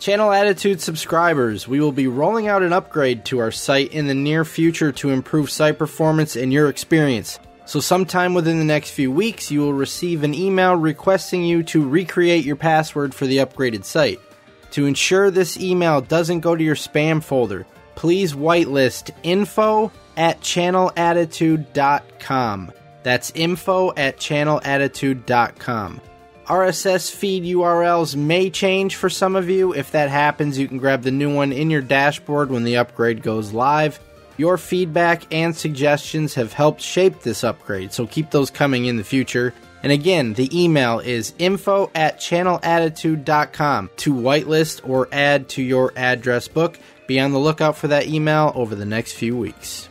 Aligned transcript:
Channel 0.00 0.32
Attitude 0.32 0.80
subscribers, 0.80 1.68
we 1.68 1.78
will 1.78 1.92
be 1.92 2.06
rolling 2.06 2.48
out 2.48 2.62
an 2.62 2.72
upgrade 2.72 3.26
to 3.26 3.40
our 3.40 3.52
site 3.52 3.92
in 3.92 4.06
the 4.06 4.14
near 4.14 4.46
future 4.46 4.92
to 4.92 5.10
improve 5.10 5.50
site 5.50 5.76
performance 5.76 6.36
and 6.36 6.50
your 6.50 6.70
experience. 6.70 7.38
So, 7.66 7.80
sometime 7.80 8.32
within 8.32 8.58
the 8.58 8.64
next 8.64 8.92
few 8.92 9.12
weeks, 9.12 9.50
you 9.50 9.60
will 9.60 9.74
receive 9.74 10.24
an 10.24 10.32
email 10.32 10.74
requesting 10.74 11.44
you 11.44 11.62
to 11.64 11.86
recreate 11.86 12.46
your 12.46 12.56
password 12.56 13.14
for 13.14 13.26
the 13.26 13.36
upgraded 13.36 13.84
site. 13.84 14.18
To 14.70 14.86
ensure 14.86 15.30
this 15.30 15.60
email 15.60 16.00
doesn't 16.00 16.40
go 16.40 16.56
to 16.56 16.64
your 16.64 16.76
spam 16.76 17.22
folder, 17.22 17.66
please 17.94 18.32
whitelist 18.32 19.10
info 19.22 19.92
at 20.16 20.40
channelattitude.com. 20.40 22.72
That's 23.02 23.32
info 23.34 23.92
at 23.98 24.16
channelattitude.com. 24.16 26.00
RSS 26.50 27.14
feed 27.14 27.44
URLs 27.44 28.16
may 28.16 28.50
change 28.50 28.96
for 28.96 29.08
some 29.08 29.36
of 29.36 29.48
you. 29.48 29.72
If 29.72 29.92
that 29.92 30.10
happens, 30.10 30.58
you 30.58 30.66
can 30.66 30.78
grab 30.78 31.02
the 31.02 31.12
new 31.12 31.32
one 31.32 31.52
in 31.52 31.70
your 31.70 31.80
dashboard 31.80 32.50
when 32.50 32.64
the 32.64 32.76
upgrade 32.78 33.22
goes 33.22 33.52
live. 33.52 34.00
Your 34.36 34.58
feedback 34.58 35.32
and 35.32 35.54
suggestions 35.54 36.34
have 36.34 36.52
helped 36.52 36.80
shape 36.80 37.20
this 37.20 37.44
upgrade, 37.44 37.92
so 37.92 38.04
keep 38.04 38.32
those 38.32 38.50
coming 38.50 38.86
in 38.86 38.96
the 38.96 39.04
future. 39.04 39.54
And 39.84 39.92
again, 39.92 40.32
the 40.32 40.50
email 40.52 40.98
is 40.98 41.34
info 41.38 41.88
at 41.94 42.18
channelattitude.com 42.18 43.90
to 43.98 44.12
whitelist 44.12 44.88
or 44.88 45.08
add 45.12 45.48
to 45.50 45.62
your 45.62 45.92
address 45.94 46.48
book. 46.48 46.80
Be 47.06 47.20
on 47.20 47.30
the 47.30 47.38
lookout 47.38 47.76
for 47.76 47.86
that 47.86 48.08
email 48.08 48.50
over 48.56 48.74
the 48.74 48.84
next 48.84 49.12
few 49.12 49.36
weeks. 49.36 49.89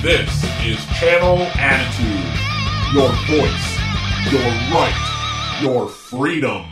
This 0.00 0.44
is 0.64 0.86
Channel 1.00 1.38
Attitude. 1.56 2.94
Your 2.94 3.08
voice, 3.26 4.30
your 4.30 4.42
right, 4.70 5.58
your 5.60 5.88
freedom. 5.88 6.64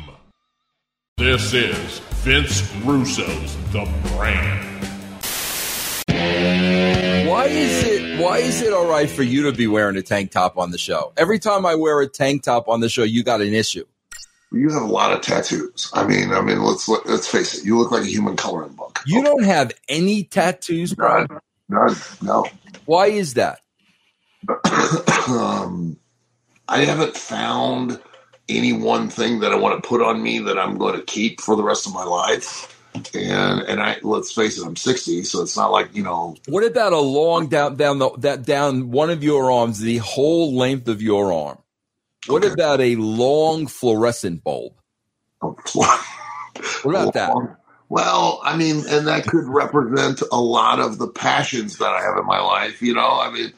This 1.17 1.53
is 1.53 1.99
Vince 2.23 2.63
Russo's 2.85 3.57
The 3.73 3.85
Brand. 4.15 4.81
Why 7.29 7.47
is 7.47 7.85
it 7.85 8.21
why 8.21 8.39
is 8.39 8.63
it 8.63 8.73
all 8.73 8.87
right 8.87 9.11
for 9.11 9.25
you 9.25 9.43
to 9.51 9.53
be 9.53 9.67
wearing 9.67 9.97
a 9.97 10.03
tank 10.03 10.31
top 10.31 10.57
on 10.57 10.71
the 10.71 10.79
show? 10.79 11.13
Every 11.17 11.41
time 11.41 11.67
I 11.67 11.75
wear 11.75 12.01
a 12.01 12.07
tank 12.07 12.45
top 12.45 12.69
on 12.69 12.79
the 12.79 12.89
show, 12.89 13.03
you 13.03 13.25
got 13.25 13.41
an 13.41 13.55
issue. 13.55 13.87
You 14.53 14.71
have 14.71 14.83
a 14.83 14.87
lot 14.87 15.13
of 15.13 15.23
tattoos. 15.23 15.91
I 15.93 16.07
mean, 16.07 16.31
I 16.31 16.43
mean, 16.43 16.63
let's 16.63 16.89
let's 16.89 17.27
face 17.27 17.59
it. 17.59 17.65
You 17.65 17.77
look 17.77 17.91
like 17.91 18.05
a 18.05 18.09
human 18.09 18.37
coloring 18.37 18.75
book. 18.75 19.01
You 19.05 19.25
don't 19.25 19.43
have 19.43 19.73
any 19.89 20.23
tattoos, 20.23 20.95
bro. 20.95 21.27
None, 21.27 21.41
none, 21.69 21.97
no. 22.23 22.47
Why 22.87 23.09
is 23.09 23.35
that? 23.35 23.61
um, 25.29 25.99
I 26.69 26.81
haven't 26.85 27.17
found 27.17 28.01
any 28.49 28.73
one 28.73 29.11
thing 29.11 29.41
that 29.41 29.53
I 29.53 29.57
want 29.57 29.83
to 29.83 29.89
put 29.89 30.03
on 30.03 30.23
me 30.23 30.41
that 30.41 30.59
I'm 30.59 30.79
going 30.79 30.97
to 30.97 31.05
keep 31.07 31.41
for 31.41 31.57
the 31.57 31.65
rest 31.65 31.87
of 31.87 31.95
my 31.95 32.05
life. 32.05 32.73
And 33.15 33.63
and 33.63 33.81
I 33.83 33.99
let's 34.03 34.33
face 34.33 34.59
it, 34.59 34.67
I'm 34.67 34.77
60, 34.77 35.25
so 35.25 35.43
it's 35.43 35.57
not 35.57 35.73
like 35.73 35.95
you 35.95 36.03
know. 36.05 36.37
What 36.47 36.65
about 36.65 36.93
a 36.93 37.01
long 37.01 37.49
down 37.49 37.77
down 37.77 37.99
the, 37.99 38.11
that 38.19 38.45
down 38.45 38.91
one 38.91 39.11
of 39.11 39.25
your 39.25 39.51
arms, 39.53 39.81
the 39.81 39.99
whole 39.99 40.57
length 40.57 40.89
of 40.89 41.03
your 41.03 41.33
arm? 41.33 41.59
What 42.27 42.45
Okay. 42.45 42.55
about 42.55 42.81
a 42.81 42.97
long 42.97 43.67
fluorescent 43.69 44.45
bulb? 44.45 44.75
What 46.83 46.93
about 46.93 47.15
that? 47.15 47.39
Well, 47.89 48.41
I 48.43 48.57
mean, 48.57 48.85
and 48.89 49.07
that 49.07 49.27
could 49.27 49.45
represent 49.47 50.23
a 50.33 50.41
lot 50.41 50.81
of 50.81 50.99
the 50.99 51.09
passions 51.09 51.79
that 51.79 51.89
I 51.91 52.03
have 52.03 52.19
in 52.19 52.27
my 52.27 52.41
life. 52.41 52.83
You 52.83 52.95
know, 52.95 53.21
I 53.21 53.31
mean, 53.31 53.53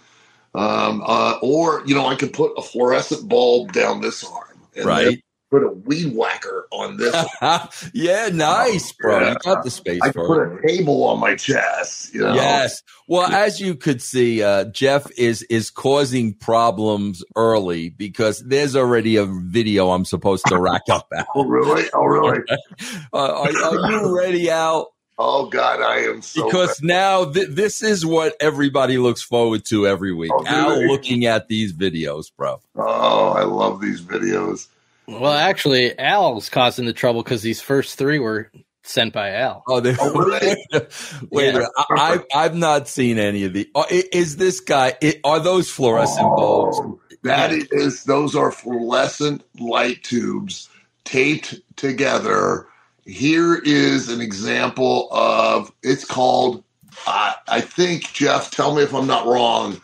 um, 0.54 1.02
uh, 1.06 1.38
or 1.40 1.82
you 1.86 1.94
know, 1.94 2.06
I 2.06 2.14
could 2.14 2.32
put 2.32 2.52
a 2.56 2.62
fluorescent 2.62 3.28
bulb 3.28 3.72
down 3.72 4.00
this 4.00 4.24
arm, 4.24 4.60
Right? 4.84 5.22
Put 5.50 5.62
a 5.62 5.68
weed 5.68 6.14
whacker 6.14 6.66
on 6.70 6.98
this. 6.98 7.14
yeah, 7.94 8.28
nice, 8.30 8.92
bro. 8.92 9.18
Yeah. 9.20 9.28
You 9.30 9.36
got 9.42 9.64
the 9.64 9.70
space 9.70 10.00
I 10.02 10.12
put 10.12 10.42
it. 10.42 10.58
a 10.62 10.68
table 10.68 11.04
on 11.04 11.18
my 11.20 11.36
chest. 11.36 12.12
You 12.14 12.20
know, 12.20 12.34
Yes. 12.34 12.82
Well, 13.06 13.26
as 13.32 13.58
you 13.58 13.74
could 13.74 14.02
see, 14.02 14.42
uh, 14.42 14.64
Jeff 14.66 15.10
is 15.16 15.40
is 15.44 15.70
causing 15.70 16.34
problems 16.34 17.24
early 17.34 17.88
because 17.88 18.40
there's 18.40 18.76
already 18.76 19.16
a 19.16 19.24
video 19.24 19.90
I'm 19.90 20.04
supposed 20.04 20.44
to 20.48 20.58
rack 20.60 20.82
up. 20.90 21.10
Oh, 21.34 21.44
really? 21.44 21.84
Oh, 21.94 22.04
really? 22.04 22.40
Uh, 23.12 23.16
are, 23.16 23.64
are 23.64 23.90
you 23.90 24.18
ready, 24.18 24.50
Al? 24.50 24.92
Oh, 25.18 25.46
God, 25.46 25.80
I 25.80 26.00
am 26.00 26.20
so. 26.22 26.44
Because 26.44 26.80
now 26.82 27.24
th- 27.24 27.48
this 27.50 27.82
is 27.82 28.04
what 28.04 28.36
everybody 28.38 28.98
looks 28.98 29.22
forward 29.22 29.64
to 29.66 29.86
every 29.86 30.12
week. 30.12 30.30
Oh, 30.32 30.44
Al 30.46 30.68
really? 30.70 30.86
looking 30.88 31.24
at 31.24 31.48
these 31.48 31.72
videos, 31.72 32.26
bro. 32.36 32.60
oh, 32.76 33.30
I 33.30 33.42
love 33.44 33.80
these 33.80 34.00
videos. 34.02 34.68
Well, 35.08 35.32
actually, 35.32 35.98
Al's 35.98 36.50
causing 36.50 36.86
the 36.86 36.94
trouble 36.94 37.24
because 37.24 37.42
these 37.42 37.62
first 37.62 37.98
three 37.98 38.20
were 38.20 38.52
sent 38.84 39.14
by 39.14 39.32
Al. 39.34 39.66
Oh, 39.68 39.80
they, 39.80 39.96
Oh, 39.98 40.12
were 40.12 40.26
wait 41.32 41.54
Yeah. 41.54 41.56
a. 41.56 41.68
I, 41.78 41.86
I, 41.96 42.44
I've 42.44 42.56
not 42.56 42.88
seen 42.88 43.18
any 43.18 43.44
of 43.44 43.54
the. 43.54 43.70
oh, 43.74 43.86
Is 43.90 44.36
this 44.38 44.60
guy? 44.60 44.94
are 45.24 45.40
those 45.40 45.70
fluorescent 45.70 46.34
bulbs? 46.36 46.82
Oh, 46.82 47.00
that 47.24 47.52
is, 47.52 48.04
those 48.04 48.36
are 48.36 48.52
fluorescent 48.52 49.44
light 49.60 50.04
tubes 50.04 50.70
taped 51.04 51.60
together. 51.76 52.66
Here 53.06 53.56
is 53.56 54.10
an 54.10 54.20
example 54.20 55.08
of 55.12 55.72
it's 55.82 56.04
called, 56.04 56.64
I 57.06 57.36
I 57.48 57.60
think, 57.62 58.12
Jeff, 58.14 58.50
tell 58.52 58.74
me 58.74 58.82
if 58.82 58.94
I'm 58.94 59.08
not 59.08 59.26
wrong. 59.26 59.80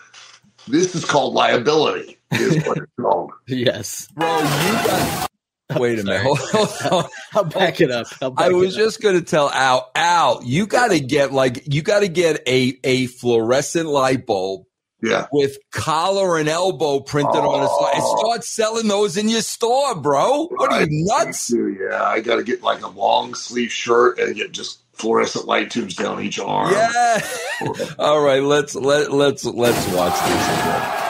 This 0.68 0.94
is 0.94 1.04
called 1.04 1.34
liability, 1.34 2.13
is 2.40 2.64
what 2.66 2.78
it's 2.78 2.92
called. 3.00 3.32
Yes. 3.46 4.08
Bro, 4.14 4.38
you 4.38 4.44
got. 4.44 5.30
Wait 5.80 5.98
a 5.98 6.04
minute. 6.04 6.20
Sorry. 6.22 6.36
Hold, 6.52 6.68
hold. 6.70 7.06
I'll 7.34 7.44
back 7.44 7.80
it 7.80 7.90
up. 7.90 8.06
I'll 8.22 8.30
back 8.30 8.46
I 8.46 8.48
was 8.50 8.74
up. 8.74 8.78
just 8.80 9.00
going 9.00 9.16
to 9.18 9.22
tell 9.24 9.50
Al, 9.50 9.90
Al, 9.94 10.42
you 10.44 10.66
got 10.66 10.88
to 10.90 11.00
get 11.00 11.32
like, 11.32 11.62
you 11.72 11.82
got 11.82 12.00
to 12.00 12.08
get 12.08 12.42
a, 12.46 12.78
a 12.84 13.06
fluorescent 13.06 13.88
light 13.88 14.26
bulb 14.26 14.66
Yeah. 15.02 15.26
with 15.32 15.56
collar 15.72 16.38
and 16.38 16.48
elbow 16.50 17.00
printed 17.00 17.34
on 17.40 17.60
it 17.60 17.94
and 17.94 18.02
Oh. 18.04 18.18
start 18.20 18.44
selling 18.44 18.88
those 18.88 19.16
in 19.16 19.28
your 19.28 19.40
store, 19.40 19.94
bro. 19.96 20.46
What 20.48 20.70
are 20.70 20.82
you 20.82 21.04
nuts? 21.06 21.50
Me 21.50 21.76
Yeah, 21.90 22.02
I 22.04 22.20
got 22.20 22.36
to 22.36 22.42
get 22.44 22.62
like 22.62 22.82
a 22.82 22.88
long 22.88 23.34
sleeve 23.34 23.72
shirt 23.72 24.18
and 24.18 24.36
get 24.36 24.52
just 24.52 24.80
fluorescent 24.92 25.46
light 25.46 25.70
tubes 25.72 25.96
down 25.96 26.22
each 26.22 26.38
arm. 26.38 26.70
Yeah. 26.72 27.26
All 27.98 28.20
right, 28.20 28.42
let's 28.42 28.74
let 28.76 29.10
let's 29.12 29.44
let's 29.44 29.88
watch 29.88 30.12
this 30.12 30.48
again. 30.48 31.00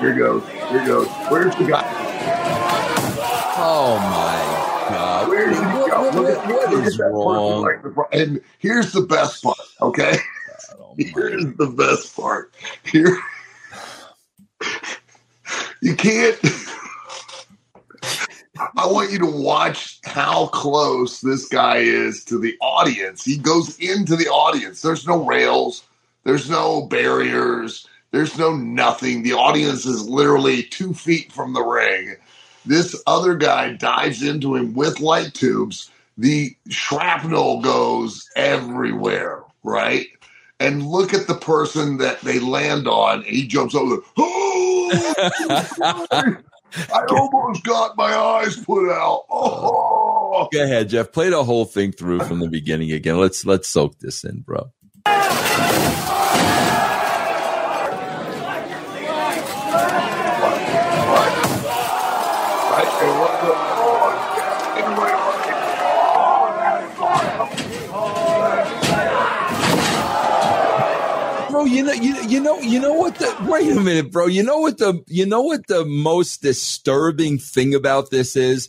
Here 0.00 0.14
goes. 0.14 0.46
Here 0.48 0.86
goes. 0.86 1.08
Where's 1.28 1.54
the 1.56 1.64
guy? 1.64 1.84
Oh 3.58 3.96
my 3.98 4.94
god. 4.94 5.28
Where's 5.28 5.56
he 5.56 5.64
What- 5.64 5.90
go? 5.90 6.02
what- 6.02 6.14
Look 6.14 6.28
at- 6.28 6.46
what- 6.46 6.48
what 6.48 6.70
look 6.72 6.86
is 6.86 6.96
that 6.98 7.04
wrong? 7.10 8.06
And 8.12 8.40
here's 8.58 8.92
the 8.92 9.00
best 9.02 9.42
part. 9.42 9.56
Okay, 9.80 10.18
Oh 10.78 10.94
here's 10.98 11.44
the 11.56 11.66
best 11.66 12.14
part. 12.16 12.54
Here, 12.84 13.16
you 15.80 15.94
can't. 15.96 16.38
I 18.78 18.86
want 18.86 19.10
you 19.12 19.18
to 19.18 19.26
watch 19.26 19.98
how 20.04 20.46
close 20.48 21.20
this 21.20 21.46
guy 21.48 21.78
is 21.78 22.24
to 22.24 22.38
the 22.38 22.56
audience. 22.60 23.24
He 23.24 23.36
goes 23.36 23.78
into 23.78 24.16
the 24.16 24.28
audience. 24.28 24.80
There's 24.82 25.06
no 25.06 25.24
rails. 25.24 25.82
There's 26.24 26.48
no 26.50 26.82
barriers. 26.86 27.86
There's 28.16 28.38
no 28.38 28.56
nothing. 28.56 29.24
The 29.24 29.34
audience 29.34 29.84
is 29.84 30.08
literally 30.08 30.62
two 30.62 30.94
feet 30.94 31.30
from 31.30 31.52
the 31.52 31.60
ring. 31.60 32.16
This 32.64 32.98
other 33.06 33.34
guy 33.34 33.74
dives 33.74 34.22
into 34.22 34.54
him 34.54 34.72
with 34.72 35.00
light 35.00 35.34
tubes. 35.34 35.90
The 36.16 36.56
shrapnel 36.70 37.60
goes 37.60 38.26
everywhere, 38.34 39.42
right? 39.62 40.06
And 40.58 40.86
look 40.86 41.12
at 41.12 41.26
the 41.26 41.34
person 41.34 41.98
that 41.98 42.22
they 42.22 42.38
land 42.38 42.88
on, 42.88 43.22
he 43.22 43.46
jumps 43.46 43.74
over. 43.74 43.98
Oh, 44.16 45.14
I 46.10 46.36
almost 47.10 47.64
got 47.64 47.98
my 47.98 48.16
eyes 48.16 48.56
put 48.56 48.90
out. 48.90 49.24
Oh, 50.38 50.48
Go 50.52 50.62
ahead, 50.62 50.90
Jeff. 50.90 51.12
Play 51.12 51.30
the 51.30 51.42
whole 51.44 51.64
thing 51.64 51.92
through 51.92 52.20
from 52.20 52.40
the 52.40 52.48
beginning 52.48 52.92
again. 52.92 53.16
Let's 53.16 53.46
let's 53.46 53.68
soak 53.68 53.98
this 54.00 54.22
in, 54.22 54.40
bro. 54.40 54.70
Bro, 71.50 71.64
you 71.66 71.84
know, 71.84 71.92
you, 71.92 72.14
you 72.28 72.40
know, 72.40 72.58
you 72.60 72.80
know 72.80 72.92
what 72.92 73.14
the, 73.16 73.34
wait 73.48 73.70
a 73.74 73.80
minute, 73.80 74.10
bro. 74.10 74.26
You 74.26 74.42
know 74.42 74.58
what 74.58 74.78
the, 74.78 75.02
you 75.06 75.24
know 75.24 75.42
what 75.42 75.66
the 75.68 75.84
most 75.84 76.42
disturbing 76.42 77.38
thing 77.38 77.74
about 77.74 78.10
this 78.10 78.36
is? 78.36 78.68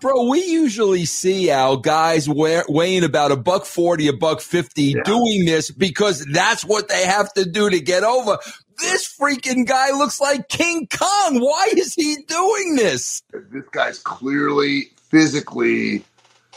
Bro, 0.00 0.28
we 0.28 0.44
usually 0.44 1.04
see 1.04 1.50
our 1.50 1.76
guys 1.76 2.28
weighing 2.28 3.04
about 3.04 3.32
a 3.32 3.36
buck 3.36 3.64
40, 3.64 4.08
a 4.08 4.12
buck 4.12 4.40
50 4.40 4.82
Yeah. 4.82 5.02
doing 5.04 5.44
this 5.44 5.70
because 5.70 6.26
that's 6.26 6.64
what 6.64 6.88
they 6.88 7.04
have 7.06 7.32
to 7.34 7.44
do 7.44 7.70
to 7.70 7.80
get 7.80 8.02
over. 8.02 8.38
This 8.80 9.16
freaking 9.18 9.66
guy 9.66 9.90
looks 9.90 10.20
like 10.20 10.48
King 10.48 10.88
Kong. 10.88 11.40
Why 11.40 11.68
is 11.76 11.94
he 11.94 12.16
doing 12.26 12.76
this? 12.76 13.22
this 13.32 13.64
guy's 13.72 13.98
clearly 13.98 14.90
physically 15.10 16.04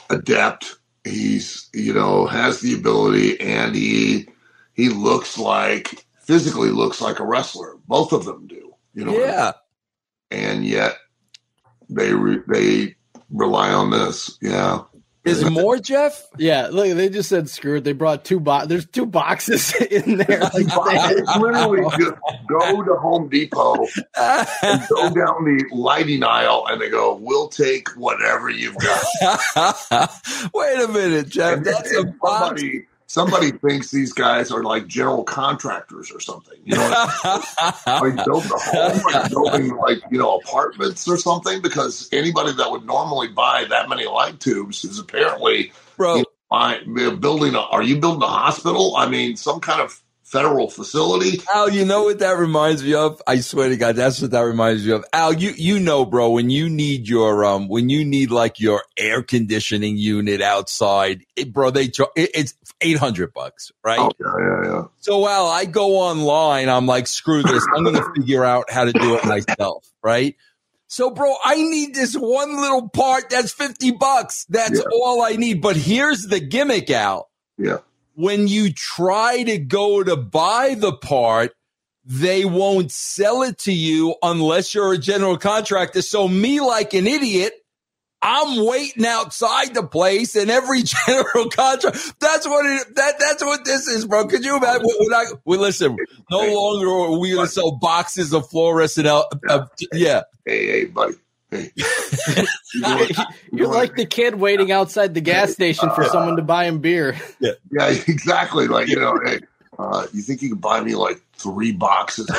adept. 0.09 0.77
He's 1.03 1.69
you 1.73 1.93
know 1.93 2.25
has 2.27 2.61
the 2.61 2.73
ability, 2.75 3.39
and 3.41 3.75
he 3.75 4.27
he 4.73 4.89
looks 4.89 5.37
like 5.37 6.05
physically 6.21 6.69
looks 6.69 7.01
like 7.01 7.19
a 7.19 7.25
wrestler. 7.25 7.75
Both 7.87 8.13
of 8.13 8.25
them 8.25 8.47
do. 8.47 8.73
You 8.93 9.05
know, 9.05 9.17
Yeah. 9.17 9.51
and 10.31 10.65
yet 10.65 10.95
they 11.89 12.13
re, 12.13 12.39
they 12.47 12.95
rely 13.31 13.71
on 13.73 13.89
this. 13.91 14.37
Yeah, 14.41 14.81
Is 15.25 15.49
more, 15.49 15.77
Jeff? 15.77 16.27
Yeah, 16.37 16.67
look, 16.69 16.95
they 16.97 17.07
just 17.07 17.29
said 17.29 17.49
screw 17.49 17.77
it. 17.77 17.85
They 17.85 17.93
brought 17.93 18.25
two 18.25 18.41
bo- 18.41 18.65
There's 18.65 18.85
two 18.85 19.05
boxes 19.05 19.73
in 19.91 20.17
there. 20.17 20.39
Like, 20.53 21.37
literally 21.39 21.89
just 21.97 22.13
go 22.49 22.83
to 22.83 22.95
Home 22.95 23.29
Depot 23.29 23.75
and 24.17 24.81
go 24.89 25.09
down 25.13 25.45
the 25.45 25.63
lighting 25.71 26.23
aisle, 26.23 26.65
and 26.69 26.81
they 26.81 26.89
go, 26.89 27.15
"We'll 27.15 27.47
take 27.47 27.87
whatever 27.95 28.49
you've 28.49 28.75
got." 28.77 29.01
Wait 30.53 30.79
a 30.83 30.87
minute, 30.89 31.29
Jeff. 31.29 31.57
And 31.57 31.65
That's 31.65 31.95
a 31.95 32.03
box. 32.03 32.61
somebody 32.61 32.85
somebody 33.13 33.51
thinks 33.51 33.91
these 33.91 34.11
guys 34.11 34.51
are 34.51 34.63
like 34.63 34.87
general 34.87 35.23
contractors 35.23 36.11
or 36.11 36.19
something. 36.19 36.57
You 36.65 36.75
know, 36.75 36.93
are 37.85 38.07
you 38.07 38.17
building 38.25 38.51
a 38.51 38.59
home? 38.59 39.01
You 39.05 39.29
building 39.29 39.77
like 39.77 39.99
you 40.09 40.17
know 40.17 40.39
apartments 40.39 41.07
or 41.07 41.17
something? 41.17 41.61
Because 41.61 42.09
anybody 42.11 42.53
that 42.53 42.71
would 42.71 42.85
normally 42.85 43.27
buy 43.27 43.65
that 43.69 43.87
many 43.87 44.05
light 44.07 44.39
tubes 44.39 44.83
is 44.83 44.97
apparently 44.97 45.71
Bro, 45.95 46.23
buy, 46.49 46.79
building. 47.19 47.53
A, 47.53 47.59
are 47.59 47.83
you 47.83 47.99
building 47.99 48.23
a 48.23 48.27
hospital? 48.27 48.95
I 48.95 49.07
mean, 49.07 49.37
some 49.37 49.59
kind 49.59 49.79
of 49.79 50.01
federal 50.33 50.69
facility. 50.69 51.39
Al, 51.53 51.69
you 51.69 51.85
know 51.85 52.03
what 52.03 52.19
that 52.19 52.37
reminds 52.37 52.83
me 52.83 52.95
of? 52.95 53.21
I 53.27 53.39
swear 53.39 53.69
to 53.69 53.77
God, 53.77 53.95
that's 53.95 54.21
what 54.21 54.31
that 54.31 54.41
reminds 54.41 54.85
me 54.85 54.91
of. 54.91 55.05
Al, 55.13 55.31
you 55.33 55.51
you 55.55 55.79
know, 55.79 56.05
bro, 56.05 56.31
when 56.31 56.49
you 56.49 56.67
need 56.69 57.07
your 57.07 57.45
um, 57.45 57.67
when 57.67 57.87
you 57.89 58.03
need 58.03 58.31
like 58.31 58.59
your 58.59 58.83
air 58.97 59.21
conditioning 59.21 59.95
unit 59.95 60.41
outside, 60.41 61.23
it, 61.35 61.53
bro, 61.53 61.69
they 61.69 61.87
char- 61.87 62.11
it, 62.15 62.31
it's 62.33 62.55
eight 62.81 62.97
hundred 62.97 63.33
bucks, 63.33 63.71
right? 63.83 63.99
Oh 63.99 64.11
yeah, 64.19 64.33
yeah, 64.39 64.71
yeah. 64.71 64.83
So, 65.01 65.27
Al, 65.27 65.47
I 65.47 65.65
go 65.65 65.97
online. 65.97 66.67
I'm 66.67 66.87
like, 66.87 67.07
screw 67.07 67.43
this. 67.43 67.65
I'm 67.75 67.83
going 67.83 67.95
to 67.95 68.09
figure 68.15 68.43
out 68.43 68.71
how 68.71 68.85
to 68.85 68.91
do 68.93 69.15
it 69.15 69.25
myself, 69.25 69.87
right? 70.03 70.35
So, 70.87 71.09
bro, 71.09 71.33
I 71.43 71.55
need 71.55 71.93
this 71.95 72.13
one 72.15 72.55
little 72.61 72.87
part 72.89 73.29
that's 73.29 73.51
50 73.51 73.91
bucks. 73.91 74.45
That's 74.49 74.79
Yeah. 74.79 74.85
all 74.93 75.21
I 75.23 75.31
need. 75.35 75.61
But 75.61 75.75
here's 75.75 76.21
the 76.21 76.39
gimmick, 76.39 76.89
Al. 76.91 77.29
Yeah. 77.57 77.77
When 78.15 78.47
you 78.47 78.71
try 78.71 79.43
to 79.43 79.57
go 79.57 80.03
to 80.03 80.15
buy 80.15 80.75
the 80.75 80.93
part, 80.93 81.53
they 82.05 82.45
won't 82.45 82.91
sell 82.91 83.43
it 83.43 83.57
to 83.59 83.73
you 83.73 84.15
unless 84.21 84.73
you're 84.73 84.93
a 84.93 84.97
general 84.97 85.37
contractor. 85.37 86.01
So, 86.01 86.27
me, 86.27 86.59
like 86.59 86.93
an 86.93 87.07
idiot, 87.07 87.53
I'm 88.21 88.65
waiting 88.65 89.05
outside 89.05 89.73
the 89.73 89.83
place 89.83 90.35
and 90.35 90.49
every 90.49 90.83
general 91.07 91.49
contract. 91.49 92.19
That's 92.19 92.47
what 92.47 92.65
it, 92.65 92.95
that, 92.95 93.19
that's 93.19 93.43
what 93.43 93.65
this 93.65 93.87
is, 93.87 94.05
bro. 94.05 94.27
Could 94.27 94.45
you 94.45 94.57
imagine? 94.57 94.87
When 94.97 95.13
I, 95.13 95.25
well, 95.43 95.59
listen, 95.59 95.97
no 96.31 96.39
longer 96.39 96.89
are 96.89 97.19
we 97.19 97.31
going 97.31 97.47
to 97.47 97.51
sell 97.51 97.77
boxes 97.77 98.33
of 98.33 98.49
fluorescent, 98.49 99.07
L- 99.07 99.29
uh, 99.49 99.65
yeah. 99.91 100.23
Hey, 100.45 100.67
hey, 100.67 100.85
buddy. 100.85 101.15
Hey. 101.53 101.71
You 101.75 102.81
doing- 102.83 103.09
you 103.09 103.59
You're 103.59 103.67
like 103.67 103.95
the 103.95 104.05
kid 104.05 104.35
waiting 104.35 104.71
outside 104.71 105.13
the 105.13 105.21
gas 105.21 105.51
station 105.53 105.89
for 105.91 106.03
someone 106.05 106.35
to 106.37 106.41
buy 106.41 106.65
him 106.65 106.79
beer. 106.79 107.15
yeah, 107.39 107.51
exactly. 108.07 108.67
Like 108.67 108.87
you 108.87 108.99
know, 108.99 109.19
hey, 109.23 109.39
uh, 109.77 110.07
you 110.13 110.21
think 110.21 110.41
you 110.41 110.49
can 110.49 110.57
buy 110.59 110.81
me 110.81 110.95
like 110.95 111.21
three 111.35 111.71
boxes? 111.71 112.29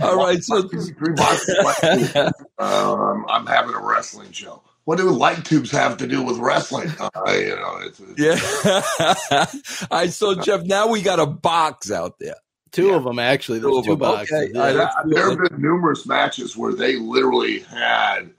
All 0.00 0.16
right. 0.16 0.42
So, 0.42 0.62
three 0.68 1.12
boxes. 1.14 1.56
of 1.58 1.64
light 1.64 2.10
tubes. 2.14 2.32
um, 2.58 3.26
I'm 3.28 3.46
having 3.46 3.74
a 3.74 3.80
wrestling 3.80 4.32
show. 4.32 4.62
What 4.84 4.96
do 4.98 5.08
light 5.10 5.44
tubes 5.44 5.70
have 5.70 5.98
to 5.98 6.08
do 6.08 6.22
with 6.22 6.38
wrestling? 6.38 6.90
Uh, 6.98 7.10
you 7.32 7.54
know, 7.54 7.78
it's, 7.82 8.00
it's, 8.00 8.18
yeah. 8.18 9.86
All 9.90 9.98
right. 9.98 10.10
So, 10.12 10.34
Jeff, 10.34 10.62
now 10.64 10.88
we 10.88 11.02
got 11.02 11.20
a 11.20 11.26
box 11.26 11.90
out 11.90 12.18
there. 12.18 12.34
Two 12.72 12.94
of 12.94 13.04
them 13.04 13.18
actually. 13.18 13.58
There's 13.58 13.84
two 13.84 13.96
boxes. 13.96 14.32
Okay. 14.32 14.52
yeah. 14.54 14.60
Right, 14.60 14.74
Yeah, 14.74 14.92
there 15.04 15.30
have 15.30 15.38
been 15.38 15.60
numerous 15.60 16.06
matches 16.06 16.56
where 16.56 16.72
they 16.72 16.96
literally 16.96 17.60
had 17.60 18.30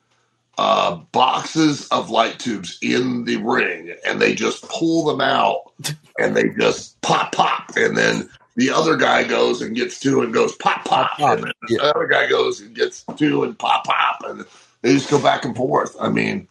uh, 0.57 0.95
boxes 1.11 1.87
of 1.89 2.09
light 2.09 2.39
tubes 2.39 2.77
in 2.81 3.25
the 3.25 3.37
ring, 3.37 3.95
and 4.05 4.19
they 4.19 4.35
just 4.35 4.67
pull 4.69 5.05
them 5.05 5.21
out, 5.21 5.71
and 6.19 6.35
they 6.35 6.49
just 6.49 6.99
pop, 7.01 7.31
pop, 7.31 7.71
and 7.75 7.95
then 7.97 8.29
the 8.55 8.69
other 8.69 8.95
guy 8.97 9.23
goes 9.23 9.61
and 9.61 9.75
gets 9.75 9.99
two 9.99 10.21
and 10.21 10.33
goes 10.33 10.55
pop, 10.55 10.85
pop, 10.85 11.11
Pop, 11.17 11.37
and 11.37 11.43
then 11.45 11.53
Yeah. 11.69 11.77
the 11.77 11.83
other 11.95 12.07
guy 12.07 12.27
goes 12.27 12.59
and 12.61 12.75
gets 12.75 13.03
two 13.17 13.43
and 13.43 13.57
pop, 13.57 13.85
pop, 13.85 14.23
and 14.27 14.45
they 14.81 14.93
just 14.93 15.09
go 15.09 15.19
back 15.21 15.43
and 15.45 15.55
forth. 15.55 15.95
I 15.99 16.09
mean, 16.09 16.47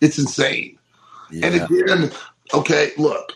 it's 0.00 0.18
insane. 0.18 0.78
And 1.42 1.54
again, 1.54 2.12
okay, 2.52 2.92
look, 2.98 3.32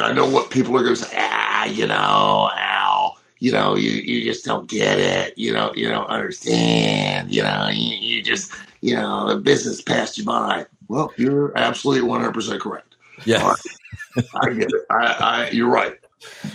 I 0.00 0.12
know 0.12 0.28
what 0.28 0.50
people 0.50 0.76
are 0.76 0.82
going 0.82 0.94
to 0.94 1.04
say. 1.04 1.16
Ah, 1.16 1.64
you 1.66 1.86
know, 1.86 1.94
Al, 1.94 2.73
you 3.44 3.52
know, 3.52 3.76
you, 3.76 3.90
you 3.90 4.24
just 4.24 4.42
don't 4.46 4.70
get 4.70 4.98
it. 4.98 5.36
You 5.36 5.52
know, 5.52 5.70
you 5.74 5.90
don't 5.90 6.06
understand. 6.06 7.30
You 7.30 7.42
know, 7.42 7.68
you, 7.70 7.94
you 7.94 8.22
just, 8.22 8.50
you 8.80 8.94
know, 8.94 9.28
the 9.28 9.36
business 9.38 9.82
passed 9.82 10.16
you 10.16 10.24
by. 10.24 10.64
Well, 10.88 11.12
you're 11.18 11.52
absolutely 11.54 12.08
100% 12.08 12.58
correct. 12.58 12.96
Yeah. 13.26 13.54
I 14.34 14.48
get 14.48 14.70
it. 14.72 14.86
I, 14.88 14.96
I, 14.96 15.50
you're 15.50 15.68
right. 15.68 15.98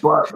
But 0.01 0.33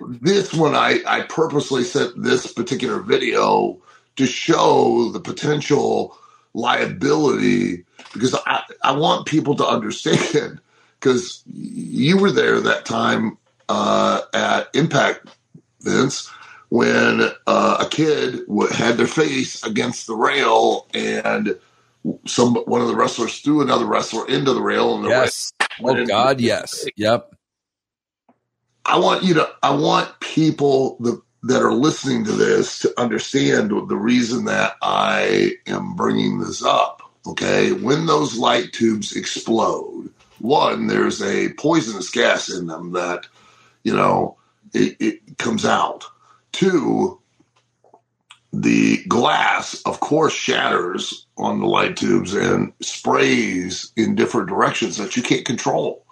this 0.00 0.54
one, 0.54 0.74
I, 0.74 1.00
I 1.06 1.20
purposely 1.24 1.84
sent 1.84 2.22
this 2.22 2.50
particular 2.50 3.00
video 3.00 3.76
to 4.16 4.24
show 4.24 5.10
the 5.10 5.20
potential 5.20 6.16
liability 6.54 7.84
because 8.14 8.34
I, 8.46 8.62
I 8.82 8.92
want 8.92 9.26
people 9.26 9.54
to 9.56 9.66
understand 9.66 10.62
because 10.98 11.42
you 11.52 12.16
were 12.16 12.32
there 12.32 12.58
that 12.58 12.86
time 12.86 13.36
uh, 13.68 14.22
at 14.32 14.68
Impact, 14.74 15.28
Vince, 15.82 16.30
when 16.68 17.30
uh, 17.46 17.76
a 17.80 17.88
kid 17.88 18.46
w- 18.46 18.70
had 18.70 18.96
their 18.96 19.06
face 19.06 19.62
against 19.64 20.06
the 20.06 20.14
rail 20.14 20.86
and 20.94 21.58
some 22.26 22.54
one 22.54 22.80
of 22.80 22.88
the 22.88 22.96
wrestlers 22.96 23.40
threw 23.40 23.60
another 23.60 23.84
wrestler 23.84 24.26
into 24.28 24.52
the 24.54 24.62
rail 24.62 24.94
and 24.94 25.04
the 25.04 25.08
Yes. 25.08 25.52
Oh, 25.82 26.06
God. 26.06 26.40
Yes. 26.40 26.86
Yep. 26.96 27.34
I 28.84 28.98
want 28.98 29.22
you 29.22 29.34
to, 29.34 29.48
I 29.62 29.74
want 29.74 30.20
people 30.20 30.96
that, 31.00 31.20
that 31.42 31.62
are 31.62 31.72
listening 31.72 32.24
to 32.24 32.32
this 32.32 32.80
to 32.80 33.00
understand 33.00 33.70
the 33.70 33.96
reason 33.96 34.46
that 34.46 34.76
I 34.82 35.52
am 35.66 35.94
bringing 35.94 36.40
this 36.40 36.62
up. 36.64 37.02
Okay. 37.26 37.72
When 37.72 38.06
those 38.06 38.38
light 38.38 38.72
tubes 38.72 39.14
explode, 39.14 40.10
one, 40.38 40.86
there's 40.86 41.22
a 41.22 41.52
poisonous 41.54 42.10
gas 42.10 42.48
in 42.48 42.66
them 42.66 42.92
that, 42.92 43.26
you 43.84 43.94
know, 43.94 44.36
it, 44.72 44.96
it 45.00 45.38
comes 45.38 45.64
out. 45.64 46.04
Two, 46.52 47.20
the 48.52 49.04
glass, 49.04 49.80
of 49.82 50.00
course, 50.00 50.32
shatters 50.32 51.26
on 51.36 51.60
the 51.60 51.66
light 51.66 51.96
tubes 51.96 52.34
and 52.34 52.72
sprays 52.80 53.92
in 53.96 54.14
different 54.14 54.48
directions 54.48 54.96
that 54.96 55.16
you 55.16 55.22
can't 55.22 55.44
control 55.44 56.04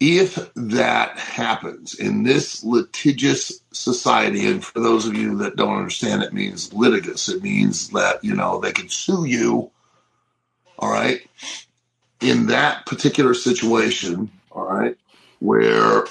if 0.00 0.52
that 0.54 1.18
happens 1.18 1.94
in 1.94 2.22
this 2.22 2.62
litigious 2.62 3.60
society, 3.72 4.46
and 4.46 4.64
for 4.64 4.78
those 4.80 5.06
of 5.06 5.16
you 5.16 5.36
that 5.38 5.56
don't 5.56 5.76
understand, 5.76 6.22
it 6.22 6.32
means 6.32 6.72
litigious. 6.72 7.28
It 7.28 7.42
means 7.42 7.90
that, 7.90 8.22
you 8.22 8.34
know, 8.34 8.60
they 8.60 8.72
can 8.72 8.88
sue 8.88 9.24
you. 9.24 9.70
All 10.78 10.90
right. 10.90 11.20
In 12.20 12.46
that 12.46 12.86
particular 12.86 13.34
situation, 13.34 14.30
all 14.52 14.64
right, 14.64 14.96
where 15.40 16.04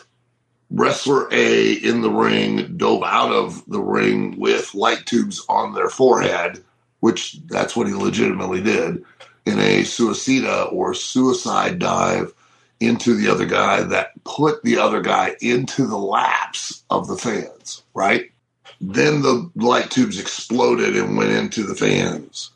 wrestler 0.69 1.27
A 1.31 1.73
in 1.73 2.01
the 2.01 2.09
ring 2.09 2.77
dove 2.77 3.03
out 3.03 3.31
of 3.31 3.63
the 3.67 3.81
ring 3.81 4.39
with 4.39 4.75
light 4.75 5.05
tubes 5.05 5.45
on 5.47 5.73
their 5.73 5.89
forehead, 5.89 6.63
which 6.99 7.39
that's 7.47 7.75
what 7.75 7.87
he 7.87 7.93
legitimately 7.93 8.61
did 8.61 9.03
in 9.45 9.59
a 9.59 9.81
suicida 9.81 10.71
or 10.73 10.93
suicide 10.93 11.79
dive 11.79 12.33
into 12.79 13.15
the 13.15 13.29
other 13.29 13.45
guy 13.45 13.81
that 13.81 14.11
put 14.23 14.61
the 14.63 14.77
other 14.77 15.01
guy 15.01 15.35
into 15.41 15.87
the 15.87 15.97
laps 15.97 16.83
of 16.89 17.07
the 17.07 17.17
fans, 17.17 17.83
right? 17.93 18.31
Then 18.79 19.21
the 19.21 19.49
light 19.55 19.89
tubes 19.89 20.19
exploded 20.19 20.95
and 20.95 21.17
went 21.17 21.31
into 21.31 21.63
the 21.63 21.75
fans. 21.75 22.51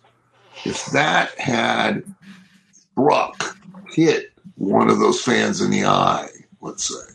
If 0.66 0.86
that 0.88 1.32
had 1.40 2.04
struck, 2.92 3.58
hit 3.90 4.32
one 4.56 4.90
of 4.90 5.00
those 5.00 5.24
fans 5.24 5.62
in 5.62 5.72
the 5.72 5.86
eye, 5.86 6.28
let's 6.60 6.88
say, 6.88 7.11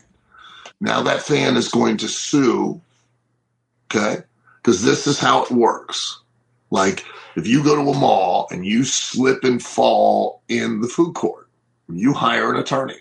now 0.79 1.01
that 1.03 1.21
fan 1.21 1.57
is 1.57 1.69
going 1.69 1.97
to 1.97 2.07
sue, 2.07 2.81
okay? 3.89 4.21
Because 4.57 4.83
this 4.83 5.07
is 5.07 5.19
how 5.19 5.43
it 5.43 5.51
works. 5.51 6.19
Like 6.69 7.05
if 7.35 7.47
you 7.47 7.63
go 7.63 7.75
to 7.75 7.89
a 7.89 7.97
mall 7.97 8.47
and 8.51 8.65
you 8.65 8.83
slip 8.83 9.43
and 9.43 9.61
fall 9.61 10.41
in 10.47 10.81
the 10.81 10.87
food 10.87 11.15
court, 11.15 11.47
you 11.89 12.13
hire 12.13 12.53
an 12.53 12.59
attorney. 12.59 12.97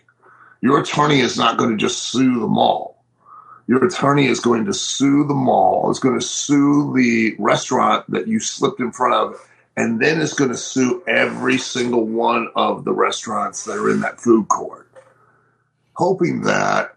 Your 0.60 0.80
attorney 0.80 1.20
is 1.20 1.36
not 1.36 1.58
going 1.58 1.70
to 1.70 1.76
just 1.76 2.04
sue 2.04 2.40
the 2.40 2.46
mall. 2.46 3.02
Your 3.66 3.84
attorney 3.84 4.26
is 4.26 4.40
going 4.40 4.64
to 4.66 4.72
sue 4.72 5.24
the 5.26 5.34
mall, 5.34 5.90
is 5.90 5.98
going 5.98 6.18
to 6.18 6.24
sue 6.24 6.94
the 6.94 7.34
restaurant 7.38 8.08
that 8.10 8.28
you 8.28 8.38
slipped 8.38 8.80
in 8.80 8.92
front 8.92 9.14
of, 9.14 9.40
and 9.76 10.00
then 10.00 10.20
is 10.20 10.34
going 10.34 10.50
to 10.50 10.56
sue 10.56 11.02
every 11.08 11.58
single 11.58 12.04
one 12.04 12.48
of 12.54 12.84
the 12.84 12.92
restaurants 12.92 13.64
that 13.64 13.76
are 13.76 13.90
in 13.90 14.00
that 14.00 14.20
food 14.20 14.48
court, 14.48 14.88
hoping 15.94 16.42
that 16.42 16.95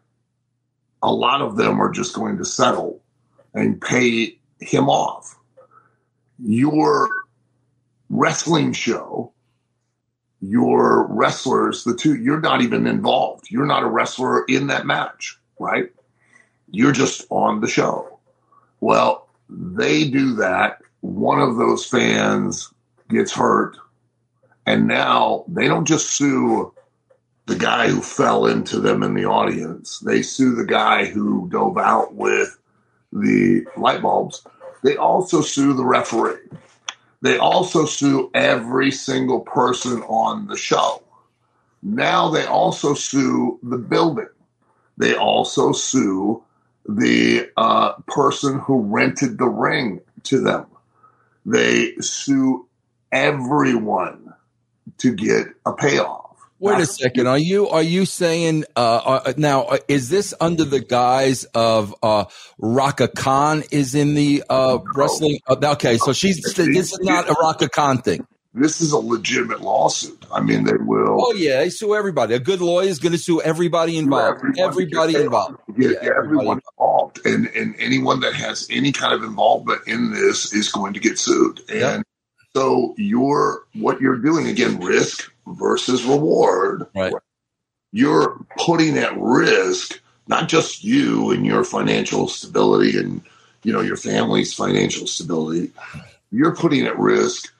a 1.02 1.12
lot 1.12 1.42
of 1.42 1.56
them 1.56 1.82
are 1.82 1.92
just 1.92 2.14
going 2.14 2.38
to 2.38 2.46
settle 2.46 3.02
and 3.54 3.82
pay 3.82 4.38
him 4.60 4.90
off. 4.90 5.38
Your 6.40 7.10
wrestling 8.10 8.74
show, 8.74 9.32
your 10.42 11.08
wrestlers, 11.08 11.84
the 11.84 11.96
two, 11.96 12.16
you're 12.16 12.40
not 12.40 12.62
even 12.62 12.88
involved. 12.88 13.50
You're 13.50 13.66
not 13.66 13.84
a 13.84 13.88
wrestler 13.88 14.46
in 14.46 14.68
that 14.68 14.86
match, 14.86 15.38
right? 15.60 15.92
You're 16.72 16.92
just 16.92 17.26
on 17.30 17.62
the 17.62 17.68
show. 17.68 18.20
Well, 18.80 19.28
they 19.50 20.10
do 20.10 20.36
that. 20.36 20.82
One 21.02 21.42
of 21.42 21.58
those 21.58 21.86
fans 21.86 22.72
gets 23.10 23.34
hurt. 23.34 23.78
And 24.66 24.88
now 24.88 25.46
they 25.48 25.68
don't 25.68 25.88
just 25.88 26.12
sue 26.12 26.72
the 27.50 27.56
guy 27.56 27.90
who 27.90 28.00
fell 28.00 28.46
into 28.46 28.80
them 28.80 29.02
in 29.02 29.16
the 29.16 29.26
audience. 29.26 30.00
They 30.00 30.22
sue 30.22 30.54
the 30.54 30.66
guy 30.66 31.06
who 31.06 31.50
dove 31.50 31.80
out 31.80 32.14
with 32.14 32.56
the 33.12 33.66
light 33.76 34.04
bulbs. 34.04 34.46
They 34.84 34.96
also 34.96 35.42
sue 35.42 35.74
the 35.74 35.84
referee. 35.84 36.48
They 37.22 37.40
also 37.40 37.86
sue 37.86 38.30
every 38.36 38.92
single 38.92 39.42
person 39.42 40.04
on 40.04 40.46
the 40.46 40.56
show. 40.56 41.02
Now 41.82 42.30
they 42.30 42.46
also 42.46 42.94
sue 42.94 43.60
the 43.64 43.78
building. 43.78 44.30
They 44.98 45.16
also 45.16 45.72
sue 45.72 46.44
the 46.88 47.50
uh, 47.58 47.94
person 48.08 48.60
who 48.60 48.82
rented 48.82 49.40
the 49.40 49.50
ring 49.50 50.02
to 50.24 50.40
them. 50.40 50.68
They 51.48 51.96
sue 52.00 52.68
everyone 53.12 54.36
to 55.00 55.16
get 55.16 55.48
a 55.66 55.74
payoff. 55.74 56.29
Wait 56.60 56.80
a 56.80 56.86
second. 56.86 57.28
Are 57.28 57.38
you 57.38 57.70
are 57.70 57.84
you 57.84 58.06
saying 58.06 58.66
uh, 58.76 59.22
uh, 59.26 59.34
now? 59.38 59.64
Uh, 59.64 59.78
is 59.88 60.10
this 60.10 60.34
under 60.42 60.66
the 60.66 60.82
guise 60.82 61.46
of 61.56 61.96
uh, 62.04 62.26
Raka 62.58 63.08
Khan 63.08 63.64
is 63.72 63.96
in 63.96 64.14
the 64.14 64.44
uh, 64.50 64.80
wrestling? 64.94 65.40
Uh, 65.48 65.56
okay, 65.64 65.98
so 65.98 66.12
she's 66.12 66.42
this 66.42 66.60
is 66.60 67.00
not 67.00 67.30
a 67.30 67.36
Raka 67.42 67.70
Khan 67.70 68.00
thing. 68.00 68.28
This 68.54 68.82
is 68.82 68.92
a 68.92 68.98
legitimate 68.98 69.62
lawsuit. 69.62 70.26
I 70.34 70.42
mean, 70.42 70.66
they 70.66 70.74
will. 70.74 71.18
Oh 71.28 71.34
yeah, 71.34 71.60
they 71.60 71.70
sue 71.70 71.96
everybody. 71.96 72.34
A 72.34 72.40
good 72.40 72.60
lawyer 72.60 72.88
is 72.88 73.00
going 73.00 73.14
to 73.14 73.18
sue 73.18 73.42
everybody 73.42 73.98
involved. 73.98 74.42
Everybody 74.60 75.16
involved. 75.16 75.60
Yeah, 75.78 75.92
yeah, 76.02 76.10
everyone 76.18 76.60
involved, 76.72 77.26
and 77.26 77.48
and 77.56 77.74
anyone 77.80 78.20
that 78.20 78.34
has 78.34 78.68
any 78.70 78.92
kind 78.92 79.14
of 79.14 79.24
involvement 79.24 79.88
in 79.88 80.12
this 80.12 80.52
is 80.54 80.70
going 80.70 80.94
to 80.94 81.00
get 81.00 81.20
sued. 81.20 81.62
And 81.70 81.80
yep. 81.80 82.04
so 82.54 82.96
you're 82.98 83.62
what 83.76 84.02
you're 84.02 84.18
doing 84.18 84.48
again, 84.48 84.80
risk 84.80 85.32
versus 85.50 86.04
reward. 86.04 86.86
Right. 86.96 87.14
You're 87.92 88.38
putting 88.58 88.98
at 88.98 89.18
risk 89.18 90.00
not 90.28 90.48
just 90.48 90.84
you 90.84 91.32
and 91.32 91.46
your 91.46 91.64
financial 91.64 92.28
stability 92.28 92.98
and 92.98 93.22
you 93.64 93.74
know 93.74 93.82
your 93.82 93.98
family's 93.98 94.54
financial 94.54 95.08
stability. 95.08 95.72
You're 96.32 96.56
putting 96.56 96.86
at 96.86 96.98
risk 96.98 97.52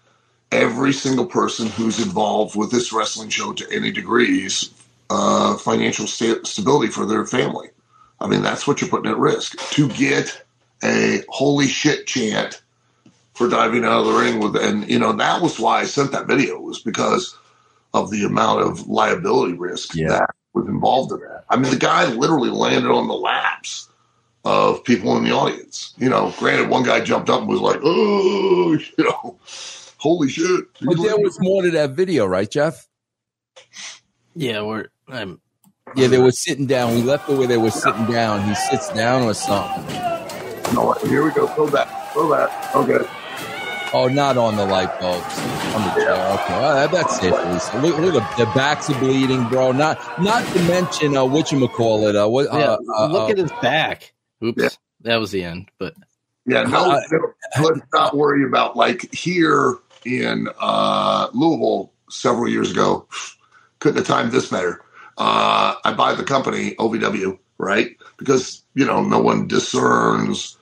every 0.52 0.94
single 0.94 1.26
person 1.26 1.68
who's 1.68 2.02
involved 2.02 2.56
with 2.56 2.72
this 2.72 2.94
wrestling 2.94 3.30
show 3.30 3.54
to 3.54 3.68
any 3.72 3.92
degrees 3.92 4.70
uh, 5.10 5.58
financial 5.58 6.08
st- 6.08 6.46
stability 6.46 6.92
for 6.92 7.06
their 7.06 7.26
family. 7.26 7.70
I 8.20 8.28
mean, 8.28 8.42
that's 8.42 8.68
what 8.68 8.82
you're 8.82 8.90
putting 8.90 9.12
at 9.12 9.18
risk 9.18 9.58
to 9.72 9.90
get 9.90 10.44
a 10.84 11.24
holy 11.30 11.68
shit 11.68 12.06
chant 12.06 12.62
for 13.34 13.50
diving 13.50 13.86
out 13.86 14.02
of 14.02 14.08
the 14.08 14.20
ring 14.20 14.40
with, 14.40 14.56
and 14.56 14.90
you 14.90 15.00
know 15.00 15.14
that 15.14 15.42
was 15.42 15.60
why 15.60 15.80
I 15.80 15.86
sent 15.86 16.12
that 16.12 16.28
video 16.28 16.60
was 16.60 16.80
because 16.80 17.38
of 17.94 18.12
the 18.12 18.24
amount 18.24 18.62
of 18.62 18.88
liability 18.88 19.54
risk 19.54 19.96
yeah. 19.96 20.10
that 20.10 20.36
was 20.54 20.68
involved 20.68 21.12
in 21.12 21.20
that. 21.20 21.46
I 21.50 21.58
mean, 21.58 21.72
the 21.72 21.80
guy 21.80 22.06
literally 22.06 22.50
landed 22.50 22.92
on 22.92 23.08
the 23.08 23.14
laps 23.14 23.90
of 24.46 24.84
people 24.84 25.18
in 25.18 25.24
the 25.24 25.32
audience. 25.32 25.94
You 25.98 26.10
know, 26.10 26.34
granted, 26.38 26.70
one 26.70 26.84
guy 26.84 27.02
jumped 27.02 27.30
up 27.30 27.42
and 27.42 27.50
was 27.50 27.62
like, 27.62 27.80
"Oh, 27.84 28.78
you 28.98 29.04
know, 29.04 29.38
holy 29.98 30.30
shit!" 30.30 30.66
But 30.82 31.02
there 31.02 31.18
was 31.18 31.38
more 31.42 31.64
to 31.64 31.72
that 31.72 31.92
video, 31.92 32.26
right, 32.26 32.50
Jeff? 32.50 32.88
Yeah, 34.36 34.62
we're. 34.62 34.88
I'm. 35.08 35.42
Yeah, 35.96 36.08
they 36.08 36.20
were 36.20 36.32
sitting 36.32 36.68
down. 36.68 36.94
We 36.94 37.02
left 37.02 37.28
the 37.28 37.36
way 37.36 37.48
they 37.48 37.58
were 37.58 37.72
sitting 37.72 38.06
down. 38.06 38.48
He 38.48 38.54
sits 38.54 38.90
down 38.90 39.24
or 39.24 39.34
something. 39.34 39.96
No, 40.76 40.94
here 41.08 41.24
we 41.24 41.32
go. 41.32 41.48
Throw 41.48 41.66
that. 41.70 42.14
Throw 42.14 42.30
that. 42.30 42.76
Okay. 42.76 43.10
Oh, 43.92 44.08
not 44.08 44.38
on 44.38 44.56
the 44.56 44.66
light 44.66 45.00
bulbs. 45.00 45.40
On 45.74 45.82
the 45.82 45.94
chair. 45.96 46.14
Okay, 46.14 46.60
well, 46.60 46.88
that's 46.90 47.20
safe. 47.20 47.34
Lisa. 47.34 47.78
Look, 47.80 47.98
look, 47.98 48.24
the 48.38 48.46
backs 48.54 48.88
are 48.90 49.00
bleeding, 49.00 49.48
bro. 49.50 49.72
Not, 49.72 49.98
not 50.22 50.46
to 50.54 50.64
mention 50.64 51.18
uh, 51.18 51.26
what 51.26 51.52
you 51.52 51.68
call 51.68 52.08
it. 52.08 52.16
Uh, 52.16 52.28
what, 52.28 52.48
yeah, 52.54 52.78
uh, 52.98 53.08
look 53.08 53.30
uh, 53.30 53.32
at 53.32 53.38
his 53.40 53.52
back. 53.64 54.14
Oops, 54.44 54.62
yeah. 54.62 54.70
that 55.02 55.18
was 55.18 55.32
the 55.32 55.44
end. 55.44 55.70
But 55.80 55.96
yeah, 56.46 56.64
no, 56.64 56.92
uh, 56.92 57.02
let's 57.62 57.82
not 57.94 58.16
worry 58.16 58.44
about 58.44 58.78
like 58.78 59.14
here 59.14 59.76
in 60.06 60.48
uh, 60.60 61.30
Louisville 61.34 61.92
several 62.10 62.48
years 62.48 62.72
ago. 62.72 63.08
Couldn't 63.80 63.98
have 63.98 64.08
timed 64.08 64.32
this 64.32 64.50
better. 64.50 64.84
Uh, 65.18 65.76
I 65.84 65.94
buy 65.94 66.14
the 66.14 66.24
company 66.24 66.76
OVW, 66.76 67.40
right? 67.58 67.98
Because 68.18 68.64
you 68.76 68.86
know 68.86 69.04
no 69.04 69.20
one 69.20 69.48
discerns 69.48 70.58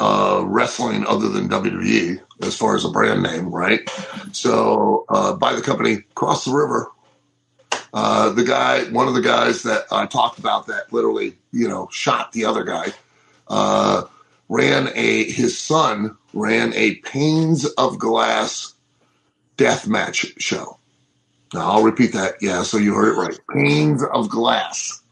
uh, 0.00 0.42
wrestling 0.44 1.06
other 1.06 1.28
than 1.28 1.48
WWE 1.48 2.20
as 2.42 2.56
far 2.56 2.76
as 2.76 2.84
a 2.84 2.88
brand 2.88 3.22
name, 3.22 3.50
right? 3.50 3.88
So 4.32 5.04
uh, 5.08 5.34
by 5.34 5.54
the 5.54 5.62
company 5.62 6.04
Cross 6.14 6.44
the 6.44 6.52
River. 6.52 6.90
Uh, 7.94 8.30
the 8.30 8.44
guy, 8.44 8.84
one 8.90 9.08
of 9.08 9.14
the 9.14 9.22
guys 9.22 9.62
that 9.62 9.86
I 9.90 10.04
talked 10.06 10.38
about 10.38 10.66
that 10.66 10.92
literally, 10.92 11.38
you 11.52 11.66
know, 11.66 11.88
shot 11.90 12.32
the 12.32 12.44
other 12.44 12.62
guy, 12.62 12.92
uh, 13.48 14.02
ran 14.48 14.90
a, 14.94 15.24
his 15.24 15.58
son 15.58 16.16
ran 16.34 16.74
a 16.74 16.96
Panes 16.96 17.64
of 17.64 17.98
Glass 17.98 18.74
death 19.56 19.88
match 19.88 20.26
show. 20.38 20.78
Now 21.54 21.72
I'll 21.72 21.82
repeat 21.82 22.12
that. 22.12 22.34
Yeah, 22.40 22.62
so 22.62 22.76
you 22.76 22.94
heard 22.94 23.14
it 23.14 23.18
right. 23.18 23.40
Panes 23.54 24.02
of 24.04 24.28
Glass. 24.28 25.02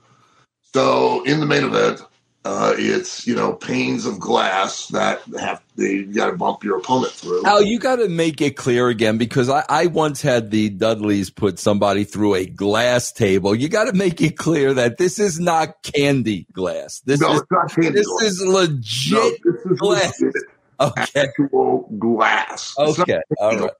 So 0.74 1.24
in 1.24 1.40
the 1.40 1.46
main 1.46 1.64
event, 1.64 2.02
uh, 2.46 2.74
it's 2.78 3.26
you 3.26 3.34
know 3.34 3.54
panes 3.54 4.06
of 4.06 4.20
glass 4.20 4.86
that 4.88 5.20
have 5.36 5.60
they 5.74 6.04
got 6.04 6.30
to 6.30 6.36
bump 6.36 6.62
your 6.62 6.78
opponent 6.78 7.12
through. 7.12 7.44
Al, 7.44 7.60
you 7.60 7.80
got 7.80 7.96
to 7.96 8.08
make 8.08 8.40
it 8.40 8.56
clear 8.56 8.88
again 8.88 9.18
because 9.18 9.48
I, 9.48 9.64
I 9.68 9.86
once 9.86 10.22
had 10.22 10.52
the 10.52 10.70
Dudleys 10.70 11.28
put 11.28 11.58
somebody 11.58 12.04
through 12.04 12.36
a 12.36 12.46
glass 12.46 13.10
table. 13.10 13.52
You 13.52 13.68
got 13.68 13.84
to 13.84 13.94
make 13.94 14.22
it 14.22 14.38
clear 14.38 14.74
that 14.74 14.96
this 14.96 15.18
is 15.18 15.40
not 15.40 15.82
candy 15.82 16.46
glass. 16.52 17.00
This 17.00 17.20
no, 17.20 17.32
is 17.32 17.40
it's 17.40 17.50
not 17.50 17.70
candy. 17.74 17.90
This 17.90 18.06
glass. 18.06 18.22
is 18.22 18.46
legit 18.46 19.40
no, 19.44 19.52
this 19.52 19.66
is 19.66 19.78
glass. 19.80 20.20
Legit 20.20 20.42
okay. 20.80 21.20
Actual 21.20 21.88
glass. 21.98 22.76
Okay. 22.78 23.20
All 23.38 23.58
right. 23.58 23.70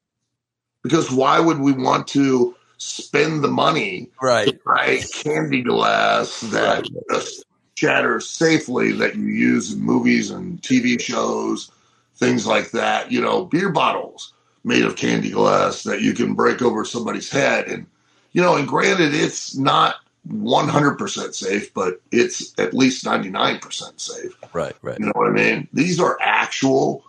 Because 0.83 1.13
why 1.13 1.39
would 1.39 1.61
we 1.61 1.71
want 1.73 2.09
to 2.09 2.57
spend 2.79 3.45
the 3.45 3.49
money 3.49 4.11
right. 4.21 4.49
to 4.49 4.59
buy 4.67 5.01
candy 5.23 5.63
glass 5.63 6.41
that 6.41 6.79
right. 6.81 6.89
just 7.13 7.46
shatter 7.77 8.21
safely 8.21 8.91
that 8.93 9.15
you 9.15 9.27
use 9.27 9.73
in 9.73 9.81
movies 9.81 10.31
and 10.31 10.61
TV 10.63 11.01
shows, 11.01 11.71
things 12.17 12.47
like 12.47 12.71
that. 12.73 13.13
You 13.13 13.21
know, 13.21 13.45
beer 13.45 13.71
bottles 13.71 14.33
made 14.65 14.85
of 14.85 14.97
candy 14.97 15.31
glass 15.31 15.85
that 15.85 16.01
you 16.01 16.13
can 16.13 16.35
break 16.35 16.63
over 16.63 16.85
somebody's 16.85 17.31
head. 17.31 17.69
And, 17.69 17.87
you 18.33 18.43
know, 18.43 18.57
and 18.57 18.67
granted, 18.67 19.15
it's 19.15 19.57
not 19.57 19.97
100% 20.29 21.35
safe, 21.35 21.73
but 21.73 22.01
it's 22.11 22.59
at 22.59 22.75
least 22.75 23.05
99% 23.05 24.01
safe. 24.01 24.33
Right, 24.53 24.75
right. 24.83 24.99
You 24.99 25.07
know 25.07 25.13
what 25.15 25.29
I 25.29 25.33
mean? 25.33 25.69
These 25.73 26.01
are 26.01 26.19
actual 26.21 27.05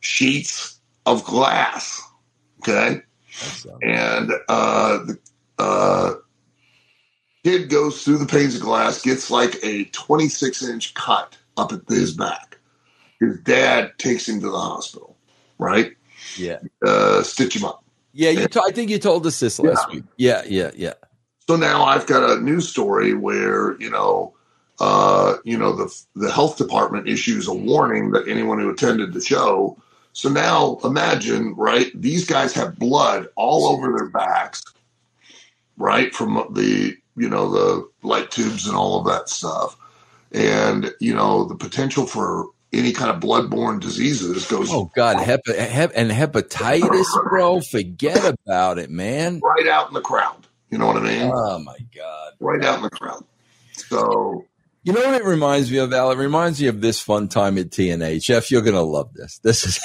sheets 0.00 0.78
of 1.06 1.24
glass. 1.24 2.00
Okay. 2.60 3.02
And 3.82 4.32
uh, 4.48 4.98
the, 5.04 5.18
uh, 5.58 6.14
Kid 7.48 7.70
goes 7.70 8.04
through 8.04 8.18
the 8.18 8.26
panes 8.26 8.56
of 8.56 8.60
glass, 8.60 9.00
gets 9.00 9.30
like 9.30 9.56
a 9.62 9.84
26 9.84 10.68
inch 10.68 10.92
cut 10.92 11.34
up 11.56 11.72
at 11.72 11.80
his 11.88 12.12
back. 12.12 12.58
His 13.20 13.40
dad 13.40 13.92
takes 13.96 14.28
him 14.28 14.40
to 14.40 14.50
the 14.50 14.58
hospital, 14.58 15.16
right? 15.58 15.96
Yeah. 16.36 16.58
Uh, 16.84 17.22
stitch 17.22 17.56
him 17.56 17.64
up. 17.64 17.82
Yeah, 18.12 18.30
you. 18.30 18.48
T- 18.48 18.60
I 18.62 18.70
think 18.70 18.90
you 18.90 18.98
told 18.98 19.26
us 19.26 19.40
this 19.40 19.58
last 19.58 19.86
yeah. 19.88 19.94
week. 19.94 20.04
Yeah, 20.18 20.42
yeah, 20.46 20.70
yeah. 20.76 20.92
So 21.48 21.56
now 21.56 21.84
I've 21.84 22.06
got 22.06 22.28
a 22.28 22.38
news 22.38 22.68
story 22.68 23.14
where 23.14 23.80
you 23.80 23.88
know, 23.88 24.34
uh, 24.78 25.36
you 25.44 25.56
know, 25.56 25.72
the 25.72 26.02
the 26.16 26.30
health 26.30 26.58
department 26.58 27.08
issues 27.08 27.48
a 27.48 27.54
warning 27.54 28.10
that 28.10 28.28
anyone 28.28 28.58
who 28.58 28.68
attended 28.68 29.14
the 29.14 29.22
show 29.22 29.78
So 30.12 30.28
now 30.28 30.80
imagine, 30.84 31.54
right? 31.54 31.90
These 31.94 32.26
guys 32.26 32.52
have 32.54 32.78
blood 32.78 33.28
all 33.36 33.68
over 33.68 33.96
their 33.96 34.10
backs, 34.10 34.62
right? 35.78 36.14
From 36.14 36.46
the, 36.52 36.96
you 37.18 37.28
know, 37.28 37.50
the 37.50 37.88
light 38.02 38.30
tubes 38.30 38.66
and 38.66 38.76
all 38.76 38.98
of 38.98 39.06
that 39.06 39.28
stuff. 39.28 39.76
And, 40.32 40.92
you 41.00 41.14
know, 41.14 41.44
the 41.44 41.54
potential 41.54 42.06
for 42.06 42.46
any 42.72 42.92
kind 42.92 43.10
of 43.10 43.20
bloodborne 43.22 43.80
diseases 43.80 44.46
goes 44.46 44.68
Oh 44.70 44.90
God, 44.94 45.16
Hepa, 45.16 45.56
hep, 45.56 45.92
and 45.94 46.10
hepatitis, 46.10 47.06
bro. 47.28 47.60
Forget 47.60 48.24
about 48.24 48.78
it, 48.78 48.90
man. 48.90 49.40
right 49.42 49.66
out 49.66 49.88
in 49.88 49.94
the 49.94 50.02
crowd. 50.02 50.46
You 50.70 50.76
know 50.76 50.86
what 50.86 50.96
I 50.98 51.00
mean? 51.00 51.30
Oh 51.34 51.58
my 51.60 51.78
God. 51.96 52.32
right 52.40 52.62
out 52.62 52.76
in 52.76 52.82
the 52.82 52.90
crowd. 52.90 53.24
So 53.72 54.44
You 54.88 54.94
know 54.94 55.04
what 55.04 55.20
it 55.20 55.24
reminds 55.26 55.70
me 55.70 55.76
of, 55.76 55.92
Al? 55.92 56.12
It 56.12 56.16
reminds 56.16 56.62
me 56.62 56.68
of 56.68 56.80
this 56.80 56.98
fun 56.98 57.28
time 57.28 57.58
at 57.58 57.68
TNA. 57.68 58.22
Jeff, 58.22 58.50
you're 58.50 58.62
gonna 58.62 58.80
love 58.80 59.12
this. 59.12 59.38
This 59.40 59.66
is 59.66 59.78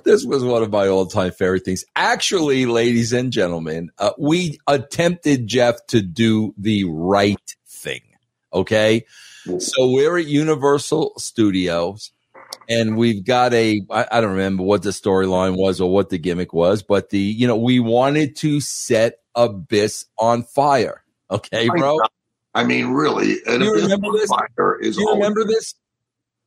this 0.04 0.24
was 0.24 0.44
one 0.44 0.62
of 0.62 0.70
my 0.70 0.86
all 0.86 1.06
time 1.06 1.32
favorite 1.32 1.64
things. 1.64 1.84
Actually, 1.96 2.64
ladies 2.64 3.12
and 3.12 3.32
gentlemen, 3.32 3.90
uh, 3.98 4.12
we 4.16 4.60
attempted 4.68 5.48
Jeff 5.48 5.84
to 5.88 6.02
do 6.02 6.54
the 6.56 6.84
right 6.84 7.56
thing. 7.66 8.02
Okay, 8.52 9.06
so 9.58 9.90
we're 9.90 10.20
at 10.20 10.26
Universal 10.26 11.14
Studios. 11.18 12.12
And 12.68 12.96
we've 12.96 13.24
got 13.24 13.52
a, 13.52 13.82
I, 13.90 14.06
I 14.12 14.20
don't 14.20 14.30
remember 14.30 14.62
what 14.62 14.82
the 14.82 14.90
storyline 14.90 15.56
was 15.56 15.80
or 15.80 15.92
what 15.92 16.10
the 16.10 16.18
gimmick 16.18 16.52
was, 16.52 16.82
but 16.82 17.10
the, 17.10 17.18
you 17.18 17.46
know, 17.48 17.56
we 17.56 17.80
wanted 17.80 18.36
to 18.36 18.60
set 18.60 19.18
Abyss 19.34 20.06
on 20.16 20.44
fire. 20.44 21.02
Okay, 21.30 21.68
bro? 21.68 21.98
I 22.54 22.64
mean, 22.64 22.88
really, 22.88 23.36
and 23.46 23.62
You 23.62 23.74
remember 23.74 24.12
this? 24.12 24.28
fire 24.28 24.78
is 24.80 24.96
Do 24.96 25.02
you 25.02 25.12
remember 25.14 25.44
this, 25.44 25.74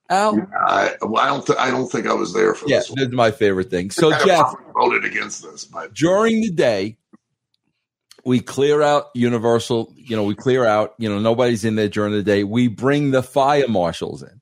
Al? 0.09 0.47
I, 0.57 0.93
well, 1.01 1.21
I 1.21 1.27
don't. 1.27 1.45
Th- 1.45 1.59
I 1.59 1.69
don't 1.69 1.89
think 1.91 2.07
I 2.07 2.13
was 2.13 2.33
there 2.33 2.53
for 2.55 2.67
Yeah, 2.69 2.77
this. 2.77 2.89
One. 2.89 2.99
this 2.99 3.07
is 3.09 3.13
my 3.13 3.31
favorite 3.31 3.69
thing. 3.69 3.91
So, 3.91 4.11
I 4.13 4.23
Jeff, 4.25 4.53
voted 4.73 5.03
against 5.03 5.43
this, 5.43 5.65
but 5.65 5.93
during 5.93 6.39
the 6.41 6.51
day, 6.51 6.97
we 8.23 8.39
clear 8.39 8.81
out 8.81 9.07
Universal. 9.15 9.93
You 9.97 10.15
know, 10.15 10.23
we 10.23 10.35
clear 10.35 10.65
out. 10.65 10.93
You 10.97 11.09
know, 11.09 11.19
nobody's 11.19 11.65
in 11.65 11.75
there 11.75 11.89
during 11.89 12.13
the 12.13 12.23
day. 12.23 12.43
We 12.45 12.67
bring 12.69 13.11
the 13.11 13.21
fire 13.23 13.67
marshals 13.67 14.23
in. 14.23 14.39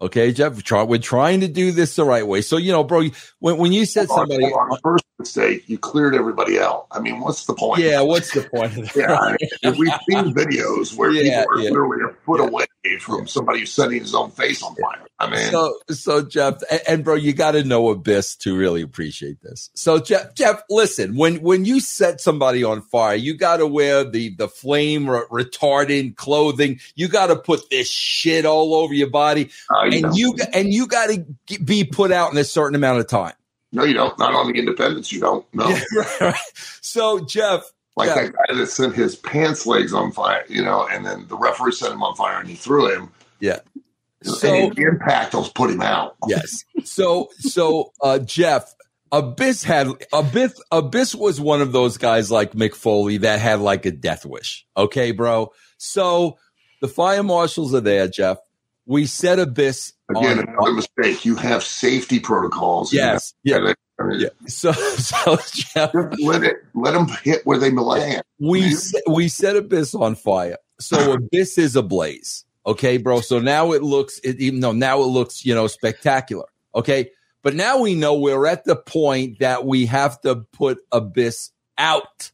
Okay, 0.00 0.32
Jeff, 0.32 0.54
we're, 0.54 0.60
try, 0.62 0.82
we're 0.84 0.98
trying 0.98 1.40
to 1.40 1.48
do 1.48 1.72
this 1.72 1.96
the 1.96 2.04
right 2.04 2.26
way. 2.26 2.40
So, 2.40 2.56
you 2.56 2.70
know, 2.70 2.84
bro, 2.84 3.06
when, 3.40 3.56
when 3.58 3.72
you 3.72 3.84
said 3.84 4.08
on, 4.10 4.16
somebody, 4.18 4.44
on. 4.46 4.78
first 4.82 5.04
mistake, 5.18 5.68
you 5.68 5.76
cleared 5.78 6.14
everybody 6.14 6.60
out. 6.60 6.86
I 6.92 7.00
mean, 7.00 7.20
what's 7.20 7.46
the 7.46 7.54
point? 7.54 7.82
yeah, 7.82 8.00
what's 8.02 8.32
the 8.32 8.42
point 8.42 8.76
of 8.78 8.92
that? 8.94 8.96
Yeah, 8.96 9.18
I 9.18 9.36
mean, 9.72 9.78
we've 9.78 9.92
seen 10.08 10.34
videos 10.34 10.96
where 10.96 11.10
Yeah, 11.24 11.42
people 11.42 11.52
are 11.52 11.60
yeah. 11.62 11.70
literally 11.70 12.04
a 12.04 12.14
foot 12.24 12.40
Yeah. 12.40 12.46
away 12.46 12.66
from 13.00 13.26
somebody 13.26 13.60
who's 13.60 13.72
setting 13.72 14.00
his 14.00 14.14
own 14.14 14.30
face 14.30 14.62
on 14.62 14.74
fire. 14.76 15.06
I 15.18 15.28
mean, 15.28 15.50
So, 15.50 15.78
so 15.90 16.22
Jeff, 16.22 16.62
and, 16.70 16.80
and 16.88 17.04
bro, 17.04 17.14
you 17.14 17.32
got 17.32 17.52
to 17.52 17.64
know 17.64 17.88
Abyss 17.90 18.36
to 18.36 18.56
really 18.56 18.82
appreciate 18.82 19.42
this. 19.42 19.70
So, 19.74 19.98
Jeff, 19.98 20.34
Jeff, 20.34 20.62
listen, 20.70 21.16
when 21.16 21.36
when 21.42 21.64
you 21.64 21.80
set 21.80 22.20
somebody 22.20 22.62
on 22.62 22.82
fire, 22.82 23.16
you 23.16 23.36
got 23.36 23.58
to 23.58 23.66
wear 23.66 24.04
the 24.04 24.34
the 24.36 24.48
flame 24.48 25.10
re- 25.10 25.24
retardant 25.30 26.16
clothing. 26.16 26.80
You 26.94 27.08
got 27.08 27.26
to 27.28 27.36
put 27.36 27.68
this 27.70 27.90
shit 27.90 28.46
all 28.46 28.74
over 28.74 28.94
your 28.94 29.10
body, 29.10 29.50
uh, 29.74 29.84
you 29.84 30.02
know, 30.02 30.08
and 30.08 30.16
you 30.16 30.34
and 30.54 30.72
you 30.72 30.86
got 30.86 31.10
to 31.10 31.58
be 31.58 31.84
put 31.84 32.12
out 32.12 32.32
in 32.32 32.38
a 32.38 32.44
certain 32.44 32.76
amount 32.76 33.00
of 33.00 33.08
time. 33.08 33.34
no, 33.72 33.84
you 33.84 33.94
don't. 33.94 34.16
Not 34.18 34.34
on 34.34 34.52
the 34.52 34.58
independents, 34.58 35.12
you 35.12 35.20
don't. 35.20 35.44
No, 35.52 35.68
Yeah, 35.68 35.82
right, 35.96 36.20
right. 36.20 36.52
So, 36.80 37.24
Jeff, 37.24 37.64
like 37.98 38.08
yeah. 38.08 38.14
that 38.14 38.32
guy 38.32 38.54
that 38.54 38.66
sent 38.68 38.94
his 38.94 39.16
pants 39.16 39.66
legs 39.66 39.92
on 39.92 40.12
fire, 40.12 40.44
you 40.48 40.62
know, 40.62 40.86
and 40.86 41.04
then 41.04 41.26
the 41.26 41.36
referee 41.36 41.72
set 41.72 41.90
him 41.90 42.02
on 42.02 42.14
fire 42.14 42.38
and 42.38 42.48
he 42.48 42.54
threw 42.54 42.94
him. 42.94 43.10
yeah. 43.40 43.58
So 44.22 44.70
the 44.70 44.82
impact 44.82 45.34
will 45.34 45.48
put 45.54 45.70
him 45.70 45.80
out. 45.80 46.16
yes. 46.28 46.64
So 46.84 47.28
so 47.38 47.92
uh 48.00 48.20
Jeff 48.20 48.72
Abyss 49.10 49.64
had 49.64 49.88
Abyss 50.12 50.60
Abyss 50.70 51.14
was 51.14 51.40
one 51.40 51.60
of 51.60 51.72
those 51.72 51.98
guys 51.98 52.30
like 52.30 52.52
Mick 52.52 52.74
Foley 52.74 53.18
that 53.18 53.40
had 53.40 53.60
like 53.60 53.84
a 53.86 53.90
death 53.90 54.24
wish. 54.24 54.66
Okay, 54.76 55.12
bro. 55.12 55.52
So 55.76 56.38
the 56.80 56.88
fire 56.88 57.22
marshals 57.22 57.74
are 57.74 57.80
there, 57.80 58.08
Jeff. 58.08 58.38
We 58.86 59.06
set 59.06 59.38
Abyss 59.38 59.92
Again, 60.08 60.38
on 60.38 60.48
another 60.48 60.72
mistake. 60.72 61.24
You 61.24 61.36
have 61.36 61.62
safety 61.62 62.20
protocols. 62.20 62.92
You 62.92 63.00
Yes. 63.00 63.34
Yeah. 63.42 63.72
Yeah. 64.16 64.28
So 64.48 64.72
so 64.72 65.36
Jeff 65.52 65.92
let 66.22 66.42
it. 66.44 66.56
Let 66.74 66.92
them 66.92 67.08
hit 67.22 67.44
where 67.44 67.58
they 67.58 67.70
land. 67.70 68.22
we 68.38 68.72
set, 68.72 69.02
we 69.08 69.28
set 69.28 69.56
Abyss 69.56 69.94
on 69.94 70.14
fire. 70.14 70.56
So 70.80 71.12
Abyss 71.14 71.58
is 71.58 71.76
ablaze. 71.76 72.44
Okay, 72.64 72.98
bro. 72.98 73.20
So 73.20 73.40
now 73.40 73.72
it 73.72 73.82
looks 73.82 74.18
it, 74.20 74.40
even 74.40 74.60
though 74.60 74.72
now 74.72 75.00
it 75.02 75.06
looks 75.06 75.44
you 75.44 75.54
know 75.54 75.66
spectacular. 75.66 76.46
Okay, 76.74 77.10
but 77.42 77.54
now 77.54 77.80
we 77.80 77.94
know 77.94 78.14
we're 78.14 78.46
at 78.46 78.64
the 78.64 78.76
point 78.76 79.40
that 79.40 79.64
we 79.66 79.86
have 79.86 80.20
to 80.22 80.36
put 80.52 80.78
Abyss 80.92 81.50
out. 81.76 82.30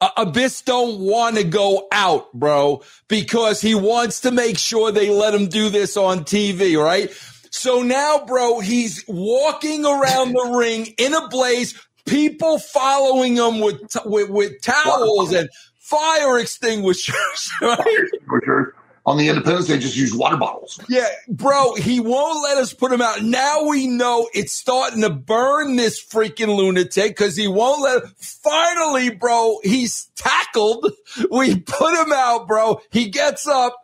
A- 0.00 0.10
Abyss 0.18 0.62
don't 0.62 1.00
want 1.00 1.36
to 1.36 1.44
go 1.44 1.88
out, 1.90 2.32
bro, 2.34 2.82
because 3.08 3.60
he 3.62 3.74
wants 3.74 4.20
to 4.20 4.30
make 4.30 4.58
sure 4.58 4.92
they 4.92 5.08
let 5.10 5.34
him 5.34 5.48
do 5.48 5.70
this 5.70 5.96
on 5.96 6.20
TV, 6.24 6.78
right? 6.82 7.10
So 7.56 7.82
now, 7.82 8.24
bro, 8.26 8.60
he's 8.60 9.02
walking 9.08 9.84
around 9.84 10.34
the 10.34 10.54
ring 10.58 10.94
in 10.98 11.14
a 11.14 11.26
blaze, 11.28 11.74
people 12.04 12.58
following 12.58 13.36
him 13.36 13.60
with 13.60 13.88
t- 13.88 14.00
with, 14.04 14.28
with 14.28 14.60
towels 14.60 15.32
and 15.32 15.48
fire 15.78 16.38
extinguishers, 16.38 17.50
right? 17.62 18.04
Richard. 18.26 18.74
On 19.06 19.16
the 19.16 19.28
independents, 19.28 19.68
they 19.68 19.78
just 19.78 19.96
use 19.96 20.12
water 20.12 20.36
bottles. 20.36 20.80
Yeah, 20.88 21.06
bro, 21.28 21.76
he 21.76 22.00
won't 22.00 22.42
let 22.42 22.58
us 22.58 22.74
put 22.74 22.90
him 22.90 23.00
out. 23.00 23.22
Now 23.22 23.62
we 23.68 23.86
know 23.86 24.28
it's 24.34 24.52
starting 24.52 25.02
to 25.02 25.10
burn 25.10 25.76
this 25.76 26.04
freaking 26.04 26.56
lunatic 26.56 27.16
because 27.16 27.36
he 27.36 27.46
won't 27.46 27.82
let. 27.82 28.02
Finally, 28.18 29.10
bro, 29.10 29.60
he's 29.62 30.10
tackled. 30.16 30.92
We 31.30 31.58
put 31.60 31.94
him 31.94 32.12
out, 32.12 32.46
bro. 32.46 32.80
He 32.90 33.08
gets 33.08 33.46
up, 33.46 33.74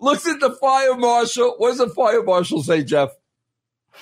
looks 0.00 0.26
at 0.26 0.40
the 0.40 0.52
fire 0.52 0.96
marshal. 0.96 1.54
What 1.58 1.70
does 1.70 1.78
the 1.78 1.88
fire 1.88 2.22
marshal 2.22 2.62
say, 2.62 2.84
Jeff? 2.84 3.10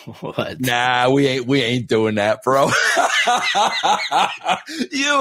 What? 0.21 0.61
Nah, 0.61 1.11
we 1.11 1.27
ain't 1.27 1.47
we 1.47 1.63
ain't 1.63 1.87
doing 1.87 2.17
that, 2.17 2.43
bro. 2.43 2.65
you 2.67 2.73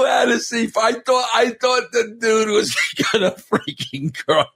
had 0.04 0.26
to 0.26 0.38
see. 0.40 0.70
I 0.76 0.92
thought 0.92 1.28
I 1.32 1.50
thought 1.50 1.92
the 1.92 2.16
dude 2.20 2.48
was 2.48 2.74
gonna 3.12 3.30
freaking 3.30 4.14
cry, 4.14 4.46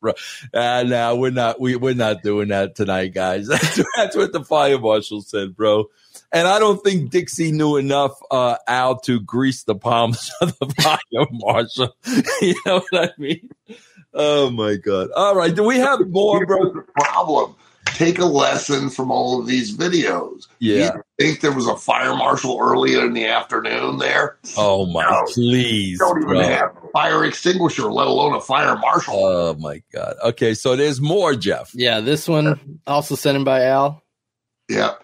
bro. 0.00 0.14
Ah, 0.54 0.82
nah, 0.84 1.14
we're 1.14 1.30
not. 1.30 1.60
We 1.60 1.76
we're 1.76 1.94
not 1.94 2.22
doing 2.22 2.48
that 2.48 2.74
tonight, 2.74 3.14
guys. 3.14 3.48
That's, 3.48 3.80
that's 3.96 4.16
what 4.16 4.32
the 4.32 4.44
fire 4.44 4.78
marshal 4.78 5.20
said, 5.20 5.54
bro. 5.54 5.84
And 6.32 6.48
I 6.48 6.58
don't 6.58 6.82
think 6.82 7.10
Dixie 7.10 7.52
knew 7.52 7.76
enough, 7.76 8.18
uh, 8.30 8.56
Al, 8.66 8.98
to 9.00 9.20
grease 9.20 9.62
the 9.62 9.76
palms 9.76 10.32
of 10.40 10.58
the 10.58 10.66
fire 10.80 11.26
marshal. 11.30 11.94
you 12.42 12.54
know 12.66 12.82
what 12.90 13.10
I 13.10 13.10
mean? 13.18 13.50
Oh 14.18 14.50
my 14.50 14.76
god! 14.76 15.10
All 15.14 15.36
right, 15.36 15.54
do 15.54 15.62
we 15.64 15.76
have 15.78 16.00
more, 16.08 16.38
Here's 16.38 16.46
bro? 16.46 16.72
the 16.72 16.82
problem. 16.94 17.54
Take 17.94 18.18
a 18.18 18.24
lesson 18.26 18.90
from 18.90 19.10
all 19.10 19.40
of 19.40 19.46
these 19.46 19.74
videos. 19.76 20.48
Yeah. 20.58 20.96
You 20.96 21.02
think 21.18 21.40
there 21.40 21.52
was 21.52 21.66
a 21.66 21.76
fire 21.76 22.14
marshal 22.14 22.58
earlier 22.60 23.06
in 23.06 23.14
the 23.14 23.26
afternoon 23.26 23.98
there? 23.98 24.36
Oh 24.58 24.84
my, 24.86 25.02
No. 25.08 25.22
please, 25.32 25.98
Don't 25.98 26.18
even 26.18 26.28
bro. 26.28 26.40
have 26.42 26.76
a 26.76 26.88
fire 26.92 27.24
extinguisher, 27.24 27.84
let 27.90 28.06
alone 28.06 28.34
a 28.34 28.40
fire 28.40 28.76
marshal. 28.76 29.14
Oh 29.14 29.54
my 29.54 29.82
god. 29.94 30.14
Okay, 30.24 30.52
so 30.54 30.76
there's 30.76 31.00
more, 31.00 31.34
Jeff. 31.36 31.70
Yeah, 31.74 32.00
this 32.00 32.28
one 32.28 32.80
also 32.86 33.14
sent 33.14 33.36
in 33.36 33.44
by 33.44 33.64
Al. 33.64 34.02
yeah. 34.68 34.94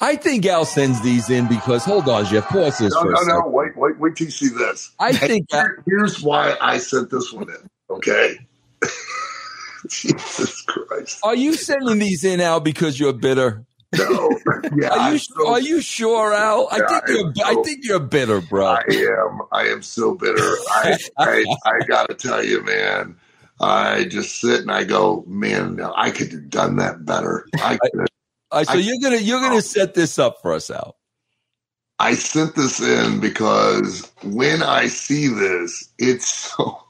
I 0.00 0.14
think 0.14 0.46
Al 0.46 0.64
sends 0.64 1.02
these 1.02 1.28
in 1.28 1.48
because 1.48 1.84
hold 1.84 2.08
on, 2.08 2.24
Jeff. 2.26 2.46
Pause 2.48 2.78
this 2.78 2.94
No, 2.94 3.00
for 3.02 3.10
a 3.10 3.14
no, 3.26 3.40
no. 3.40 3.48
Wait, 3.48 3.76
wait, 3.76 3.98
wait 3.98 4.14
till 4.16 4.26
you 4.26 4.30
see 4.30 4.48
this. 4.48 4.92
I 5.00 5.12
Hey, 5.12 5.26
think 5.26 5.52
Al, 5.52 5.60
here- 5.62 5.82
here's 5.86 6.22
why 6.22 6.56
I 6.60 6.78
sent 6.78 7.10
this 7.10 7.32
one 7.32 7.50
in. 7.50 7.68
Okay. 7.90 8.38
Jesus 9.88 10.62
Christ. 10.62 11.20
are 11.22 11.34
you 11.34 11.54
sending 11.54 11.98
these 11.98 12.24
in, 12.24 12.40
Al, 12.40 12.60
because 12.60 12.98
you're 12.98 13.12
bitter? 13.12 13.64
No. 13.96 14.30
Yeah. 14.76 14.88
Are 14.90 15.12
you 15.12 15.18
so- 15.18 15.48
are 15.48 15.60
you 15.60 15.80
sure, 15.80 16.34
Al? 16.34 16.68
I 16.70 16.78
think 16.86 17.02
you're 17.08 17.46
I'm 17.46 17.58
I 17.58 17.62
think 17.62 17.80
you're 17.84 18.00
bitter, 18.00 18.40
bro. 18.42 18.66
I 18.66 18.82
am. 18.90 19.40
I 19.50 19.68
am 19.68 19.82
so 19.82 20.14
bitter. 20.14 20.42
I, 20.70 20.98
I, 21.16 21.44
I 21.64 21.86
got 21.86 22.08
to 22.08 22.14
tell 22.14 22.44
you, 22.44 22.62
man. 22.62 23.16
I 23.60 24.04
just 24.04 24.40
sit 24.40 24.60
and 24.60 24.70
I 24.70 24.84
go, 24.84 25.24
man, 25.26 25.80
I 25.96 26.10
could 26.10 26.32
have 26.32 26.50
done 26.50 26.76
that 26.76 27.04
better. 27.04 27.46
I 27.62 27.78
could. 27.78 28.06
Right, 28.52 28.66
so 28.66 28.74
I- 28.74 28.76
you're 28.76 28.98
gonna 29.02 29.16
you're 29.16 29.40
gonna 29.40 29.56
oh. 29.56 29.60
set 29.60 29.94
this 29.94 30.18
up 30.18 30.42
for 30.42 30.52
us, 30.52 30.70
Al. 30.70 30.96
I 31.98 32.14
sent 32.14 32.54
this 32.54 32.80
in 32.80 33.20
because 33.20 34.10
when 34.22 34.62
I 34.62 34.86
see 34.88 35.28
this, 35.28 35.88
it's 35.98 36.28
so. 36.56 36.82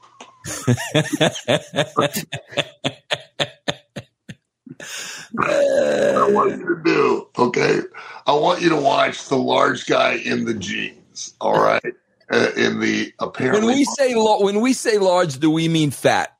I 5.37 6.29
want 6.31 6.51
you 6.59 6.75
to 6.75 6.81
do 6.83 7.27
okay. 7.37 7.79
I 8.25 8.33
want 8.33 8.61
you 8.61 8.69
to 8.69 8.75
watch 8.77 9.27
the 9.27 9.37
large 9.37 9.85
guy 9.85 10.13
in 10.13 10.45
the 10.45 10.53
jeans. 10.53 11.33
All 11.41 11.61
right, 11.61 11.83
uh, 12.31 12.51
in 12.55 12.79
the 12.79 13.13
apparently 13.19 13.67
when 13.67 13.77
we 13.77 13.85
say 13.85 14.15
lo- 14.15 14.41
when 14.43 14.61
we 14.61 14.73
say 14.73 14.97
large, 14.97 15.39
do 15.39 15.51
we 15.51 15.67
mean 15.67 15.91
fat? 15.91 16.35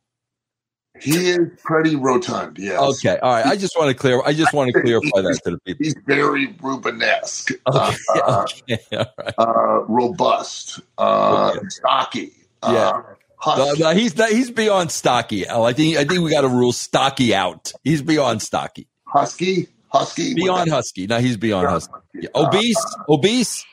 He 1.02 1.30
is 1.30 1.48
pretty 1.64 1.96
rotund. 1.96 2.58
Yes. 2.60 2.78
Okay, 2.82 3.18
all 3.20 3.32
right. 3.32 3.46
I 3.46 3.56
just 3.56 3.78
want 3.78 3.90
to 3.90 3.94
clear. 3.94 4.22
I 4.26 4.34
just 4.34 4.54
want 4.54 4.74
to 4.74 4.82
clarify 4.82 5.22
that 5.22 5.40
to 5.46 5.52
the 5.52 5.60
people. 5.60 5.84
He's 5.86 5.96
very 6.06 6.48
Rubenesque, 6.56 7.54
Okay, 7.68 7.98
uh, 8.16 8.46
okay, 8.70 8.80
all 8.98 9.06
right. 9.18 9.34
uh, 9.38 9.84
robust, 9.88 10.82
uh, 10.98 11.52
Okay. 11.56 11.68
stocky. 11.70 12.34
Yeah. 12.64 13.02
Uh, 13.46 13.56
No, 13.58 13.74
no, 13.74 13.96
he's 13.96 14.18
not, 14.18 14.30
he's 14.30 14.52
beyond 14.52 14.92
stocky. 14.92 15.48
Al. 15.48 15.66
I 15.66 15.74
think 15.74 15.98
I 15.98 16.04
think 16.04 16.22
we 16.22 16.30
got 16.32 16.42
to 16.42 16.50
rule 16.50 16.74
stocky 16.74 17.34
out. 17.34 17.72
He's 17.84 18.02
beyond 18.02 18.42
stocky, 18.42 18.88
husky, 19.06 19.68
husky, 19.88 20.34
beyond 20.34 20.70
husky. 20.70 21.08
Now 21.08 21.20
he's 21.20 21.38
beyond 21.38 21.66
Yeah. 21.66 21.70
husky. 21.72 21.94
Yeah. 22.16 22.30
Obese, 22.36 22.96
obese. 23.08 23.66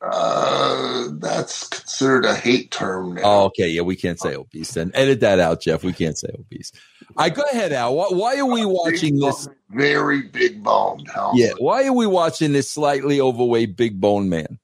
Uh, 0.00 1.08
that's 1.14 1.66
considered 1.68 2.24
a 2.24 2.34
hate 2.34 2.70
term 2.70 3.14
now. 3.14 3.22
Oh, 3.24 3.44
okay. 3.46 3.68
Yeah, 3.68 3.82
we 3.82 3.96
can't 3.96 4.18
say 4.20 4.36
obese. 4.36 4.72
Then 4.74 4.92
edit 4.94 5.20
that 5.20 5.40
out, 5.40 5.60
Jeff. 5.60 5.82
We 5.82 5.92
can't 5.92 6.16
say 6.16 6.28
obese. 6.38 6.70
Right, 7.16 7.34
go 7.34 7.42
ahead, 7.52 7.72
Al. 7.72 7.96
Why, 7.96 8.06
why 8.10 8.36
are 8.38 8.46
we 8.46 8.64
watching 8.64 9.18
this? 9.18 9.48
Very 9.70 10.22
big 10.22 10.62
boned. 10.62 11.10
Yeah, 11.34 11.50
why 11.58 11.84
are 11.86 11.92
we 11.92 12.06
watching 12.06 12.52
this 12.52 12.70
slightly 12.70 13.20
overweight, 13.20 13.76
big 13.76 14.00
bone 14.00 14.28
man? 14.28 14.58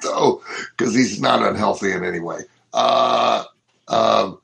So, 0.00 0.42
because 0.76 0.94
he's 0.94 1.20
not 1.20 1.42
unhealthy 1.42 1.90
in 1.92 2.04
any 2.04 2.20
way. 2.20 2.40
Uh, 2.72 3.44
um, 3.88 4.38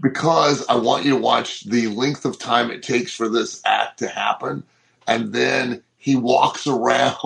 because 0.00 0.64
I 0.68 0.76
want 0.76 1.04
you 1.04 1.10
to 1.12 1.16
watch 1.16 1.64
the 1.64 1.88
length 1.88 2.24
of 2.24 2.38
time 2.38 2.70
it 2.70 2.82
takes 2.82 3.14
for 3.14 3.28
this 3.28 3.60
act 3.64 3.98
to 4.00 4.08
happen, 4.08 4.62
and 5.06 5.32
then 5.32 5.82
he 5.96 6.16
walks 6.16 6.66
around 6.66 7.16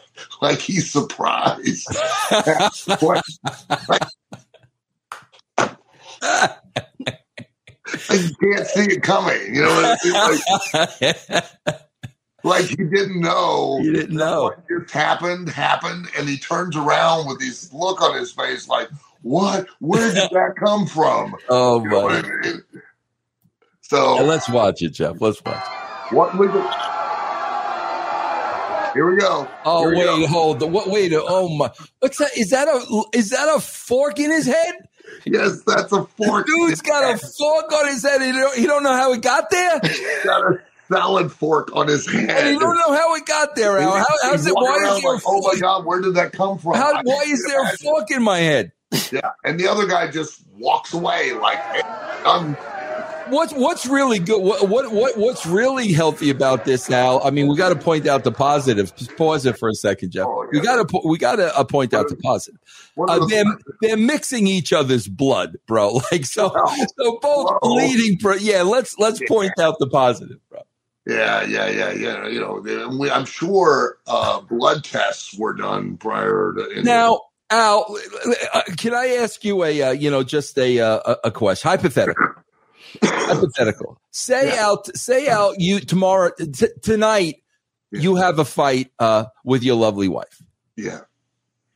like 0.42 0.58
he's 0.58 0.90
surprised. 0.90 1.86
Like- 3.88 4.02
you 8.10 8.30
can't 8.40 8.66
see 8.66 8.82
it 8.94 9.02
coming. 9.02 9.54
You 9.54 9.62
know 9.62 9.68
what 9.68 9.98
I 10.02 10.90
mean? 11.14 11.14
Like, 11.64 11.80
like 12.44 12.64
he 12.66 12.76
didn't 12.76 13.20
know. 13.20 13.78
you 13.80 13.92
didn't 13.92 14.16
know. 14.16 14.44
What 14.44 14.64
just 14.68 14.92
happened 14.92 15.48
happened, 15.48 16.08
and 16.18 16.28
he 16.28 16.36
turns 16.38 16.76
around 16.76 17.26
with 17.28 17.38
this 17.40 17.72
look 17.72 18.00
on 18.02 18.18
his 18.18 18.32
face, 18.32 18.68
like, 18.68 18.88
"What? 19.26 19.66
Where 19.80 20.12
did 20.14 20.30
that 20.30 20.54
come 20.58 20.86
from?" 20.86 21.34
Oh, 21.48 21.82
You 21.82 21.90
what. 21.90 22.24
I 22.24 22.28
mean? 22.42 22.62
So 23.82 24.16
let's 24.16 24.48
watch 24.48 24.82
it, 24.82 24.90
Jeff. 24.94 25.20
Let's 25.20 25.42
watch. 25.44 25.56
It. 26.10 26.14
what 26.14 26.36
was 26.36 26.48
it? 26.50 26.66
Here 28.94 29.10
we 29.10 29.16
go. 29.18 29.46
Oh 29.64 29.88
we 29.88 29.96
wait, 29.96 30.04
go. 30.04 30.26
hold. 30.26 30.58
The, 30.60 30.66
what? 30.66 30.88
Wait. 30.88 31.12
Oh 31.14 31.54
my. 31.54 31.70
What's 32.00 32.18
that? 32.18 32.36
Is 32.36 32.50
that 32.50 32.66
a 32.66 33.04
is 33.12 33.30
that 33.30 33.54
a 33.54 33.60
fork 33.60 34.18
in 34.18 34.30
his 34.30 34.46
head? 34.46 34.74
Yes, 35.24 35.62
that's 35.66 35.92
a 35.92 36.04
fork. 36.04 36.46
Dude's 36.46 36.80
got 36.80 37.14
a 37.14 37.18
fork 37.18 37.72
on 37.72 37.86
his 37.88 38.02
head. 38.02 38.22
He 38.22 38.32
don't, 38.32 38.56
he 38.56 38.66
don't 38.66 38.82
know 38.82 38.94
how 38.94 39.12
it 39.12 39.22
got 39.22 39.50
there, 39.50 39.80
He's 39.84 40.24
got 40.24 40.52
a 40.52 40.62
salad 40.88 41.30
fork 41.30 41.74
on 41.74 41.88
his 41.88 42.10
head. 42.10 42.30
and 42.30 42.48
he 42.48 42.58
don't 42.58 42.76
know 42.76 42.94
how 42.94 43.14
it 43.14 43.26
got 43.26 43.54
there. 43.54 43.78
Al. 43.78 43.92
How, 43.96 44.04
how's 44.22 44.46
it? 44.46 44.54
Why 44.54 44.76
is 44.76 45.02
there? 45.02 45.10
a 45.12 45.14
like, 45.14 45.22
oh 45.26 45.52
my 45.52 45.60
god, 45.60 45.84
where 45.84 46.00
did 46.00 46.14
that 46.14 46.32
come 46.32 46.58
from? 46.58 46.74
How, 46.74 47.02
why 47.02 47.24
is 47.26 47.44
there 47.46 47.62
a 47.62 47.76
fork 47.76 48.10
in 48.10 48.22
my 48.22 48.38
head? 48.38 48.72
Yeah, 49.12 49.30
and 49.44 49.58
the 49.60 49.68
other 49.68 49.86
guy 49.86 50.10
just 50.10 50.42
walks 50.56 50.92
away 50.94 51.32
like, 51.32 51.58
hey, 51.58 51.82
I'm 52.24 52.56
What's 53.28 53.52
what's 53.54 53.86
really 53.86 54.20
good? 54.20 54.40
What 54.40 54.68
what 54.68 54.92
what 54.92 55.16
what's 55.18 55.44
really 55.46 55.92
healthy 55.92 56.30
about 56.30 56.64
this, 56.64 56.88
Al? 56.88 57.20
I 57.26 57.30
mean, 57.30 57.48
we 57.48 57.56
got 57.56 57.70
to 57.70 57.76
point 57.76 58.06
out 58.06 58.22
the 58.22 58.30
positive. 58.30 58.94
Just 58.94 59.16
pause 59.16 59.44
it 59.46 59.58
for 59.58 59.68
a 59.68 59.74
second, 59.74 60.12
Jeff. 60.12 60.26
Oh, 60.28 60.44
yeah. 60.44 60.48
We 60.52 60.60
got 60.60 60.88
to 60.88 61.00
we 61.04 61.18
got 61.18 61.36
to 61.36 61.56
uh, 61.58 61.64
point 61.64 61.92
out 61.92 62.08
the 62.08 62.14
positive. 62.14 62.60
Uh, 62.96 63.18
the- 63.18 63.26
they're 63.26 63.44
they're 63.82 63.96
mixing 63.96 64.46
each 64.46 64.72
other's 64.72 65.08
blood, 65.08 65.56
bro. 65.66 66.00
Like 66.12 66.24
so, 66.24 66.50
so 66.96 67.18
both 67.20 67.50
Whoa. 67.50 67.58
bleeding. 67.62 68.20
For, 68.20 68.36
yeah, 68.36 68.62
let's 68.62 68.96
let's 68.96 69.20
Yeah. 69.20 69.26
point 69.28 69.58
out 69.58 69.80
the 69.80 69.88
positive, 69.88 70.38
bro. 70.48 70.60
Yeah, 71.04 71.42
yeah, 71.42 71.68
yeah, 71.68 71.90
yeah. 71.94 72.28
You 72.28 72.38
know, 72.40 73.10
I'm 73.10 73.24
sure 73.24 73.98
uh, 74.06 74.40
blood 74.42 74.84
tests 74.84 75.36
were 75.36 75.54
done 75.54 75.96
prior 75.96 76.54
to. 76.56 76.82
Now, 76.84 77.22
Al, 77.50 77.96
uh, 78.54 78.62
can 78.76 78.92
I 78.94 79.06
ask 79.20 79.44
you 79.44 79.62
a 79.64 79.82
uh, 79.82 79.90
you 79.92 80.10
know 80.10 80.22
just 80.22 80.58
a 80.58 80.80
uh, 80.80 81.00
a 81.06 81.16
a 81.28 81.30
question, 81.30 81.68
hypothetical, 81.70 82.24
hypothetical? 83.04 83.98
Say 84.10 84.48
Yeah. 84.54 84.66
out, 84.66 84.96
say 84.96 85.28
out. 85.28 85.54
You 85.58 85.80
tomorrow 85.80 86.30
t- 86.38 86.66
tonight, 86.82 87.36
Yeah. 87.92 88.00
you 88.00 88.16
have 88.16 88.38
a 88.38 88.44
fight 88.44 88.90
uh, 88.98 89.26
with 89.44 89.62
your 89.62 89.76
lovely 89.76 90.08
wife. 90.08 90.42
yeah, 90.76 91.00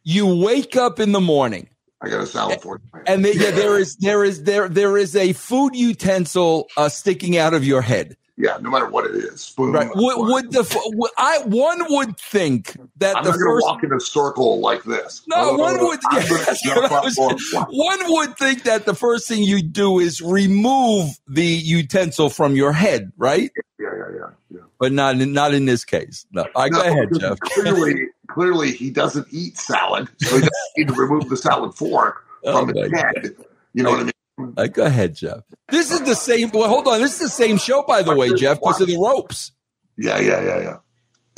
You 0.03 0.27
wake 0.43 0.75
up 0.77 0.99
in 0.99 1.13
the 1.13 1.21
morning, 1.21 1.69
I 2.01 2.09
got 2.09 2.23
a 2.23 2.27
salad 2.27 2.61
fork. 2.63 2.83
and 3.07 3.25
there, 3.25 3.35
yeah, 3.37 3.51
there 3.53 3.79
is 3.79 3.97
there 3.97 4.25
is 4.25 4.43
there 4.45 4.69
there 4.69 4.97
is 4.97 5.15
a 5.15 5.33
food 5.35 5.77
utensil 5.77 6.67
uh, 6.77 6.89
sticking 6.89 7.37
out 7.37 7.55
of 7.55 7.65
your 7.65 7.83
head. 7.83 8.17
Yeah, 8.41 8.57
no 8.61 8.71
matter 8.71 8.89
what 8.89 9.05
it 9.07 9.15
is, 9.15 9.41
spoon. 9.41 9.73
Right? 9.73 9.89
Would, 9.95 10.29
would 10.29 10.53
the 10.53 10.63
would, 10.95 11.11
I 11.19 11.41
one 11.45 11.85
would 11.89 12.19
think 12.19 12.77
that 12.97 13.17
I'm 13.17 13.25
the 13.25 13.31
not 13.31 13.39
going 13.39 13.61
to 13.61 13.65
walk 13.67 13.85
in 13.85 13.93
a 13.93 14.01
circle 14.01 14.61
like 14.61 14.85
this. 14.85 15.23
No, 15.29 15.55
one 15.55 15.79
would- 15.81 16.01
I'm 16.11 16.23
yeah, 16.23 16.29
gonna 16.29 16.45
that's 16.45 16.63
jump 16.63 16.83
what 16.83 16.93
I 16.93 16.97
up 16.99 17.05
was- 17.05 17.67
One 17.71 17.99
would 18.13 18.37
think 18.39 18.63
that 18.65 18.87
the 18.87 18.95
first 18.95 19.29
thing 19.29 19.43
you 19.43 19.63
do 19.63 19.99
is 19.99 20.21
remove 20.21 21.11
the 21.29 21.45
utensil 21.45 22.31
from 22.31 22.57
your 22.57 22.73
head, 22.73 23.13
right? 23.17 23.51
Yeah, 23.79 23.89
yeah, 23.97 24.05
yeah, 24.15 24.27
yeah. 24.51 24.61
But 24.79 24.93
not 24.93 25.21
in, 25.21 25.33
not 25.33 25.55
in 25.55 25.67
this 25.67 25.85
case. 25.85 26.27
No, 26.33 26.43
All 26.55 26.63
right, 26.63 26.73
No, 26.73 26.83
go 26.83 26.89
ahead, 26.89 27.09
Jeff. 27.19 27.41
Clearly, 27.41 28.07
clearly, 28.29 28.73
he 28.73 28.91
doesn't 28.91 29.27
eat 29.31 29.57
salad, 29.59 30.09
so 30.21 30.35
he 30.37 30.41
doesn't 30.41 30.53
need 30.77 30.89
to 30.89 30.95
remove 30.95 31.29
the 31.29 31.37
salad 31.37 31.75
fork 31.75 32.25
Oh, 32.45 32.59
from 32.67 32.75
my 32.75 32.83
his 32.83 32.93
head. 32.93 33.37
You 33.75 33.83
know 33.83 33.91
what 33.91 34.01
I 34.01 34.03
mean? 34.05 34.13
All 34.41 34.55
right, 34.57 34.73
go 34.73 34.85
ahead, 34.85 35.15
Jeff. 35.15 35.41
This 35.69 35.91
is 35.91 36.03
the 36.03 36.15
same. 36.15 36.51
Well, 36.53 36.69
hold 36.69 36.87
on. 36.89 37.01
This 37.01 37.15
is 37.15 37.19
the 37.21 37.29
same 37.29 37.59
show, 37.59 37.83
by 37.83 38.03
the 38.03 38.15
way, 38.15 38.35
Jeff, 38.35 38.59
because 38.59 38.81
of 38.81 38.89
the 38.89 38.99
ropes. 38.99 39.53
Yeah, 39.97 40.19
yeah, 40.19 40.43
yeah, 40.43 40.61
yeah. 40.61 40.77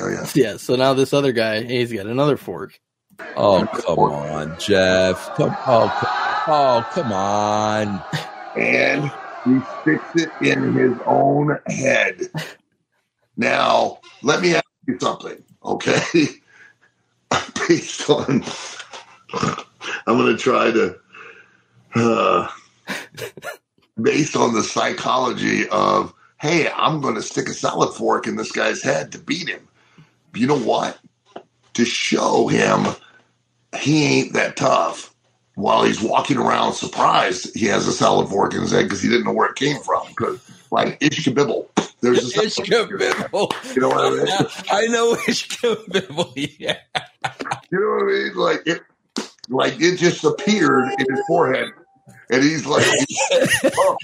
Oh 0.01 0.09
yeah. 0.09 0.27
Yeah, 0.35 0.57
so 0.57 0.77
now 0.77 0.95
this 0.95 1.13
other 1.13 1.33
guy, 1.33 1.63
he's 1.63 1.93
got 1.93 2.07
another 2.07 2.37
fork. 2.37 2.79
Oh, 3.37 3.67
come 3.73 3.99
on, 3.99 4.59
Jeff. 4.59 5.35
Come, 5.37 5.55
oh, 5.67 5.93
co- 6.01 6.53
oh, 6.53 6.87
come 6.93 7.13
on. 7.13 8.03
and 8.57 9.11
he 9.45 9.61
sticks 9.83 10.11
it 10.15 10.31
in 10.41 10.75
his 10.75 10.99
own 11.07 11.59
head. 11.67 12.21
Now, 13.37 13.99
let 14.23 14.41
me 14.41 14.55
ask 14.55 14.65
you 14.87 14.99
something, 15.01 15.43
okay? 15.65 16.27
Based 17.69 18.09
on, 18.11 18.45
I'm 20.07 20.19
going 20.19 20.37
to 20.37 20.43
try 20.43 20.71
to, 20.71 20.99
uh, 21.95 22.49
based 24.03 24.37
on 24.37 24.55
the 24.55 24.63
psychology 24.63 25.69
of, 25.69 26.13
hey, 26.41 26.71
I'm 26.71 27.01
going 27.01 27.15
to 27.15 27.23
stick 27.23 27.49
a 27.49 27.55
salad 27.55 27.95
fork 27.95 28.27
in 28.27 28.37
this 28.37 28.53
guy's 28.53 28.83
head 28.83 29.13
to 29.13 29.19
beat 29.19 29.49
him. 29.49 29.67
You 30.35 30.47
know 30.47 30.59
what? 30.59 30.99
To 31.75 31.85
show 31.85 32.49
him 32.49 32.95
he 33.79 34.05
ain't 34.05 34.33
that 34.35 34.57
tough 34.57 35.15
while 35.55 35.85
he's 35.85 36.01
walking 36.01 36.39
around 36.39 36.75
surprised 36.75 37.55
he 37.55 37.67
has 37.67 37.87
a 37.87 37.93
salad 37.93 38.29
fork 38.29 38.55
in 38.55 38.61
his 38.63 38.73
head 38.73 38.85
because 38.85 39.03
he 39.03 39.09
didn't 39.09 39.25
know 39.25 39.33
where 39.33 39.51
it 39.51 39.57
came 39.57 39.81
from. 39.83 40.07
Because, 40.09 40.41
like, 40.71 40.99
Ishkabibble, 41.01 41.69
there's 42.01 42.37
a 42.37 42.41
Ishkabibble. 42.41 43.75
You 43.75 43.83
know 43.83 43.89
what 43.89 44.07
I 44.07 44.11
mean? 44.11 44.27
I 44.71 44.87
know 44.87 45.15
Ishkabibble. 45.15 46.57
Yeah. 46.59 46.79
You 47.71 47.81
know 47.81 47.89
what 47.89 48.03
I 48.03 48.07
mean? 48.07 48.35
Like, 48.35 48.63
it, 48.67 48.83
like 49.49 49.81
it 49.81 49.97
just 49.97 50.25
appeared 50.25 50.93
in 50.99 51.07
his 51.15 51.21
forehead. 51.27 51.69
And 52.33 52.43
he's 52.43 52.65
like, 52.67 52.85
oh, 53.77 53.97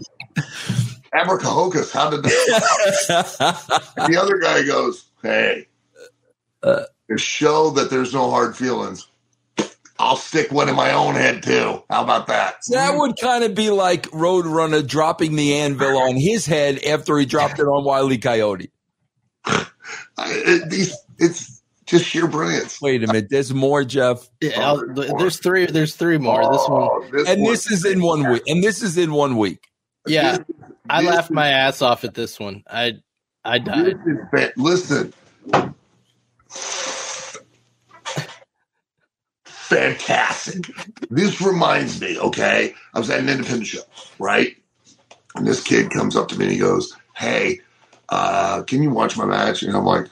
how 1.93 2.11
did 2.11 2.23
that? 2.23 3.87
And 3.97 4.14
the 4.14 4.21
other 4.21 4.38
guy 4.38 4.64
goes, 4.64 5.07
hey, 5.23 5.67
Uh. 6.62 6.83
to 7.11 7.19
show 7.19 7.71
that 7.71 7.91
there's 7.91 8.12
no 8.14 8.31
hard 8.31 8.57
feelings, 8.57 9.07
I'll 9.99 10.17
stick 10.17 10.53
one 10.53 10.69
in 10.69 10.77
my 10.77 10.93
own 10.93 11.14
head 11.14 11.43
too. 11.43 11.83
How 11.91 12.05
about 12.05 12.27
that? 12.29 12.57
That 12.71 12.97
would 12.97 13.17
kind 13.21 13.43
of 13.45 13.55
be 13.55 13.71
like 13.71 14.03
Roadrunner 14.11 14.87
dropping 14.87 15.35
the 15.35 15.55
anvil 15.57 15.99
on 15.99 16.14
his 16.17 16.47
head 16.47 16.85
after 16.85 17.19
he 17.19 17.27
dropped 17.27 17.59
it 17.59 17.64
on 17.64 17.85
Wiley 17.85 18.19
Coyote. 18.19 18.71
I- 19.45 19.64
it, 20.19 20.71
these, 20.71 20.95
it's 21.19 21.58
just 21.88 22.05
sheer 22.05 22.27
brilliance. 22.29 22.81
Wait 22.81 23.03
a 23.03 23.07
minute, 23.07 23.29
there's 23.31 23.53
more, 23.53 23.85
Jeff, 23.85 24.29
Yeah, 24.40 24.61
I'll- 24.61 24.87
there's 24.94 25.38
three. 25.38 25.66
There's 25.66 25.96
three 25.96 26.18
more. 26.18 26.53
This 26.53 26.68
one, 26.68 27.11
this 27.11 27.29
and 27.29 27.42
one- 27.42 27.51
this 27.53 27.70
is 27.70 27.85
in 27.85 28.03
one 28.03 28.29
week. 28.31 28.42
And 28.46 28.62
this 28.62 28.83
is 28.83 28.96
in 28.98 29.12
one 29.12 29.37
week. 29.37 29.64
yeah, 30.07 30.38
this- 30.38 30.46
I 30.90 31.03
this 31.03 31.11
laughed 31.11 31.31
is- 31.31 31.35
my 31.35 31.48
ass 31.48 31.83
off 31.83 32.05
at 32.05 32.14
this 32.14 32.38
one. 32.38 32.62
I, 32.70 32.94
I 33.44 33.59
This 33.59 33.66
died. 33.68 33.87
is 34.07 34.16
fa- 34.31 34.53
listen. 34.57 35.12
Fantastic. 39.44 40.66
This 41.11 41.40
reminds 41.40 42.01
me, 42.01 42.18
okay? 42.18 42.74
I 42.94 42.98
was 42.98 43.11
at 43.11 43.20
an 43.20 43.29
independent 43.29 43.66
show, 43.66 43.81
right? 44.18 44.57
And 45.37 45.46
this 45.46 45.62
kid 45.62 45.90
comes 45.90 46.16
up 46.16 46.29
to 46.29 46.38
me 46.38 46.46
and 46.46 46.53
he 46.53 46.59
goes, 46.59 46.94
Hey, 47.14 47.61
uh, 48.09 48.62
can 48.62 48.83
you 48.83 48.90
watch 48.90 49.16
my 49.16 49.24
match? 49.27 49.62
And 49.62 49.77
I'm 49.77 49.85
like, 49.85 50.07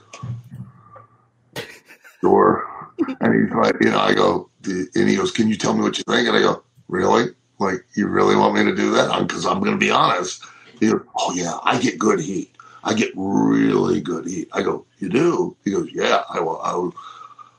Sure. 2.21 2.67
And 3.21 3.35
he's 3.35 3.55
like, 3.55 3.77
you 3.83 3.91
know, 3.91 4.01
I 4.01 4.15
go, 4.15 4.49
and 4.65 5.09
he 5.09 5.17
goes, 5.17 5.31
Can 5.31 5.49
you 5.49 5.57
tell 5.57 5.75
me 5.75 5.83
what 5.83 5.99
you 5.99 6.05
think? 6.05 6.27
And 6.27 6.35
I 6.37 6.41
go, 6.41 6.63
Really? 6.89 7.27
Like, 7.59 7.85
you 7.95 8.09
really 8.09 8.37
want 8.37 8.55
me 8.55 8.65
to 8.65 8.75
do 8.75 8.91
that? 8.93 9.27
Because 9.27 9.47
I'm, 9.47 9.57
I'm 9.57 9.61
going 9.61 9.73
to 9.73 9.79
be 9.79 9.91
honest. 9.91 10.45
He 10.79 10.91
goes, 10.91 11.01
oh 11.19 11.33
yeah, 11.35 11.59
I 11.63 11.79
get 11.81 11.99
good 11.99 12.21
heat. 12.21 12.55
I 12.85 12.95
get 12.95 13.13
really 13.17 14.01
good 14.01 14.27
heat. 14.27 14.49
I 14.53 14.63
go, 14.63 14.85
you 14.99 15.09
do? 15.09 15.57
He 15.65 15.71
goes, 15.71 15.89
yeah. 15.93 16.23
I 16.29 16.41
will. 16.41 16.61
I 16.61 16.75
would, 16.77 16.93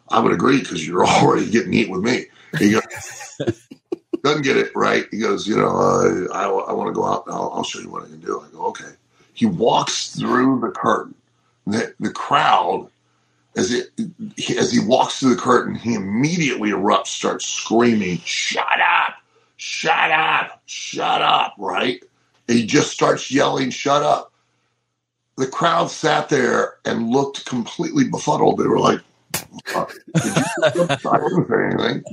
I 0.10 0.20
would 0.20 0.32
agree 0.32 0.60
because 0.60 0.88
you're 0.88 1.06
already 1.08 1.50
getting 1.50 1.74
heat 1.74 1.89
with 1.89 2.02
me. 2.02 2.26
He 2.60 2.72
goes, 2.72 2.84
doesn't 4.24 4.43
get 4.43 4.58
it 4.58 4.72
right. 4.76 5.06
He 5.12 5.17
goes, 5.17 5.48
you 5.48 5.58
know, 5.58 5.67
uh, 5.67 6.34
I, 6.34 6.46
I 6.46 6.74
want 6.74 6.88
to 6.89 6.93
go 6.93 7.06
out. 7.06 7.24
I'll, 7.28 7.52
I'll 7.56 7.63
show 7.63 7.80
you 7.80 7.89
what 7.89 8.04
I 8.04 8.08
can 8.08 8.20
do. 8.20 8.39
I 8.39 8.48
go, 8.56 8.67
okay. 8.67 8.91
He 9.34 9.46
walks 9.46 10.15
through 10.15 10.62
the 10.62 10.70
curtain. 10.70 11.15
The, 11.65 11.93
the 12.00 12.12
crowd, 12.12 12.89
as 13.58 13.72
it 13.72 13.89
as 14.58 14.72
he 14.72 14.80
walks 14.80 15.20
through 15.20 15.36
the 15.36 15.41
curtain, 15.41 15.76
he 15.76 15.96
immediately 15.96 16.70
erupts, 16.70 17.08
starts 17.08 17.46
screaming, 17.46 18.20
"Shut 18.24 18.80
up! 18.80 19.15
Shut 19.58 20.12
up! 20.12 20.62
Shut 20.67 21.22
up!" 21.24 21.56
Right? 21.58 22.02
And 22.48 22.60
he 22.60 22.65
just 22.65 22.91
starts 22.91 23.32
yelling, 23.32 23.72
"Shut 23.72 24.04
up!" 24.04 24.32
The 25.38 25.48
crowd 25.48 25.89
sat 25.89 26.30
there 26.30 26.76
and 26.86 27.10
looked 27.10 27.46
completely 27.46 28.08
befuddled. 28.08 28.60
They 28.60 28.67
were 28.67 28.80
like, 28.80 29.02
"Did 29.34 29.84
you?" 30.24 30.43
Say 31.50 31.65
anything, 31.65 32.04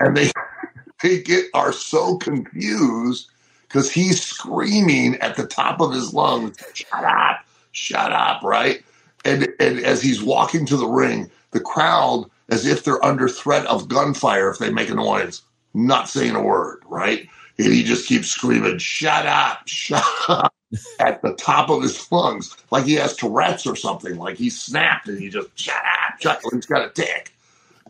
and 0.00 0.16
they 0.16 0.32
they 1.02 1.22
get 1.22 1.44
are 1.52 1.72
so 1.72 2.16
confused 2.16 3.28
because 3.68 3.92
he's 3.92 4.22
screaming 4.22 5.16
at 5.16 5.36
the 5.36 5.46
top 5.46 5.82
of 5.82 5.92
his 5.92 6.14
lungs, 6.14 6.56
"Shut 6.72 7.04
up! 7.04 7.44
Shut 7.72 8.12
up!" 8.12 8.42
Right? 8.42 8.82
And 9.26 9.48
and 9.60 9.80
as 9.80 10.00
he's 10.00 10.22
walking 10.22 10.64
to 10.66 10.76
the 10.76 10.86
ring, 10.86 11.30
the 11.50 11.60
crowd, 11.60 12.30
as 12.48 12.64
if 12.64 12.84
they're 12.84 13.04
under 13.04 13.28
threat 13.28 13.66
of 13.66 13.88
gunfire 13.88 14.50
if 14.50 14.58
they 14.58 14.70
make 14.70 14.88
a 14.88 14.94
noise, 14.94 15.42
not 15.74 16.08
saying 16.08 16.36
a 16.36 16.42
word. 16.42 16.82
Right? 16.86 17.28
And 17.58 17.72
he 17.72 17.82
just 17.82 18.06
keeps 18.06 18.28
screaming, 18.28 18.78
"Shut 18.78 19.26
up! 19.26 19.66
Shut 19.66 20.04
up!" 20.28 20.54
at 21.00 21.22
the 21.22 21.32
top 21.34 21.70
of 21.70 21.82
his 21.82 22.10
lungs, 22.10 22.56
like 22.70 22.84
he 22.84 22.94
has 22.94 23.16
Tourette's 23.16 23.66
or 23.66 23.76
something. 23.76 24.16
Like 24.16 24.36
he 24.36 24.50
snapped 24.50 25.08
and 25.08 25.18
he 25.18 25.28
just 25.28 25.48
shut 25.58 25.76
up, 25.76 26.20
shut. 26.20 26.36
Up, 26.36 26.52
he's 26.52 26.66
got 26.66 26.86
a 26.86 26.90
tick, 26.90 27.32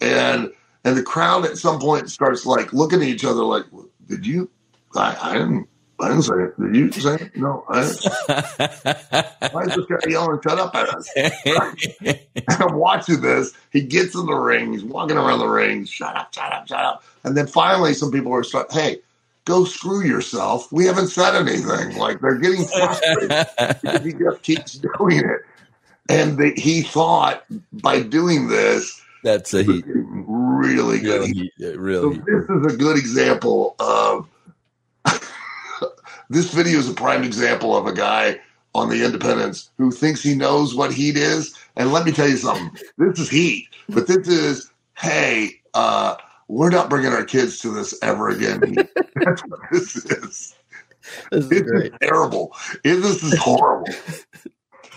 and 0.01 0.53
and 0.85 0.97
the 0.97 1.03
crowd 1.03 1.45
at 1.45 1.59
some 1.59 1.81
point 1.81 2.11
starts 2.11 2.47
like 2.47 2.73
looking 2.73 3.03
at 3.03 3.09
each 3.09 3.25
other 3.25 3.43
like, 3.43 3.65
"Did 4.07 4.27
you? 4.27 4.51
I, 4.95 5.17
I 5.21 5.33
didn't. 5.35 5.69
I 5.99 6.09
didn't 6.09 6.23
say 6.25 6.35
it. 6.35 6.61
Did 6.61 6.77
you 6.77 6.93
say 6.93 7.15
it? 7.15 7.37
No. 7.37 7.65
I 7.69 7.81
didn't. 7.83 8.05
Why 9.53 9.63
is 9.63 9.75
this 9.77 9.87
guy 9.87 9.97
yelling, 10.11 10.41
shut 10.43 10.59
up 10.59 10.75
at 10.75 10.89
us? 10.91 11.09
I'm 12.61 12.75
watching 12.77 13.21
this. 13.23 13.53
He 13.73 13.81
gets 13.81 14.15
in 14.15 14.27
the 14.27 14.35
ring. 14.35 14.73
He's 14.73 14.85
walking 14.85 15.17
around 15.17 15.39
the 15.39 15.49
ring. 15.49 15.85
Shut 15.87 16.15
up, 16.15 16.35
shut 16.35 16.53
up, 16.53 16.69
shut 16.69 16.81
up. 16.85 17.03
And 17.25 17.37
then 17.37 17.47
finally, 17.47 17.95
some 17.95 18.11
people 18.13 18.33
are 18.33 18.43
start, 18.45 18.71
hey, 18.73 18.99
go 19.47 19.65
screw 19.65 20.05
yourself. 20.05 20.71
We 20.71 20.85
haven't 20.85 21.09
said 21.09 21.35
anything. 21.35 21.97
Like 21.97 22.21
they're 22.21 22.39
getting 22.39 22.67
frustrated 22.67 23.29
because 23.81 24.05
he 24.05 24.13
just 24.13 24.43
keeps 24.43 24.73
doing 24.99 25.19
it. 25.21 25.41
And 26.09 26.37
they, 26.37 26.53
he 26.53 26.83
thought 26.83 27.45
by 27.73 28.01
doing 28.03 28.49
this, 28.49 29.01
That's 29.25 29.55
a 29.55 29.63
heat. 29.65 29.85
really 29.89 31.01
good. 31.01 31.21
Real 31.21 31.27
heat. 31.27 31.53
heat. 31.57 31.75
So 31.95 32.11
this 32.27 32.49
is 32.69 32.75
a 32.75 32.77
good 32.77 32.97
example 32.99 33.75
of 33.81 34.29
this 36.31 36.53
video 36.53 36.79
is 36.79 36.89
a 36.91 36.95
prime 36.95 37.25
example 37.25 37.77
of 37.77 37.87
a 37.87 37.93
guy 37.95 38.41
on 38.75 38.91
the 38.91 39.05
independents 39.05 39.71
who 39.79 39.91
thinks 39.91 40.23
he 40.23 40.35
knows 40.35 40.75
what 40.75 40.93
heat 40.93 41.17
is. 41.17 41.55
And 41.77 41.93
let 41.93 42.07
me 42.07 42.13
tell 42.13 42.29
you 42.29 42.37
something. 42.39 42.71
This 42.99 43.19
is 43.19 43.31
heat, 43.31 43.69
but 43.93 44.07
this 44.09 44.29
is 44.29 44.71
hey, 44.99 45.61
uh, 45.75 46.17
we're 46.49 46.71
not 46.71 46.91
bringing 46.91 47.13
our 47.13 47.25
kids 47.25 47.59
to 47.61 47.71
this 47.71 47.99
ever 48.03 48.31
again. 48.31 48.63
That's 49.27 49.43
what 49.49 49.61
this 49.73 49.97
is. 49.97 50.57
This 51.33 51.45
is 51.45 51.51
This 51.51 51.63
is 51.85 51.91
terrible. 52.03 52.55
It- 52.85 52.97
This 53.03 53.23
is 53.23 53.37
horrible. 53.39 53.89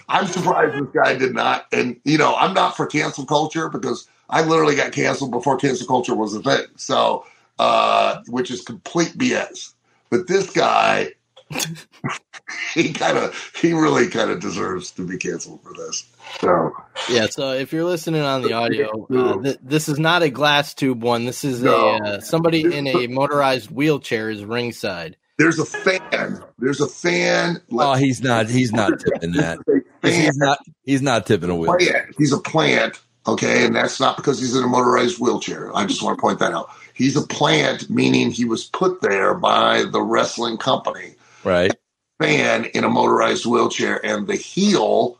I'm 0.09 0.27
surprised 0.27 0.75
this 0.77 0.89
guy 0.93 1.15
did 1.17 1.33
not. 1.33 1.65
And 1.71 1.99
you 2.05 2.17
know, 2.17 2.35
I'm 2.35 2.53
not 2.53 2.77
for 2.77 2.85
cancel 2.85 3.25
culture 3.25 3.69
because 3.69 4.07
I 4.29 4.43
literally 4.43 4.75
got 4.75 4.91
canceled 4.91 5.31
before 5.31 5.57
cancel 5.57 5.87
culture 5.87 6.15
was 6.15 6.33
a 6.35 6.41
thing. 6.41 6.65
So, 6.77 7.25
uh, 7.59 8.21
which 8.27 8.51
is 8.51 8.61
complete 8.61 9.13
BS. 9.17 9.73
But 10.09 10.27
this 10.27 10.49
guy, 10.51 11.13
he 12.73 12.93
kind 12.93 13.17
of, 13.17 13.51
he 13.55 13.73
really 13.73 14.07
kind 14.09 14.29
of 14.31 14.39
deserves 14.39 14.91
to 14.91 15.05
be 15.07 15.17
canceled 15.17 15.62
for 15.63 15.73
this. 15.73 16.05
So, 16.39 16.71
Yeah, 17.09 17.27
so 17.29 17.51
if 17.53 17.71
you're 17.73 17.83
listening 17.85 18.21
on 18.21 18.41
the 18.41 18.53
audio, 18.53 19.07
uh, 19.13 19.41
th- 19.41 19.57
this 19.62 19.89
is 19.89 19.99
not 19.99 20.21
a 20.23 20.29
glass 20.29 20.73
tube 20.73 21.01
one. 21.03 21.25
This 21.25 21.43
is 21.43 21.62
No. 21.62 21.75
a 21.75 21.97
uh, 21.97 22.19
somebody 22.21 22.62
in 22.75 22.88
a 22.88 23.07
motorized 23.09 23.71
wheelchair 23.71 24.29
is 24.29 24.43
ringside. 24.43 25.17
there's 25.38 25.59
a 25.59 25.65
fan. 25.65 26.43
There's 26.57 26.81
a 26.81 26.88
fan. 26.88 27.62
Oh, 27.71 27.93
he's 27.95 28.21
not. 28.21 28.49
He's 28.49 28.71
not 28.71 28.99
tipping 28.99 29.31
that. 29.33 29.59
This 29.65 29.77
is 29.77 29.83
a 29.83 30.01
fan. 30.12 30.23
He's 30.25 30.38
not. 30.38 30.59
He's 30.83 31.01
not 31.01 31.25
tipping 31.25 31.49
a 31.49 31.55
wheel. 31.55 31.75
plant. 31.77 32.15
He's 32.17 32.33
a 32.33 32.39
plant, 32.39 32.99
okay, 33.25 33.65
and 33.65 33.75
that's 33.75 33.99
not 33.99 34.17
because 34.17 34.39
he's 34.39 34.55
in 34.55 34.63
a 34.63 34.67
motorized 34.67 35.17
wheelchair. 35.19 35.75
I 35.75 35.85
just 35.85 36.03
want 36.03 36.17
to 36.17 36.21
point 36.21 36.39
that 36.39 36.51
out. 36.53 36.69
He's 36.93 37.15
a 37.15 37.21
plant, 37.25 37.89
meaning 37.89 38.31
he 38.31 38.43
was 38.45 38.65
put 38.65 39.01
there 39.01 39.33
by 39.33 39.83
the 39.83 40.01
wrestling 40.01 40.57
company. 40.57 41.15
Right. 41.43 41.75
Fan 42.19 42.65
in 42.65 42.84
a 42.84 42.89
motorized 42.89 43.45
wheelchair, 43.45 44.04
and 44.06 44.28
the 44.28 44.36
heel 44.36 45.17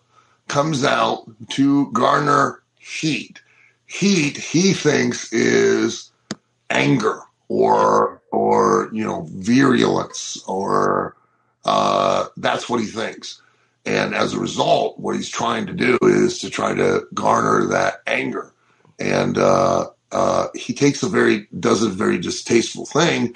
comes 0.48 0.84
out 0.84 1.24
to 1.50 1.92
garner 1.92 2.62
heat. 2.78 3.42
Heat, 3.86 4.38
he 4.38 4.74
thinks, 4.74 5.32
is 5.32 6.12
anger 6.70 7.22
or 7.48 8.22
or 8.32 8.90
you 8.92 9.04
know 9.04 9.26
virulence 9.30 10.44
or 10.46 11.16
uh, 11.66 12.28
that's 12.38 12.70
what 12.70 12.80
he 12.80 12.86
thinks. 12.86 13.42
And 13.86 14.14
as 14.14 14.34
a 14.34 14.40
result, 14.40 15.00
what 15.00 15.16
he's 15.16 15.30
trying 15.30 15.66
to 15.68 15.74
do 15.74 15.98
is 16.02 16.40
to 16.40 16.50
try 16.50 16.74
to 16.74 17.08
garner 17.14 17.66
that 17.68 18.02
anger. 18.08 18.54
And 19.00 19.38
uh, 19.38 19.90
uh, 20.12 20.48
he 20.54 20.74
takes 20.74 21.02
a 21.02 21.08
very, 21.08 21.48
does 21.60 21.84
a 21.84 21.90
very 21.90 22.18
distasteful 22.20 22.86
thing. 22.86 23.36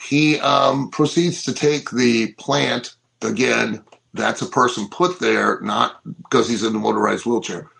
He 0.00 0.38
um, 0.40 0.90
proceeds 0.90 1.42
to 1.44 1.52
take 1.52 1.90
the 1.90 2.32
plant, 2.34 2.94
again, 3.22 3.82
that's 4.14 4.42
a 4.42 4.46
person 4.46 4.88
put 4.88 5.20
there, 5.20 5.60
not 5.60 6.00
because 6.22 6.48
he's 6.48 6.62
in 6.62 6.74
a 6.74 6.78
motorized 6.78 7.26
wheelchair, 7.26 7.70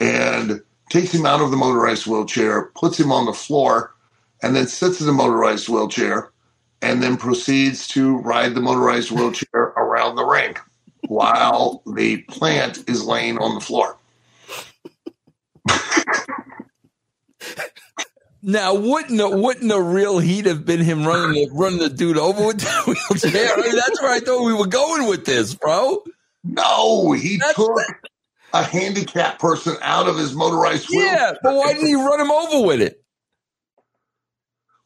and 0.00 0.62
takes 0.90 1.12
him 1.12 1.26
out 1.26 1.40
of 1.40 1.50
the 1.50 1.56
motorized 1.56 2.06
wheelchair, 2.06 2.66
puts 2.74 2.98
him 2.98 3.12
on 3.12 3.26
the 3.26 3.32
floor, 3.32 3.94
and 4.42 4.54
then 4.54 4.66
sits 4.66 5.00
in 5.00 5.06
the 5.06 5.12
motorized 5.12 5.68
wheelchair, 5.68 6.30
and 6.80 7.02
then 7.02 7.16
proceeds 7.16 7.88
to 7.88 8.18
ride 8.18 8.54
the 8.54 8.60
motorized 8.60 9.10
wheelchair 9.10 9.46
around 9.76 10.16
the 10.16 10.24
ring 10.24 10.56
while 11.08 11.82
the 11.94 12.18
plant 12.22 12.88
is 12.88 13.04
laying 13.04 13.38
on 13.38 13.54
the 13.54 13.60
floor. 13.60 13.96
Now, 18.46 18.74
wouldn't 18.74 19.18
a, 19.18 19.28
wouldn't 19.30 19.72
a 19.72 19.80
real 19.80 20.18
heat 20.18 20.44
have 20.44 20.66
been 20.66 20.80
him 20.80 21.06
running 21.06 21.32
the, 21.32 21.48
running 21.54 21.78
the 21.78 21.88
dude 21.88 22.18
over 22.18 22.48
with 22.48 22.60
the 22.60 22.82
wheelchair? 23.10 23.54
I 23.56 23.60
mean, 23.62 23.74
that's 23.74 24.02
where 24.02 24.12
I 24.12 24.20
thought 24.20 24.44
we 24.44 24.52
were 24.52 24.66
going 24.66 25.08
with 25.08 25.24
this, 25.24 25.54
bro. 25.54 26.04
No, 26.44 27.12
he 27.12 27.38
That's 27.38 27.54
took 27.54 27.80
a 28.52 28.62
handicapped 28.62 29.40
person 29.40 29.76
out 29.80 30.08
of 30.08 30.18
his 30.18 30.34
motorized 30.34 30.90
wheelchair. 30.90 31.14
Yeah, 31.14 31.32
but 31.42 31.54
why 31.54 31.72
didn't 31.72 31.88
he 31.88 31.94
run 31.94 32.20
him 32.20 32.30
over 32.30 32.66
with 32.66 32.82
it? 32.82 33.02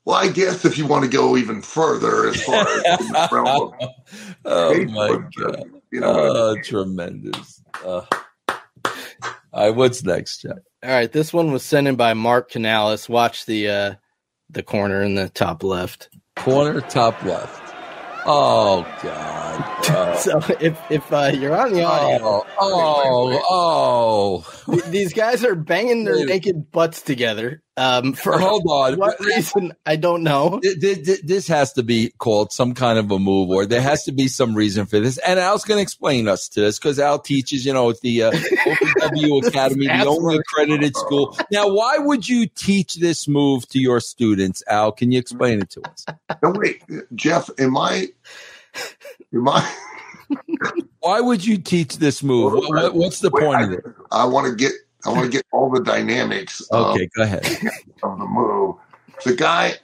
Well, 0.04 0.16
I 0.16 0.28
guess 0.28 0.64
if 0.64 0.78
you 0.78 0.86
want 0.86 1.04
to 1.04 1.10
go 1.10 1.36
even 1.36 1.60
further 1.60 2.28
as 2.28 2.40
far 2.42 2.60
as 2.60 2.98
the 2.98 3.28
realm 3.32 3.74
of 3.80 3.90
Oh 4.44 4.84
my 4.84 5.18
god! 5.36 5.64
you 5.90 5.98
know, 6.00 6.14
Oh, 6.14 6.56
tremendous. 6.62 7.60
Uh, 7.84 8.02
all 8.48 9.34
right, 9.52 9.74
what's 9.74 10.04
next, 10.04 10.42
Jeff? 10.42 10.58
All 10.84 10.90
right, 10.90 11.10
this 11.10 11.32
one 11.32 11.50
was 11.50 11.64
sent 11.64 11.88
in 11.88 11.96
by 11.96 12.14
Mark 12.14 12.52
Canalis. 12.52 13.08
Watch 13.08 13.46
the 13.46 13.68
uh, 13.68 13.94
the 14.48 14.62
corner 14.62 15.02
in 15.02 15.16
the 15.16 15.28
top 15.28 15.64
left. 15.64 16.08
Corner 16.36 16.80
top 16.80 17.20
left. 17.24 17.74
Oh 18.24 18.86
God! 19.02 20.14
So 20.18 20.38
if 20.60 20.78
if 20.90 21.12
uh, 21.12 21.32
you're 21.34 21.56
on 21.56 21.72
the 21.72 21.82
audio, 21.82 22.18
oh, 22.22 22.46
oh, 22.60 23.44
oh! 23.50 24.57
Th- 24.70 24.84
these 24.84 25.12
guys 25.12 25.44
are 25.44 25.54
banging 25.54 26.04
their 26.04 26.14
Dude. 26.16 26.28
naked 26.28 26.70
butts 26.70 27.02
together. 27.02 27.62
Um, 27.76 28.12
for 28.12 28.36
Hold 28.38 28.64
on. 28.68 28.98
what 28.98 29.20
reason 29.20 29.72
I 29.86 29.94
don't 29.96 30.24
know. 30.24 30.58
Th- 30.60 30.80
th- 30.80 31.04
th- 31.06 31.20
This 31.22 31.46
has 31.48 31.72
to 31.74 31.84
be 31.84 32.12
called 32.18 32.52
some 32.52 32.74
kind 32.74 32.98
of 32.98 33.08
a 33.12 33.18
move, 33.20 33.50
or 33.50 33.66
there 33.66 33.80
has 33.80 34.02
to 34.04 34.12
be 34.12 34.26
some 34.26 34.54
reason 34.54 34.86
for 34.86 34.98
this. 34.98 35.16
And 35.18 35.38
Al's 35.38 35.64
going 35.64 35.78
to 35.78 35.82
explain 35.82 36.26
us 36.26 36.48
to 36.50 36.60
this 36.60 36.78
because 36.78 36.98
Al 36.98 37.20
teaches, 37.20 37.64
you 37.64 37.72
know, 37.72 37.90
at 37.90 38.00
the 38.00 38.24
uh, 38.24 38.30
OVW 38.32 39.46
Academy, 39.46 39.86
the 39.86 40.06
only 40.06 40.38
accredited 40.38 40.96
school. 40.96 41.38
Now, 41.52 41.68
why 41.72 41.98
would 41.98 42.28
you 42.28 42.46
teach 42.48 42.96
this 42.96 43.28
move 43.28 43.68
to 43.68 43.78
your 43.80 44.00
students, 44.00 44.62
Al? 44.66 44.90
Can 44.90 45.12
you 45.12 45.18
explain 45.20 45.60
it 45.60 45.70
to 45.70 45.82
us? 45.82 46.04
no, 46.42 46.52
wait, 46.56 46.82
Jeff, 47.14 47.48
am 47.60 47.76
I, 47.76 48.08
am 49.32 49.48
I, 49.48 49.72
Why 51.08 51.20
would 51.22 51.44
you 51.46 51.56
teach 51.56 51.96
this 51.96 52.22
move? 52.22 52.52
What, 52.52 52.68
what- 52.68 52.94
what's 52.94 53.20
the 53.20 53.30
wait, 53.30 53.44
point 53.44 53.60
I, 53.60 53.64
of 53.64 53.72
it? 53.72 53.84
I 54.12 54.24
want 54.26 54.46
to 54.46 54.54
get, 54.54 54.72
I 55.06 55.10
want 55.10 55.24
to 55.24 55.30
get 55.30 55.46
all 55.52 55.70
the 55.70 55.82
dynamics 55.82 56.60
of, 56.70 56.94
Okay, 56.96 57.08
go 57.16 57.22
ahead. 57.22 57.46
of 58.02 58.18
the 58.18 58.26
move. 58.26 58.76
The 59.24 59.34
guy, 59.34 59.74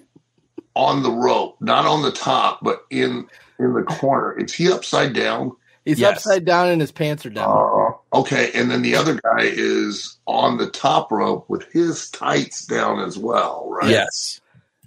on 0.76 1.02
the 1.02 1.10
rope, 1.10 1.56
not 1.60 1.86
on 1.86 2.02
the 2.02 2.12
top, 2.12 2.58
but 2.62 2.84
in 2.90 3.26
in 3.58 3.72
the 3.72 3.84
corner. 3.84 4.38
Is 4.38 4.52
he 4.52 4.70
upside 4.70 5.14
down? 5.14 5.52
He's 5.86 5.98
Yes. 6.00 6.16
upside 6.26 6.44
down 6.44 6.68
and 6.68 6.80
his 6.80 6.92
pants 6.92 7.24
are 7.24 7.30
down. 7.30 7.48
Uh, 7.48 8.18
okay, 8.18 8.50
and 8.54 8.70
then 8.70 8.82
the 8.82 8.94
other 8.96 9.14
guy 9.14 9.42
is 9.44 10.18
on 10.26 10.58
the 10.58 10.68
top 10.68 11.10
rope 11.12 11.48
with 11.48 11.64
his 11.72 12.10
tights 12.10 12.66
down 12.66 12.98
as 13.00 13.16
well, 13.16 13.66
right? 13.70 13.90
Yes. 13.90 14.40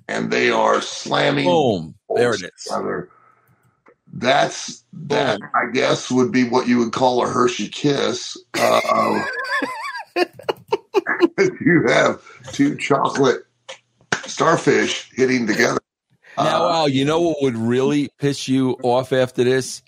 and 0.08 0.32
they 0.32 0.52
are 0.52 0.82
slamming. 0.82 1.46
Boom. 1.46 1.96
There 2.16 2.34
it 2.34 2.42
is. 2.44 2.64
together. 2.64 3.10
That's 4.20 4.84
that. 4.94 5.40
I 5.54 5.72
guess 5.72 6.10
would 6.10 6.32
be 6.32 6.44
what 6.50 6.68
you 6.68 6.80
would 6.80 6.92
call 6.92 7.24
a 7.24 7.28
Hershey 7.30 7.68
kiss. 7.70 8.36
Uh, 8.56 9.24
you 11.62 11.84
have 11.88 12.22
two 12.52 12.76
chocolate 12.78 13.46
starfish 14.26 15.12
hitting 15.14 15.46
together. 15.48 15.80
Now, 16.38 16.66
Uh, 16.68 16.74
Al, 16.74 16.90
you 16.90 17.06
know 17.06 17.20
what 17.22 17.38
would 17.42 17.58
really 17.58 18.10
piss 18.20 18.48
you 18.48 18.72
off 18.84 19.14
after 19.14 19.44
this? 19.44 19.82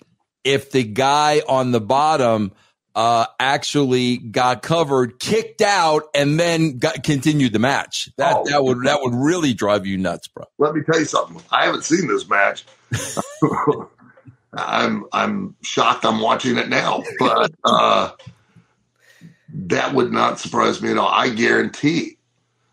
If 0.44 0.70
the 0.70 0.84
guy 0.84 1.42
on 1.48 1.72
the 1.72 1.80
bottom 1.80 2.52
uh, 2.94 3.26
actually 3.38 4.16
got 4.18 4.62
covered, 4.62 5.18
kicked 5.20 5.60
out, 5.60 6.04
and 6.14 6.38
then 6.40 6.78
got, 6.78 7.02
continued 7.04 7.52
the 7.52 7.58
match. 7.58 8.08
That 8.16 8.36
Oh. 8.38 8.44
that 8.48 8.62
would 8.64 8.84
that 8.84 9.00
would 9.02 9.14
really 9.14 9.54
drive 9.54 9.86
you 9.86 9.96
nuts, 9.98 10.28
bro. 10.28 10.44
let 10.58 10.74
me 10.74 10.82
tell 10.82 10.98
you 10.98 11.04
something. 11.04 11.40
I 11.50 11.66
haven't 11.66 11.84
seen 11.84 12.06
this 12.08 12.28
match. 12.28 12.64
I'm 14.52 15.04
I'm 15.12 15.56
shocked. 15.62 16.04
I'm 16.04 16.20
watching 16.20 16.58
it 16.58 16.68
now, 16.68 17.02
but 17.18 17.52
uh, 17.64 18.10
that 19.52 19.94
would 19.94 20.12
not 20.12 20.40
surprise 20.40 20.82
me 20.82 20.90
at 20.90 20.98
all. 20.98 21.08
I 21.08 21.30
guarantee. 21.30 22.16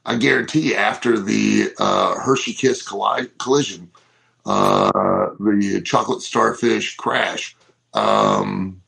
I 0.05 0.15
guarantee 0.15 0.73
after 0.73 1.19
the 1.19 1.71
uh, 1.77 2.15
Hershey 2.19 2.53
Kiss 2.53 2.81
colli- 2.81 3.29
collision, 3.39 3.91
uh, 4.45 5.31
the 5.39 5.81
chocolate 5.83 6.21
starfish 6.21 6.95
crash. 6.95 7.55
Um, 7.93 8.81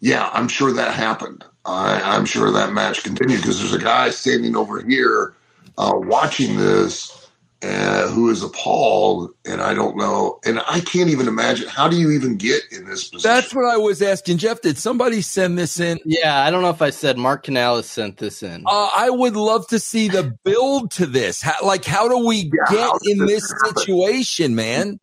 yeah, 0.00 0.30
I'm 0.32 0.48
sure 0.48 0.72
that 0.72 0.94
happened. 0.94 1.44
I, 1.64 2.00
I'm 2.00 2.24
sure 2.24 2.50
that 2.52 2.72
match 2.72 3.02
continued 3.02 3.40
because 3.42 3.58
there's 3.58 3.74
a 3.74 3.78
guy 3.78 4.10
standing 4.10 4.56
over 4.56 4.80
here 4.80 5.34
uh, 5.76 5.92
watching 5.94 6.56
this 6.56 7.15
uh, 7.62 8.08
who 8.08 8.30
is 8.30 8.42
appalled, 8.42 9.30
and 9.46 9.60
I 9.62 9.72
don't 9.74 9.96
know, 9.96 10.38
and 10.44 10.60
I 10.68 10.80
can't 10.80 11.08
even 11.10 11.26
imagine 11.26 11.68
how 11.68 11.88
do 11.88 11.96
you 11.96 12.10
even 12.10 12.36
get 12.36 12.62
in 12.70 12.84
this 12.84 13.08
position? 13.08 13.30
That's 13.30 13.54
what 13.54 13.64
I 13.64 13.76
was 13.78 14.02
asking 14.02 14.38
Jeff. 14.38 14.60
Did 14.60 14.76
somebody 14.78 15.22
send 15.22 15.56
this 15.58 15.80
in? 15.80 15.98
Yeah, 16.04 16.38
I 16.44 16.50
don't 16.50 16.62
know 16.62 16.70
if 16.70 16.82
I 16.82 16.90
said 16.90 17.16
Mark 17.16 17.44
Canales 17.44 17.88
sent 17.88 18.18
this 18.18 18.42
in. 18.42 18.64
Uh, 18.66 18.90
I 18.94 19.08
would 19.10 19.36
love 19.36 19.66
to 19.68 19.78
see 19.78 20.08
the 20.08 20.36
build 20.44 20.90
to 20.92 21.06
this. 21.06 21.40
How, 21.40 21.54
like, 21.66 21.84
how 21.84 22.08
do 22.08 22.26
we 22.26 22.50
Yeah, 22.70 22.76
get 22.76 22.90
in 23.04 23.18
this 23.26 23.42
this 23.50 23.54
situation, 23.74 24.54
man? 24.54 24.98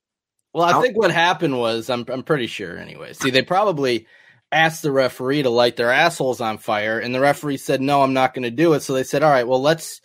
Well, 0.54 0.64
I 0.66 0.74
How- 0.74 0.82
think 0.82 0.96
what 0.96 1.10
happened 1.12 1.58
was 1.58 1.90
I'm 1.90 2.06
I'm 2.08 2.24
pretty 2.24 2.48
sure 2.48 2.78
anyway. 2.78 3.14
See, 3.14 3.32
they 3.32 3.42
probably 3.42 4.06
asked 4.52 4.84
the 4.84 4.92
referee 4.92 5.42
to 5.42 5.50
light 5.50 5.76
their 5.76 5.92
assholes 5.92 6.40
on 6.40 6.60
fire, 6.60 7.00
and 7.00 7.14
the 7.16 7.20
referee 7.20 7.58
said, 7.58 7.82
"No, 7.82 8.04
I'm 8.04 8.14
not 8.14 8.36
going 8.36 8.44
to 8.44 8.52
do 8.52 8.74
it." 8.74 8.82
So 8.82 8.94
they 8.94 9.04
said, 9.04 9.24
"All 9.24 9.32
right, 9.32 9.48
well, 9.48 9.62
let's 9.62 10.00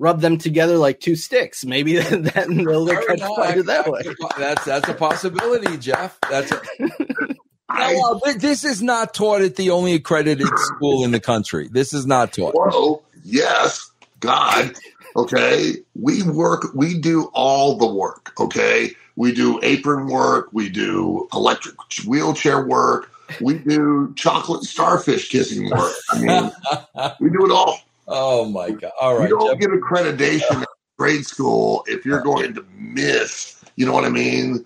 rub 0.00 0.20
them 0.20 0.38
together 0.38 0.76
like 0.76 0.98
two 0.98 1.14
sticks. 1.14 1.64
Maybe 1.64 1.96
then 1.96 2.22
they'll 2.22 2.86
catch 2.86 3.20
fire 3.20 3.62
that 3.62 3.88
way." 3.88 4.02
That's 4.36 4.64
that's 4.64 4.88
a 4.88 4.94
possibility, 4.94 5.76
Jeff. 5.76 6.18
That's 6.28 6.50
a, 6.50 6.60
I, 7.68 7.92
No, 7.94 8.20
uh, 8.26 8.32
this 8.36 8.64
is 8.64 8.82
not 8.82 9.14
taught 9.14 9.42
at 9.42 9.54
the 9.54 9.70
only 9.70 9.94
accredited 9.94 10.48
school 10.56 11.04
in 11.04 11.12
the 11.12 11.20
country. 11.20 11.68
This 11.70 11.92
is 11.92 12.04
not 12.04 12.32
taught. 12.32 12.54
whoa, 12.54 13.02
yes, 13.24 13.90
God, 14.18 14.74
okay. 15.14 15.74
We 15.94 16.22
work, 16.24 16.74
we 16.74 16.98
do 16.98 17.30
all 17.32 17.76
the 17.76 17.86
work, 17.86 18.32
okay. 18.40 18.90
We 19.14 19.32
do 19.32 19.60
apron 19.62 20.08
work, 20.08 20.48
we 20.52 20.68
do 20.68 21.28
electric 21.32 21.76
wheelchair 22.06 22.66
work, 22.66 23.10
we 23.40 23.58
do 23.58 24.12
chocolate 24.16 24.64
starfish 24.64 25.28
kissing 25.28 25.70
work. 25.70 25.92
I 26.10 26.18
mean, 26.18 26.50
we 27.20 27.30
do 27.30 27.44
it 27.44 27.52
all. 27.52 27.78
Oh 28.08 28.44
my 28.46 28.70
god! 28.70 28.92
All 29.00 29.16
right, 29.18 29.28
you 29.28 29.38
don't 29.38 29.60
Jeff. 29.60 29.60
get 29.60 29.70
accreditation 29.70 30.62
at 30.62 30.68
grade 30.98 31.26
school 31.26 31.84
if 31.86 32.04
you're 32.04 32.22
going 32.22 32.54
to 32.54 32.64
miss, 32.76 33.62
you 33.76 33.86
know 33.86 33.92
what 33.92 34.04
I 34.04 34.10
mean, 34.10 34.64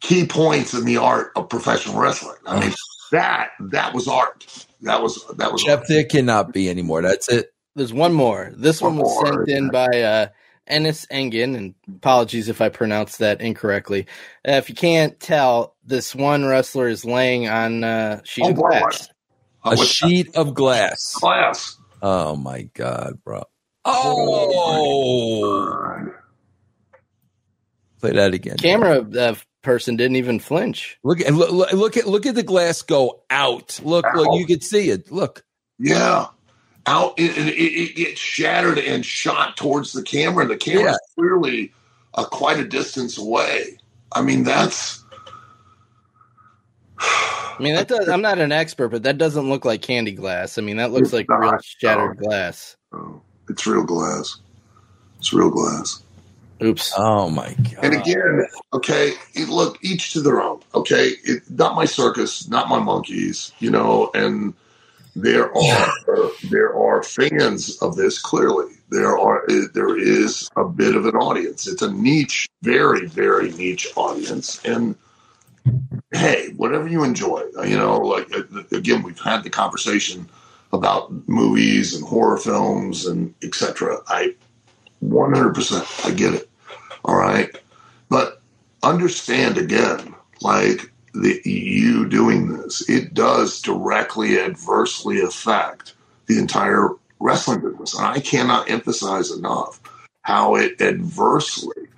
key 0.00 0.26
points 0.26 0.74
in 0.74 0.84
the 0.84 0.96
art 0.98 1.32
of 1.36 1.48
professional 1.48 1.98
wrestling. 2.00 2.36
I 2.46 2.60
mean, 2.60 2.72
that 3.12 3.50
that 3.60 3.94
was 3.94 4.08
art. 4.08 4.66
That 4.82 5.02
was 5.02 5.24
that 5.36 5.52
was 5.52 5.62
Jeff, 5.62 5.80
art. 5.80 5.88
there 5.88 6.04
cannot 6.04 6.52
be 6.52 6.68
anymore. 6.68 7.02
That's 7.02 7.28
it. 7.28 7.52
There's 7.74 7.92
one 7.92 8.12
more. 8.12 8.52
This 8.56 8.80
one 8.80 8.96
One 8.96 9.04
was 9.04 9.14
more. 9.14 9.26
sent 9.46 9.48
in 9.48 9.70
by 9.70 9.86
uh, 10.02 10.26
Ennis 10.66 11.06
Engen, 11.10 11.56
and 11.56 11.74
apologies 11.96 12.48
if 12.48 12.60
I 12.60 12.68
pronounced 12.68 13.18
that 13.18 13.40
incorrectly. 13.40 14.06
Uh, 14.46 14.52
if 14.52 14.68
you 14.68 14.74
can't 14.76 15.18
tell, 15.18 15.74
this 15.84 16.14
one 16.14 16.44
wrestler 16.44 16.88
is 16.88 17.04
laying 17.04 17.48
on 17.48 17.82
uh, 17.82 18.20
sheet 18.24 18.44
Oh, 18.44 18.50
of 18.50 18.56
boy. 18.56 18.68
glass. 18.68 19.08
Uh, 19.64 19.70
A 19.72 19.76
with 19.76 19.88
sheet 19.88 20.36
of 20.36 20.54
glass. 20.54 21.14
class. 21.14 21.76
Oh 22.06 22.36
my 22.36 22.68
god, 22.74 23.20
bro. 23.24 23.44
Oh, 23.86 26.06
play 28.00 28.12
that 28.12 28.34
again. 28.34 28.58
Camera 28.58 28.98
uh, 29.00 29.34
person 29.62 29.96
didn't 29.96 30.16
even 30.16 30.38
flinch. 30.38 30.98
Look 31.02 31.22
at 31.22 31.32
look, 31.32 31.50
look- 31.50 31.72
look 31.72 31.96
at 31.96 32.06
look 32.06 32.26
at 32.26 32.34
the 32.34 32.42
glass 32.42 32.82
go 32.82 33.22
out. 33.30 33.80
Look, 33.82 34.04
look, 34.14 34.38
you 34.38 34.44
could 34.46 34.62
see 34.62 34.90
it. 34.90 35.10
Look. 35.10 35.44
Yeah. 35.78 36.26
Out 36.86 37.14
it, 37.18 37.38
it, 37.38 37.48
it 37.58 37.96
gets 37.96 38.20
shattered 38.20 38.78
and 38.78 39.04
shot 39.04 39.56
towards 39.56 39.94
the 39.94 40.02
camera. 40.02 40.42
And 40.42 40.50
the 40.50 40.58
camera's 40.58 40.92
Yeah. 40.92 40.96
clearly 41.14 41.72
uh, 42.12 42.26
quite 42.26 42.60
a 42.60 42.68
distance 42.68 43.16
away. 43.16 43.78
I 44.12 44.20
mean, 44.20 44.44
that's 44.44 45.02
I 47.06 47.56
mean, 47.60 47.74
that 47.76 47.88
does, 47.88 48.08
I'm 48.08 48.22
not 48.22 48.38
an 48.38 48.50
expert, 48.52 48.88
but 48.88 49.04
that 49.04 49.16
doesn't 49.18 49.48
look 49.48 49.64
like 49.64 49.80
candy 49.82 50.12
glass. 50.12 50.58
I 50.58 50.62
mean, 50.62 50.78
that 50.78 50.90
looks 50.90 51.08
It's 51.08 51.12
like 51.12 51.28
real 51.28 51.56
shattered 51.62 52.20
no. 52.20 52.28
glass. 52.28 52.76
oh, 52.92 53.20
it's 53.48 53.66
real 53.66 53.84
glass. 53.84 54.36
It's 55.18 55.32
real 55.32 55.50
glass. 55.50 56.02
Oops. 56.62 56.92
Oh 56.96 57.30
my 57.30 57.52
god. 57.54 57.84
And 57.84 57.94
again, 57.94 58.46
okay, 58.72 59.12
it- 59.34 59.48
look, 59.48 59.78
each 59.82 60.12
to 60.14 60.20
their 60.20 60.40
own. 60.40 60.60
Okay, 60.74 61.12
it, 61.24 61.42
not 61.50 61.74
my 61.76 61.84
circus, 61.84 62.48
not 62.48 62.68
my 62.68 62.78
monkeys, 62.78 63.52
you 63.58 63.70
know. 63.70 64.10
And 64.14 64.54
there 65.16 65.56
are 65.56 65.92
there 66.50 66.74
are 66.76 67.02
fans 67.02 67.76
of 67.82 67.96
this. 67.96 68.20
Clearly, 68.20 68.72
there 68.88 69.16
are 69.18 69.44
eh, 69.50 69.66
there 69.74 69.96
is 69.98 70.48
a 70.56 70.64
bit 70.64 70.96
of 70.96 71.06
an 71.06 71.14
audience. 71.16 71.66
It's 71.66 71.82
a 71.82 71.92
niche, 71.92 72.48
very 72.62 73.06
very 73.06 73.50
niche 73.52 73.88
audience. 73.96 74.64
And 74.64 74.94
hey, 76.12 76.50
whatever 76.56 76.88
you 76.88 77.04
enjoy, 77.04 77.42
you 77.64 77.76
know, 77.76 77.98
like 77.98 78.32
uh, 78.34 78.42
again, 78.72 79.02
we've 79.02 79.20
had 79.20 79.42
the 79.42 79.50
conversation 79.50 80.28
about 80.72 81.12
movies 81.28 81.94
and 81.94 82.04
horror 82.04 82.36
films 82.36 83.06
and 83.06 83.34
etc. 83.42 83.98
I 84.08 84.34
100% 85.04 86.06
I 86.06 86.14
get 86.14 86.34
it. 86.34 86.50
All 87.04 87.16
right. 87.16 87.56
But 88.08 88.40
understand 88.82 89.58
again, 89.58 90.14
like 90.40 90.90
the 91.14 91.40
you 91.44 92.08
doing 92.08 92.48
this, 92.48 92.88
it 92.88 93.14
does 93.14 93.60
directly 93.62 94.38
adversely 94.38 95.20
affect 95.20 95.94
the 96.26 96.38
entire 96.38 96.90
wrestling 97.20 97.60
business. 97.60 97.94
And 97.96 98.06
I 98.06 98.20
cannot 98.20 98.70
emphasize 98.70 99.30
enough 99.30 99.80
how 100.22 100.56
it 100.56 100.80
adversely 100.80 101.88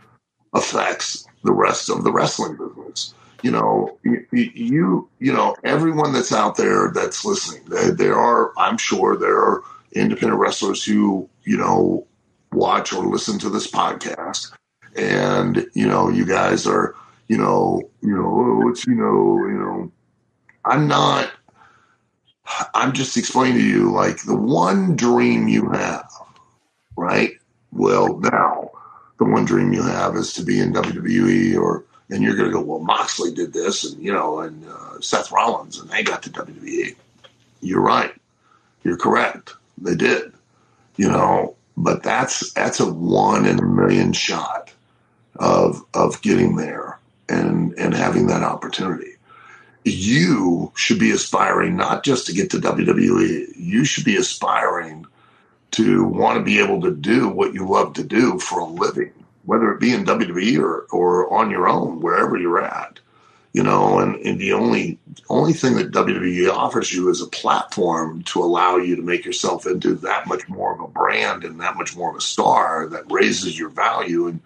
affects 0.52 1.26
the 1.44 1.52
rest 1.52 1.88
of 1.88 2.04
the 2.04 2.12
wrestling 2.12 2.56
business. 2.56 3.14
You 3.42 3.50
know, 3.50 3.98
you, 4.32 5.08
you, 5.18 5.32
know, 5.32 5.56
everyone 5.62 6.12
that's 6.12 6.32
out 6.32 6.56
there 6.56 6.90
that's 6.94 7.24
listening, 7.24 7.62
there, 7.96 8.16
are, 8.16 8.52
I'm 8.56 8.78
sure 8.78 9.16
there 9.16 9.36
are 9.36 9.62
independent 9.92 10.40
wrestlers 10.40 10.84
who, 10.84 11.28
you 11.44 11.56
know, 11.56 12.06
watch 12.52 12.92
or 12.92 13.04
listen 13.04 13.38
to 13.40 13.50
this 13.50 13.70
podcast. 13.70 14.52
And 14.96 15.66
you 15.74 15.86
know 15.86 16.08
you 16.08 16.24
guys 16.24 16.66
are 16.66 16.94
you 17.28 17.36
know 17.36 17.82
you 18.00 18.16
know 18.16 18.24
oh, 18.24 18.64
what's 18.64 18.86
you 18.86 18.94
know 18.94 19.46
you 19.46 19.58
know 19.58 19.92
i'm 20.64 20.88
not 20.88 21.30
i'm 22.72 22.94
just 22.94 23.14
explaining 23.18 23.58
to 23.58 23.62
you 23.62 23.92
like 23.92 24.22
the 24.22 24.34
one 24.34 24.96
dream 24.96 25.48
you 25.48 25.68
have 25.68 26.08
right? 26.96 27.32
Well 27.72 28.18
now 28.18 28.70
the 29.18 29.24
one 29.24 29.44
dream 29.44 29.72
you 29.72 29.82
have 29.82 30.16
is 30.16 30.32
to 30.34 30.42
be 30.42 30.60
in 30.60 30.72
wwe 30.72 31.56
or 31.58 31.84
and 32.10 32.22
you're 32.22 32.36
going 32.36 32.48
to 32.48 32.54
go 32.54 32.60
well 32.60 32.80
moxley 32.80 33.32
did 33.32 33.52
this 33.52 33.84
and 33.84 34.02
you 34.02 34.12
know 34.12 34.40
and 34.40 34.64
uh, 34.68 35.00
seth 35.00 35.32
rollins 35.32 35.78
and 35.78 35.90
they 35.90 36.02
got 36.02 36.22
to 36.22 36.30
wwe 36.30 36.94
you're 37.60 37.80
right 37.80 38.14
you're 38.84 38.96
correct 38.96 39.54
they 39.78 39.94
did 39.94 40.32
you 40.96 41.08
know 41.08 41.54
but 41.76 42.02
that's 42.02 42.52
that's 42.52 42.80
a 42.80 42.90
one 42.90 43.44
in 43.44 43.58
a 43.58 43.66
million 43.66 44.12
shot 44.12 44.72
of 45.38 45.84
of 45.94 46.20
getting 46.22 46.56
there 46.56 46.98
and 47.28 47.74
and 47.74 47.94
having 47.94 48.26
that 48.28 48.42
opportunity. 48.42 49.12
You 49.84 50.72
should 50.74 50.98
be 50.98 51.12
aspiring 51.12 51.76
not 51.76 52.02
just 52.02 52.26
to 52.26 52.32
get 52.32 52.50
to 52.50 52.58
WWE. 52.58 53.52
You 53.56 53.84
should 53.84 54.04
be 54.04 54.16
aspiring 54.16 55.06
to 55.72 56.04
want 56.04 56.38
to 56.38 56.44
be 56.44 56.58
able 56.58 56.80
to 56.80 56.90
do 56.90 57.28
what 57.28 57.54
you 57.54 57.68
love 57.68 57.94
to 57.94 58.04
do 58.04 58.38
for 58.38 58.60
a 58.60 58.64
living. 58.64 59.12
Whether 59.46 59.72
it 59.72 59.80
be 59.80 59.94
in 59.94 60.04
WWE 60.04 60.58
or, 60.58 60.82
or 60.90 61.32
on 61.32 61.50
your 61.50 61.68
own, 61.68 62.00
wherever 62.00 62.36
you're 62.36 62.62
at. 62.62 62.98
You 63.52 63.62
know, 63.62 64.00
and, 64.00 64.16
and 64.16 64.38
the 64.38 64.52
only 64.52 64.98
only 65.30 65.54
thing 65.54 65.76
that 65.76 65.90
WWE 65.90 66.52
offers 66.52 66.92
you 66.92 67.08
is 67.08 67.22
a 67.22 67.26
platform 67.26 68.22
to 68.24 68.42
allow 68.42 68.76
you 68.76 68.96
to 68.96 69.02
make 69.02 69.24
yourself 69.24 69.66
into 69.66 69.94
that 69.94 70.26
much 70.26 70.46
more 70.46 70.74
of 70.74 70.80
a 70.80 70.88
brand 70.88 71.42
and 71.42 71.58
that 71.60 71.76
much 71.76 71.96
more 71.96 72.10
of 72.10 72.16
a 72.16 72.20
star 72.20 72.86
that 72.88 73.10
raises 73.10 73.58
your 73.58 73.70
value 73.70 74.26
and 74.26 74.40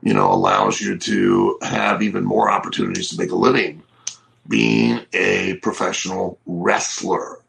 you 0.00 0.14
know 0.14 0.32
allows 0.32 0.80
you 0.80 0.96
to 0.96 1.58
have 1.62 2.02
even 2.02 2.22
more 2.22 2.48
opportunities 2.48 3.08
to 3.08 3.18
make 3.18 3.32
a 3.32 3.34
living 3.34 3.82
being 4.46 5.04
a 5.12 5.54
professional 5.56 6.38
wrestler 6.46 7.40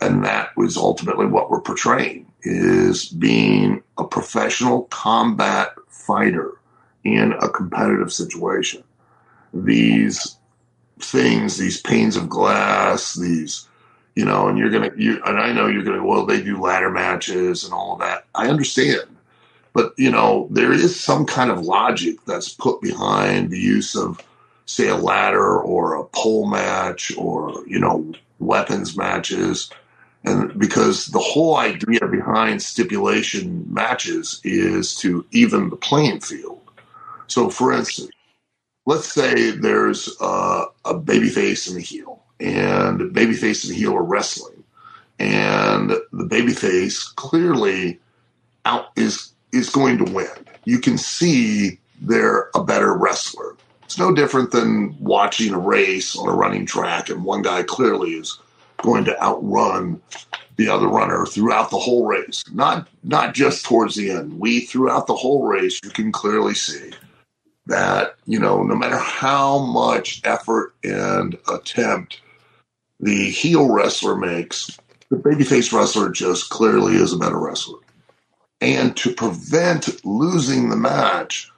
and 0.00 0.24
that 0.24 0.56
was 0.56 0.76
ultimately 0.76 1.26
what 1.26 1.50
we're 1.50 1.60
portraying 1.60 2.26
is 2.42 3.08
being 3.08 3.80
a 3.98 4.04
professional 4.04 4.82
combat 4.84 5.72
fighter 5.92 6.52
in 7.04 7.32
a 7.32 7.48
competitive 7.48 8.12
situation. 8.12 8.82
These 9.54 10.36
things 11.02 11.56
these 11.58 11.80
panes 11.80 12.16
of 12.16 12.28
glass 12.28 13.14
these 13.14 13.68
you 14.14 14.24
know 14.24 14.48
and 14.48 14.58
you're 14.58 14.70
gonna 14.70 14.90
you 14.96 15.20
and 15.24 15.38
i 15.38 15.52
know 15.52 15.66
you're 15.66 15.82
gonna 15.82 16.04
well 16.04 16.24
they 16.24 16.40
do 16.40 16.60
ladder 16.60 16.90
matches 16.90 17.64
and 17.64 17.72
all 17.72 17.96
that. 17.96 18.24
I 18.34 18.48
understand. 18.48 19.16
But 19.72 19.94
you 19.96 20.10
know 20.10 20.48
there 20.50 20.72
is 20.72 20.98
some 20.98 21.26
kind 21.26 21.50
of 21.50 21.64
logic 21.64 22.16
that's 22.26 22.52
put 22.52 22.80
behind 22.80 23.50
the 23.50 23.58
use 23.58 23.96
of 23.96 24.20
say 24.66 24.88
a 24.88 24.96
ladder 24.96 25.58
or 25.60 25.94
a 25.94 26.04
pole 26.04 26.46
match 26.46 27.16
or 27.16 27.64
you 27.66 27.78
know 27.78 28.12
weapons 28.38 28.96
matches 28.96 29.70
and 30.24 30.56
because 30.58 31.06
the 31.06 31.18
whole 31.18 31.56
idea 31.56 32.06
behind 32.06 32.62
stipulation 32.62 33.64
matches 33.72 34.40
is 34.44 34.94
to 34.96 35.26
even 35.32 35.70
the 35.70 35.76
playing 35.76 36.20
field. 36.20 36.60
So, 37.26 37.50
for 37.50 37.72
instance, 37.72 38.10
let's 38.86 39.12
say 39.12 39.50
there's 39.50 40.08
a, 40.20 40.64
a 40.84 40.94
babyface 40.94 41.68
and 41.68 41.78
a 41.78 41.80
heel, 41.80 42.22
and 42.38 43.00
babyface 43.14 43.66
and 43.66 43.74
heel 43.74 43.96
are 43.96 44.02
wrestling, 44.02 44.62
and 45.18 45.90
the 45.90 46.24
babyface 46.24 47.14
clearly 47.16 47.98
out 48.64 48.90
is 48.96 49.32
is 49.52 49.70
going 49.70 49.98
to 49.98 50.12
win. 50.12 50.28
You 50.64 50.78
can 50.78 50.98
see 50.98 51.78
they're 52.00 52.48
a 52.54 52.62
better 52.62 52.96
wrestler. 52.96 53.56
It's 53.84 53.98
no 53.98 54.14
different 54.14 54.52
than 54.52 54.96
watching 55.00 55.52
a 55.52 55.58
race 55.58 56.16
on 56.16 56.28
a 56.28 56.32
running 56.32 56.64
track, 56.64 57.08
and 57.08 57.24
one 57.24 57.42
guy 57.42 57.62
clearly 57.62 58.12
is 58.12 58.38
going 58.82 59.04
to 59.04 59.22
outrun 59.22 60.00
the 60.56 60.68
other 60.68 60.88
runner 60.88 61.24
throughout 61.26 61.70
the 61.70 61.78
whole 61.78 62.06
race. 62.06 62.44
Not 62.52 62.88
not 63.02 63.34
just 63.34 63.64
towards 63.64 63.96
the 63.96 64.10
end. 64.10 64.38
We 64.38 64.60
throughout 64.60 65.06
the 65.06 65.14
whole 65.14 65.46
race, 65.46 65.80
you 65.82 65.90
can 65.90 66.12
clearly 66.12 66.54
see 66.54 66.92
that 67.66 68.16
you 68.26 68.38
know 68.38 68.62
no 68.62 68.74
matter 68.74 68.98
how 68.98 69.58
much 69.58 70.20
effort 70.24 70.74
and 70.84 71.38
attempt 71.48 72.20
the 73.00 73.30
heel 73.30 73.68
wrestler 73.68 74.16
makes, 74.16 74.78
the 75.10 75.16
babyface 75.16 75.72
wrestler 75.72 76.10
just 76.10 76.50
clearly 76.50 76.94
is 76.94 77.12
a 77.12 77.18
better 77.18 77.38
wrestler. 77.38 77.78
And 78.60 78.96
to 78.98 79.12
prevent 79.12 80.04
losing 80.04 80.70
the 80.70 80.76
match, 80.76 81.50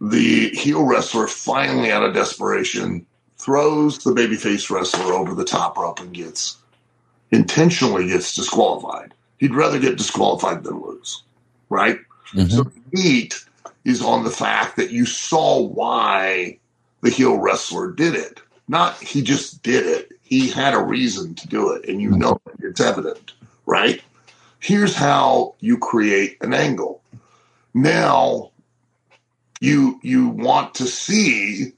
the 0.00 0.48
heel 0.50 0.84
wrestler 0.84 1.28
finally, 1.28 1.92
out 1.92 2.02
of 2.02 2.12
desperation, 2.12 3.06
throws 3.44 3.98
the 3.98 4.12
babyface 4.12 4.70
wrestler 4.70 5.12
over 5.12 5.34
the 5.34 5.44
top 5.44 5.76
rope 5.76 6.00
and 6.00 6.14
gets 6.14 6.56
intentionally 7.30 8.08
gets 8.08 8.34
disqualified. 8.34 9.12
He'd 9.38 9.54
rather 9.54 9.78
get 9.78 9.98
disqualified 9.98 10.64
than 10.64 10.80
lose, 10.80 11.22
right? 11.68 11.98
Mm-hmm. 12.32 12.48
So 12.48 12.70
is 13.84 14.00
on 14.00 14.24
the 14.24 14.30
fact 14.30 14.76
that 14.76 14.90
you 14.90 15.04
saw 15.04 15.60
why 15.60 16.58
the 17.02 17.10
heel 17.10 17.38
wrestler 17.38 17.92
did 17.92 18.14
it. 18.14 18.40
Not 18.66 18.96
he 19.02 19.20
just 19.20 19.62
did 19.62 19.84
it. 19.84 20.12
He 20.22 20.48
had 20.48 20.72
a 20.72 20.82
reason 20.82 21.34
to 21.34 21.48
do 21.48 21.70
it, 21.72 21.86
and 21.86 22.00
you 22.00 22.10
know 22.10 22.40
it's 22.60 22.80
evident, 22.80 23.34
right? 23.66 24.00
Here's 24.58 24.94
how 24.94 25.54
you 25.60 25.76
create 25.76 26.38
an 26.40 26.54
angle. 26.54 27.02
Now 27.74 28.52
you 29.60 30.00
you 30.02 30.28
want 30.28 30.76
to 30.76 30.86
see 30.86 31.72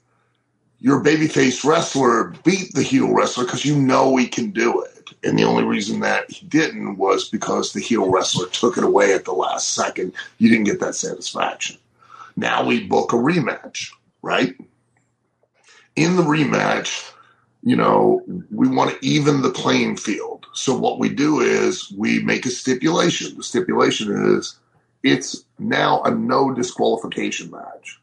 your 0.87 1.03
babyface 1.03 1.64
wrestler 1.64 2.32
beat 2.45 2.72
the 2.74 2.82
heel 2.82 3.12
wrestler 3.12 3.45
because 3.45 3.64
you 3.64 3.74
know 3.74 4.14
he 4.14 4.28
can 4.28 4.53
do 4.53 4.82
it. 4.82 5.11
And 5.24 5.37
the 5.37 5.43
only 5.43 5.64
reason 5.64 5.99
that 5.99 6.30
he 6.30 6.47
didn't 6.47 6.97
was 6.97 7.28
because 7.28 7.72
the 7.72 7.80
heel 7.80 8.09
wrestler 8.09 8.47
took 8.51 8.78
it 8.78 8.84
away 8.84 9.12
at 9.12 9.24
the 9.24 9.32
last 9.32 9.74
second. 9.74 10.12
You 10.39 10.49
didn't 10.49 10.66
get 10.66 10.78
that 10.78 10.95
satisfaction. 10.95 11.76
Now 12.37 12.64
we 12.64 12.87
book 12.87 13.12
a 13.12 13.16
rematch, 13.16 13.91
right? 14.22 14.55
In 15.97 16.14
the 16.14 16.22
rematch, 16.22 17.11
you 17.64 17.74
know, 17.74 18.22
we 18.53 18.68
want 18.68 18.93
to 18.93 19.05
even 19.05 19.43
the 19.43 19.51
playing 19.51 19.97
field. 19.97 20.47
So 20.55 20.72
what 20.78 21.01
we 21.01 21.09
do 21.09 21.41
is 21.41 21.93
we 21.99 22.22
make 22.22 22.47
a 22.47 22.51
stipulation. 22.51 23.37
The 23.37 23.43
stipulation 23.43 24.37
is 24.37 24.57
it's 25.03 25.45
now 25.59 26.03
a 26.03 26.12
no 26.12 26.55
disqualification 26.55 27.51
match. 27.51 28.01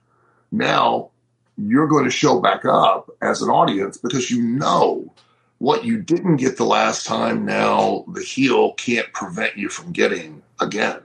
Now 0.52 1.12
you're 1.58 1.88
going 1.88 2.06
to 2.06 2.12
show 2.12 2.39
back 2.39 2.66
up 2.66 3.10
as 3.22 3.41
an 3.41 3.49
audience 3.49 3.97
because 3.97 4.32
you 4.32 4.41
know 4.41 5.14
what 5.60 5.86
you 5.86 6.01
didn't 6.01 6.38
get 6.38 6.58
the 6.58 6.66
last 6.66 7.06
time, 7.06 7.45
now 7.45 8.04
the 8.14 8.22
heel 8.22 8.74
can't 8.74 9.12
prevent 9.14 9.56
you 9.58 9.70
from 9.70 9.91
getting 9.91 10.41
again 10.60 10.99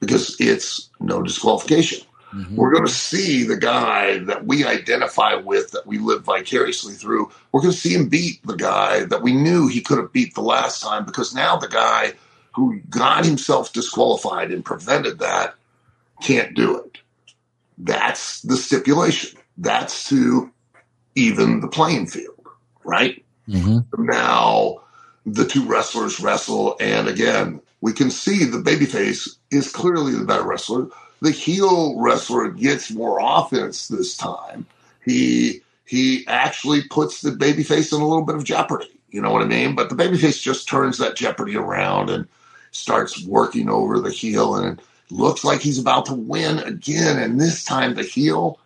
because 0.00 0.36
it's 0.40 0.88
no 1.00 1.22
disqualification. 1.22 2.06
Mm-hmm. 2.32 2.56
We're 2.56 2.72
going 2.72 2.86
to 2.86 2.92
see 2.92 3.44
the 3.44 3.56
guy 3.56 4.18
that 4.20 4.46
we 4.46 4.64
identify 4.64 5.34
with, 5.34 5.70
that 5.72 5.86
we 5.86 5.98
live 5.98 6.24
vicariously 6.24 6.94
through. 6.94 7.30
We're 7.52 7.62
going 7.62 7.72
to 7.72 7.78
see 7.78 7.94
him 7.94 8.08
beat 8.08 8.46
the 8.46 8.56
guy 8.56 9.04
that 9.04 9.22
we 9.22 9.32
knew 9.32 9.66
he 9.66 9.80
could 9.80 9.98
have 9.98 10.12
beat 10.12 10.34
the 10.34 10.42
last 10.42 10.82
time 10.82 11.04
because 11.04 11.34
now 11.34 11.56
the 11.56 11.68
guy 11.68 12.14
who 12.52 12.80
got 12.90 13.24
himself 13.24 13.72
disqualified 13.72 14.50
and 14.50 14.64
prevented 14.64 15.18
that 15.20 15.54
can't 16.22 16.54
do 16.54 16.76
it. 16.78 16.98
That's 17.78 18.42
the 18.42 18.56
stipulation. 18.56 19.38
That's 19.58 20.08
to 20.08 20.50
even 21.14 21.60
the 21.60 21.68
playing 21.68 22.06
field, 22.06 22.46
right? 22.84 23.22
Mm-hmm. 23.48 24.04
Now 24.04 24.80
the 25.26 25.44
two 25.44 25.64
wrestlers 25.64 26.20
wrestle, 26.20 26.76
and 26.80 27.08
again, 27.08 27.60
we 27.80 27.92
can 27.92 28.10
see 28.10 28.44
the 28.44 28.58
babyface 28.58 29.36
is 29.50 29.70
clearly 29.70 30.14
the 30.14 30.24
better 30.24 30.44
wrestler. 30.44 30.88
The 31.20 31.30
heel 31.30 32.00
wrestler 32.00 32.50
gets 32.50 32.90
more 32.90 33.18
offense 33.20 33.88
this 33.88 34.16
time. 34.16 34.66
He 35.04 35.60
he 35.84 36.26
actually 36.26 36.82
puts 36.82 37.22
the 37.22 37.30
babyface 37.30 37.92
in 37.92 38.00
a 38.00 38.06
little 38.06 38.24
bit 38.24 38.36
of 38.36 38.44
jeopardy. 38.44 38.90
You 39.10 39.22
know 39.22 39.32
what 39.32 39.42
I 39.42 39.46
mean? 39.46 39.74
But 39.74 39.88
the 39.88 39.96
babyface 39.96 40.40
just 40.40 40.68
turns 40.68 40.98
that 40.98 41.16
jeopardy 41.16 41.56
around 41.56 42.10
and 42.10 42.28
starts 42.72 43.24
working 43.24 43.70
over 43.70 43.98
the 43.98 44.10
heel, 44.10 44.54
and 44.54 44.78
it 44.78 44.84
looks 45.10 45.44
like 45.44 45.60
he's 45.60 45.78
about 45.78 46.06
to 46.06 46.14
win 46.14 46.58
again. 46.60 47.18
And 47.18 47.40
this 47.40 47.64
time, 47.64 47.94
the 47.94 48.02
heel 48.02 48.60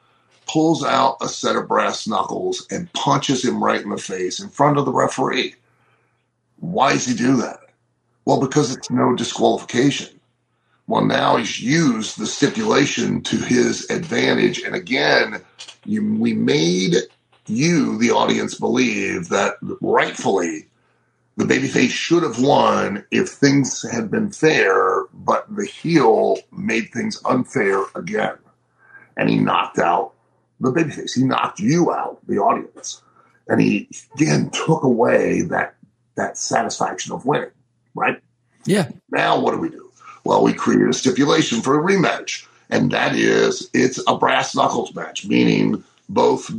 pulls 0.52 0.84
out 0.84 1.16
a 1.22 1.28
set 1.28 1.56
of 1.56 1.66
brass 1.66 2.06
knuckles 2.06 2.66
and 2.70 2.92
punches 2.92 3.44
him 3.44 3.64
right 3.64 3.80
in 3.80 3.88
the 3.88 3.96
face 3.96 4.38
in 4.38 4.50
front 4.50 4.76
of 4.76 4.84
the 4.84 4.92
referee. 4.92 5.54
Why 6.58 6.92
does 6.92 7.06
he 7.06 7.14
do 7.14 7.36
that? 7.38 7.60
Well, 8.26 8.40
because 8.40 8.74
it's 8.74 8.90
no 8.90 9.16
disqualification. 9.16 10.20
Well, 10.86 11.04
now 11.04 11.36
he's 11.36 11.60
used 11.60 12.18
the 12.18 12.26
stipulation 12.26 13.22
to 13.22 13.36
his 13.36 13.88
advantage. 13.90 14.60
And 14.60 14.74
again, 14.74 15.40
you, 15.86 16.14
we 16.14 16.34
made 16.34 16.96
you, 17.46 17.96
the 17.98 18.10
audience, 18.10 18.54
believe 18.54 19.30
that 19.30 19.54
rightfully 19.80 20.66
the 21.36 21.44
babyface 21.44 21.90
should 21.90 22.22
have 22.22 22.42
won 22.42 23.04
if 23.10 23.30
things 23.30 23.90
had 23.90 24.10
been 24.10 24.30
fair, 24.30 25.04
but 25.14 25.46
the 25.54 25.64
heel 25.64 26.36
made 26.52 26.92
things 26.92 27.20
unfair 27.24 27.84
again. 27.94 28.36
And 29.16 29.30
he 29.30 29.38
knocked 29.38 29.78
out 29.78 30.11
the 30.62 30.72
babyface. 30.72 31.14
He 31.14 31.24
knocked 31.24 31.60
you 31.60 31.92
out, 31.92 32.18
the 32.26 32.38
audience, 32.38 33.02
and 33.48 33.60
he 33.60 33.88
again 34.14 34.50
took 34.50 34.82
away 34.82 35.42
that 35.42 35.74
that 36.14 36.38
satisfaction 36.38 37.12
of 37.12 37.26
winning. 37.26 37.50
Right? 37.94 38.20
Yeah. 38.64 38.88
Now 39.10 39.40
what 39.40 39.52
do 39.52 39.58
we 39.58 39.68
do? 39.68 39.90
Well, 40.24 40.42
we 40.42 40.52
create 40.52 40.88
a 40.88 40.92
stipulation 40.92 41.62
for 41.62 41.78
a 41.78 41.82
rematch, 41.82 42.46
and 42.70 42.90
that 42.92 43.14
is 43.14 43.68
it's 43.74 44.00
a 44.06 44.16
brass 44.16 44.54
knuckles 44.54 44.94
match, 44.94 45.26
meaning 45.26 45.82
both 46.08 46.50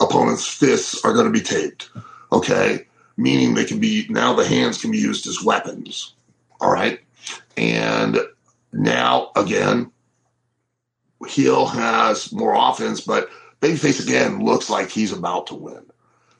opponents' 0.00 0.46
fists 0.46 1.04
are 1.04 1.12
going 1.12 1.26
to 1.26 1.32
be 1.32 1.40
taped. 1.40 1.90
Okay, 2.32 2.86
meaning 3.16 3.54
they 3.54 3.64
can 3.64 3.78
be 3.78 4.06
now 4.08 4.32
the 4.32 4.46
hands 4.46 4.80
can 4.80 4.90
be 4.90 4.98
used 4.98 5.26
as 5.26 5.44
weapons. 5.44 6.14
All 6.60 6.72
right, 6.72 7.00
and 7.56 8.18
now 8.72 9.30
again 9.36 9.92
heel 11.26 11.66
has 11.66 12.32
more 12.32 12.54
offense, 12.54 13.00
but 13.00 13.28
Babyface 13.60 14.02
again 14.02 14.44
looks 14.44 14.68
like 14.68 14.90
he's 14.90 15.12
about 15.12 15.46
to 15.48 15.54
win. 15.54 15.84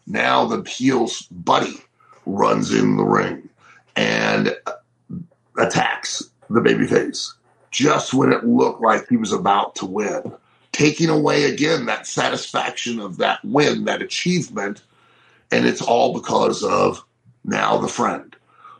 Now 0.06 0.44
the 0.44 0.62
heel's 0.68 1.22
buddy 1.22 1.82
runs 2.26 2.72
in 2.72 2.96
the 2.96 3.04
ring 3.04 3.48
and 3.96 4.54
attacks 5.58 6.30
the 6.50 6.60
babyface, 6.60 7.32
just 7.70 8.14
when 8.14 8.32
it 8.32 8.44
looked 8.44 8.82
like 8.82 9.08
he 9.08 9.16
was 9.16 9.32
about 9.32 9.74
to 9.76 9.86
win, 9.86 10.32
taking 10.72 11.08
away 11.08 11.44
again 11.44 11.86
that 11.86 12.06
satisfaction 12.06 13.00
of 13.00 13.16
that 13.16 13.44
win, 13.44 13.84
that 13.86 14.02
achievement. 14.02 14.82
And 15.50 15.64
it's 15.64 15.82
all 15.82 16.12
because 16.12 16.62
of 16.62 17.04
now 17.44 17.78
the 17.78 17.88
friend. 17.88 18.36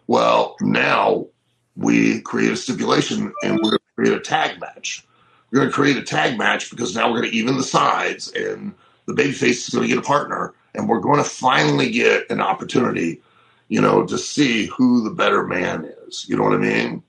Well, 0.06 0.56
now 0.60 1.26
we 1.74 2.20
create 2.20 2.52
a 2.52 2.56
stipulation 2.56 3.32
and 3.42 3.56
we're 3.56 3.70
going 3.70 3.78
to 3.78 3.94
create 3.96 4.16
a 4.16 4.20
tag 4.20 4.60
match. 4.60 5.04
We're 5.50 5.60
going 5.60 5.68
to 5.68 5.74
create 5.74 5.96
a 5.96 6.02
tag 6.02 6.38
match 6.38 6.70
because 6.70 6.94
now 6.94 7.10
we're 7.10 7.20
going 7.20 7.30
to 7.30 7.36
even 7.36 7.56
the 7.56 7.62
sides 7.62 8.32
and 8.32 8.74
the 9.06 9.14
babyface 9.14 9.68
is 9.68 9.70
going 9.70 9.88
to 9.88 9.94
get 9.94 10.02
a 10.02 10.06
partner 10.06 10.54
and 10.74 10.88
we're 10.88 11.00
going 11.00 11.22
to 11.22 11.28
finally 11.28 11.90
get 11.90 12.28
an 12.30 12.40
opportunity, 12.40 13.20
you 13.68 13.80
know, 13.80 14.04
to 14.06 14.18
see 14.18 14.66
who 14.66 15.02
the 15.02 15.14
better 15.14 15.44
man 15.44 15.90
is. 16.06 16.28
You 16.28 16.36
know 16.36 16.42
what 16.42 16.54
I 16.54 16.58
mean? 16.58 17.02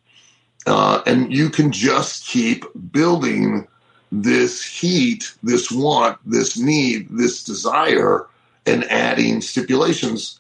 Uh, 0.65 1.01
and 1.05 1.33
you 1.33 1.49
can 1.49 1.71
just 1.71 2.27
keep 2.27 2.65
building 2.91 3.67
this 4.11 4.63
heat, 4.63 5.33
this 5.43 5.71
want, 5.71 6.17
this 6.25 6.57
need, 6.57 7.07
this 7.09 7.43
desire, 7.43 8.27
and 8.65 8.83
adding 8.85 9.41
stipulations 9.41 10.39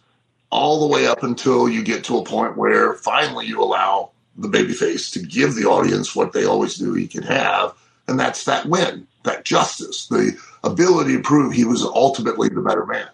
all 0.49 0.79
the 0.79 0.93
way 0.93 1.07
up 1.07 1.23
until 1.23 1.67
you 1.67 1.83
get 1.83 2.03
to 2.05 2.17
a 2.17 2.23
point 2.23 2.57
where 2.57 2.93
finally 2.95 3.45
you 3.45 3.61
allow 3.61 4.11
the 4.37 4.47
babyface 4.47 5.11
to 5.11 5.19
give 5.19 5.55
the 5.55 5.65
audience 5.65 6.15
what 6.15 6.33
they 6.33 6.45
always 6.45 6.79
knew 6.79 6.93
he 6.93 7.07
could 7.07 7.25
have, 7.25 7.73
and 8.07 8.19
that's 8.19 8.45
that 8.45 8.65
win, 8.65 9.07
that 9.23 9.45
justice, 9.45 10.07
the 10.07 10.37
ability 10.63 11.13
to 11.13 11.21
prove 11.21 11.53
he 11.53 11.65
was 11.65 11.83
ultimately 11.83 12.49
the 12.49 12.61
better 12.61 12.85
man. 12.85 13.07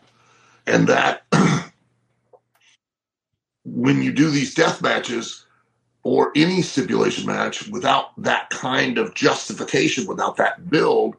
And 0.66 0.88
that 0.88 1.24
when 3.66 4.02
you 4.02 4.12
do 4.12 4.30
these 4.30 4.54
death 4.54 4.82
matches 4.82 5.46
or 6.04 6.32
any 6.36 6.62
stipulation 6.62 7.26
match 7.26 7.68
without 7.70 8.10
that 8.22 8.50
kind 8.50 8.98
of 8.98 9.14
justification, 9.14 10.06
without 10.06 10.38
that 10.38 10.70
build, 10.70 11.16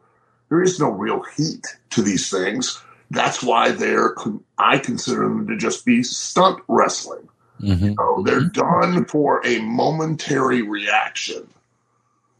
there 0.48 0.62
is 0.62 0.78
no 0.78 0.90
real 0.90 1.22
heat 1.36 1.66
to 1.90 2.02
these 2.02 2.30
things. 2.30 2.80
That's 3.10 3.42
why 3.42 3.70
they're, 3.70 4.14
I 4.58 4.78
consider 4.78 5.22
them 5.22 5.46
to 5.48 5.56
just 5.56 5.84
be 5.84 6.02
stunt 6.02 6.62
wrestling. 6.68 7.28
Mm-hmm. 7.60 7.84
You 7.84 7.94
know, 7.94 8.22
they're 8.22 8.42
done 8.42 9.04
for 9.06 9.44
a 9.46 9.60
momentary 9.60 10.62
reaction. 10.62 11.48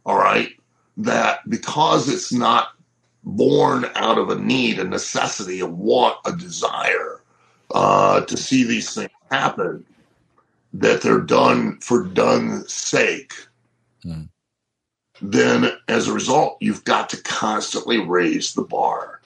All 0.05 0.17
right. 0.17 0.49
That 0.97 1.47
because 1.49 2.07
it's 2.09 2.31
not 2.31 2.69
born 3.23 3.85
out 3.95 4.17
of 4.17 4.29
a 4.29 4.39
need, 4.39 4.79
a 4.79 4.83
necessity, 4.83 5.59
a 5.59 5.65
want, 5.65 6.17
a 6.25 6.31
desire 6.31 7.21
uh, 7.73 8.21
to 8.21 8.37
see 8.37 8.63
these 8.63 8.93
things 8.93 9.09
happen, 9.31 9.83
that 10.73 11.01
they're 11.01 11.19
done 11.19 11.79
for 11.79 12.03
done 12.03 12.65
sake, 12.67 13.33
mm. 14.05 14.29
then 15.21 15.71
as 15.87 16.07
a 16.07 16.13
result, 16.13 16.57
you've 16.61 16.83
got 16.83 17.09
to 17.09 17.21
constantly 17.23 17.99
raise 17.99 18.53
the 18.53 18.63
bar. 18.63 19.21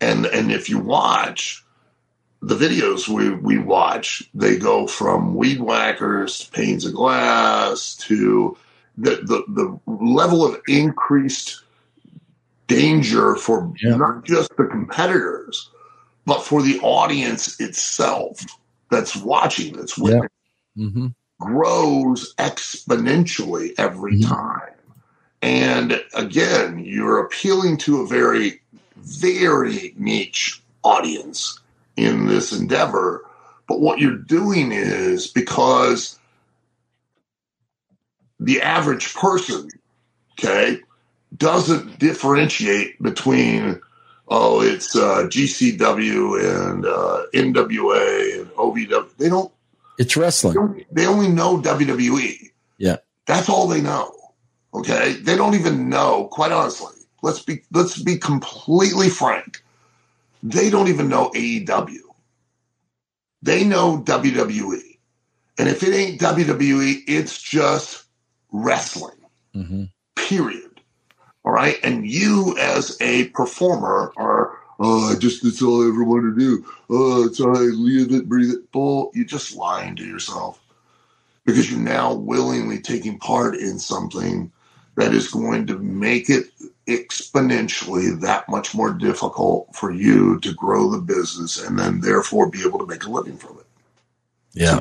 And 0.00 0.26
and 0.26 0.50
if 0.50 0.68
you 0.68 0.78
watch 0.78 1.64
the 2.40 2.56
videos 2.56 3.08
we, 3.08 3.30
we 3.30 3.56
watch, 3.56 4.28
they 4.34 4.56
go 4.56 4.88
from 4.88 5.36
weed 5.36 5.60
whackers 5.60 6.40
to 6.40 6.50
panes 6.50 6.84
of 6.84 6.92
glass 6.92 7.94
to 7.94 8.56
the, 8.96 9.16
the, 9.16 9.44
the 9.48 9.80
level 9.86 10.44
of 10.44 10.60
increased 10.68 11.62
danger 12.66 13.36
for 13.36 13.72
yeah. 13.82 13.96
not 13.96 14.24
just 14.24 14.54
the 14.56 14.64
competitors, 14.64 15.70
but 16.26 16.42
for 16.42 16.62
the 16.62 16.78
audience 16.80 17.60
itself 17.60 18.40
that's 18.90 19.16
watching, 19.16 19.76
that's 19.76 19.98
witnessing, 19.98 20.28
yeah. 20.76 20.86
mm-hmm. 20.86 21.06
grows 21.40 22.34
exponentially 22.36 23.72
every 23.78 24.14
mm-hmm. 24.14 24.32
time. 24.32 24.74
And 25.42 26.02
again, 26.14 26.78
you're 26.84 27.18
appealing 27.18 27.76
to 27.78 28.02
a 28.02 28.06
very, 28.06 28.60
very 28.96 29.92
niche 29.96 30.62
audience 30.84 31.58
in 31.96 32.26
this 32.26 32.52
endeavor. 32.52 33.24
But 33.66 33.80
what 33.80 33.98
you're 33.98 34.16
doing 34.16 34.70
is 34.70 35.26
because 35.26 36.18
the 38.44 38.60
average 38.60 39.14
person, 39.14 39.68
okay, 40.32 40.80
doesn't 41.36 41.98
differentiate 41.98 43.00
between 43.02 43.80
oh 44.28 44.60
it's 44.60 44.96
uh, 44.96 45.26
GCW 45.28 46.68
and 46.68 46.86
uh, 46.86 47.24
NWA 47.34 48.40
and 48.40 48.50
OVW. 48.50 49.16
They 49.16 49.28
don't. 49.28 49.52
It's 49.98 50.16
wrestling. 50.16 50.54
They 50.54 50.60
only, 50.60 50.86
they 50.90 51.06
only 51.06 51.28
know 51.28 51.60
WWE. 51.60 52.50
Yeah, 52.78 52.96
that's 53.26 53.48
all 53.48 53.68
they 53.68 53.80
know. 53.80 54.12
Okay, 54.74 55.14
they 55.14 55.36
don't 55.36 55.54
even 55.54 55.88
know. 55.88 56.28
Quite 56.32 56.52
honestly, 56.52 56.94
let's 57.22 57.42
be 57.42 57.62
let's 57.72 58.02
be 58.02 58.16
completely 58.18 59.08
frank. 59.08 59.62
They 60.42 60.70
don't 60.70 60.88
even 60.88 61.08
know 61.08 61.30
AEW. 61.30 61.98
They 63.42 63.64
know 63.64 64.02
WWE, 64.04 64.98
and 65.58 65.68
if 65.68 65.82
it 65.82 65.94
ain't 65.94 66.20
WWE, 66.20 67.02
it's 67.06 67.40
just 67.40 68.01
wrestling. 68.52 69.16
Mm-hmm. 69.54 69.84
Period. 70.14 70.80
All 71.44 71.52
right. 71.52 71.78
And 71.82 72.06
you 72.06 72.56
as 72.58 72.96
a 73.00 73.28
performer 73.28 74.12
are, 74.16 74.56
oh, 74.78 75.12
I 75.12 75.18
just, 75.18 75.42
that's 75.42 75.62
all 75.62 75.84
I 75.84 75.88
ever 75.88 76.04
want 76.04 76.22
to 76.22 76.38
do. 76.38 76.64
Oh, 76.88 77.24
it's 77.24 77.40
all 77.40 77.56
I 77.56 77.62
live 77.62 78.12
it, 78.12 78.28
breathe 78.28 78.52
it. 78.52 78.70
Bull. 78.70 79.10
You're 79.14 79.24
just 79.24 79.56
lying 79.56 79.96
to 79.96 80.04
yourself 80.04 80.60
because 81.44 81.70
you're 81.70 81.80
now 81.80 82.14
willingly 82.14 82.80
taking 82.80 83.18
part 83.18 83.56
in 83.56 83.78
something 83.78 84.52
that 84.96 85.14
is 85.14 85.28
going 85.28 85.66
to 85.66 85.78
make 85.78 86.28
it 86.28 86.46
exponentially 86.86 88.20
that 88.20 88.48
much 88.48 88.74
more 88.74 88.92
difficult 88.92 89.74
for 89.74 89.90
you 89.90 90.38
to 90.40 90.52
grow 90.52 90.90
the 90.90 91.00
business 91.00 91.62
and 91.62 91.78
then 91.78 92.00
therefore 92.00 92.50
be 92.50 92.62
able 92.66 92.78
to 92.78 92.86
make 92.86 93.04
a 93.04 93.10
living 93.10 93.36
from 93.36 93.58
it. 93.58 93.66
Yeah. 94.52 94.80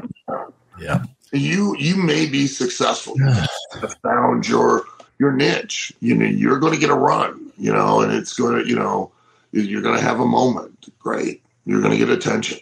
yeah. 0.80 1.06
You 1.32 1.76
you 1.78 1.96
may 1.96 2.28
be 2.28 2.48
successful. 2.48 3.16
You 3.18 3.26
have 3.80 3.96
found 4.04 4.48
your 4.48 4.84
your 5.20 5.32
niche. 5.32 5.94
You 6.00 6.16
know, 6.16 6.26
you're 6.26 6.60
going 6.60 6.74
to 6.74 6.80
get 6.80 6.90
a 6.90 6.96
run, 6.96 7.52
you 7.58 7.72
know, 7.72 8.02
and 8.02 8.12
it's 8.12 8.34
going 8.34 8.62
to, 8.62 8.68
you 8.68 8.76
know, 8.76 9.12
you're 9.52 9.84
going 9.84 9.98
to 9.98 10.04
have 10.04 10.20
a 10.20 10.26
moment. 10.26 10.90
Great. 11.00 11.44
You're 11.66 11.82
going 11.82 11.92
to 11.92 11.98
get 11.98 12.10
attention. 12.10 12.60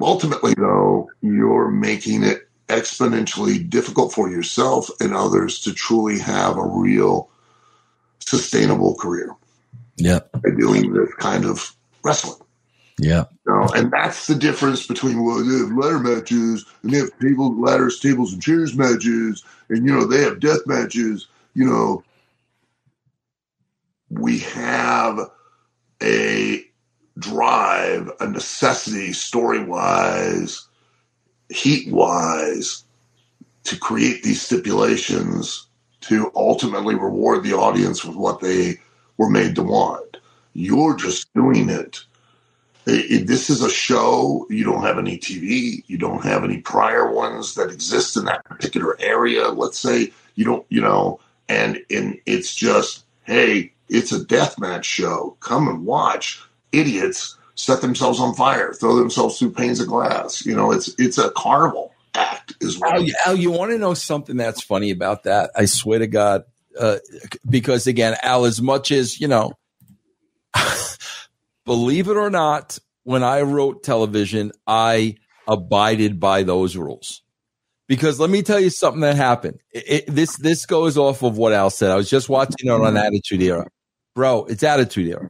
Ultimately, 0.00 0.54
though, 0.54 1.10
you're 1.20 1.70
making 1.70 2.22
it 2.22 2.48
exponentially 2.68 3.68
difficult 3.68 4.12
for 4.12 4.30
yourself 4.30 4.88
and 5.00 5.14
others 5.14 5.60
to 5.60 5.74
truly 5.74 6.18
have 6.18 6.56
a 6.56 6.66
real 6.66 7.28
sustainable 8.20 8.94
career. 8.94 9.34
Yeah. 9.96 10.20
By 10.32 10.50
doing 10.56 10.92
this 10.92 11.12
kind 11.18 11.44
of 11.44 11.74
wrestling. 12.02 12.41
Yeah. 12.98 13.24
You 13.46 13.52
know, 13.54 13.68
and 13.74 13.90
that's 13.90 14.26
the 14.26 14.34
difference 14.34 14.86
between 14.86 15.24
well, 15.24 15.44
they 15.44 15.58
have 15.58 15.76
ladder 15.76 15.98
matches 15.98 16.64
and 16.82 16.92
they 16.92 16.98
have 16.98 17.18
table 17.20 17.58
ladders, 17.60 17.98
tables 18.00 18.32
and 18.32 18.42
chairs 18.42 18.76
matches, 18.76 19.44
and 19.68 19.86
you 19.86 19.92
know, 19.92 20.04
they 20.04 20.22
have 20.22 20.40
death 20.40 20.60
matches 20.66 21.26
you 21.54 21.66
know, 21.66 22.02
we 24.10 24.38
have 24.40 25.30
a 26.02 26.64
drive, 27.18 28.10
a 28.20 28.28
necessity, 28.28 29.12
story 29.12 29.62
wise, 29.64 30.66
heat 31.50 31.92
wise, 31.92 32.84
to 33.64 33.78
create 33.78 34.22
these 34.22 34.42
stipulations 34.42 35.66
to 36.00 36.32
ultimately 36.34 36.94
reward 36.94 37.44
the 37.44 37.52
audience 37.52 38.04
with 38.04 38.16
what 38.16 38.40
they 38.40 38.78
were 39.18 39.30
made 39.30 39.54
to 39.54 39.62
want. 39.62 40.16
You're 40.54 40.96
just 40.96 41.32
doing 41.34 41.68
it. 41.68 42.04
It. 42.86 43.26
This 43.26 43.50
is 43.50 43.62
a 43.62 43.70
show. 43.70 44.46
You 44.50 44.64
don't 44.64 44.82
have 44.82 44.98
any 44.98 45.18
TV. 45.18 45.84
You 45.86 45.98
don't 45.98 46.24
have 46.24 46.44
any 46.44 46.58
prior 46.58 47.10
ones 47.12 47.54
that 47.54 47.70
exist 47.70 48.16
in 48.16 48.24
that 48.26 48.44
particular 48.44 48.96
area. 49.00 49.48
Let's 49.48 49.78
say 49.78 50.12
you 50.34 50.44
don't, 50.44 50.66
you 50.68 50.80
know, 50.80 51.20
and 51.48 51.80
and 51.90 52.18
it's 52.26 52.54
just 52.54 53.04
hey, 53.24 53.72
it's 53.88 54.12
a 54.12 54.24
death 54.24 54.58
match 54.58 54.84
show. 54.84 55.36
Come 55.40 55.68
and 55.68 55.84
watch 55.84 56.42
idiots 56.72 57.36
set 57.54 57.80
themselves 57.80 58.18
on 58.18 58.34
fire, 58.34 58.72
throw 58.72 58.96
themselves 58.96 59.38
through 59.38 59.52
panes 59.52 59.80
of 59.80 59.86
glass. 59.86 60.44
You 60.44 60.56
know, 60.56 60.72
it's 60.72 60.94
it's 60.98 61.18
a 61.18 61.30
carnival 61.30 61.92
act 62.14 62.54
as 62.62 62.78
well. 62.78 62.94
Al, 62.94 63.06
Al 63.26 63.36
you 63.36 63.50
want 63.50 63.72
to 63.72 63.78
know 63.78 63.94
something 63.94 64.36
that's 64.36 64.62
funny 64.62 64.90
about 64.90 65.24
that? 65.24 65.50
I 65.56 65.66
swear 65.66 65.98
to 65.98 66.06
God, 66.06 66.44
uh, 66.78 66.98
because 67.48 67.86
again, 67.86 68.16
Al, 68.22 68.44
as 68.44 68.60
much 68.60 68.90
as 68.90 69.20
you 69.20 69.28
know, 69.28 69.52
believe 71.64 72.08
it 72.08 72.16
or 72.16 72.30
not, 72.30 72.78
when 73.04 73.22
I 73.22 73.42
wrote 73.42 73.82
television, 73.82 74.52
I 74.66 75.16
abided 75.48 76.20
by 76.20 76.42
those 76.44 76.76
rules 76.76 77.22
because 77.88 78.20
let 78.20 78.30
me 78.30 78.42
tell 78.42 78.60
you 78.60 78.70
something 78.70 79.00
that 79.00 79.16
happened. 79.16 79.58
It, 79.72 79.84
it, 79.88 80.06
this 80.06 80.36
this 80.36 80.66
goes 80.66 80.96
off 80.96 81.22
of 81.22 81.36
what 81.36 81.52
Al 81.52 81.70
said. 81.70 81.90
I 81.90 81.96
was 81.96 82.08
just 82.08 82.28
watching 82.28 82.54
it 82.68 82.70
on 82.70 82.96
Attitude 82.96 83.42
Era, 83.42 83.66
bro. 84.14 84.44
It's 84.44 84.62
Attitude 84.62 85.08
Era. 85.08 85.28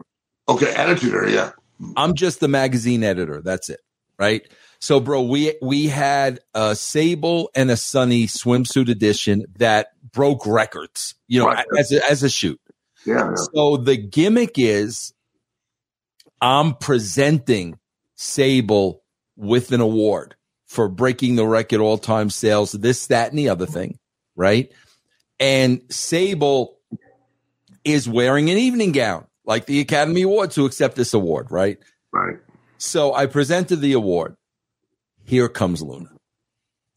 Okay, 0.49 0.73
Attitude 0.75 1.15
Era. 1.15 1.31
Yeah, 1.31 1.51
I'm 1.97 2.15
just 2.15 2.41
the 2.41 2.49
magazine 2.49 3.03
editor. 3.03 3.41
That's 3.43 3.71
it, 3.71 3.81
right? 4.19 4.43
So, 4.81 5.01
bro, 5.01 5.23
we 5.23 5.55
we 5.63 5.87
had 5.87 6.41
a 6.55 6.77
Sable 6.77 7.51
and 7.55 7.71
a 7.71 7.77
Sunny 7.77 8.27
swimsuit 8.27 8.89
edition 8.91 9.45
that 9.59 9.89
broke 10.13 10.45
records, 10.47 11.15
you 11.29 11.39
know, 11.41 11.47
Right. 11.47 11.65
as 11.79 11.91
a, 11.93 12.11
as 12.11 12.23
a 12.23 12.29
shoot. 12.29 12.61
Yeah, 13.07 13.31
yeah. 13.31 13.35
So 13.55 13.77
the 13.79 13.97
gimmick 13.97 14.53
is 14.57 15.13
I'm 16.43 16.75
presenting 16.75 17.79
Sable 18.17 19.03
with 19.37 19.73
an 19.73 19.81
award 19.81 20.35
for 20.67 20.89
breaking 20.89 21.37
the 21.37 21.47
record 21.47 21.81
all 21.81 21.99
time 21.99 22.31
sales, 22.31 22.73
this, 22.73 23.07
that, 23.07 23.31
and 23.31 23.39
the 23.39 23.49
other 23.49 23.67
thing, 23.67 23.99
right? 24.37 24.71
And 25.39 25.83
Sable 25.89 26.79
is 27.85 28.09
wearing 28.09 28.51
an 28.51 28.59
evening 28.59 28.93
gown, 28.93 29.27
like 29.45 29.67
the 29.67 29.81
Academy 29.81 30.23
Awards 30.23 30.57
to 30.57 30.67
accept 30.67 30.97
this 30.97 31.15
award, 31.15 31.51
right? 31.51 31.79
right. 32.13 32.37
So 32.79 33.15
I 33.15 33.27
presented 33.27 33.77
the 33.77 33.93
award. 33.93 34.37
Here 35.25 35.49
comes 35.49 35.81
Luna. 35.81 36.11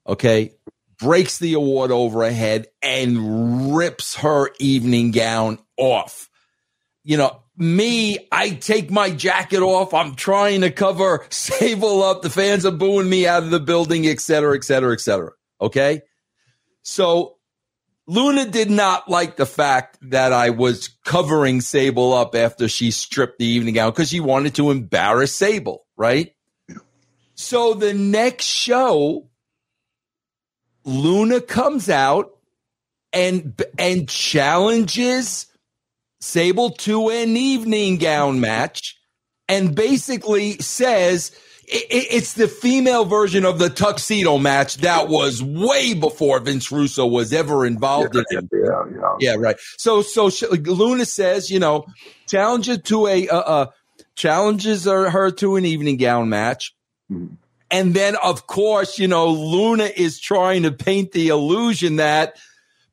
Okay. 0.07 0.53
Breaks 0.99 1.37
the 1.37 1.53
award 1.53 1.91
over 1.91 2.23
her 2.23 2.31
head 2.31 2.67
and 2.81 3.75
rips 3.75 4.15
her 4.15 4.49
evening 4.59 5.11
gown 5.11 5.59
off. 5.77 6.29
You 7.03 7.17
know, 7.17 7.41
me, 7.57 8.27
I 8.31 8.49
take 8.49 8.91
my 8.91 9.09
jacket 9.09 9.61
off. 9.61 9.93
I'm 9.93 10.15
trying 10.15 10.61
to 10.61 10.71
cover 10.71 11.25
Sable 11.29 12.03
up. 12.03 12.21
The 12.21 12.29
fans 12.29 12.65
are 12.65 12.71
booing 12.71 13.09
me 13.09 13.27
out 13.27 13.43
of 13.43 13.49
the 13.49 13.59
building, 13.59 14.05
et 14.07 14.19
cetera, 14.19 14.55
et 14.55 14.63
cetera, 14.63 14.93
et 14.93 14.99
cetera. 15.01 15.31
Okay. 15.61 16.01
So 16.81 17.37
Luna 18.07 18.45
did 18.45 18.69
not 18.69 19.09
like 19.09 19.35
the 19.35 19.45
fact 19.45 19.97
that 20.01 20.31
I 20.31 20.51
was 20.51 20.89
covering 21.05 21.61
Sable 21.61 22.13
up 22.13 22.35
after 22.35 22.67
she 22.67 22.91
stripped 22.91 23.39
the 23.39 23.45
evening 23.45 23.73
gown 23.73 23.91
because 23.91 24.09
she 24.09 24.19
wanted 24.19 24.55
to 24.55 24.69
embarrass 24.71 25.33
Sable, 25.35 25.85
right? 25.97 26.33
So 27.33 27.73
the 27.73 27.93
next 27.93 28.45
show, 28.45 29.29
Luna 30.83 31.41
comes 31.41 31.89
out 31.89 32.31
and 33.11 33.61
and 33.79 34.07
challenges 34.07 35.47
Sable 36.19 36.71
to 36.71 37.09
an 37.09 37.35
evening 37.37 37.97
gown 37.97 38.39
match, 38.39 38.95
and 39.47 39.75
basically 39.75 40.57
says 40.59 41.31
i- 41.71 41.77
i- 41.91 42.07
it's 42.11 42.33
the 42.33 42.47
female 42.47 43.05
version 43.05 43.43
of 43.45 43.59
the 43.59 43.69
tuxedo 43.69 44.37
match 44.37 44.77
that 44.77 45.07
was 45.07 45.41
way 45.41 45.93
before 45.93 46.39
Vince 46.39 46.71
Russo 46.71 47.05
was 47.05 47.33
ever 47.33 47.65
involved 47.65 48.15
in 48.15 48.23
it. 48.29 48.45
Yeah, 48.51 48.83
yeah. 48.91 49.15
Yeah, 49.19 49.35
right. 49.37 49.55
So, 49.77 50.01
so 50.01 50.29
sh- 50.29 50.43
Luna 50.51 51.05
says, 51.05 51.49
you 51.49 51.59
know, 51.59 51.85
challenge 52.27 52.67
her 52.67 52.77
to 52.77 53.07
a, 53.07 53.27
uh, 53.29 53.37
uh, 53.39 53.65
challenges 54.15 54.85
her, 54.85 55.31
to 55.31 55.55
an 55.55 55.65
evening 55.65 55.97
gown 55.97 56.29
match. 56.29 56.73
Mhm. 57.11 57.37
And 57.71 57.93
then, 57.93 58.15
of 58.17 58.47
course, 58.47 58.99
you 58.99 59.07
know, 59.07 59.27
Luna 59.27 59.91
is 59.95 60.19
trying 60.19 60.63
to 60.63 60.71
paint 60.71 61.11
the 61.11 61.29
illusion 61.29 61.95
that 61.97 62.35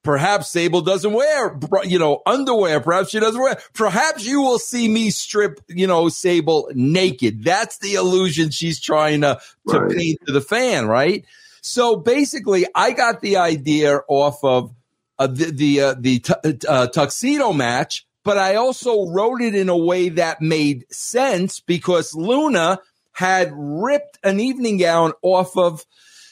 perhaps 0.03 0.51
Sable 0.51 0.81
doesn't 0.83 1.13
wear, 1.13 1.59
you 1.85 1.99
know, 1.99 2.23
underwear. 2.27 2.81
Perhaps 2.81 3.11
she 3.11 3.21
doesn't 3.21 3.41
wear. 3.41 3.59
Perhaps 3.75 4.25
you 4.27 4.41
will 4.43 4.59
see 4.59 4.89
me 4.89 5.11
strip, 5.11 5.61
you 5.69 5.87
know, 5.87 6.09
Sable 6.09 6.71
naked. 6.75 7.45
That's 7.45 7.79
the 7.79 7.95
illusion 7.95 8.51
she's 8.51 8.81
trying 8.81 9.21
to, 9.23 9.41
to 9.69 9.79
Right. 9.81 9.97
paint 9.97 10.19
to 10.27 10.33
the 10.33 10.41
fan, 10.41 10.87
right? 10.87 11.25
So 11.61 11.97
basically, 11.97 12.67
I 12.75 12.91
got 12.93 13.21
the 13.21 13.37
idea 13.37 14.01
off 14.09 14.43
of 14.43 14.75
uh, 15.19 15.29
the 15.29 15.53
the 15.53 15.81
uh, 15.81 15.95
the 15.99 16.19
tu- 16.19 16.59
uh, 16.69 16.89
tuxedo 16.89 17.53
match, 17.53 18.05
but 18.25 18.37
I 18.39 18.57
also 18.57 19.07
wrote 19.09 19.41
it 19.41 19.55
in 19.55 19.69
a 19.69 19.77
way 19.77 20.09
that 20.09 20.41
made 20.43 20.87
sense 20.93 21.61
because 21.61 22.15
Luna 22.15 22.81
had 23.13 23.53
ripped 23.55 24.19
an 24.25 24.41
evening 24.41 24.79
gown 24.79 25.13
off 25.23 25.57
of. 25.57 25.85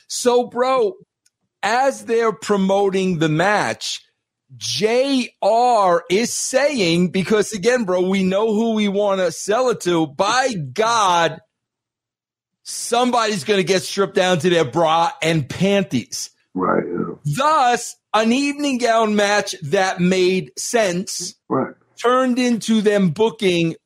So, 0.08 0.44
bro, 0.48 0.94
as 1.62 2.04
they're 2.04 2.32
promoting 2.32 3.18
the 3.18 3.28
match, 3.28 4.02
JR 4.56 6.00
is 6.10 6.32
saying, 6.32 7.10
because 7.10 7.52
again, 7.52 7.84
bro, 7.84 8.00
we 8.08 8.22
know 8.22 8.52
who 8.52 8.72
we 8.74 8.88
want 8.88 9.20
to 9.20 9.30
sell 9.32 9.68
it 9.70 9.80
to. 9.82 10.06
By 10.06 10.54
God, 10.54 11.40
somebody's 12.62 13.44
going 13.44 13.58
to 13.58 13.64
get 13.64 13.82
stripped 13.82 14.14
down 14.14 14.38
to 14.40 14.50
their 14.50 14.64
bra 14.64 15.10
and 15.22 15.48
panties. 15.48 16.30
Right. 16.54 16.82
Yeah. 16.86 17.14
Thus, 17.36 17.96
an 18.12 18.32
evening 18.32 18.78
gown 18.78 19.14
match 19.14 19.54
that 19.62 20.00
made 20.00 20.50
sense 20.58 21.36
Right. 21.48 21.74
turned 21.96 22.38
into 22.38 22.80
them 22.80 23.10
booking 23.10 23.76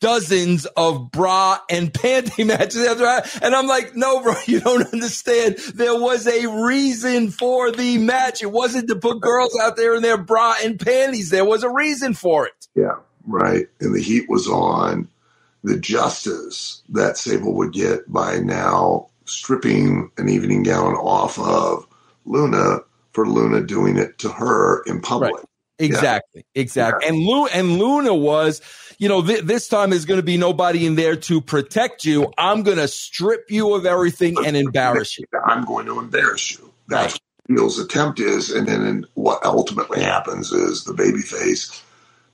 dozens 0.00 0.66
of 0.76 1.10
bra 1.10 1.58
and 1.70 1.92
panty 1.92 2.46
matches 2.46 2.86
after. 2.86 3.44
And 3.44 3.54
I'm 3.54 3.66
like, 3.66 3.96
no, 3.96 4.22
bro, 4.22 4.34
you 4.46 4.60
don't 4.60 4.92
understand. 4.92 5.56
There 5.74 5.98
was 5.98 6.26
a 6.26 6.46
reason 6.64 7.30
for 7.30 7.72
the 7.72 7.98
match. 7.98 8.42
It 8.42 8.52
wasn't 8.52 8.88
to 8.88 8.96
put 8.96 9.20
girls 9.20 9.56
out 9.62 9.76
there 9.76 9.94
in 9.94 10.02
their 10.02 10.18
bra 10.18 10.54
and 10.62 10.78
panties. 10.78 11.30
There 11.30 11.44
was 11.44 11.62
a 11.62 11.70
reason 11.70 12.14
for 12.14 12.46
it. 12.46 12.66
Yeah. 12.74 12.96
Right. 13.26 13.66
And 13.80 13.94
the 13.94 14.02
heat 14.02 14.28
was 14.28 14.46
on 14.48 15.08
the 15.64 15.78
justice 15.78 16.82
that 16.90 17.16
Sable 17.16 17.54
would 17.54 17.72
get 17.72 18.10
by 18.10 18.38
now 18.38 19.08
stripping 19.24 20.10
an 20.16 20.28
evening 20.28 20.62
gown 20.62 20.94
off 20.94 21.38
of 21.38 21.86
Luna 22.24 22.78
for 23.12 23.26
Luna 23.26 23.62
doing 23.62 23.96
it 23.96 24.18
to 24.18 24.28
her 24.28 24.82
in 24.84 25.00
public. 25.00 25.32
Exactly. 25.78 26.44
Exactly. 26.54 27.06
And 27.08 27.18
Lu- 27.18 27.46
and 27.46 27.78
Luna 27.78 28.14
was, 28.14 28.62
you 28.98 29.08
know, 29.08 29.22
th- 29.22 29.42
this 29.44 29.68
time 29.68 29.90
there's 29.90 30.06
going 30.06 30.20
to 30.20 30.24
be 30.24 30.36
nobody 30.38 30.86
in 30.86 30.94
there 30.94 31.16
to 31.16 31.40
protect 31.40 32.04
you. 32.04 32.32
I'm 32.38 32.62
going 32.62 32.78
to 32.78 32.88
strip 32.88 33.50
you 33.50 33.74
of 33.74 33.84
everything 33.84 34.36
and 34.44 34.56
embarrass 34.56 35.18
you. 35.18 35.26
I'm 35.44 35.64
going 35.64 35.86
to 35.86 35.98
embarrass 35.98 36.52
you. 36.52 36.72
That's 36.88 37.14
what 37.14 37.56
Heel's 37.58 37.78
attempt 37.78 38.18
is, 38.20 38.50
and 38.50 38.66
then 38.66 39.06
what 39.14 39.44
ultimately 39.44 40.02
happens 40.02 40.50
is 40.52 40.84
the 40.84 40.94
babyface 40.94 41.80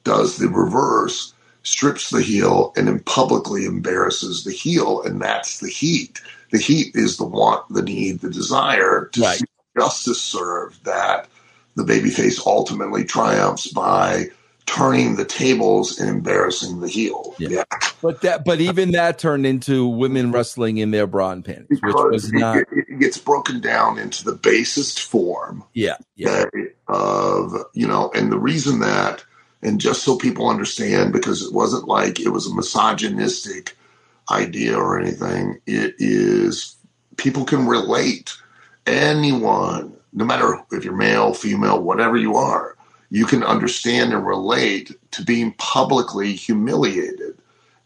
does 0.04 0.38
the 0.38 0.48
reverse, 0.48 1.34
strips 1.64 2.10
the 2.10 2.22
heel, 2.22 2.72
and 2.76 2.88
then 2.88 2.98
publicly 3.00 3.64
embarrasses 3.66 4.44
the 4.44 4.52
heel, 4.52 5.02
and 5.02 5.20
that's 5.20 5.58
the 5.60 5.68
heat. 5.68 6.20
The 6.50 6.58
heat 6.58 6.94
is 6.94 7.16
the 7.18 7.24
want, 7.24 7.68
the 7.68 7.82
need, 7.82 8.20
the 8.20 8.30
desire 8.30 9.10
to 9.12 9.20
Right. 9.20 9.38
see 9.38 9.44
justice 9.78 10.20
served. 10.20 10.84
That 10.84 11.28
the 11.74 11.84
babyface 11.84 12.44
ultimately 12.46 13.04
triumphs 13.04 13.66
by 13.72 14.26
turning 14.66 15.16
the 15.16 15.24
tables 15.24 15.98
and 15.98 16.08
embarrassing 16.08 16.80
the 16.80 16.88
heel. 16.88 17.34
Yeah. 17.38 17.48
yeah. 17.50 17.64
But 18.00 18.20
that, 18.22 18.44
but 18.44 18.60
even 18.60 18.92
that 18.92 19.18
turned 19.18 19.44
into 19.44 19.86
women 19.86 20.32
wrestling 20.32 20.78
in 20.78 20.92
their 20.92 21.06
bra 21.06 21.32
and 21.32 21.44
panties, 21.44 21.80
which 21.82 21.94
was 21.94 22.32
it- 22.32 22.38
not. 22.38 22.58
it, 22.58 22.68
it 22.72 22.98
gets 23.00 23.18
broken 23.18 23.60
down 23.60 23.98
into 23.98 24.24
the 24.24 24.34
basest 24.34 25.00
form 25.02 25.64
Yeah. 25.74 25.96
Yeah. 26.16 26.44
that- 26.52 26.72
of 26.88 27.54
you 27.72 27.86
know 27.86 28.10
and 28.14 28.30
the 28.30 28.38
reason 28.38 28.80
that 28.80 29.24
and 29.62 29.80
just 29.80 30.02
so 30.02 30.18
people 30.18 30.48
understand 30.48 31.12
because 31.12 31.40
it 31.42 31.52
wasn't 31.54 31.86
like 31.88 32.20
it 32.20 32.28
was 32.30 32.46
a 32.46 32.54
misogynistic 32.54 33.76
idea 34.30 34.76
or 34.76 35.00
anything 35.00 35.58
it 35.66 35.94
is 35.98 36.76
people 37.16 37.44
can 37.44 37.66
relate 37.66 38.36
anyone 38.86 39.96
no 40.12 40.24
matter 40.24 40.60
if 40.72 40.84
you're 40.84 40.96
male 40.96 41.34
female 41.34 41.82
whatever 41.82 42.16
you 42.16 42.36
are 42.36 42.76
you 43.10 43.26
can 43.26 43.42
understand 43.42 44.12
and 44.12 44.26
relate 44.26 44.92
to 45.10 45.22
being 45.22 45.52
publicly 45.58 46.32
humiliated 46.32 47.36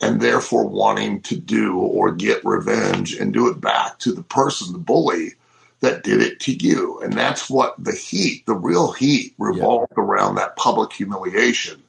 and 0.01 0.20
therefore 0.20 0.66
wanting 0.68 1.20
to 1.22 1.37
do 1.37 1.77
or 1.79 2.12
get 2.12 2.45
revenge 2.45 3.14
and 3.14 3.33
do 3.33 3.49
it 3.49 3.61
back 3.61 3.99
to 3.99 4.12
the 4.12 4.22
person 4.22 4.72
the 4.72 4.79
bully 4.79 5.33
that 5.81 6.05
did 6.05 6.22
it 6.22 6.41
to 6.41 6.53
you. 6.53 7.01
And 7.01 7.12
that's 7.12 7.51
what 7.51 7.74
the 7.83 7.93
heat, 7.93 8.47
the 8.47 8.55
real 8.55 8.93
heat, 8.93 9.35
revolved 9.39 9.93
around 9.97 10.37
that 10.37 10.57
public 10.57 10.93
humiliation. 10.93 11.83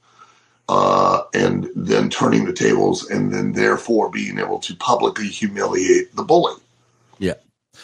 Uh, 0.70 1.22
and 1.34 1.70
then 1.78 2.10
turning 2.10 2.44
the 2.44 2.52
tables, 2.52 3.10
and 3.10 3.34
then 3.34 3.54
therefore 3.54 4.10
being 4.12 4.38
able 4.38 4.60
to 4.60 4.76
publicly 4.76 5.30
humiliate 5.30 6.14
the 6.18 6.24
bully. 6.24 6.56
Yeah. 7.20 7.36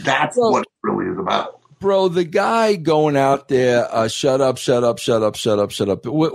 That's 0.01 0.35
Well- 0.35 0.51
what 0.51 0.63
it 0.63 0.69
really 0.83 1.09
is 1.09 1.17
about. 1.17 1.61
Bro, 1.83 2.07
the 2.09 2.23
guy 2.23 2.75
going 2.77 3.17
out 3.17 3.49
there, 3.49 3.93
uh, 3.93 4.07
shut 4.07 4.39
up, 4.39 4.57
shut 4.57 4.85
up, 4.85 4.99
shut 4.99 5.21
up, 5.21 5.35
shut 5.35 5.59
up, 5.59 5.69
shut 5.71 5.89
up. 5.89 6.05
wa- 6.05 6.29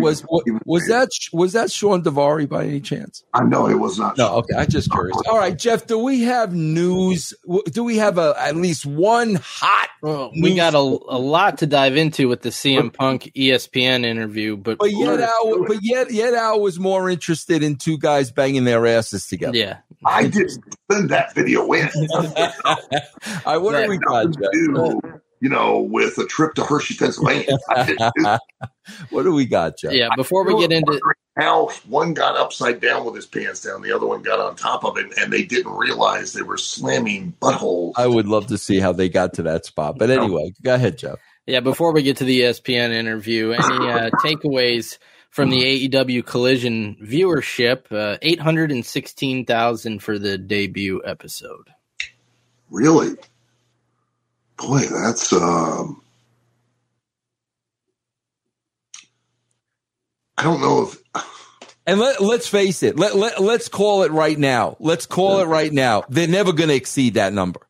Was 0.00 0.24
was, 0.28 0.44
was 0.64 0.86
that 0.86 1.08
was 1.32 1.52
that 1.54 1.72
Shawn 1.72 2.04
Daivari 2.04 2.48
by 2.48 2.64
any 2.64 2.80
chance? 2.80 3.24
I 3.34 3.42
know 3.42 3.66
it 3.66 3.74
was 3.74 3.98
not. 3.98 4.16
No, 4.16 4.36
okay. 4.36 4.54
I'm 4.56 4.68
just 4.68 4.92
curious. 4.92 5.16
All 5.28 5.36
right, 5.36 5.58
Jeff. 5.58 5.88
Do 5.88 5.98
we 5.98 6.22
have 6.22 6.54
news? 6.54 7.34
Do 7.72 7.82
we 7.82 7.96
have 7.96 8.18
a 8.18 8.36
at 8.38 8.54
least 8.54 8.86
one 8.86 9.34
hot? 9.42 9.88
Well, 10.00 10.30
we 10.40 10.54
got 10.54 10.74
a, 10.74 10.78
a 10.78 11.18
lot 11.18 11.58
to 11.58 11.66
dive 11.66 11.96
into 11.96 12.28
with 12.28 12.42
the 12.42 12.50
CM 12.50 12.92
Punk 12.92 13.32
ESPN 13.34 14.04
interview, 14.04 14.56
but 14.56 14.78
But 14.78 14.92
yet, 14.92 15.18
Let's 15.18 15.32
Al, 15.32 15.64
but 15.66 15.78
yet, 15.82 16.12
yet, 16.12 16.34
Al 16.34 16.60
was 16.60 16.78
more 16.78 17.10
interested 17.10 17.62
in 17.64 17.76
two 17.76 17.98
guys 17.98 18.30
banging 18.30 18.62
their 18.64 18.86
asses 18.86 19.26
together. 19.26 19.56
yeah, 19.56 19.78
I 20.04 20.28
didn't 20.28 20.62
send 20.92 21.08
that 21.10 21.34
video 21.34 21.72
in. 21.72 21.88
All 22.64 22.76
right, 23.46 23.56
what 23.56 23.72
do 23.82 23.88
we 23.88 23.96
got, 23.98 24.26
Nothing 24.26 24.32
to 24.32 24.40
Jeff? 24.42 24.50
Do, 24.90 25.20
you 25.40 25.48
know, 25.48 25.80
with 25.80 26.16
a 26.18 26.26
trip 26.26 26.54
to 26.54 26.64
Hershey, 26.64 26.94
Pennsylvania. 26.94 27.56
I 27.68 27.84
didn't 27.84 28.12
do 28.16 28.38
what 29.10 29.22
do 29.22 29.32
we 29.32 29.46
got, 29.46 29.78
Jeff? 29.78 29.92
yeah. 29.92 30.08
Before 30.16 30.44
we 30.44 30.58
get 30.58 30.72
into 30.72 31.00
how 31.36 31.68
one 31.88 32.14
got 32.14 32.36
upside 32.36 32.80
down 32.80 33.04
with 33.04 33.14
his 33.14 33.26
pants 33.26 33.60
down, 33.60 33.82
the 33.82 33.92
other 33.92 34.06
one 34.06 34.22
got 34.22 34.40
on 34.40 34.56
top 34.56 34.84
of 34.84 34.96
it, 34.98 35.12
and 35.18 35.32
they 35.32 35.42
didn't 35.42 35.72
realize 35.72 36.32
they 36.32 36.42
were 36.42 36.58
slamming 36.58 37.34
buttholes. 37.40 37.92
I 37.96 38.06
would 38.06 38.26
love 38.26 38.46
to 38.48 38.58
see 38.58 38.78
how 38.78 38.92
they 38.92 39.08
got 39.08 39.34
to 39.34 39.42
that 39.44 39.64
spot. 39.64 39.98
But 39.98 40.10
anyway, 40.10 40.52
go 40.62 40.74
ahead, 40.74 40.98
Jeff. 40.98 41.18
Yeah, 41.46 41.60
before 41.60 41.92
we 41.92 42.02
get 42.02 42.16
to 42.18 42.24
the 42.24 42.40
ESPN 42.42 42.92
interview, 42.92 43.50
any 43.50 43.90
uh, 43.90 44.10
takeaways 44.24 44.98
from 45.30 45.50
the 45.50 45.88
AEW 45.88 46.24
Collision 46.24 46.96
viewership? 47.02 47.92
Uh, 47.92 48.16
816,000 48.22 49.98
for 50.02 50.18
the 50.18 50.38
debut 50.38 51.02
episode. 51.04 51.68
Really? 52.70 53.16
Boy, 54.56 54.80
that's 54.80 55.32
um 55.32 56.00
I 60.36 60.42
don't 60.42 60.60
know 60.60 60.82
if 60.82 60.98
And 61.86 62.00
let, 62.00 62.20
let's 62.20 62.48
face 62.48 62.82
it. 62.82 62.98
Let, 62.98 63.14
let, 63.14 63.40
let's 63.42 63.68
call 63.68 64.02
it 64.04 64.10
right 64.10 64.38
now. 64.38 64.76
Let's 64.80 65.06
call 65.06 65.40
it 65.40 65.44
right 65.44 65.72
now. 65.72 66.04
They're 66.08 66.26
never 66.26 66.52
going 66.52 66.68
to 66.70 66.74
exceed 66.74 67.14
that 67.14 67.32
number. 67.32 67.60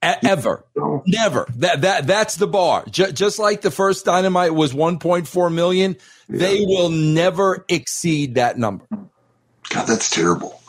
A- 0.00 0.24
ever. 0.24 0.64
No. 0.76 1.02
Never. 1.06 1.46
That, 1.56 1.80
that, 1.82 2.06
that's 2.06 2.36
the 2.36 2.46
bar. 2.46 2.84
J- 2.88 3.10
just 3.12 3.40
like 3.40 3.62
the 3.62 3.72
first 3.72 4.04
dynamite 4.04 4.54
was 4.54 4.72
1.4 4.72 5.52
million. 5.52 5.96
They 6.28 6.60
will 6.60 6.88
never 6.88 7.64
exceed 7.68 8.36
that 8.36 8.58
number. 8.58 8.86
God, 8.90 9.86
that's 9.86 10.08
terrible. 10.08 10.60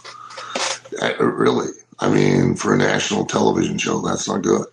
I, 1.02 1.12
really, 1.20 1.70
I 2.00 2.10
mean, 2.10 2.56
for 2.56 2.74
a 2.74 2.78
national 2.78 3.26
television 3.26 3.78
show, 3.78 4.02
that's 4.02 4.28
not 4.28 4.42
good. 4.42 4.66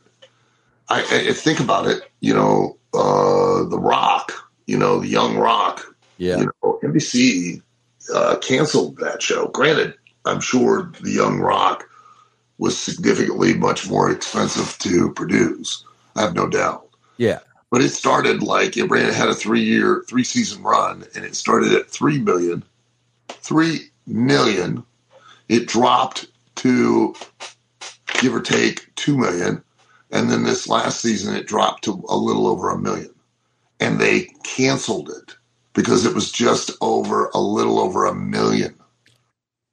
I, 0.88 1.28
I 1.28 1.32
think 1.32 1.60
about 1.60 1.86
it. 1.86 2.02
You 2.20 2.34
know, 2.34 2.78
uh, 2.94 3.64
The 3.64 3.78
Rock. 3.78 4.32
You 4.66 4.78
know, 4.78 5.00
the 5.00 5.08
Young 5.08 5.36
Rock. 5.36 5.84
Yeah. 6.18 6.38
You 6.38 6.46
know, 6.46 6.80
NBC 6.82 7.62
uh, 8.12 8.36
canceled 8.38 8.96
that 8.98 9.22
show. 9.22 9.48
Granted, 9.48 9.94
I'm 10.24 10.40
sure 10.40 10.92
the 11.00 11.10
Young 11.10 11.38
Rock 11.38 11.88
was 12.58 12.76
significantly 12.76 13.54
much 13.54 13.88
more 13.88 14.10
expensive 14.10 14.78
to 14.78 15.12
produce. 15.12 15.84
I 16.16 16.22
have 16.22 16.34
no 16.34 16.48
doubt. 16.48 16.88
Yeah. 17.18 17.40
But 17.70 17.82
it 17.82 17.90
started 17.90 18.42
like 18.42 18.76
it 18.76 18.84
ran 18.84 19.06
it 19.06 19.14
had 19.14 19.28
a 19.28 19.34
three 19.34 19.62
year, 19.62 20.04
three 20.08 20.24
season 20.24 20.62
run, 20.62 21.04
and 21.14 21.24
it 21.24 21.34
started 21.34 21.72
at 21.72 21.90
three 21.90 22.18
million. 22.18 22.62
Three 23.28 23.90
million. 24.06 24.84
It 25.48 25.66
dropped 25.66 26.26
to 26.56 27.14
give 28.20 28.34
or 28.34 28.40
take 28.40 28.94
two 28.94 29.16
million. 29.16 29.62
And 30.10 30.30
then 30.30 30.44
this 30.44 30.68
last 30.68 31.00
season 31.00 31.34
it 31.34 31.46
dropped 31.46 31.84
to 31.84 32.04
a 32.08 32.16
little 32.16 32.46
over 32.46 32.70
a 32.70 32.78
million. 32.78 33.12
And 33.80 34.00
they 34.00 34.28
canceled 34.44 35.10
it 35.10 35.36
because 35.74 36.06
it 36.06 36.14
was 36.14 36.30
just 36.32 36.70
over 36.80 37.30
a 37.34 37.38
little 37.40 37.78
over 37.78 38.06
a 38.06 38.14
million 38.14 38.74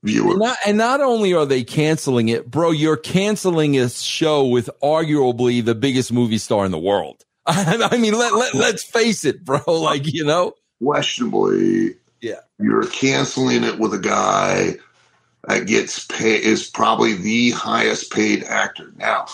viewers. 0.04 0.32
And 0.32 0.40
not, 0.40 0.58
and 0.66 0.78
not 0.78 1.02
only 1.02 1.34
are 1.34 1.46
they 1.46 1.64
canceling 1.64 2.30
it, 2.30 2.50
bro, 2.52 2.72
you're 2.72 2.98
canceling 2.98 3.78
a 3.78 3.90
show 3.90 4.46
with 4.48 4.70
arguably 4.82 5.64
the 5.64 5.76
biggest 5.76 6.12
movie 6.12 6.38
star 6.38 6.66
in 6.66 6.72
the 6.72 6.80
world. 6.80 7.24
I 7.46 7.98
mean, 7.98 8.14
let, 8.18 8.34
let, 8.34 8.54
let's 8.54 8.84
face 8.84 9.24
it, 9.26 9.44
bro. 9.46 9.62
Like, 9.68 10.12
you 10.12 10.26
know, 10.26 10.54
questionably, 10.82 11.96
Yeah. 12.22 12.40
you're 12.60 12.88
canceling 12.88 13.64
it 13.64 13.80
with 13.80 13.94
a 13.94 14.00
guy 14.00 14.76
that 15.48 15.68
gets 15.68 16.06
paid 16.06 16.42
is 16.44 16.70
probably 16.70 17.16
the 17.16 17.52
highest 17.52 18.12
paid 18.12 18.44
actor. 18.46 18.92
Now, 18.98 19.26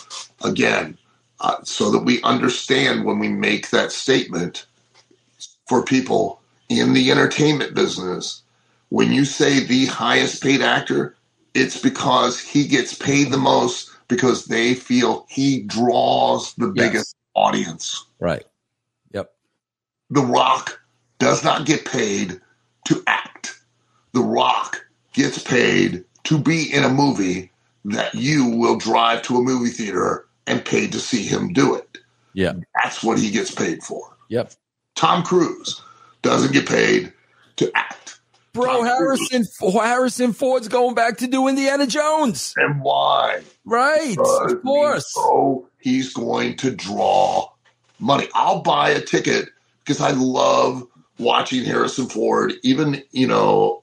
again, 0.44 0.98
uh, 1.40 1.58
so 1.64 1.92
that 1.92 2.04
we 2.04 2.22
understand 2.24 3.06
when 3.06 3.20
we 3.20 3.30
make 3.30 3.70
that 3.70 3.92
statement 3.92 4.66
for 5.68 5.84
people 5.84 6.42
in 6.68 6.94
the 6.94 7.12
entertainment 7.12 7.76
business, 7.76 8.42
when 8.90 9.12
you 9.12 9.24
say 9.24 9.60
the 9.60 9.86
highest 9.86 10.42
paid 10.42 10.62
actor, 10.62 11.16
it's 11.54 11.80
because 11.80 12.40
he 12.40 12.68
gets 12.68 12.94
paid 12.94 13.32
the 13.32 13.38
most 13.38 13.92
because 14.08 14.46
they 14.46 14.74
feel 14.74 15.26
he 15.30 15.62
draws 15.64 16.54
the 16.56 16.72
Yes. 16.76 16.88
biggest 16.88 17.16
audience. 17.36 18.06
right. 18.20 18.46
Yep. 19.14 19.32
The 20.10 20.22
Rock 20.22 20.82
does 21.20 21.44
not 21.44 21.66
get 21.68 21.86
paid 21.86 22.42
to 22.86 23.04
act. 23.06 23.60
The 24.14 24.22
Rock 24.22 24.84
gets 25.14 25.42
paid 25.42 26.04
to 26.26 26.38
be 26.38 26.74
in 26.74 26.84
a 26.84 26.90
movie 26.90 27.52
that 27.86 28.14
you 28.14 28.46
will 28.50 28.78
drive 28.78 29.22
to 29.24 29.38
a 29.38 29.42
movie 29.42 29.70
theater 29.70 30.26
and 30.48 30.64
pay 30.64 30.88
to 30.88 31.00
see 31.00 31.24
him 31.24 31.54
do 31.54 31.76
it. 31.76 31.98
Yeah. 32.34 32.54
That's 32.82 33.04
what 33.04 33.18
he 33.20 33.32
gets 33.32 33.52
paid 33.52 33.84
for. 33.84 34.16
Yep. 34.30 34.54
Tom 34.96 35.24
Cruise 35.24 35.82
doesn't 36.22 36.54
get 36.54 36.68
paid 36.68 37.14
to 37.58 37.72
act. 37.76 38.20
Bro, 38.54 38.66
Tom 38.66 38.86
Harrison, 38.86 39.46
Harrison 39.72 40.34
Ford's 40.34 40.68
going 40.68 40.96
back 40.96 41.18
to 41.18 41.28
do 41.28 41.48
Indiana 41.48 41.88
Jones. 41.88 42.54
And 42.58 42.82
why? 42.82 43.42
Right. 43.64 44.10
Because 44.18 44.54
Of 44.54 44.62
course. 44.64 45.16
know 45.16 45.68
he's 45.80 46.14
going 46.14 46.58
to 46.58 46.72
draw 46.72 47.50
money. 48.00 48.28
I'll 48.34 48.62
buy 48.62 48.90
a 48.90 49.02
ticket 49.02 49.50
because 49.80 50.02
I 50.02 50.12
love 50.12 50.84
watching 51.20 51.64
Harrison 51.64 52.08
Ford, 52.08 52.54
even 52.64 53.04
you 53.12 53.28
know, 53.28 53.79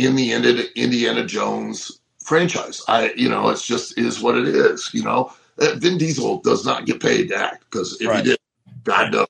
in 0.00 0.16
the 0.16 0.32
Indi- 0.32 0.68
Indiana 0.76 1.24
Jones 1.24 2.00
franchise. 2.24 2.82
I, 2.88 3.12
you 3.16 3.28
know, 3.28 3.48
it's 3.50 3.66
just 3.66 3.98
is 3.98 4.20
what 4.20 4.36
it 4.36 4.48
is. 4.48 4.90
You 4.92 5.02
know, 5.04 5.32
Uh, 5.58 5.74
Vin 5.76 5.98
Diesel 5.98 6.40
does 6.40 6.64
not 6.64 6.86
get 6.86 7.00
paid 7.00 7.28
to 7.28 7.36
act 7.36 7.64
because 7.70 8.00
if 8.00 8.08
Right. 8.08 8.24
he 8.24 8.30
did, 8.30 8.38
God 8.84 9.12
knows. 9.12 9.26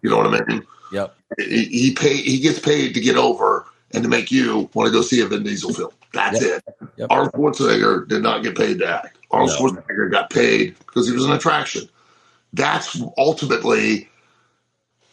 You 0.00 0.08
know 0.10 0.16
what 0.16 0.26
I 0.40 0.44
mean? 0.46 0.62
Yep. 0.92 1.14
He, 1.38 1.64
he 1.66 1.92
pay 1.92 2.16
he 2.16 2.38
gets 2.40 2.58
paid 2.58 2.94
to 2.94 3.00
get 3.00 3.16
over 3.16 3.66
and 3.92 4.02
to 4.02 4.08
make 4.08 4.30
you 4.32 4.70
want 4.72 4.86
to 4.86 4.92
go 4.92 5.02
see 5.02 5.20
a 5.20 5.26
Vin 5.26 5.42
Diesel 5.42 5.74
film. 5.74 5.90
That's 6.14 6.40
Yep. 6.40 6.62
it. 6.68 6.88
Yep. 6.96 7.08
Arnold 7.10 7.34
Schwarzenegger 7.34 8.08
did 8.08 8.22
not 8.22 8.42
get 8.42 8.56
paid 8.56 8.78
to 8.78 8.86
act. 8.86 9.18
Arnold 9.30 9.50
No. 9.50 9.56
Schwarzenegger 9.56 10.10
got 10.10 10.30
paid 10.30 10.74
because 10.78 11.06
he 11.06 11.12
was 11.12 11.24
an 11.26 11.32
attraction. 11.32 11.88
That's 12.54 12.98
ultimately 13.18 14.08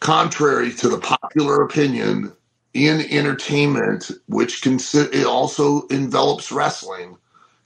contrary 0.00 0.72
to 0.74 0.88
the 0.88 0.98
popular 0.98 1.62
opinion 1.62 2.32
in 2.74 3.00
entertainment, 3.10 4.10
which 4.26 4.62
consi- 4.62 5.12
it 5.12 5.26
also 5.26 5.86
envelops 5.88 6.50
wrestling. 6.50 7.16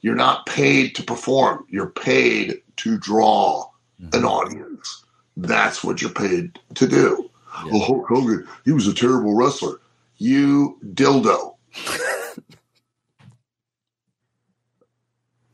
You're 0.01 0.15
not 0.15 0.47
paid 0.47 0.95
to 0.97 1.03
perform. 1.03 1.67
You're 1.69 1.91
paid 1.91 2.63
to 2.79 2.99
draw 2.99 3.69
an 3.99 4.11
mm-hmm. 4.11 4.25
audience. 4.25 5.05
That's 5.37 5.85
what 5.85 6.01
you're 6.01 6.11
paid 6.11 6.59
to 6.75 6.87
do. 6.87 7.31
Yeah. 7.65 7.73
Well, 7.73 7.83
Hulk 7.83 8.07
Hogan, 8.09 8.49
he 8.65 8.73
was 8.73 8.87
a 8.87 8.95
terrible 8.95 9.35
wrestler. 9.35 9.81
You 10.19 10.79
dildo. 10.85 11.57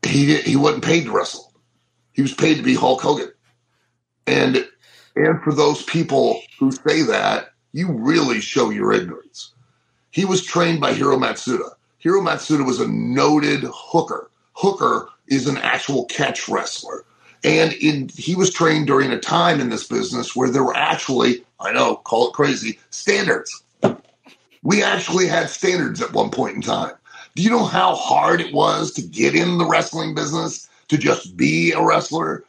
he 0.05 0.35
he 0.37 0.55
wasn't 0.55 0.83
paid 0.83 1.05
to 1.05 1.11
wrestle. 1.11 1.51
He 2.13 2.21
was 2.21 2.33
paid 2.33 2.55
to 2.57 2.63
be 2.63 2.75
Hulk 2.75 3.01
Hogan. 3.01 3.31
And 4.27 4.67
and 5.15 5.41
for 5.43 5.53
those 5.53 5.83
people 5.83 6.41
who 6.59 6.71
say 6.71 7.01
that, 7.03 7.52
you 7.73 7.91
really 7.91 8.39
show 8.39 8.69
your 8.69 8.93
ignorance. 8.93 9.51
He 10.11 10.25
was 10.25 10.45
trained 10.45 10.79
by 10.79 10.93
Hiro 10.93 11.17
Matsuda. 11.17 11.71
Hiro 11.97 12.21
Matsuda 12.21 12.65
was 12.65 12.79
a 12.79 12.87
noted 12.87 13.63
hooker. 13.73 14.29
Hooker 14.53 15.09
is 15.27 15.47
an 15.47 15.57
actual 15.57 16.05
catch 16.05 16.47
wrestler. 16.47 17.03
And 17.43 17.73
in, 17.73 18.09
he 18.15 18.35
was 18.35 18.53
trained 18.53 18.87
during 18.87 19.11
a 19.11 19.19
time 19.19 19.59
in 19.59 19.69
this 19.69 19.87
business 19.87 20.35
where 20.35 20.49
there 20.49 20.63
were 20.63 20.77
actually, 20.77 21.43
I 21.59 21.73
know, 21.73 21.95
call 21.95 22.29
it 22.29 22.33
crazy, 22.33 22.79
standards. 22.91 23.63
We 24.61 24.81
actually 24.81 25.27
had 25.27 25.49
standards 25.49 26.01
at 26.01 26.13
one 26.13 26.29
point 26.29 26.55
in 26.55 26.61
time. 26.61 26.93
Do 27.35 27.41
you 27.41 27.49
know 27.49 27.65
how 27.65 27.95
hard 27.95 28.39
it 28.39 28.53
was 28.53 28.93
to 28.93 29.01
get 29.01 29.33
in 29.33 29.57
the 29.57 29.65
wrestling 29.65 30.13
business, 30.13 30.69
to 30.89 30.97
just 30.97 31.35
be 31.35 31.71
a 31.71 31.83
wrestler? 31.83 32.45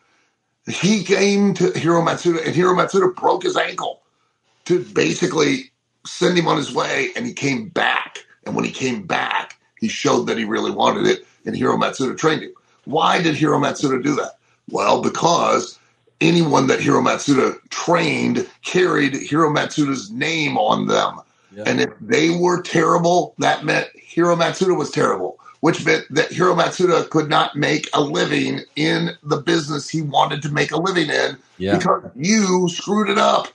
He 0.68 1.03
came 1.03 1.55
to 1.55 1.72
Hiro 1.72 2.03
Matsuda, 2.03 2.45
and 2.45 2.55
Hiro 2.55 2.75
Matsuda 2.75 3.16
broke 3.16 3.43
his 3.43 3.57
ankle 3.57 4.03
to 4.67 4.85
basically 4.85 5.71
send 6.07 6.39
him 6.39 6.47
on 6.47 6.57
his 6.57 6.73
way, 6.75 7.11
and 7.17 7.27
he 7.27 7.33
came 7.33 7.69
back. 7.69 8.25
And 8.47 8.55
when 8.55 8.65
he 8.65 8.71
came 8.71 9.07
back, 9.07 9.59
he 9.81 9.89
showed 9.89 10.27
that 10.27 10.39
he 10.39 10.45
really 10.45 10.71
wanted 10.71 11.07
it, 11.07 11.27
and 11.47 11.57
Hiro 11.57 11.77
Matsuda 11.77 12.17
trained 12.17 12.43
him. 12.43 12.53
Why 12.85 13.23
did 13.23 13.35
Hiro 13.35 13.59
Matsuda 13.59 14.03
do 14.03 14.15
that? 14.17 14.33
Well, 14.71 15.03
because 15.03 15.79
anyone 16.21 16.67
that 16.67 16.81
Hiro 16.81 17.01
Matsuda 17.01 17.59
trained 17.71 18.49
carried 18.62 19.15
Hiro 19.15 19.53
Matsuda's 19.53 20.11
name 20.11 20.57
on 20.57 20.87
them. 20.87 21.21
Yeah. 21.55 21.65
And 21.67 21.81
if 21.81 21.91
they 22.01 22.31
were 22.31 22.62
terrible, 22.62 23.35
that 23.39 23.65
meant 23.65 23.89
Hiro 23.95 24.37
Matsuda 24.37 24.77
was 24.77 24.91
terrible, 24.91 25.39
which 25.61 25.85
meant 25.85 26.05
that 26.11 26.33
Hiro 26.33 26.55
Matsuda 26.55 27.09
could 27.11 27.29
not 27.29 27.57
make 27.57 27.89
a 27.95 28.01
living 28.01 28.61
in 28.77 29.11
the 29.23 29.37
business 29.37 29.89
he 29.89 30.03
wanted 30.03 30.43
to 30.43 30.51
make 30.51 30.73
a 30.73 30.77
living 30.77 31.11
in 31.11 31.37
Yeah. 31.59 31.77
because 31.79 32.03
you 32.17 32.69
screwed 32.69 33.09
it 33.09 33.19
up. 33.19 33.49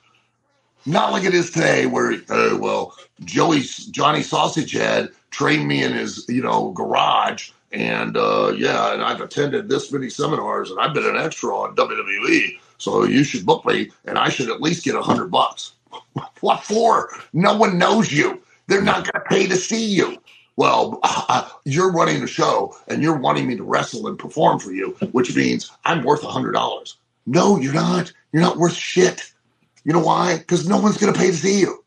Not 0.86 1.12
like 1.12 1.24
it 1.24 1.34
is 1.34 1.52
today, 1.52 1.86
where 1.86 2.14
uh, 2.30 2.58
well, 2.58 2.96
Joey 3.26 3.62
Johnny 3.92 4.24
Sausage 4.24 4.72
Head 4.72 5.10
trained 5.30 5.68
me 5.68 5.84
in 5.84 5.94
his 5.94 6.26
you 6.28 6.42
know 6.42 6.72
garage, 6.72 7.52
and 7.72 8.18
uh, 8.18 8.54
yeah, 8.56 8.94
and 8.94 9.04
I've 9.04 9.22
attended 9.22 9.70
this 9.70 9.92
many 9.92 10.10
seminars, 10.10 10.72
and 10.72 10.80
I've 10.80 10.94
been 10.94 11.06
an 11.06 11.18
extra 11.18 11.56
on 11.56 11.76
WWE, 11.76 12.60
so 12.78 13.04
you 13.04 13.24
should 13.24 13.46
book 13.46 13.66
me, 13.66 13.92
and 14.06 14.18
I 14.18 14.30
should 14.30 14.50
at 14.50 14.62
least 14.62 14.86
get 14.86 14.96
a 14.96 15.02
hundred 15.02 15.32
bucks. 15.32 15.74
what 16.42 16.64
for? 16.64 17.10
No 17.34 17.58
one 17.58 17.78
knows 17.78 18.12
you. 18.12 18.42
They're 18.68 18.82
not 18.82 19.12
going 19.12 19.24
to 19.24 19.30
pay 19.30 19.48
to 19.48 19.56
see 19.56 19.86
you. 19.86 20.18
Well, 20.56 21.00
you're 21.66 21.92
running 21.92 22.24
a 22.24 22.28
show, 22.28 22.76
and 22.88 23.02
you're 23.02 23.18
wanting 23.18 23.48
me 23.48 23.56
to 23.56 23.64
wrestle 23.64 24.08
and 24.08 24.18
perform 24.18 24.60
for 24.60 24.72
you, 24.72 24.92
which 25.12 25.36
means 25.36 25.72
I'm 25.86 26.04
worth 26.04 26.24
a 26.24 26.30
hundred 26.30 26.52
dollars. 26.52 26.98
No, 27.26 27.58
you're 27.58 27.74
not. 27.74 28.12
You're 28.32 28.42
not 28.42 28.58
worth 28.58 28.74
shit. 28.74 29.34
You 29.90 29.94
know 29.94 30.02
why? 30.02 30.38
Because 30.38 30.70
no 30.70 30.80
one's 30.80 30.98
going 30.98 31.12
to 31.12 31.20
pay 31.20 31.32
to 31.32 31.36
see 31.36 31.62
you. 31.62 31.84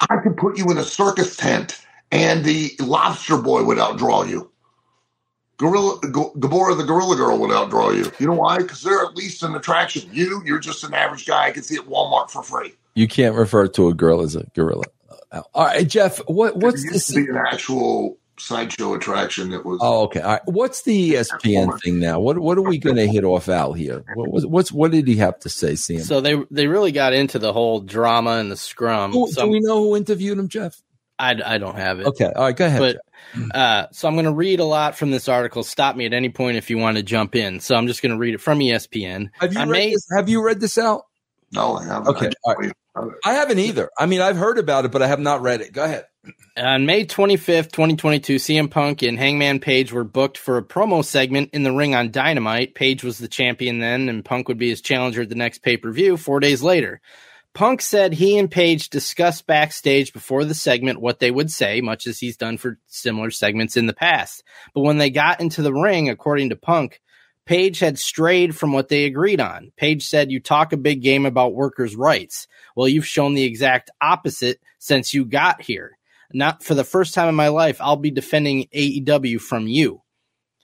I 0.00 0.18
could 0.18 0.36
put 0.36 0.58
you 0.58 0.70
in 0.70 0.76
a 0.76 0.82
circus 0.82 1.34
tent 1.34 1.82
and 2.12 2.44
the 2.44 2.72
lobster 2.78 3.38
boy 3.38 3.64
would 3.64 3.78
outdraw 3.78 4.28
you. 4.28 4.50
Gorilla, 5.56 5.98
G- 6.02 6.08
Gabora 6.10 6.76
the 6.76 6.84
Gorilla 6.84 7.16
Girl 7.16 7.38
would 7.38 7.52
outdraw 7.52 7.96
you. 7.96 8.12
You 8.18 8.26
know 8.26 8.34
why? 8.34 8.58
Because 8.58 8.82
they're 8.82 9.02
at 9.02 9.16
least 9.16 9.42
an 9.42 9.54
attraction. 9.54 10.10
You, 10.12 10.42
you're 10.44 10.58
just 10.58 10.84
an 10.84 10.92
average 10.92 11.24
guy 11.24 11.46
I 11.46 11.52
can 11.52 11.62
see 11.62 11.76
at 11.76 11.86
Walmart 11.86 12.28
for 12.28 12.42
free. 12.42 12.74
You 12.94 13.08
can't 13.08 13.34
refer 13.34 13.66
to 13.68 13.88
a 13.88 13.94
girl 13.94 14.20
as 14.20 14.36
a 14.36 14.44
gorilla. 14.54 14.84
All 15.32 15.64
right, 15.64 15.88
Jeff. 15.88 16.18
What 16.28 16.58
what's 16.58 16.84
used 16.84 16.96
this? 16.96 17.06
to 17.06 17.14
be 17.14 17.30
an 17.30 17.38
actual 17.38 18.18
sideshow 18.40 18.94
attraction 18.94 19.50
that 19.50 19.64
was. 19.64 19.78
Oh, 19.82 20.02
okay. 20.04 20.20
All 20.20 20.32
right. 20.32 20.42
What's 20.46 20.82
the 20.82 21.12
ESPN 21.14 21.80
thing 21.80 21.98
now? 21.98 22.20
What 22.20 22.38
what 22.38 22.58
are 22.58 22.62
we 22.62 22.78
going 22.86 22.96
to 22.96 23.06
hit 23.06 23.24
off 23.24 23.48
Al 23.48 23.72
here? 23.72 24.04
What 24.14 24.30
was 24.32 24.46
what's 24.46 24.72
what 24.72 24.90
did 24.90 25.06
he 25.06 25.16
have 25.16 25.38
to 25.40 25.48
say, 25.48 25.74
Sam? 25.74 26.00
So 26.00 26.20
they 26.20 26.36
they 26.50 26.66
really 26.66 26.92
got 26.92 27.12
into 27.12 27.38
the 27.38 27.52
whole 27.52 27.80
drama 27.80 28.32
and 28.32 28.50
the 28.50 28.56
scrum. 28.56 29.12
Who- 29.12 29.30
So 29.30 29.44
do 29.44 29.50
we 29.50 29.60
know 29.60 29.82
who 29.82 29.96
interviewed 29.96 30.38
him, 30.38 30.48
Jeff? 30.48 30.80
I, 31.18 31.38
I 31.44 31.58
don't 31.58 31.76
have 31.76 32.00
it. 32.00 32.06
Okay. 32.06 32.24
All 32.34 32.44
right. 32.44 32.56
Go 32.56 32.64
ahead. 32.64 32.80
But 32.80 33.54
uh, 33.54 33.86
so 33.92 34.08
I'm 34.08 34.14
going 34.14 34.24
to 34.24 34.32
read 34.32 34.58
a 34.58 34.64
lot 34.64 34.96
from 34.96 35.10
this 35.10 35.28
article. 35.28 35.62
Stop 35.62 35.94
me 35.94 36.06
at 36.06 36.14
any 36.14 36.30
point 36.30 36.56
if 36.56 36.70
you 36.70 36.78
want 36.78 36.96
to 36.96 37.02
jump 37.02 37.34
in. 37.36 37.60
So 37.60 37.74
I'm 37.76 37.86
just 37.86 38.00
going 38.00 38.12
to 38.12 38.18
read 38.18 38.32
it 38.32 38.40
from 38.40 38.58
ESPN. 38.60 39.28
have 39.38 39.52
you 39.52 39.58
I 39.60 39.64
read 39.64 39.70
may- 39.70 39.90
this? 39.90 40.06
Have 40.16 40.30
you 40.30 40.42
read 40.42 40.60
this 40.60 40.78
out? 40.78 41.02
no, 41.52 41.76
I 41.76 41.84
haven't. 41.84 42.08
Okay, 42.16 42.30
I 42.46 42.70
all. 42.94 43.12
I 43.24 43.34
haven't 43.34 43.58
either. 43.58 43.90
I 43.98 44.06
mean, 44.06 44.20
I've 44.20 44.36
heard 44.36 44.58
about 44.58 44.84
it, 44.86 44.92
but 44.92 45.02
I 45.02 45.08
have 45.08 45.20
not 45.20 45.42
read 45.42 45.60
it. 45.60 45.72
Go 45.72 45.84
ahead. 45.84 46.04
On 46.56 46.84
May 46.84 47.06
25th, 47.06 47.72
2022, 47.72 48.36
CM 48.36 48.70
Punk 48.70 49.02
and 49.02 49.18
Hangman 49.18 49.60
Page 49.60 49.92
were 49.92 50.04
booked 50.04 50.36
for 50.36 50.58
a 50.58 50.62
promo 50.62 51.02
segment 51.02 51.50
in 51.54 51.62
the 51.62 51.72
ring 51.72 51.94
on 51.94 52.10
Dynamite. 52.10 52.74
Page 52.74 53.02
was 53.02 53.16
the 53.16 53.28
champion 53.28 53.78
then, 53.78 54.10
and 54.10 54.24
Punk 54.24 54.46
would 54.48 54.58
be 54.58 54.68
his 54.68 54.82
challenger 54.82 55.22
at 55.22 55.30
the 55.30 55.34
next 55.34 55.62
pay 55.62 55.78
per 55.78 55.90
view 55.90 56.18
four 56.18 56.38
days 56.38 56.62
later. 56.62 57.00
Punk 57.54 57.80
said 57.80 58.12
he 58.12 58.38
and 58.38 58.50
Page 58.50 58.90
discussed 58.90 59.46
backstage 59.46 60.12
before 60.12 60.44
the 60.44 60.54
segment 60.54 61.00
what 61.00 61.18
they 61.18 61.30
would 61.30 61.50
say, 61.50 61.80
much 61.80 62.06
as 62.06 62.18
he's 62.18 62.36
done 62.36 62.58
for 62.58 62.78
similar 62.86 63.30
segments 63.30 63.78
in 63.78 63.86
the 63.86 63.94
past. 63.94 64.44
But 64.74 64.82
when 64.82 64.98
they 64.98 65.10
got 65.10 65.40
into 65.40 65.62
the 65.62 65.72
ring, 65.72 66.10
according 66.10 66.50
to 66.50 66.56
Punk, 66.56 67.00
Page 67.46 67.78
had 67.78 67.98
strayed 67.98 68.54
from 68.54 68.72
what 68.72 68.88
they 68.88 69.06
agreed 69.06 69.40
on. 69.40 69.72
Page 69.76 70.06
said, 70.06 70.30
You 70.30 70.38
talk 70.38 70.72
a 70.72 70.76
big 70.76 71.02
game 71.02 71.24
about 71.24 71.54
workers' 71.54 71.96
rights. 71.96 72.46
Well, 72.76 72.86
you've 72.86 73.06
shown 73.06 73.34
the 73.34 73.44
exact 73.44 73.90
opposite 74.00 74.60
since 74.78 75.14
you 75.14 75.24
got 75.24 75.62
here. 75.62 75.96
Not 76.32 76.62
for 76.62 76.74
the 76.74 76.84
first 76.84 77.14
time 77.14 77.28
in 77.28 77.34
my 77.34 77.48
life, 77.48 77.78
I'll 77.80 77.96
be 77.96 78.10
defending 78.10 78.66
AEW 78.74 79.40
from 79.40 79.66
you. 79.66 80.02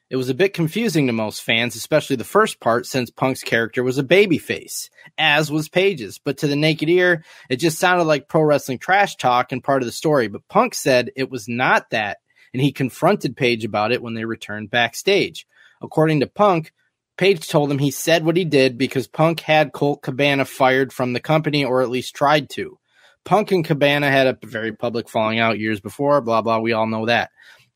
It 0.09 0.17
was 0.17 0.29
a 0.29 0.35
bit 0.35 0.55
confusing 0.55 1.09
to 1.09 1.12
most 1.12 1.43
fans, 1.43 1.75
especially 1.75 2.14
the 2.14 2.23
first 2.23 2.61
part, 2.61 2.87
since 2.87 3.11
Punk's 3.11 3.43
character 3.43 3.83
was 3.83 3.99
a 3.99 4.05
babyface, 4.05 4.89
as 5.19 5.51
was 5.51 5.69
Page's. 5.69 6.19
But 6.19 6.39
to 6.39 6.47
the 6.47 6.55
naked 6.55 6.89
ear, 6.89 7.25
it 7.51 7.57
just 7.57 7.79
sounded 7.79 8.05
like 8.05 8.29
pro 8.29 8.43
wrestling 8.43 8.79
trash 8.79 9.17
talk 9.17 9.51
and 9.51 9.64
part 9.64 9.83
of 9.83 9.87
the 9.87 9.93
story. 9.93 10.29
But 10.29 10.47
Punk 10.47 10.75
said 10.75 11.11
it 11.17 11.29
was 11.29 11.49
not 11.49 11.91
that, 11.91 12.19
and 12.53 12.62
he 12.62 12.71
confronted 12.71 13.37
Page 13.37 13.64
about 13.64 13.91
it 13.91 14.01
when 14.01 14.14
they 14.14 14.25
returned 14.25 14.71
backstage. 14.71 15.45
According 15.83 16.21
to 16.21 16.29
Punk, 16.29 16.73
Page 17.19 17.49
told 17.49 17.73
him 17.73 17.79
he 17.79 17.91
said 17.91 18.25
what 18.25 18.37
he 18.37 18.45
did 18.45 18.79
because 18.79 19.09
Punk 19.09 19.41
had 19.41 19.73
Colt 19.73 20.03
Cabana 20.03 20.45
fired 20.45 20.93
from 20.93 21.14
the 21.14 21.21
company, 21.21 21.64
or 21.64 21.83
at 21.83 21.91
least 21.91 22.14
tried 22.14 22.49
to. 22.51 22.79
Punk 23.27 23.51
and 23.51 23.64
Cabana 23.64 24.09
had 24.09 24.29
a 24.29 24.39
very 24.47 24.72
public 24.72 25.09
falling 25.09 25.41
out 25.41 25.59
years 25.59 25.81
before, 25.81 26.20
blah, 26.20 26.43
blah. 26.43 26.61
We 26.61 26.72
all 26.72 26.87
know 26.87 27.07
that. 27.07 27.31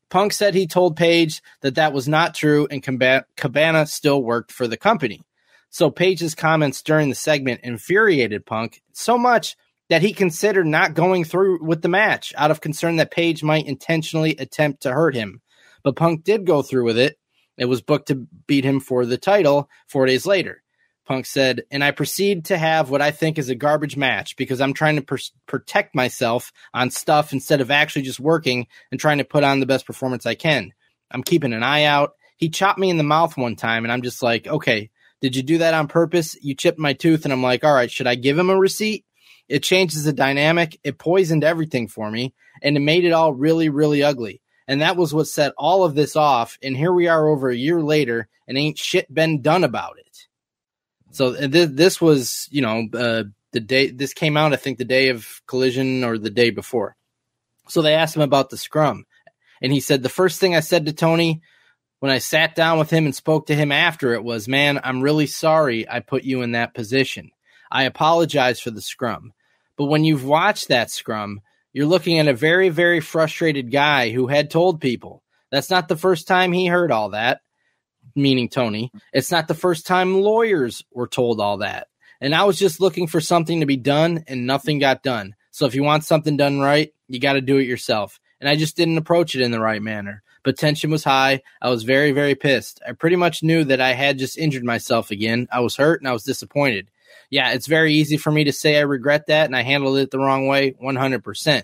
Punk 0.09 0.31
said 0.31 0.55
he 0.55 0.65
told 0.65 0.95
Page 0.95 1.41
that 1.59 1.75
that 1.75 1.93
was 1.93 2.07
not 2.07 2.33
true 2.33 2.67
and 2.71 2.81
Caba- 2.81 3.25
Cabana 3.35 3.85
still 3.85 4.23
worked 4.23 4.51
for 4.51 4.65
the 4.65 4.77
company. 4.77 5.21
So 5.69 5.91
Page's 5.91 6.35
comments 6.35 6.81
during 6.81 7.09
the 7.09 7.15
segment 7.15 7.61
infuriated 7.63 8.45
Punk 8.45 8.81
so 8.93 9.17
much 9.17 9.57
that 9.89 10.01
he 10.01 10.13
considered 10.13 10.67
not 10.67 10.93
going 10.93 11.25
through 11.25 11.63
with 11.63 11.81
the 11.81 11.89
match 11.89 12.33
out 12.37 12.49
of 12.51 12.61
concern 12.61 12.95
that 12.95 13.11
Page 13.11 13.43
might 13.43 13.67
intentionally 13.67 14.37
attempt 14.37 14.83
to 14.83 14.93
hurt 14.93 15.15
him. 15.15 15.41
But 15.83 15.97
Punk 15.97 16.23
did 16.23 16.45
go 16.45 16.61
through 16.61 16.85
with 16.85 16.97
it. 16.97 17.17
It 17.57 17.65
was 17.65 17.81
booked 17.81 18.07
to 18.07 18.25
beat 18.47 18.63
him 18.63 18.79
for 18.79 19.05
the 19.05 19.17
title 19.17 19.69
four 19.87 20.05
days 20.05 20.25
later. 20.25 20.63
Punk 21.05 21.25
said, 21.25 21.63
and 21.71 21.83
I 21.83 21.91
proceed 21.91 22.45
to 22.45 22.57
have 22.57 22.89
what 22.89 23.01
I 23.01 23.11
think 23.11 23.37
is 23.37 23.49
a 23.49 23.55
garbage 23.55 23.97
match 23.97 24.35
because 24.35 24.61
I'm 24.61 24.73
trying 24.73 24.97
to 24.97 25.01
pr- 25.01 25.17
protect 25.47 25.95
myself 25.95 26.51
on 26.73 26.91
stuff 26.91 27.33
instead 27.33 27.59
of 27.59 27.71
actually 27.71 28.03
just 28.03 28.19
working 28.19 28.67
and 28.91 28.99
trying 28.99 29.17
to 29.17 29.23
put 29.23 29.43
on 29.43 29.59
the 29.59 29.65
best 29.65 29.85
performance 29.85 30.25
I 30.25 30.35
can. 30.35 30.73
I'm 31.09 31.23
keeping 31.23 31.53
an 31.53 31.63
eye 31.63 31.85
out. 31.85 32.13
He 32.37 32.49
chopped 32.49 32.79
me 32.79 32.89
in 32.89 32.97
the 32.97 33.03
mouth 33.03 33.35
one 33.37 33.55
time, 33.55 33.83
and 33.83 33.91
I'm 33.91 34.01
just 34.03 34.23
like, 34.23 34.47
okay, 34.47 34.89
did 35.21 35.35
you 35.35 35.43
do 35.43 35.59
that 35.59 35.73
on 35.73 35.87
purpose? 35.87 36.35
You 36.41 36.55
chipped 36.55 36.79
my 36.79 36.93
tooth, 36.93 37.25
and 37.25 37.33
I'm 37.33 37.43
like, 37.43 37.63
all 37.63 37.73
right, 37.73 37.91
should 37.91 38.07
I 38.07 38.15
give 38.15 38.37
him 38.37 38.49
a 38.49 38.57
receipt? 38.57 39.05
It 39.47 39.63
changes 39.63 40.05
the 40.05 40.13
dynamic. 40.13 40.79
It 40.83 40.97
poisoned 40.97 41.43
everything 41.43 41.87
for 41.87 42.09
me, 42.09 42.33
and 42.63 42.77
it 42.77 42.79
made 42.79 43.05
it 43.05 43.11
all 43.11 43.33
really, 43.33 43.69
really 43.69 44.01
ugly. 44.01 44.41
And 44.67 44.81
that 44.81 44.95
was 44.95 45.13
what 45.13 45.27
set 45.27 45.53
all 45.57 45.83
of 45.83 45.95
this 45.95 46.15
off. 46.15 46.57
And 46.63 46.77
here 46.77 46.93
we 46.93 47.07
are 47.07 47.27
over 47.27 47.49
a 47.49 47.55
year 47.55 47.81
later, 47.81 48.29
and 48.47 48.57
ain't 48.57 48.77
shit 48.77 49.13
been 49.13 49.41
done 49.41 49.63
about 49.63 49.97
it. 49.99 50.10
So 51.11 51.35
uh, 51.35 51.47
th- 51.47 51.69
this 51.73 52.01
was, 52.01 52.47
you 52.51 52.61
know, 52.61 52.87
uh, 52.93 53.23
the 53.51 53.59
day 53.59 53.91
this 53.91 54.13
came 54.13 54.37
out. 54.37 54.53
I 54.53 54.57
think 54.57 54.77
the 54.77 54.85
day 54.85 55.09
of 55.09 55.41
collision 55.45 56.03
or 56.03 56.17
the 56.17 56.29
day 56.29 56.49
before. 56.49 56.95
So 57.67 57.81
they 57.81 57.93
asked 57.93 58.15
him 58.15 58.21
about 58.21 58.49
the 58.49 58.57
scrum, 58.57 59.05
and 59.61 59.71
he 59.71 59.79
said 59.79 60.03
the 60.03 60.09
first 60.09 60.39
thing 60.39 60.55
I 60.55 60.61
said 60.61 60.85
to 60.85 60.93
Tony 60.93 61.41
when 61.99 62.11
I 62.11 62.17
sat 62.17 62.55
down 62.55 62.79
with 62.79 62.89
him 62.89 63.05
and 63.05 63.15
spoke 63.15 63.47
to 63.47 63.55
him 63.55 63.71
after 63.71 64.13
it 64.13 64.23
was, 64.23 64.47
"Man, 64.47 64.79
I'm 64.83 65.01
really 65.01 65.27
sorry 65.27 65.87
I 65.87 65.99
put 65.99 66.23
you 66.23 66.41
in 66.41 66.53
that 66.53 66.73
position. 66.73 67.31
I 67.69 67.83
apologize 67.83 68.59
for 68.59 68.71
the 68.71 68.81
scrum." 68.81 69.33
But 69.77 69.85
when 69.85 70.03
you've 70.03 70.25
watched 70.25 70.69
that 70.69 70.91
scrum, 70.91 71.41
you're 71.73 71.85
looking 71.85 72.19
at 72.19 72.27
a 72.27 72.33
very, 72.33 72.69
very 72.69 72.99
frustrated 72.99 73.71
guy 73.71 74.11
who 74.11 74.27
had 74.27 74.49
told 74.49 74.81
people. 74.81 75.23
That's 75.49 75.69
not 75.69 75.87
the 75.87 75.97
first 75.97 76.27
time 76.27 76.51
he 76.51 76.67
heard 76.67 76.91
all 76.91 77.09
that 77.09 77.41
meaning 78.15 78.49
Tony. 78.49 78.91
It's 79.13 79.31
not 79.31 79.47
the 79.47 79.53
first 79.53 79.87
time 79.87 80.21
lawyers 80.21 80.83
were 80.91 81.07
told 81.07 81.39
all 81.39 81.57
that. 81.57 81.87
And 82.19 82.35
I 82.35 82.43
was 82.43 82.59
just 82.59 82.79
looking 82.79 83.07
for 83.07 83.19
something 83.19 83.59
to 83.59 83.65
be 83.65 83.77
done 83.77 84.23
and 84.27 84.45
nothing 84.45 84.79
got 84.79 85.03
done. 85.03 85.35
So 85.49 85.65
if 85.65 85.75
you 85.75 85.83
want 85.83 86.05
something 86.05 86.37
done 86.37 86.59
right, 86.59 86.93
you 87.07 87.19
got 87.19 87.33
to 87.33 87.41
do 87.41 87.57
it 87.57 87.67
yourself. 87.67 88.19
And 88.39 88.47
I 88.47 88.55
just 88.55 88.77
didn't 88.77 88.97
approach 88.97 89.35
it 89.35 89.41
in 89.41 89.51
the 89.51 89.59
right 89.59 89.81
manner. 89.81 90.23
But 90.43 90.57
tension 90.57 90.89
was 90.91 91.03
high. 91.03 91.41
I 91.61 91.69
was 91.69 91.83
very, 91.83 92.11
very 92.11 92.35
pissed. 92.35 92.81
I 92.87 92.93
pretty 92.93 93.15
much 93.15 93.43
knew 93.43 93.63
that 93.65 93.81
I 93.81 93.93
had 93.93 94.17
just 94.17 94.37
injured 94.37 94.63
myself 94.63 95.11
again. 95.11 95.47
I 95.51 95.59
was 95.59 95.75
hurt 95.75 96.01
and 96.01 96.07
I 96.07 96.13
was 96.13 96.23
disappointed. 96.23 96.89
Yeah, 97.29 97.51
it's 97.51 97.67
very 97.67 97.93
easy 97.93 98.17
for 98.17 98.31
me 98.31 98.45
to 98.45 98.51
say 98.51 98.77
I 98.77 98.81
regret 98.81 99.27
that 99.27 99.45
and 99.45 99.55
I 99.55 99.61
handled 99.61 99.97
it 99.97 100.11
the 100.11 100.19
wrong 100.19 100.47
way 100.47 100.71
100%. 100.73 101.63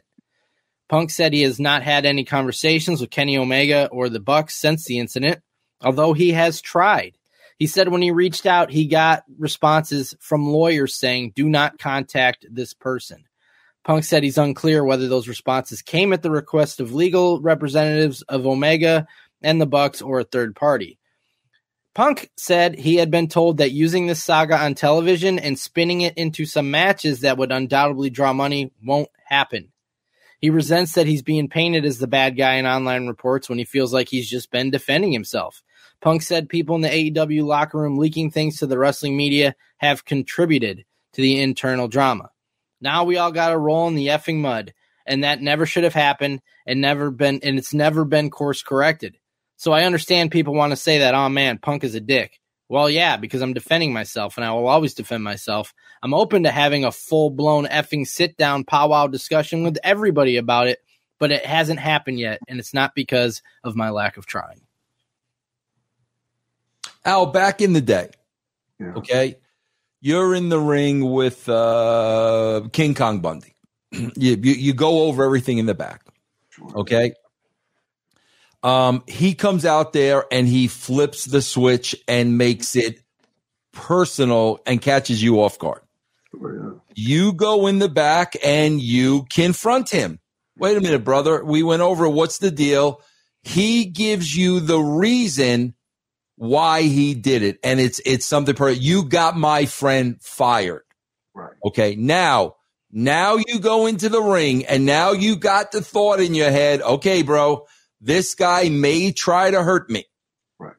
Punk 0.90 1.10
said 1.10 1.34
he 1.34 1.42
has 1.42 1.60
not 1.60 1.84
had 1.84 2.06
any 2.06 2.24
conversations 2.24 3.02
with 3.02 3.10
Kenny 3.10 3.38
Omega 3.38 3.90
or 3.92 4.10
the 4.10 4.20
Bucks 4.20 4.56
since 4.56 4.86
the 4.86 5.00
incident 5.00 5.42
although 5.82 6.14
he 6.14 6.32
has 6.32 6.62
tried. 6.62 7.18
He 7.58 7.68
said 7.68 7.90
when 7.90 8.02
he 8.02 8.12
reached 8.12 8.46
out, 8.46 8.70
he 8.70 8.86
got 8.86 9.24
responses 9.38 10.16
from 10.20 10.48
lawyers 10.48 10.94
saying, 10.94 11.34
do 11.36 11.50
not 11.50 11.80
contact 11.80 12.46
this 12.50 12.74
person. 12.74 13.26
Punk 13.84 14.04
said 14.04 14.24
he's 14.24 14.38
unclear 14.38 14.84
whether 14.84 15.08
those 15.08 15.28
responses 15.28 15.82
came 15.82 16.14
at 16.14 16.22
the 16.22 16.30
request 16.30 16.80
of 16.80 16.94
legal 16.94 17.42
representatives 17.42 18.22
of 18.24 18.46
Omega 18.46 19.08
and 19.42 19.60
the 19.60 19.66
Bucks 19.66 20.02
or 20.02 20.20
a 20.20 20.26
third 20.26 20.56
party. 20.56 21.00
Punk 21.96 22.30
said 22.38 22.76
he 22.76 22.98
had 22.98 23.10
been 23.10 23.28
told 23.28 23.58
that 23.58 23.72
using 23.72 24.06
this 24.06 24.24
saga 24.24 24.56
on 24.56 24.76
television 24.76 25.40
and 25.40 25.58
spinning 25.58 26.02
it 26.02 26.16
into 26.16 26.46
some 26.46 26.70
matches 26.70 27.22
that 27.22 27.40
would 27.40 27.52
undoubtedly 27.52 28.12
draw 28.12 28.34
money 28.34 28.72
won't 28.84 29.10
happen. 29.26 29.72
He 30.40 30.52
resents 30.52 30.94
that 30.94 31.08
he's 31.08 31.24
being 31.24 31.50
painted 31.50 31.86
as 31.86 31.98
the 31.98 32.06
bad 32.06 32.38
guy 32.38 32.56
in 32.56 32.68
online 32.68 33.08
reports 33.08 33.50
when 33.50 33.58
he 33.58 33.66
feels 33.66 33.94
like 33.94 34.10
he's 34.10 34.30
just 34.30 34.52
been 34.52 34.70
defending 34.70 35.12
himself. 35.12 35.64
Punk 36.02 36.22
said 36.22 36.50
people 36.50 36.76
in 36.76 36.82
the 36.82 36.90
AEW 36.90 37.44
locker 37.44 37.80
room 37.80 37.98
leaking 37.98 38.32
things 38.32 38.58
to 38.58 38.68
the 38.68 38.78
wrestling 38.78 39.18
media 39.18 39.56
have 39.78 40.06
contributed 40.06 40.86
to 41.14 41.22
the 41.22 41.42
internal 41.42 41.88
drama. 41.88 42.30
Now 42.80 43.04
we 43.04 43.18
all 43.18 43.32
got 43.32 43.50
to 43.50 43.58
roll 43.58 43.88
in 43.88 43.96
the 43.96 44.08
effing 44.08 44.38
mud, 44.38 44.74
and 45.06 45.24
that 45.24 45.42
never 45.42 45.66
should 45.66 45.84
have 45.84 45.96
happened 45.96 46.42
and 46.66 46.82
never 46.82 47.10
been 47.10 47.40
and 47.42 47.58
it's 47.58 47.74
never 47.74 48.06
been 48.06 48.30
course 48.30 48.62
corrected. 48.62 49.18
So 49.56 49.72
I 49.72 49.86
understand 49.86 50.30
people 50.30 50.54
want 50.54 50.72
to 50.72 50.78
say 50.78 51.00
that, 51.00 51.16
oh 51.16 51.30
man, 51.30 51.58
Punk 51.58 51.84
is 51.84 51.96
a 51.96 52.00
dick. 52.00 52.40
Well, 52.70 52.90
yeah, 52.90 53.18
because 53.18 53.42
I'm 53.42 53.54
defending 53.54 53.94
myself 53.94 54.38
and 54.38 54.46
I 54.46 54.52
will 54.52 54.68
always 54.68 54.94
defend 54.94 55.24
myself. 55.24 55.74
I'm 56.04 56.14
open 56.14 56.44
to 56.44 56.52
having 56.52 56.84
a 56.84 56.92
full 56.92 57.30
blown 57.30 57.66
effing 57.66 58.06
sit 58.06 58.38
down 58.38 58.66
powwow 58.66 59.08
discussion 59.08 59.64
with 59.64 59.78
everybody 59.84 60.38
about 60.38 60.68
it, 60.68 60.80
but 61.18 61.32
it 61.32 61.46
hasn't 61.46 61.80
happened 61.80 62.20
yet, 62.20 62.40
and 62.48 62.60
it's 62.60 62.74
not 62.74 62.94
because 62.94 63.42
of 63.64 63.76
my 63.76 63.90
lack 63.90 64.18
of 64.18 64.26
trying. 64.26 64.67
Al, 67.08 67.26
back 67.28 67.62
in 67.62 67.74
the 67.74 67.82
day, 67.82 68.10
Yeah. 68.80 68.94
okay, 68.98 69.38
you're 70.02 70.36
in 70.36 70.50
the 70.50 70.60
ring 70.60 71.10
with 71.12 71.48
uh, 71.50 72.68
King 72.74 72.94
Kong 72.94 73.20
Bundy. 73.22 73.56
you, 73.92 74.12
you 74.16 74.36
you 74.54 74.74
go 74.74 75.04
over 75.04 75.24
everything 75.24 75.58
in 75.58 75.66
the 75.66 75.74
back. 75.74 76.04
Sure. 76.50 76.70
Okay. 76.82 77.14
Um, 78.64 79.04
he 79.08 79.34
comes 79.36 79.66
out 79.66 79.94
there 79.94 80.26
and 80.32 80.48
he 80.48 80.68
flips 80.68 81.26
the 81.26 81.42
switch 81.42 81.96
and 82.08 82.38
makes 82.38 82.76
it 82.76 83.02
personal 83.72 84.60
and 84.66 84.82
catches 84.82 85.22
you 85.24 85.42
off 85.42 85.60
guard. 85.60 85.82
Oh, 86.36 86.50
yeah. 86.52 86.80
You 86.96 87.34
go 87.34 87.68
in 87.68 87.80
the 87.80 87.88
back 87.90 88.36
and 88.44 88.82
you 88.82 89.26
confront 89.32 89.90
him. 89.90 90.20
Wait 90.58 90.76
a 90.76 90.82
minute, 90.82 91.04
brother. 91.04 91.46
We 91.46 91.62
went 91.64 91.84
over 91.84 92.10
what's 92.10 92.40
the 92.40 92.52
deal. 92.52 93.02
He 93.44 93.86
gives 93.86 94.36
you 94.36 94.60
the 94.60 94.80
reason 94.80 95.76
why 96.38 96.84
he 96.84 97.14
did 97.14 97.44
it. 97.44 97.60
And 97.64 97.80
it's 97.80 98.00
it's 98.06 98.26
something 98.26 98.56
per 98.56 98.70
you 98.70 99.04
got 99.04 99.36
my 99.36 99.66
friend 99.66 100.18
fired. 100.22 100.84
Right. 101.34 101.54
Okay. 101.66 101.96
Now, 101.96 102.56
now 102.92 103.36
you 103.36 103.60
go 103.60 103.86
into 103.88 104.08
the 104.10 104.22
ring 104.22 104.66
and 104.66 104.86
now 104.86 105.12
you 105.12 105.36
got 105.36 105.72
the 105.72 105.82
thought 105.82 106.20
in 106.20 106.34
your 106.34 106.52
head, 106.52 106.82
okay, 106.82 107.22
bro, 107.22 107.66
this 108.00 108.36
guy 108.36 108.70
may 108.70 109.12
try 109.12 109.52
to 109.52 109.62
hurt 109.62 109.90
me. 109.90 110.06
Right. 110.60 110.76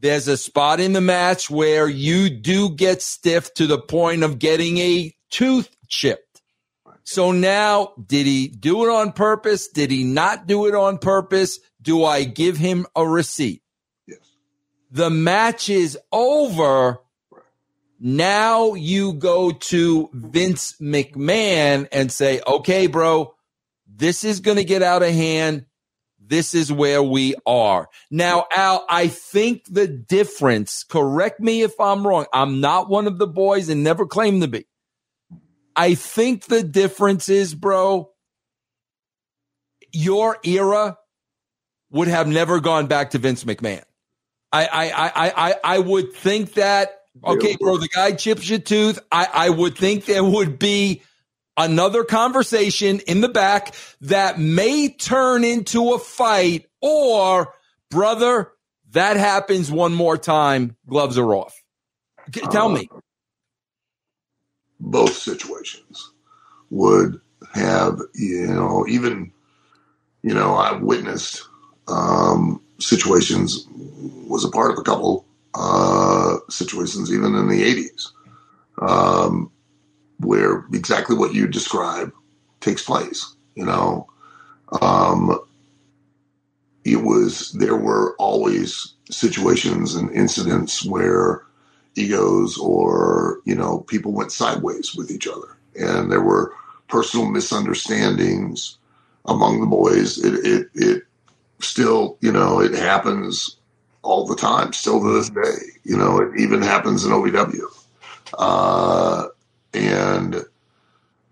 There's 0.00 0.28
a 0.28 0.36
spot 0.36 0.80
in 0.80 0.92
the 0.92 1.00
match 1.00 1.48
where 1.48 1.88
you 1.88 2.28
do 2.28 2.70
get 2.70 3.00
stiff 3.02 3.54
to 3.54 3.66
the 3.66 3.78
point 3.78 4.24
of 4.24 4.38
getting 4.38 4.78
a 4.78 5.14
tooth 5.30 5.70
chipped. 5.88 6.42
So 7.04 7.30
now, 7.30 7.92
did 8.04 8.26
he 8.26 8.48
do 8.48 8.84
it 8.84 8.90
on 8.90 9.12
purpose? 9.12 9.68
Did 9.68 9.92
he 9.92 10.02
not 10.02 10.48
do 10.48 10.66
it 10.66 10.74
on 10.74 10.98
purpose? 10.98 11.60
Do 11.80 12.04
I 12.04 12.24
give 12.24 12.56
him 12.56 12.84
a 12.96 13.06
receipt? 13.06 13.62
The 14.90 15.10
match 15.10 15.68
is 15.68 15.98
over. 16.12 17.00
Now 17.98 18.74
you 18.74 19.14
go 19.14 19.50
to 19.50 20.10
Vince 20.12 20.74
McMahon 20.80 21.88
and 21.90 22.12
say, 22.12 22.40
okay, 22.46 22.86
bro, 22.86 23.34
this 23.86 24.22
is 24.24 24.40
going 24.40 24.58
to 24.58 24.64
get 24.64 24.82
out 24.82 25.02
of 25.02 25.12
hand. 25.12 25.66
This 26.18 26.54
is 26.54 26.72
where 26.72 27.02
we 27.02 27.36
are. 27.46 27.88
Now, 28.10 28.46
Al, 28.54 28.84
I 28.88 29.08
think 29.08 29.62
the 29.70 29.86
difference, 29.86 30.82
correct 30.82 31.40
me 31.40 31.62
if 31.62 31.78
I'm 31.80 32.06
wrong. 32.06 32.26
I'm 32.32 32.60
not 32.60 32.90
one 32.90 33.06
of 33.06 33.18
the 33.18 33.28
boys 33.28 33.68
and 33.68 33.84
never 33.84 34.06
claimed 34.06 34.42
to 34.42 34.48
be. 34.48 34.66
I 35.74 35.94
think 35.94 36.44
the 36.44 36.62
difference 36.62 37.28
is, 37.28 37.54
bro, 37.54 38.10
your 39.92 40.38
era 40.42 40.98
would 41.90 42.08
have 42.08 42.26
never 42.26 42.60
gone 42.60 42.86
back 42.86 43.10
to 43.10 43.18
Vince 43.18 43.44
McMahon. 43.44 43.84
I 44.64 44.86
I 44.86 45.08
I 45.08 45.48
I 45.48 45.54
I 45.64 45.78
would 45.78 46.12
think 46.12 46.54
that 46.54 47.02
okay, 47.24 47.56
bro, 47.58 47.78
the 47.78 47.88
guy 47.88 48.12
chips 48.12 48.48
your 48.48 48.58
tooth. 48.58 48.98
I, 49.10 49.28
I 49.32 49.50
would 49.50 49.76
think 49.76 50.04
there 50.04 50.24
would 50.24 50.58
be 50.58 51.02
another 51.56 52.04
conversation 52.04 53.00
in 53.00 53.20
the 53.20 53.28
back 53.28 53.74
that 54.02 54.38
may 54.38 54.88
turn 54.88 55.44
into 55.44 55.92
a 55.92 55.98
fight 55.98 56.66
or 56.80 57.54
brother, 57.90 58.52
that 58.92 59.16
happens 59.16 59.70
one 59.70 59.94
more 59.94 60.18
time, 60.18 60.76
gloves 60.88 61.18
are 61.18 61.34
off. 61.34 61.54
Tell 62.50 62.68
me. 62.68 62.88
both 64.80 65.12
situations 65.14 66.10
would 66.70 67.20
have 67.54 68.00
you 68.14 68.46
know 68.46 68.84
even 68.88 69.32
you 70.22 70.34
know 70.34 70.56
I've 70.56 70.82
witnessed 70.82 71.48
um 71.88 72.60
situations 72.78 73.66
was 74.28 74.44
a 74.44 74.50
part 74.50 74.70
of 74.72 74.78
a 74.78 74.82
couple 74.82 75.26
uh 75.54 76.36
situations 76.50 77.12
even 77.12 77.34
in 77.34 77.48
the 77.48 77.62
80s 77.62 78.08
um 78.88 79.50
where 80.20 80.64
exactly 80.72 81.16
what 81.16 81.34
you 81.34 81.46
describe 81.46 82.12
takes 82.60 82.84
place 82.84 83.34
you 83.54 83.64
know? 83.64 84.08
Um 84.82 85.38
it 86.84 87.02
was 87.02 87.52
there 87.52 87.76
were 87.76 88.16
always 88.18 88.94
situations 89.10 89.94
and 89.94 90.10
incidents 90.12 90.84
where 90.84 91.42
egos 91.96 92.58
or 92.58 93.40
you 93.44 93.54
know 93.54 93.80
people 93.88 94.12
went 94.12 94.32
sideways 94.32 94.94
with 94.94 95.10
each 95.10 95.26
other. 95.26 95.56
And 95.76 96.10
there 96.10 96.22
were 96.22 96.52
personal 96.88 97.26
misunderstandings 97.26 98.78
among 99.26 99.60
the 99.60 99.66
boys. 99.66 100.18
It 100.24 100.34
it, 100.46 100.68
it 100.74 101.02
still 101.60 102.16
you 102.20 102.32
know 102.32 102.60
it 102.60 102.74
happens 102.74 103.56
all 104.02 104.26
the 104.26 104.36
time 104.36 104.72
still 104.72 105.00
to 105.00 105.12
this 105.14 105.30
day 105.30 105.66
you 105.84 105.96
know 105.96 106.20
it 106.20 106.38
even 106.38 106.62
happens 106.62 107.04
in 107.04 107.12
ovw 107.12 107.62
uh, 108.38 109.28
and 109.74 110.44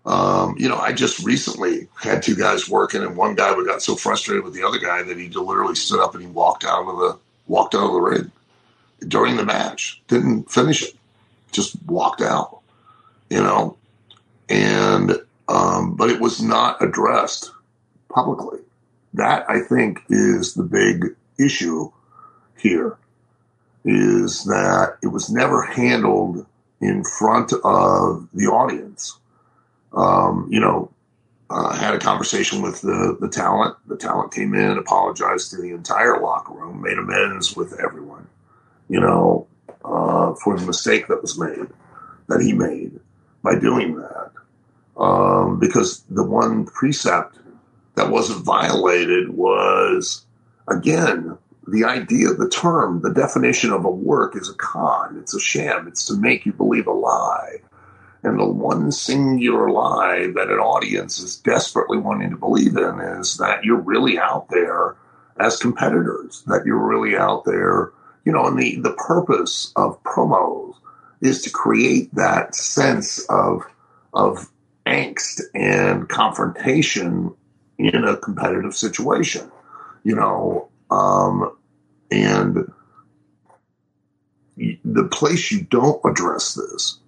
um, 0.05 0.55
you 0.57 0.67
know 0.67 0.77
i 0.77 0.91
just 0.91 1.23
recently 1.23 1.87
had 2.01 2.23
two 2.23 2.35
guys 2.35 2.69
working 2.69 3.01
and 3.01 3.15
one 3.15 3.35
guy 3.35 3.53
got 3.65 3.81
so 3.81 3.95
frustrated 3.95 4.43
with 4.43 4.53
the 4.53 4.63
other 4.63 4.79
guy 4.79 5.03
that 5.03 5.17
he 5.17 5.29
literally 5.29 5.75
stood 5.75 5.99
up 5.99 6.13
and 6.13 6.23
he 6.23 6.29
walked 6.29 6.63
out 6.63 6.87
of 6.87 6.97
the 6.97 7.17
walked 7.47 7.75
out 7.75 7.85
of 7.85 7.93
the 7.93 8.01
ring 8.01 8.31
during 9.07 9.35
the 9.35 9.45
match. 9.45 10.01
Didn't 10.07 10.51
finish 10.51 10.83
it. 10.83 10.95
Just 11.51 11.75
walked 11.85 12.21
out. 12.21 12.59
You 13.29 13.41
know? 13.41 13.77
And 14.49 15.17
um, 15.47 15.95
but 15.95 16.09
it 16.09 16.19
was 16.19 16.41
not 16.41 16.81
addressed 16.83 17.51
publicly. 18.09 18.59
That 19.15 19.49
I 19.49 19.61
think 19.61 20.03
is 20.09 20.53
the 20.53 20.63
big 20.63 21.15
issue 21.39 21.91
here. 22.57 22.97
Is 23.83 24.45
that 24.45 24.97
it 25.03 25.07
was 25.07 25.29
never 25.29 25.61
handled 25.61 26.45
in 26.81 27.03
front 27.03 27.53
of 27.53 28.27
the 28.33 28.47
audience. 28.47 29.17
Um, 29.93 30.47
you 30.51 30.59
know, 30.59 30.91
uh, 31.49 31.75
had 31.75 31.93
a 31.93 31.99
conversation 31.99 32.61
with 32.61 32.81
the, 32.81 33.15
the 33.19 33.29
talent. 33.29 33.77
The 33.87 33.95
talent 33.95 34.33
came 34.33 34.55
in, 34.55 34.77
apologized 34.77 35.51
to 35.51 35.61
the 35.61 35.71
entire 35.71 36.19
locker 36.19 36.53
room, 36.53 36.81
made 36.81 36.97
amends 36.97 37.55
with 37.55 37.79
everyone 37.79 38.27
you 38.89 38.99
know, 38.99 39.47
uh, 39.83 40.33
for 40.35 40.57
the 40.57 40.65
mistake 40.65 41.07
that 41.07 41.21
was 41.21 41.39
made, 41.39 41.67
that 42.27 42.41
he 42.41 42.53
made 42.53 42.99
by 43.43 43.57
doing 43.57 43.95
that. 43.95 44.31
Um, 44.97 45.59
because 45.59 46.03
the 46.09 46.23
one 46.23 46.65
precept 46.65 47.37
that 47.95 48.11
wasn't 48.11 48.45
violated 48.45 49.29
was, 49.29 50.25
again, 50.67 51.37
the 51.67 51.83
idea, 51.83 52.33
the 52.33 52.49
term, 52.49 53.01
the 53.01 53.13
definition 53.13 53.71
of 53.71 53.85
a 53.85 53.89
work 53.89 54.35
is 54.35 54.49
a 54.49 54.53
con. 54.53 55.17
It's 55.19 55.33
a 55.33 55.39
sham. 55.39 55.87
It's 55.87 56.05
to 56.05 56.15
make 56.15 56.45
you 56.45 56.53
believe 56.53 56.87
a 56.87 56.91
lie. 56.91 57.57
And 58.23 58.39
the 58.39 58.45
one 58.45 58.91
singular 58.91 59.69
lie 59.69 60.27
that 60.35 60.49
an 60.49 60.59
audience 60.59 61.19
is 61.19 61.37
desperately 61.37 61.97
wanting 61.97 62.31
to 62.31 62.37
believe 62.37 62.75
in 62.75 62.99
is 62.99 63.37
that 63.37 63.63
you're 63.63 63.81
really 63.81 64.17
out 64.17 64.49
there 64.49 64.95
as 65.39 65.57
competitors, 65.57 66.43
that 66.47 66.65
you're 66.65 66.77
really 66.77 67.15
out 67.15 67.45
there 67.45 67.91
you 68.25 68.31
know, 68.31 68.47
and 68.47 68.59
the, 68.59 68.77
the 68.77 68.93
purpose 68.93 69.71
of 69.75 70.01
promos 70.03 70.73
is 71.21 71.43
to 71.43 71.49
create 71.49 72.13
that 72.15 72.53
sense 72.55 73.23
of 73.29 73.63
of 74.13 74.49
angst 74.85 75.41
and 75.53 76.09
confrontation 76.09 77.33
in 77.77 78.03
a 78.03 78.17
competitive 78.17 78.75
situation, 78.75 79.51
you 80.03 80.15
know, 80.15 80.69
um, 80.91 81.55
and 82.11 82.71
the 84.57 85.03
place 85.05 85.51
you 85.51 85.61
don't 85.63 85.99
address 86.05 86.53
this 86.53 86.99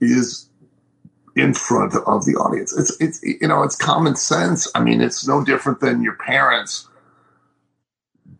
is 0.00 0.48
in 1.34 1.54
front 1.54 1.94
of 1.94 2.24
the 2.24 2.34
audience. 2.34 2.76
It's 2.76 2.96
it's 3.00 3.22
you 3.22 3.48
know 3.48 3.62
it's 3.62 3.76
common 3.76 4.16
sense. 4.16 4.70
I 4.74 4.82
mean, 4.82 5.00
it's 5.00 5.26
no 5.26 5.44
different 5.44 5.80
than 5.80 6.02
your 6.02 6.14
parents 6.14 6.88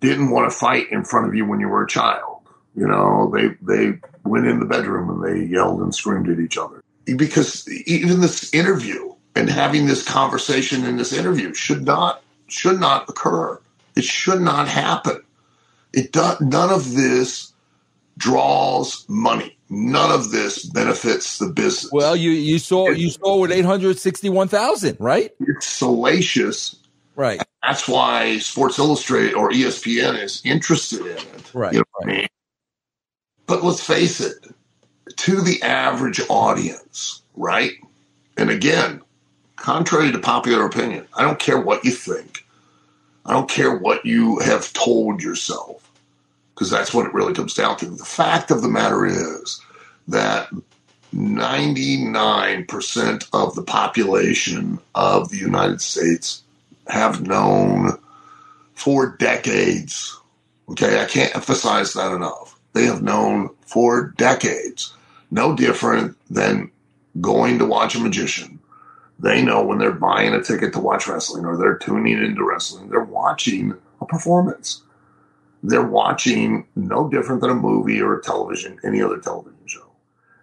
didn't 0.00 0.30
want 0.30 0.50
to 0.50 0.56
fight 0.56 0.90
in 0.92 1.04
front 1.04 1.26
of 1.26 1.34
you 1.34 1.46
when 1.46 1.60
you 1.60 1.68
were 1.68 1.84
a 1.84 1.88
child. 1.88 2.42
You 2.74 2.86
know, 2.86 3.32
they 3.34 3.48
they 3.62 3.98
went 4.24 4.46
in 4.46 4.60
the 4.60 4.66
bedroom 4.66 5.10
and 5.10 5.24
they 5.24 5.46
yelled 5.46 5.80
and 5.80 5.94
screamed 5.94 6.28
at 6.28 6.38
each 6.38 6.58
other. 6.58 6.82
Because 7.04 7.66
even 7.86 8.20
this 8.20 8.52
interview 8.52 9.07
and 9.38 9.48
having 9.48 9.86
this 9.86 10.02
conversation 10.02 10.84
in 10.84 10.96
this 10.96 11.12
interview 11.12 11.54
should 11.54 11.84
not 11.84 12.22
should 12.48 12.80
not 12.80 13.08
occur. 13.08 13.60
It 13.96 14.04
should 14.04 14.40
not 14.40 14.68
happen. 14.68 15.22
It 15.92 16.12
does 16.12 16.40
none 16.40 16.70
of 16.70 16.94
this 16.94 17.52
draws 18.16 19.04
money. 19.08 19.56
None 19.70 20.10
of 20.10 20.30
this 20.30 20.64
benefits 20.64 21.38
the 21.38 21.48
business. 21.48 21.92
Well, 21.92 22.16
you 22.16 22.30
you 22.30 22.58
saw 22.58 22.88
you 22.90 23.10
saw 23.10 23.38
with 23.38 23.52
eight 23.52 23.64
hundred 23.64 23.98
sixty 23.98 24.28
one 24.28 24.48
thousand, 24.48 24.96
right? 24.98 25.30
It's 25.40 25.66
salacious 25.66 26.76
Right. 27.18 27.42
That's 27.64 27.88
why 27.88 28.38
Sports 28.38 28.78
Illustrated 28.78 29.34
or 29.34 29.50
ESPN 29.50 30.22
is 30.22 30.40
interested 30.44 31.00
in 31.00 31.16
it. 31.16 31.52
Right. 31.52 31.72
You 31.72 31.80
know 31.80 31.84
what 31.94 32.08
I 32.08 32.12
mean? 32.12 32.26
But 33.46 33.64
let's 33.64 33.84
face 33.84 34.20
it, 34.20 34.36
to 35.16 35.40
the 35.40 35.60
average 35.64 36.20
audience, 36.28 37.22
right? 37.34 37.72
And 38.36 38.50
again, 38.50 39.02
contrary 39.60 40.12
to 40.12 40.18
popular 40.18 40.64
opinion, 40.64 41.06
I 41.14 41.22
don't 41.22 41.38
care 41.38 41.60
what 41.60 41.84
you 41.84 41.90
think. 41.90 42.46
I 43.26 43.32
don't 43.32 43.50
care 43.50 43.76
what 43.76 44.06
you 44.06 44.38
have 44.38 44.72
told 44.72 45.22
yourself, 45.22 45.90
because 46.54 46.70
that's 46.70 46.94
what 46.94 47.06
it 47.06 47.14
really 47.14 47.34
comes 47.34 47.54
down 47.54 47.76
to. 47.78 47.86
The 47.86 48.04
fact 48.04 48.50
of 48.50 48.62
the 48.62 48.68
matter 48.68 49.04
is 49.04 49.60
that 50.08 50.48
99% 51.14 53.28
of 53.32 53.54
the 53.54 53.62
population 53.62 54.78
of 54.94 55.30
the 55.30 55.38
United 55.38 55.80
States 55.80 56.42
have 56.86 57.26
known 57.26 57.98
for 58.74 59.16
decades. 59.18 60.14
Okay, 60.70 61.02
I 61.02 61.06
can't 61.06 61.34
emphasize 61.34 61.94
that 61.94 62.12
enough. 62.12 62.58
They 62.74 62.84
have 62.84 63.02
known 63.02 63.48
for 63.66 64.12
decades, 64.16 64.94
no 65.30 65.56
different 65.56 66.16
than 66.30 66.70
going 67.20 67.58
to 67.58 67.66
watch 67.66 67.94
a 67.94 68.00
magician, 68.00 68.57
they 69.18 69.42
know 69.42 69.64
when 69.64 69.78
they're 69.78 69.92
buying 69.92 70.34
a 70.34 70.42
ticket 70.42 70.72
to 70.74 70.80
watch 70.80 71.08
wrestling 71.08 71.44
or 71.44 71.56
they're 71.56 71.78
tuning 71.78 72.18
into 72.18 72.44
wrestling, 72.44 72.88
they're 72.88 73.00
watching 73.00 73.76
a 74.00 74.06
performance. 74.06 74.82
They're 75.62 75.82
watching 75.82 76.66
no 76.76 77.08
different 77.08 77.40
than 77.40 77.50
a 77.50 77.54
movie 77.54 78.00
or 78.00 78.18
a 78.18 78.22
television, 78.22 78.78
any 78.84 79.02
other 79.02 79.18
television 79.18 79.58
show. 79.66 79.90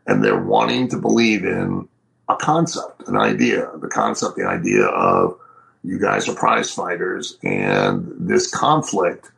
And 0.05 0.23
they're 0.23 0.41
wanting 0.41 0.89
to 0.89 0.97
believe 0.97 1.45
in 1.45 1.87
a 2.27 2.35
concept, 2.35 3.07
an 3.07 3.15
idea, 3.15 3.71
the 3.79 3.87
concept, 3.87 4.35
the 4.35 4.45
idea 4.45 4.85
of 4.85 5.37
you 5.83 5.99
guys 5.99 6.27
are 6.27 6.35
prize 6.35 6.73
fighters 6.73 7.37
and 7.43 8.11
this 8.19 8.49
conflict 8.49 9.31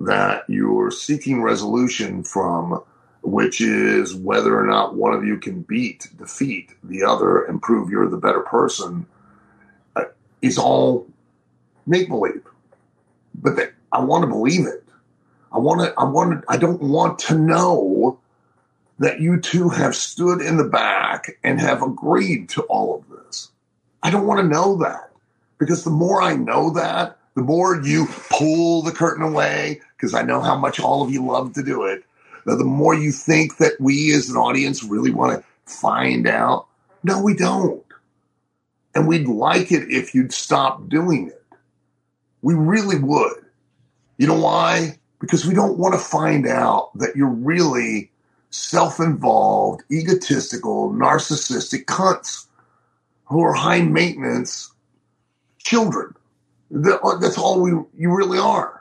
that 0.00 0.44
you're 0.48 0.90
seeking 0.90 1.42
resolution 1.42 2.22
from, 2.22 2.82
which 3.30 3.60
is 3.60 4.14
whether 4.14 4.58
or 4.58 4.66
not 4.66 4.94
one 4.94 5.12
of 5.12 5.24
you 5.24 5.38
can 5.38 5.62
beat, 5.62 6.08
defeat 6.16 6.70
the 6.82 7.02
other 7.04 7.44
and 7.44 7.60
prove 7.62 7.90
you're 7.90 8.08
the 8.08 8.16
better 8.16 8.40
person, 8.40 9.06
uh, 9.96 10.04
is 10.42 10.58
all 10.58 11.06
make 11.86 12.08
believe. 12.08 12.42
But 13.34 13.72
I 13.92 14.00
want 14.00 14.22
to 14.22 14.28
believe 14.28 14.66
it. 14.66 14.84
I 15.52 15.58
want 15.58 15.80
to, 15.80 15.94
I 15.98 16.04
want 16.04 16.42
to, 16.42 16.52
I 16.52 16.56
don't 16.56 16.82
want 16.82 17.18
to 17.20 17.38
know 17.38 18.18
that 18.98 19.20
you 19.20 19.40
two 19.40 19.68
have 19.68 19.94
stood 19.94 20.40
in 20.40 20.56
the 20.56 20.64
back 20.64 21.38
and 21.44 21.60
have 21.60 21.82
agreed 21.82 22.48
to 22.50 22.62
all 22.62 22.96
of 22.96 23.08
this. 23.08 23.50
I 24.02 24.10
don't 24.10 24.26
want 24.26 24.40
to 24.40 24.46
know 24.46 24.76
that 24.78 25.10
because 25.58 25.84
the 25.84 25.90
more 25.90 26.20
I 26.20 26.34
know 26.34 26.70
that, 26.70 27.18
the 27.34 27.42
more 27.42 27.80
you 27.80 28.06
pull 28.30 28.82
the 28.82 28.92
curtain 28.92 29.22
away, 29.22 29.80
because 29.96 30.14
I 30.14 30.22
know 30.22 30.40
how 30.40 30.56
much 30.56 30.80
all 30.80 31.02
of 31.04 31.10
you 31.10 31.24
love 31.24 31.52
to 31.54 31.62
do 31.62 31.84
it, 31.84 32.04
the 32.56 32.64
more 32.64 32.94
you 32.94 33.12
think 33.12 33.58
that 33.58 33.80
we 33.80 34.12
as 34.14 34.28
an 34.28 34.36
audience 34.36 34.82
really 34.82 35.10
want 35.10 35.38
to 35.38 35.44
find 35.70 36.26
out. 36.26 36.66
No, 37.02 37.22
we 37.22 37.34
don't. 37.34 37.84
And 38.94 39.06
we'd 39.06 39.28
like 39.28 39.70
it 39.70 39.90
if 39.90 40.14
you'd 40.14 40.32
stop 40.32 40.88
doing 40.88 41.28
it. 41.28 41.42
We 42.42 42.54
really 42.54 42.98
would. 42.98 43.44
You 44.16 44.26
know 44.26 44.40
why? 44.40 44.98
Because 45.20 45.46
we 45.46 45.54
don't 45.54 45.78
want 45.78 45.94
to 45.94 46.00
find 46.00 46.46
out 46.46 46.90
that 46.96 47.16
you're 47.16 47.28
really 47.28 48.10
self 48.50 48.98
involved, 48.98 49.82
egotistical, 49.90 50.90
narcissistic 50.90 51.84
cunts 51.84 52.46
who 53.26 53.42
are 53.42 53.52
high 53.52 53.82
maintenance 53.82 54.72
children. 55.58 56.14
That's 56.70 57.38
all 57.38 57.60
we 57.60 57.70
you 57.96 58.14
really 58.14 58.38
are. 58.38 58.77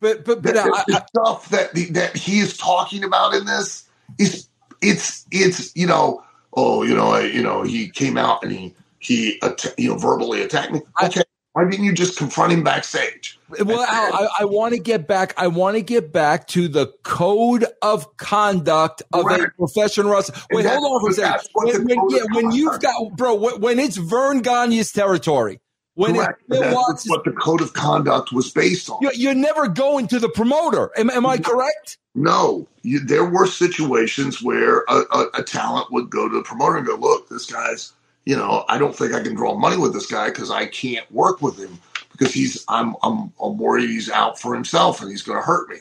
But 0.00 0.24
but 0.24 0.42
but 0.42 0.54
the, 0.54 0.60
I, 0.60 0.84
the 0.86 1.06
stuff 1.06 1.48
that 1.50 1.72
the, 1.74 1.86
that 1.92 2.16
he 2.16 2.40
is 2.40 2.56
talking 2.56 3.02
about 3.04 3.34
in 3.34 3.46
this 3.46 3.88
is 4.18 4.48
it's 4.82 5.26
it's 5.30 5.74
you 5.74 5.86
know 5.86 6.22
oh 6.54 6.82
you 6.82 6.94
know 6.94 7.12
I, 7.12 7.22
you 7.22 7.42
know 7.42 7.62
he 7.62 7.88
came 7.88 8.18
out 8.18 8.42
and 8.42 8.52
he 8.52 8.74
he 8.98 9.40
you 9.78 9.90
know 9.90 9.96
verbally 9.96 10.42
attacked 10.42 10.72
me. 10.72 10.80
Okay, 11.02 11.22
why 11.56 11.64
didn't 11.64 11.86
you 11.86 11.94
just 11.94 12.18
confront 12.18 12.52
him 12.52 12.62
backstage? 12.62 13.38
Well, 13.48 13.80
I, 13.88 14.28
I 14.40 14.44
want 14.44 14.74
to 14.74 14.80
get 14.80 15.06
back. 15.06 15.32
I 15.38 15.46
want 15.46 15.76
to 15.76 15.82
get 15.82 16.12
back 16.12 16.48
to 16.48 16.68
the 16.68 16.88
code 17.02 17.64
of 17.80 18.16
conduct 18.18 19.02
of 19.14 19.24
right. 19.24 19.40
a 19.40 19.48
professional 19.56 20.12
wrestler. 20.12 20.36
Wait, 20.50 20.66
hold 20.66 20.84
on 20.84 21.00
for 21.00 21.10
a 21.10 21.14
second. 21.14 21.48
When, 21.54 21.84
when, 21.84 22.10
yeah, 22.10 22.24
when 22.32 22.50
you've 22.50 22.78
got, 22.80 23.16
bro, 23.16 23.56
when 23.56 23.78
it's 23.78 23.96
Verne 23.96 24.42
Gagne's 24.42 24.92
territory, 24.92 25.60
when 25.96 26.14
Correct. 26.14 26.42
It, 26.50 26.60
that's 26.60 27.08
what 27.08 27.24
the 27.24 27.32
code 27.32 27.62
of 27.62 27.72
conduct 27.72 28.30
was 28.30 28.50
based 28.50 28.88
on. 28.90 28.98
You're, 29.00 29.14
you're 29.14 29.34
never 29.34 29.66
going 29.66 30.06
to 30.08 30.18
the 30.18 30.28
promoter. 30.28 30.90
Am, 30.98 31.10
am 31.10 31.24
I 31.26 31.38
correct? 31.38 31.96
No, 32.14 32.68
you, 32.82 33.00
there 33.00 33.24
were 33.24 33.46
situations 33.46 34.42
where 34.42 34.84
a, 34.88 35.04
a, 35.10 35.26
a, 35.34 35.42
talent 35.42 35.90
would 35.90 36.10
go 36.10 36.28
to 36.28 36.36
the 36.36 36.42
promoter 36.42 36.76
and 36.76 36.86
go, 36.86 36.96
"Look, 36.96 37.30
this 37.30 37.46
guy's, 37.46 37.92
you 38.26 38.36
know, 38.36 38.64
I 38.68 38.76
don't 38.78 38.94
think 38.94 39.14
I 39.14 39.22
can 39.22 39.34
draw 39.34 39.56
money 39.56 39.78
with 39.78 39.94
this 39.94 40.06
guy 40.06 40.28
because 40.28 40.50
I 40.50 40.66
can't 40.66 41.10
work 41.10 41.40
with 41.40 41.58
him 41.58 41.78
because 42.12 42.32
he's, 42.32 42.62
I'm, 42.68 42.94
I'm, 43.02 43.32
I'm 43.42 43.56
worried 43.56 43.88
he's 43.88 44.10
out 44.10 44.38
for 44.38 44.54
himself 44.54 45.00
and 45.00 45.10
he's 45.10 45.22
going 45.22 45.38
to 45.38 45.46
hurt 45.46 45.68
me." 45.70 45.78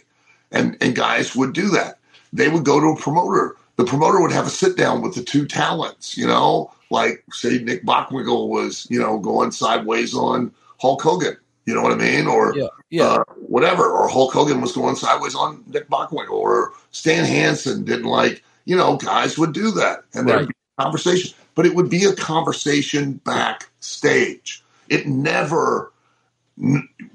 And 0.52 0.78
and 0.80 0.96
guys 0.96 1.36
would 1.36 1.54
do 1.54 1.68
that. 1.70 2.00
They 2.32 2.48
would 2.48 2.64
go 2.64 2.80
to 2.80 2.88
a 2.88 2.98
promoter. 2.98 3.58
The 3.76 3.84
promoter 3.84 4.22
would 4.22 4.32
have 4.32 4.48
a 4.48 4.50
sit 4.50 4.78
down 4.78 5.02
with 5.02 5.16
the 5.16 5.24
two 5.24 5.46
talents, 5.46 6.18
you 6.18 6.26
know, 6.26 6.72
like 6.96 7.24
say 7.32 7.60
Nick 7.60 7.86
Bockwinkel 7.86 8.48
was, 8.48 8.88
you 8.90 9.00
know, 9.00 9.20
going 9.20 9.52
sideways 9.52 10.16
on 10.16 10.52
Hulk 10.80 11.02
Hogan. 11.02 11.38
You 11.66 11.76
know 11.76 11.82
what 11.82 11.92
I 11.92 11.96
mean? 11.96 12.28
Or 12.28 12.56
yeah, 12.56 12.68
yeah. 12.90 13.04
Uh, 13.06 13.24
whatever. 13.48 13.86
Or 13.86 14.08
Hulk 14.08 14.34
Hogan 14.34 14.62
was 14.62 14.72
going 14.72 14.96
sideways 14.96 15.36
on 15.36 15.64
Nick 15.68 15.90
Bockwinkel. 15.90 16.32
Or 16.32 16.74
Stan 16.92 17.26
Hansen 17.26 17.84
didn't 17.84 18.06
like, 18.06 18.44
you 18.66 18.76
know, 18.76 18.98
guys 18.98 19.38
would 19.38 19.54
do 19.54 19.72
that. 19.72 20.04
And 20.14 20.28
there'd 20.28 20.48
be 20.48 20.54
a 20.78 20.82
conversation. 20.84 21.36
But 21.56 21.66
it 21.66 21.76
would 21.76 21.90
be 21.90 22.06
a 22.06 22.14
conversation 22.14 23.14
backstage. 23.26 24.64
It 24.90 25.08
never, 25.08 25.92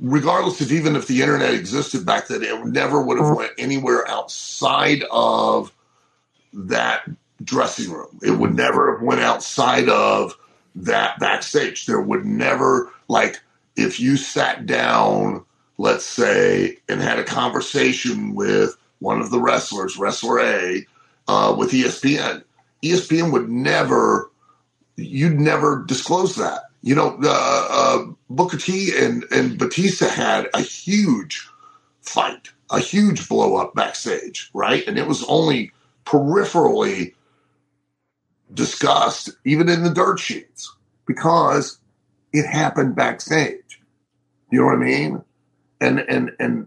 regardless 0.00 0.60
of 0.60 0.72
even 0.72 0.96
if 0.96 1.06
the 1.06 1.22
internet 1.22 1.54
existed 1.54 2.04
back 2.04 2.26
then, 2.28 2.42
it 2.42 2.66
never 2.66 3.00
would 3.00 3.18
have 3.18 3.28
mm-hmm. 3.28 3.36
went 3.36 3.52
anywhere 3.58 4.08
outside 4.08 5.04
of 5.10 5.72
that 6.52 7.08
dressing 7.42 7.90
room. 7.90 8.18
It 8.22 8.32
would 8.32 8.54
never 8.54 8.94
have 8.94 9.02
went 9.02 9.20
outside 9.20 9.88
of 9.88 10.36
that 10.74 11.18
backstage. 11.18 11.86
There 11.86 12.00
would 12.00 12.24
never 12.24 12.92
like 13.08 13.40
if 13.76 13.98
you 14.00 14.16
sat 14.16 14.66
down, 14.66 15.44
let's 15.78 16.04
say, 16.04 16.78
and 16.88 17.00
had 17.00 17.18
a 17.18 17.24
conversation 17.24 18.34
with 18.34 18.76
one 18.98 19.20
of 19.20 19.30
the 19.30 19.40
wrestlers, 19.40 19.96
wrestler 19.96 20.40
A, 20.40 20.86
uh, 21.28 21.54
with 21.56 21.72
ESPN. 21.72 22.44
ESPN 22.82 23.32
would 23.32 23.48
never, 23.48 24.30
you'd 24.96 25.40
never 25.40 25.84
disclose 25.86 26.36
that. 26.36 26.64
You 26.82 26.94
know, 26.94 27.18
uh, 27.22 27.66
uh, 27.70 28.04
Booker 28.30 28.56
T 28.56 28.92
and, 28.96 29.24
and 29.30 29.58
Batista 29.58 30.08
had 30.08 30.48
a 30.54 30.60
huge 30.60 31.46
fight, 32.02 32.50
a 32.70 32.80
huge 32.80 33.28
blow 33.28 33.56
up 33.56 33.74
backstage, 33.74 34.50
right? 34.54 34.86
And 34.86 34.98
it 34.98 35.06
was 35.06 35.24
only 35.24 35.72
peripherally 36.06 37.14
discussed 38.54 39.30
even 39.44 39.68
in 39.68 39.82
the 39.82 39.90
dirt 39.90 40.18
sheets 40.18 40.74
because 41.06 41.78
it 42.32 42.46
happened 42.46 42.96
backstage. 42.96 43.80
You 44.50 44.60
know 44.60 44.66
what 44.66 44.76
I 44.76 44.78
mean? 44.78 45.24
And 45.80 46.00
and 46.00 46.30
and 46.38 46.66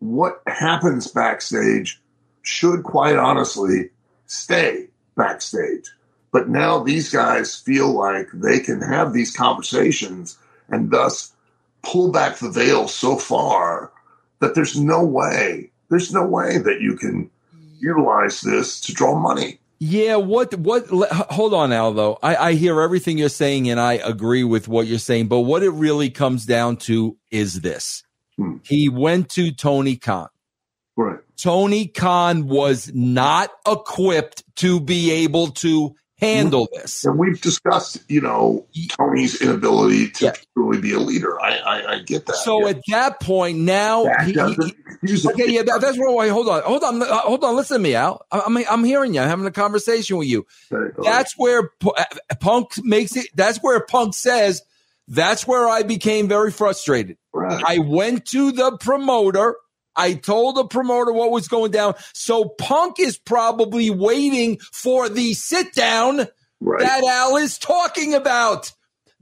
what 0.00 0.42
happens 0.46 1.08
backstage 1.08 2.00
should 2.42 2.82
quite 2.82 3.16
honestly 3.16 3.90
stay 4.26 4.88
backstage. 5.16 5.90
But 6.32 6.48
now 6.48 6.82
these 6.82 7.10
guys 7.10 7.56
feel 7.56 7.92
like 7.92 8.28
they 8.32 8.60
can 8.60 8.80
have 8.80 9.12
these 9.12 9.34
conversations 9.34 10.38
and 10.68 10.90
thus 10.90 11.32
pull 11.82 12.12
back 12.12 12.36
the 12.36 12.50
veil 12.50 12.88
so 12.88 13.16
far 13.16 13.90
that 14.40 14.54
there's 14.54 14.78
no 14.78 15.04
way, 15.04 15.70
there's 15.88 16.12
no 16.12 16.24
way 16.24 16.58
that 16.58 16.80
you 16.80 16.96
can 16.96 17.30
utilize 17.78 18.40
this 18.42 18.80
to 18.82 18.92
draw 18.92 19.18
money. 19.18 19.58
Yeah, 19.82 20.16
what 20.16 20.54
what 20.56 20.88
hold 20.88 21.54
on 21.54 21.72
Al 21.72 21.94
though. 21.94 22.18
I, 22.22 22.36
I 22.36 22.52
hear 22.52 22.82
everything 22.82 23.16
you're 23.16 23.30
saying 23.30 23.70
and 23.70 23.80
I 23.80 23.94
agree 23.94 24.44
with 24.44 24.68
what 24.68 24.86
you're 24.86 24.98
saying, 24.98 25.28
but 25.28 25.40
what 25.40 25.62
it 25.62 25.70
really 25.70 26.10
comes 26.10 26.44
down 26.44 26.76
to 26.78 27.16
is 27.30 27.62
this. 27.62 28.04
Hmm. 28.36 28.58
He 28.62 28.90
went 28.90 29.30
to 29.30 29.52
Tony 29.52 29.96
Khan. 29.96 30.28
Right. 30.96 31.20
Tony 31.38 31.86
Khan 31.86 32.46
was 32.46 32.92
not 32.94 33.50
equipped 33.66 34.44
to 34.56 34.80
be 34.80 35.10
able 35.12 35.48
to 35.48 35.94
handle 36.20 36.68
this. 36.72 37.04
And 37.04 37.18
we've 37.18 37.40
discussed, 37.40 37.98
you 38.08 38.20
know, 38.20 38.66
Tony's 38.90 39.40
inability 39.40 40.10
to 40.10 40.26
yeah. 40.26 40.32
truly 40.54 40.80
be 40.80 40.92
a 40.92 40.98
leader. 40.98 41.40
I, 41.40 41.56
I, 41.58 41.92
I 41.92 41.98
get 42.00 42.26
that. 42.26 42.36
So 42.36 42.62
yeah. 42.62 42.70
at 42.70 42.82
that 42.88 43.20
point, 43.20 43.58
now 43.58 44.04
that 44.04 44.26
he, 44.26 45.08
he, 45.08 45.28
okay, 45.28 45.50
yeah, 45.50 45.62
that, 45.62 45.80
that's 45.80 45.98
where. 45.98 46.10
Wait, 46.10 46.28
hold 46.28 46.48
on, 46.48 46.62
hold 46.62 46.84
on, 46.84 47.02
uh, 47.02 47.06
hold 47.20 47.44
on. 47.44 47.56
Listen 47.56 47.78
to 47.78 47.82
me, 47.82 47.94
Al. 47.94 48.26
I, 48.30 48.40
I'm 48.40 48.56
I'm 48.56 48.84
hearing 48.84 49.14
you. 49.14 49.20
I'm 49.20 49.28
having 49.28 49.46
a 49.46 49.50
conversation 49.50 50.16
with 50.16 50.28
you. 50.28 50.46
Okay, 50.72 50.94
that's 51.02 51.34
where 51.36 51.70
uh, 51.84 52.04
Punk 52.40 52.72
makes 52.84 53.16
it. 53.16 53.26
That's 53.34 53.58
where 53.58 53.80
Punk 53.80 54.14
says. 54.14 54.62
That's 55.12 55.44
where 55.44 55.68
I 55.68 55.82
became 55.82 56.28
very 56.28 56.52
frustrated. 56.52 57.16
Right. 57.32 57.60
I 57.66 57.78
went 57.78 58.26
to 58.26 58.52
the 58.52 58.76
promoter 58.78 59.56
I 59.96 60.14
told 60.14 60.56
the 60.56 60.64
promoter 60.64 61.12
what 61.12 61.30
was 61.30 61.48
going 61.48 61.72
down. 61.72 61.94
So 62.14 62.44
Punk 62.44 63.00
is 63.00 63.18
probably 63.18 63.90
waiting 63.90 64.58
for 64.72 65.08
the 65.08 65.34
sit 65.34 65.72
down 65.74 66.26
right. 66.60 66.80
that 66.80 67.04
Al 67.04 67.36
is 67.36 67.58
talking 67.58 68.14
about. 68.14 68.72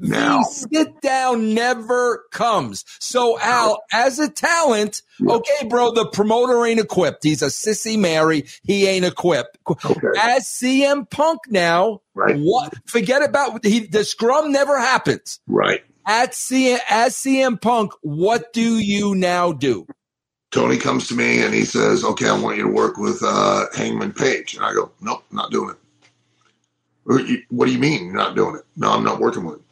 Now. 0.01 0.39
The 0.39 0.45
sit 0.45 1.01
down 1.01 1.55
never 1.55 2.25
comes. 2.31 2.85
So 3.01 3.39
Al, 3.41 3.83
as 3.93 4.21
a 4.21 4.29
talent, 4.29 5.03
yeah. 5.19 5.35
okay, 5.35 5.67
bro, 5.69 5.91
the 5.91 6.07
promoter 6.07 6.65
ain't 6.65 6.79
equipped. 6.79 7.25
He's 7.25 7.43
a 7.43 7.47
sissy 7.47 7.99
Mary. 7.99 8.45
He 8.63 8.87
ain't 8.87 9.05
equipped. 9.05 9.59
Okay. 9.69 10.09
As 10.21 10.45
CM 10.45 11.11
Punk 11.11 11.41
now, 11.49 12.03
right. 12.15 12.37
what? 12.39 12.75
Forget 12.87 13.25
about 13.25 13.65
he, 13.65 13.87
the 13.87 14.05
scrum 14.05 14.53
never 14.53 14.79
happens. 14.79 15.41
Right. 15.49 15.83
At 16.07 16.31
CM, 16.31 16.79
as 16.89 17.17
CM 17.17 17.61
Punk, 17.61 17.93
what 18.01 18.53
do 18.53 18.79
you 18.79 19.17
now 19.17 19.53
do? 19.53 19.87
Tony 20.51 20.79
comes 20.79 21.09
to 21.09 21.15
me 21.15 21.43
and 21.43 21.53
he 21.53 21.65
says, 21.65 22.05
"Okay, 22.05 22.29
I 22.29 22.39
want 22.39 22.57
you 22.57 22.63
to 22.65 22.73
work 22.73 22.97
with 22.97 23.23
uh, 23.23 23.67
Hangman 23.77 24.13
Page," 24.13 24.55
and 24.55 24.65
I 24.65 24.73
go, 24.73 24.91
"Nope, 25.01 25.25
not 25.31 25.51
doing 25.51 25.71
it." 25.71 25.77
What 27.49 27.67
do 27.67 27.73
you 27.73 27.79
mean 27.79 28.07
you're 28.07 28.15
not 28.15 28.37
doing 28.37 28.57
it? 28.57 28.65
No, 28.77 28.91
I'm 28.91 29.05
not 29.05 29.19
working 29.19 29.45
with 29.45 29.57
him. 29.57 29.65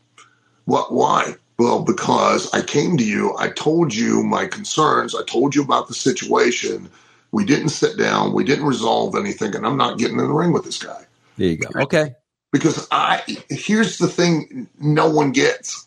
What? 0.65 0.93
Why? 0.93 1.35
Well, 1.59 1.82
because 1.82 2.53
I 2.53 2.61
came 2.62 2.97
to 2.98 3.05
you, 3.05 3.35
I 3.39 3.48
told 3.48 3.94
you 3.94 4.23
my 4.23 4.47
concerns, 4.47 5.15
I 5.15 5.23
told 5.24 5.55
you 5.55 5.62
about 5.62 5.89
the 5.89 5.94
situation. 5.94 6.90
We 7.32 7.44
didn't 7.44 7.70
sit 7.70 7.97
down, 7.98 8.32
we 8.32 8.44
didn't 8.44 8.66
resolve 8.66 9.15
anything, 9.16 9.55
and 9.55 9.66
I'm 9.66 9.77
not 9.77 9.98
getting 9.98 10.19
in 10.19 10.27
the 10.27 10.32
ring 10.32 10.53
with 10.53 10.65
this 10.65 10.78
guy. 10.78 11.05
There 11.36 11.48
you 11.48 11.57
go. 11.57 11.81
Okay. 11.81 12.15
Because 12.53 12.86
I 12.90 13.23
here's 13.48 13.98
the 13.98 14.09
thing 14.09 14.69
no 14.81 15.11
one 15.11 15.32
gets. 15.32 15.86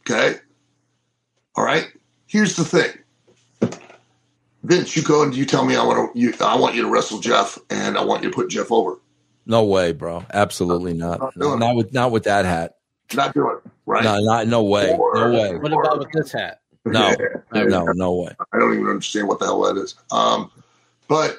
Okay. 0.00 0.38
All 1.54 1.64
right. 1.64 1.88
Here's 2.26 2.56
the 2.56 2.64
thing. 2.64 2.90
Vince, 4.64 4.96
you 4.96 5.02
go 5.02 5.22
and 5.22 5.34
you 5.34 5.44
tell 5.44 5.64
me 5.64 5.76
I 5.76 5.84
want 5.84 6.12
to 6.12 6.18
you 6.18 6.34
I 6.40 6.56
want 6.56 6.74
you 6.74 6.82
to 6.82 6.88
wrestle 6.88 7.18
Jeff 7.18 7.58
and 7.70 7.98
I 7.98 8.04
want 8.04 8.22
you 8.22 8.30
to 8.30 8.34
put 8.34 8.48
Jeff 8.48 8.70
over. 8.70 8.98
No 9.44 9.64
way, 9.64 9.92
bro. 9.92 10.24
Absolutely 10.32 10.92
not. 10.94 11.20
Not, 11.20 11.36
not, 11.36 11.58
not 11.58 11.76
with 11.76 11.92
not 11.92 12.12
with 12.12 12.24
that 12.24 12.44
hat. 12.44 12.76
Not 13.14 13.34
doing 13.34 13.56
it. 13.56 13.70
Right. 13.86 14.04
No, 14.04 14.18
not 14.20 14.46
no 14.46 14.62
way. 14.62 14.96
Or, 14.96 15.14
no 15.14 15.32
way. 15.32 15.56
What 15.56 15.72
about 15.72 15.98
with 15.98 16.12
this 16.12 16.32
hat? 16.32 16.60
No, 16.84 17.14
no, 17.52 17.84
no 17.92 18.12
way. 18.12 18.34
I 18.52 18.58
don't 18.58 18.74
even 18.74 18.88
understand 18.88 19.28
what 19.28 19.38
the 19.38 19.44
hell 19.44 19.60
that 19.62 19.80
is. 19.80 19.94
Um, 20.10 20.50
but 21.06 21.38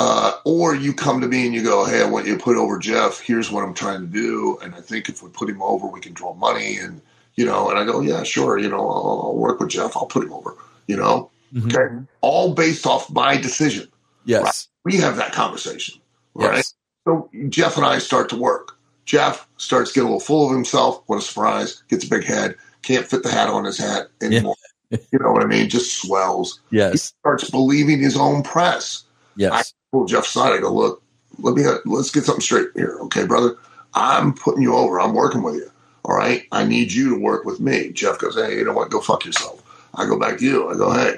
uh, 0.00 0.32
or 0.44 0.74
you 0.74 0.92
come 0.92 1.20
to 1.20 1.28
me 1.28 1.46
and 1.46 1.54
you 1.54 1.62
go, 1.62 1.84
"Hey, 1.84 2.02
I 2.02 2.06
want 2.06 2.26
you 2.26 2.36
to 2.36 2.42
put 2.42 2.56
over 2.56 2.76
Jeff. 2.76 3.20
Here's 3.20 3.52
what 3.52 3.62
I'm 3.62 3.74
trying 3.74 4.00
to 4.00 4.06
do, 4.06 4.58
and 4.60 4.74
I 4.74 4.80
think 4.80 5.08
if 5.08 5.22
we 5.22 5.28
put 5.30 5.48
him 5.48 5.62
over, 5.62 5.86
we 5.86 6.00
can 6.00 6.14
draw 6.14 6.34
money." 6.34 6.78
And 6.78 7.00
you 7.36 7.46
know, 7.46 7.70
and 7.70 7.78
I 7.78 7.84
go, 7.84 8.00
"Yeah, 8.00 8.24
sure. 8.24 8.58
You 8.58 8.70
know, 8.70 8.80
I'll, 8.90 9.20
I'll 9.24 9.36
work 9.36 9.60
with 9.60 9.68
Jeff. 9.68 9.96
I'll 9.96 10.06
put 10.06 10.24
him 10.24 10.32
over." 10.32 10.56
You 10.88 10.96
know, 10.96 11.30
mm-hmm. 11.52 11.68
okay, 11.68 12.06
all 12.20 12.54
based 12.54 12.86
off 12.86 13.10
my 13.10 13.36
decision. 13.36 13.88
Yes, 14.24 14.42
right? 14.44 14.92
we 14.92 15.00
have 15.00 15.16
that 15.16 15.32
conversation, 15.32 16.00
right? 16.34 16.56
Yes. 16.56 16.74
So 17.06 17.30
Jeff 17.48 17.76
and 17.76 17.86
I 17.86 17.98
start 17.98 18.28
to 18.30 18.36
work. 18.36 18.76
Jeff 19.06 19.48
starts 19.56 19.92
getting 19.92 20.08
a 20.08 20.12
little 20.12 20.20
full 20.20 20.46
of 20.46 20.54
himself. 20.54 21.02
What 21.06 21.18
a 21.18 21.22
surprise! 21.22 21.82
Gets 21.88 22.04
a 22.04 22.10
big 22.10 22.24
head. 22.24 22.56
Can't 22.82 23.06
fit 23.06 23.22
the 23.22 23.30
hat 23.30 23.48
on 23.48 23.64
his 23.64 23.78
hat 23.78 24.08
anymore. 24.22 24.56
Yeah. 24.60 24.66
you 25.12 25.18
know 25.20 25.32
what 25.32 25.42
I 25.42 25.46
mean? 25.46 25.68
Just 25.68 26.00
swells. 26.00 26.60
Yes. 26.70 26.92
He 26.92 26.98
starts 26.98 27.50
believing 27.50 28.00
his 28.00 28.16
own 28.16 28.42
press. 28.42 29.04
Yes. 29.36 29.52
I 29.52 29.62
pull 29.92 30.06
Jeff 30.06 30.24
aside. 30.24 30.52
I 30.52 30.58
go, 30.58 30.72
look, 30.72 31.02
let 31.38 31.54
me 31.54 31.64
let's 31.84 32.10
get 32.10 32.24
something 32.24 32.42
straight 32.42 32.68
here, 32.74 32.98
okay, 33.02 33.24
brother. 33.24 33.56
I'm 33.94 34.34
putting 34.34 34.62
you 34.62 34.74
over. 34.74 35.00
I'm 35.00 35.14
working 35.14 35.42
with 35.42 35.56
you. 35.56 35.70
All 36.04 36.16
right. 36.16 36.44
I 36.52 36.64
need 36.64 36.92
you 36.92 37.10
to 37.10 37.20
work 37.20 37.44
with 37.44 37.60
me. 37.60 37.90
Jeff 37.92 38.18
goes, 38.18 38.36
hey, 38.36 38.58
you 38.58 38.64
know 38.64 38.72
what? 38.72 38.90
Go 38.90 39.00
fuck 39.00 39.24
yourself. 39.24 39.62
I 39.94 40.06
go 40.06 40.18
back 40.18 40.38
to 40.38 40.44
you. 40.44 40.68
I 40.68 40.76
go, 40.76 40.92
hey, 40.92 41.16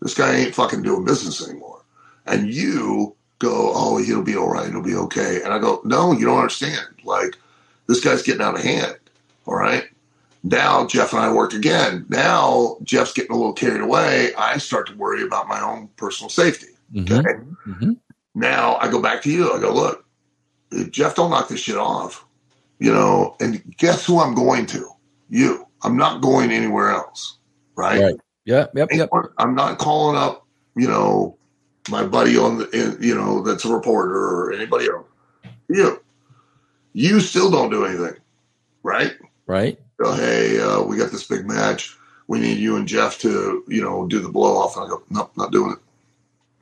this 0.00 0.14
guy 0.14 0.34
ain't 0.34 0.54
fucking 0.54 0.82
doing 0.82 1.04
business 1.04 1.46
anymore. 1.46 1.82
And 2.26 2.52
you 2.52 3.14
go, 3.38 3.72
oh, 3.74 3.98
he'll 3.98 4.22
be 4.22 4.36
all 4.36 4.50
right. 4.50 4.70
He'll 4.70 4.82
be 4.82 4.94
okay. 4.94 5.42
And 5.42 5.52
I 5.52 5.58
go, 5.58 5.80
no, 5.84 6.12
you 6.12 6.26
don't 6.26 6.38
understand. 6.38 6.86
Like, 7.04 7.36
this 7.86 8.02
guy's 8.02 8.22
getting 8.22 8.42
out 8.42 8.56
of 8.56 8.62
hand. 8.62 8.96
All 9.46 9.54
right. 9.54 9.84
Now 10.42 10.86
Jeff 10.86 11.12
and 11.12 11.22
I 11.22 11.32
work 11.32 11.52
again. 11.52 12.06
Now 12.08 12.76
Jeff's 12.84 13.12
getting 13.12 13.32
a 13.32 13.36
little 13.36 13.52
carried 13.52 13.80
away. 13.80 14.32
I 14.36 14.58
start 14.58 14.86
to 14.88 14.96
worry 14.96 15.22
about 15.24 15.48
my 15.48 15.60
own 15.60 15.88
personal 15.96 16.30
safety. 16.30 16.68
Mm-hmm. 16.94 17.14
Okay. 17.14 17.34
Mm-hmm. 17.66 17.92
Now 18.36 18.76
I 18.76 18.88
go 18.88 19.02
back 19.02 19.22
to 19.22 19.30
you. 19.30 19.52
I 19.52 19.58
go, 19.60 19.72
look, 19.72 20.04
Jeff 20.90 21.16
don't 21.16 21.30
knock 21.30 21.48
this 21.48 21.60
shit 21.60 21.76
off, 21.76 22.24
you 22.78 22.92
know, 22.92 23.36
and 23.40 23.62
guess 23.76 24.06
who 24.06 24.20
I'm 24.20 24.34
going 24.34 24.66
to? 24.66 24.88
You. 25.28 25.66
I'm 25.82 25.96
not 25.96 26.22
going 26.22 26.52
anywhere 26.52 26.90
else. 26.90 27.38
Right. 27.74 28.00
Right. 28.00 28.14
Yeah. 28.46 28.66
Yep. 28.74 28.88
Yep. 28.92 29.10
I'm 29.38 29.54
not 29.54 29.78
calling 29.78 30.16
up, 30.16 30.46
you 30.76 30.88
know, 30.88 31.36
my 31.90 32.06
buddy 32.06 32.38
on 32.38 32.58
the, 32.58 32.96
you 33.00 33.14
know, 33.14 33.42
that's 33.42 33.64
a 33.64 33.72
reporter 33.72 34.14
or 34.14 34.52
anybody 34.52 34.88
else. 34.88 35.06
You, 35.68 36.00
you 36.92 37.20
still 37.20 37.50
don't 37.50 37.70
do 37.70 37.84
anything, 37.84 38.16
right? 38.82 39.14
Right. 39.46 39.78
So, 40.00 40.12
hey, 40.12 40.60
uh, 40.60 40.82
we 40.82 40.96
got 40.96 41.10
this 41.10 41.26
big 41.26 41.46
match. 41.46 41.96
We 42.28 42.40
need 42.40 42.58
you 42.58 42.76
and 42.76 42.88
Jeff 42.88 43.18
to, 43.20 43.64
you 43.68 43.82
know, 43.82 44.06
do 44.06 44.20
the 44.20 44.28
blow 44.28 44.56
off. 44.58 44.76
And 44.76 44.86
I 44.86 44.88
go, 44.88 45.02
nope, 45.10 45.32
not 45.36 45.52
doing 45.52 45.72
it. 45.72 45.78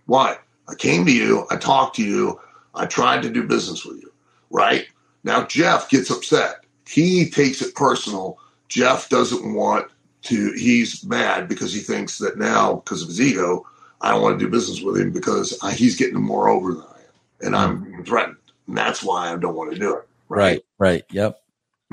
Why? 0.06 0.38
I 0.68 0.74
came 0.74 1.04
to 1.04 1.12
you. 1.12 1.46
I 1.50 1.56
talked 1.56 1.96
to 1.96 2.04
you. 2.04 2.40
I 2.74 2.86
tried 2.86 3.22
to 3.22 3.30
do 3.30 3.46
business 3.46 3.84
with 3.84 4.00
you, 4.00 4.12
right? 4.50 4.86
Now 5.22 5.44
Jeff 5.44 5.88
gets 5.90 6.10
upset. 6.10 6.64
He 6.86 7.28
takes 7.28 7.62
it 7.62 7.74
personal. 7.74 8.38
Jeff 8.68 9.08
doesn't 9.08 9.54
want 9.54 9.90
to, 10.24 10.52
he's 10.52 11.04
mad 11.04 11.48
because 11.48 11.72
he 11.72 11.80
thinks 11.80 12.18
that 12.18 12.38
now, 12.38 12.76
because 12.76 13.02
of 13.02 13.08
his 13.08 13.20
ego, 13.20 13.66
I 14.00 14.10
don't 14.10 14.22
want 14.22 14.38
to 14.38 14.44
do 14.44 14.50
business 14.50 14.82
with 14.82 15.00
him 15.00 15.12
because 15.12 15.58
he's 15.74 15.96
getting 15.96 16.20
more 16.20 16.48
over 16.48 16.72
than 16.72 16.82
I 16.82 16.98
am, 16.98 17.46
and 17.46 17.56
I'm 17.56 17.84
mm-hmm. 17.84 18.02
threatened. 18.02 18.36
And 18.66 18.76
that's 18.76 19.02
why 19.02 19.32
I 19.32 19.36
don't 19.36 19.54
want 19.54 19.72
to 19.72 19.78
do 19.78 19.96
it. 19.96 20.08
Right. 20.28 20.40
Right. 20.40 20.64
right. 20.78 21.04
Yep. 21.10 21.40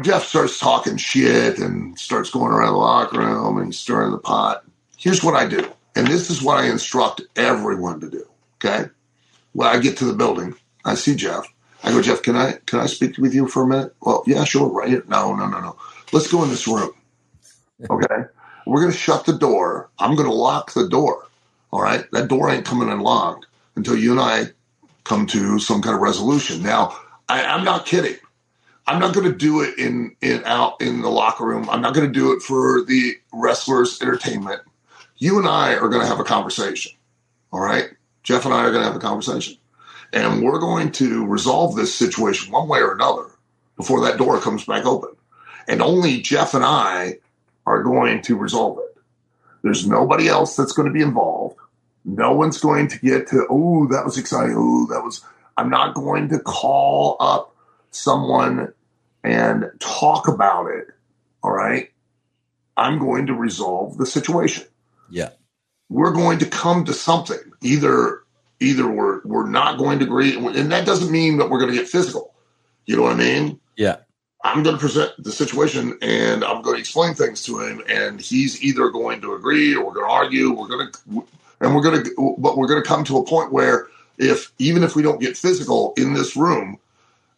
Jeff 0.03 0.25
starts 0.25 0.59
talking 0.59 0.97
shit 0.97 1.59
and 1.59 1.97
starts 1.99 2.29
going 2.29 2.51
around 2.51 2.73
the 2.73 2.79
locker 2.79 3.19
room 3.19 3.57
and 3.57 3.67
he's 3.67 3.79
stirring 3.79 4.11
the 4.11 4.17
pot. 4.17 4.63
Here's 4.97 5.23
what 5.23 5.35
I 5.35 5.47
do, 5.47 5.69
and 5.95 6.07
this 6.07 6.29
is 6.29 6.41
what 6.41 6.57
I 6.57 6.69
instruct 6.69 7.21
everyone 7.35 7.99
to 8.01 8.09
do. 8.09 8.25
Okay. 8.55 8.89
When 9.53 9.67
I 9.67 9.79
get 9.79 9.97
to 9.97 10.05
the 10.05 10.13
building, 10.13 10.55
I 10.85 10.95
see 10.95 11.15
Jeff. 11.15 11.45
I 11.83 11.91
go, 11.91 12.01
Jeff, 12.01 12.21
can 12.21 12.35
I 12.35 12.53
can 12.65 12.79
I 12.79 12.85
speak 12.85 13.17
with 13.17 13.33
you 13.33 13.47
for 13.47 13.63
a 13.63 13.67
minute? 13.67 13.95
Well, 14.01 14.23
yeah, 14.27 14.43
sure, 14.43 14.69
right 14.69 14.89
here. 14.89 15.03
No, 15.07 15.35
no, 15.35 15.47
no, 15.47 15.59
no. 15.59 15.75
Let's 16.11 16.31
go 16.31 16.43
in 16.43 16.49
this 16.49 16.67
room. 16.67 16.91
Okay. 17.89 18.23
We're 18.65 18.81
gonna 18.81 18.93
shut 18.93 19.25
the 19.25 19.33
door. 19.37 19.89
I'm 19.99 20.15
gonna 20.15 20.33
lock 20.33 20.73
the 20.73 20.87
door. 20.89 21.27
All 21.71 21.81
right. 21.81 22.05
That 22.11 22.27
door 22.27 22.49
ain't 22.49 22.65
coming 22.65 22.89
unlocked 22.89 23.47
until 23.75 23.97
you 23.97 24.11
and 24.11 24.19
I 24.21 24.45
come 25.03 25.27
to 25.27 25.59
some 25.59 25.81
kind 25.81 25.95
of 25.95 26.01
resolution. 26.01 26.63
Now, 26.63 26.97
I, 27.29 27.43
I'm 27.45 27.63
not 27.63 27.85
kidding. 27.85 28.15
I'm 28.87 28.99
not 28.99 29.13
going 29.13 29.29
to 29.31 29.37
do 29.37 29.61
it 29.61 29.77
in 29.77 30.15
in 30.21 30.43
out 30.45 30.81
in 30.81 31.01
the 31.01 31.09
locker 31.09 31.45
room. 31.45 31.69
I'm 31.69 31.81
not 31.81 31.93
going 31.93 32.07
to 32.07 32.13
do 32.13 32.33
it 32.33 32.41
for 32.41 32.83
the 32.83 33.15
wrestlers' 33.31 34.01
entertainment. 34.01 34.61
You 35.17 35.37
and 35.39 35.47
I 35.47 35.75
are 35.75 35.87
going 35.87 36.01
to 36.01 36.07
have 36.07 36.19
a 36.19 36.23
conversation. 36.25 36.93
All 37.51 37.61
right, 37.61 37.89
Jeff 38.23 38.45
and 38.45 38.53
I 38.53 38.59
are 38.65 38.71
going 38.71 38.83
to 38.83 38.87
have 38.87 38.95
a 38.95 38.99
conversation, 38.99 39.57
and 40.13 40.43
we're 40.43 40.59
going 40.59 40.91
to 40.93 41.25
resolve 41.27 41.75
this 41.75 41.95
situation 41.95 42.51
one 42.51 42.67
way 42.67 42.79
or 42.79 42.93
another 42.93 43.27
before 43.77 44.01
that 44.05 44.17
door 44.17 44.39
comes 44.41 44.65
back 44.65 44.85
open. 44.85 45.11
And 45.67 45.81
only 45.81 46.21
Jeff 46.21 46.53
and 46.53 46.65
I 46.65 47.19
are 47.71 47.83
going 47.83 48.21
to 48.23 48.35
resolve 48.35 48.79
it. 48.79 49.01
There's 49.63 49.87
nobody 49.87 50.27
else 50.27 50.55
that's 50.55 50.73
going 50.73 50.87
to 50.87 50.93
be 50.93 51.01
involved. 51.01 51.55
No 52.03 52.33
one's 52.33 52.59
going 52.59 52.87
to 52.89 52.99
get 52.99 53.27
to, 53.27 53.45
oh, 53.49 53.87
that 53.87 54.03
was 54.03 54.17
exciting. 54.17 54.55
Oh, 54.57 54.87
that 54.91 55.03
was, 55.03 55.23
I'm 55.55 55.69
not 55.69 55.93
going 55.93 56.29
to 56.29 56.39
call 56.39 57.15
up 57.19 57.55
someone 57.91 58.73
and 59.23 59.71
talk 59.79 60.27
about 60.27 60.67
it. 60.67 60.87
All 61.43 61.51
right. 61.51 61.91
I'm 62.75 62.99
going 62.99 63.27
to 63.27 63.33
resolve 63.33 63.97
the 63.97 64.05
situation. 64.05 64.65
Yeah. 65.09 65.29
We're 65.89 66.13
going 66.13 66.39
to 66.39 66.45
come 66.45 66.85
to 66.85 66.93
something. 66.93 67.39
Either, 67.61 68.23
either 68.59 68.89
we're, 68.89 69.21
we're 69.23 69.49
not 69.49 69.77
going 69.77 69.99
to 69.99 70.05
agree. 70.05 70.35
And 70.35 70.71
that 70.71 70.85
doesn't 70.85 71.11
mean 71.11 71.37
that 71.37 71.49
we're 71.49 71.59
going 71.59 71.71
to 71.71 71.77
get 71.77 71.87
physical. 71.87 72.33
You 72.87 72.95
know 72.95 73.03
what 73.03 73.13
I 73.13 73.17
mean? 73.17 73.59
Yeah. 73.77 73.97
I'm 74.43 74.63
going 74.63 74.75
to 74.75 74.79
present 74.79 75.11
the 75.19 75.31
situation 75.31 75.97
and 76.01 76.43
I'm 76.43 76.61
going 76.61 76.75
to 76.75 76.79
explain 76.79 77.13
things 77.13 77.43
to 77.43 77.59
him, 77.59 77.81
and 77.87 78.19
he's 78.19 78.61
either 78.63 78.89
going 78.89 79.21
to 79.21 79.35
agree 79.35 79.75
or 79.75 79.85
we're 79.85 79.93
going 79.93 80.07
to 80.07 80.11
argue. 80.11 80.51
We're 80.51 80.67
going 80.67 80.91
to, 80.91 81.27
and 81.61 81.75
we're 81.75 81.83
going 81.83 82.03
to, 82.03 82.35
but 82.39 82.57
we're 82.57 82.67
going 82.67 82.81
to 82.81 82.87
come 82.87 83.03
to 83.05 83.17
a 83.17 83.25
point 83.25 83.51
where 83.51 83.87
if 84.17 84.51
even 84.59 84.83
if 84.83 84.95
we 84.95 85.03
don't 85.03 85.21
get 85.21 85.37
physical 85.37 85.93
in 85.97 86.13
this 86.13 86.35
room, 86.35 86.77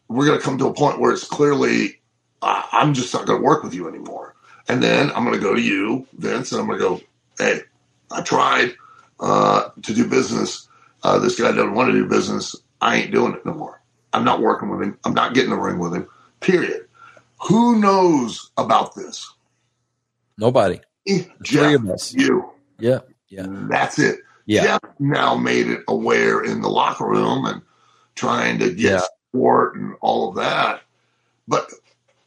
we're 0.08 0.26
going 0.26 0.40
to 0.40 0.44
come 0.44 0.58
to 0.60 0.68
a 0.68 0.74
point 0.74 1.00
where 1.00 1.12
it's 1.12 1.28
clearly 1.28 2.00
I'm 2.44 2.94
just 2.94 3.14
not 3.14 3.26
going 3.26 3.40
to 3.40 3.46
work 3.46 3.64
with 3.64 3.74
you 3.74 3.88
anymore. 3.88 4.36
And 4.68 4.82
then 4.82 5.12
I'm 5.12 5.24
going 5.26 5.38
to 5.38 5.42
go 5.42 5.54
to 5.54 5.62
you, 5.62 6.08
Vince, 6.18 6.52
and 6.52 6.62
I'm 6.62 6.68
going 6.68 6.80
to 6.80 6.86
go, 6.86 7.02
hey, 7.38 7.62
I 8.12 8.22
tried 8.22 8.76
uh, 9.20 9.70
to 9.82 9.94
do 9.94 10.08
business. 10.08 10.68
Uh, 11.04 11.20
this 11.20 11.40
guy 11.40 11.52
doesn't 11.52 11.74
want 11.74 11.92
to 11.92 11.94
do 11.94 12.06
business. 12.08 12.56
I 12.82 12.98
ain't 12.98 13.12
doing 13.12 13.34
it 13.34 13.46
no 13.46 13.54
more. 13.54 13.82
I'm 14.14 14.24
not 14.24 14.42
working 14.42 14.70
with 14.70 14.82
him. 14.82 14.98
I'm 15.06 15.14
not 15.14 15.34
getting 15.34 15.50
the 15.50 15.58
ring 15.58 15.80
with 15.80 15.94
him. 15.94 16.08
Period. 16.40 16.88
Who 17.48 17.80
knows 17.80 18.52
about 18.58 18.96
this? 18.96 19.32
Nobody. 20.38 20.80
Jeff, 21.42 21.82
you. 22.14 22.50
Yeah. 22.80 23.00
Yeah. 23.30 23.46
That's 23.48 24.00
it. 24.00 24.20
Yeah. 24.46 24.64
Jeff 24.64 24.82
now 25.00 25.36
made 25.36 25.68
it 25.68 25.82
aware 25.88 26.44
in 26.44 26.62
the 26.62 26.70
locker 26.70 27.06
room 27.06 27.46
and 27.46 27.62
trying 28.16 28.60
to 28.60 28.70
get 28.70 28.80
yeah. 28.80 29.02
support 29.32 29.76
and 29.76 29.96
all 30.02 30.30
of 30.30 30.36
that. 30.36 30.82
But 31.48 31.70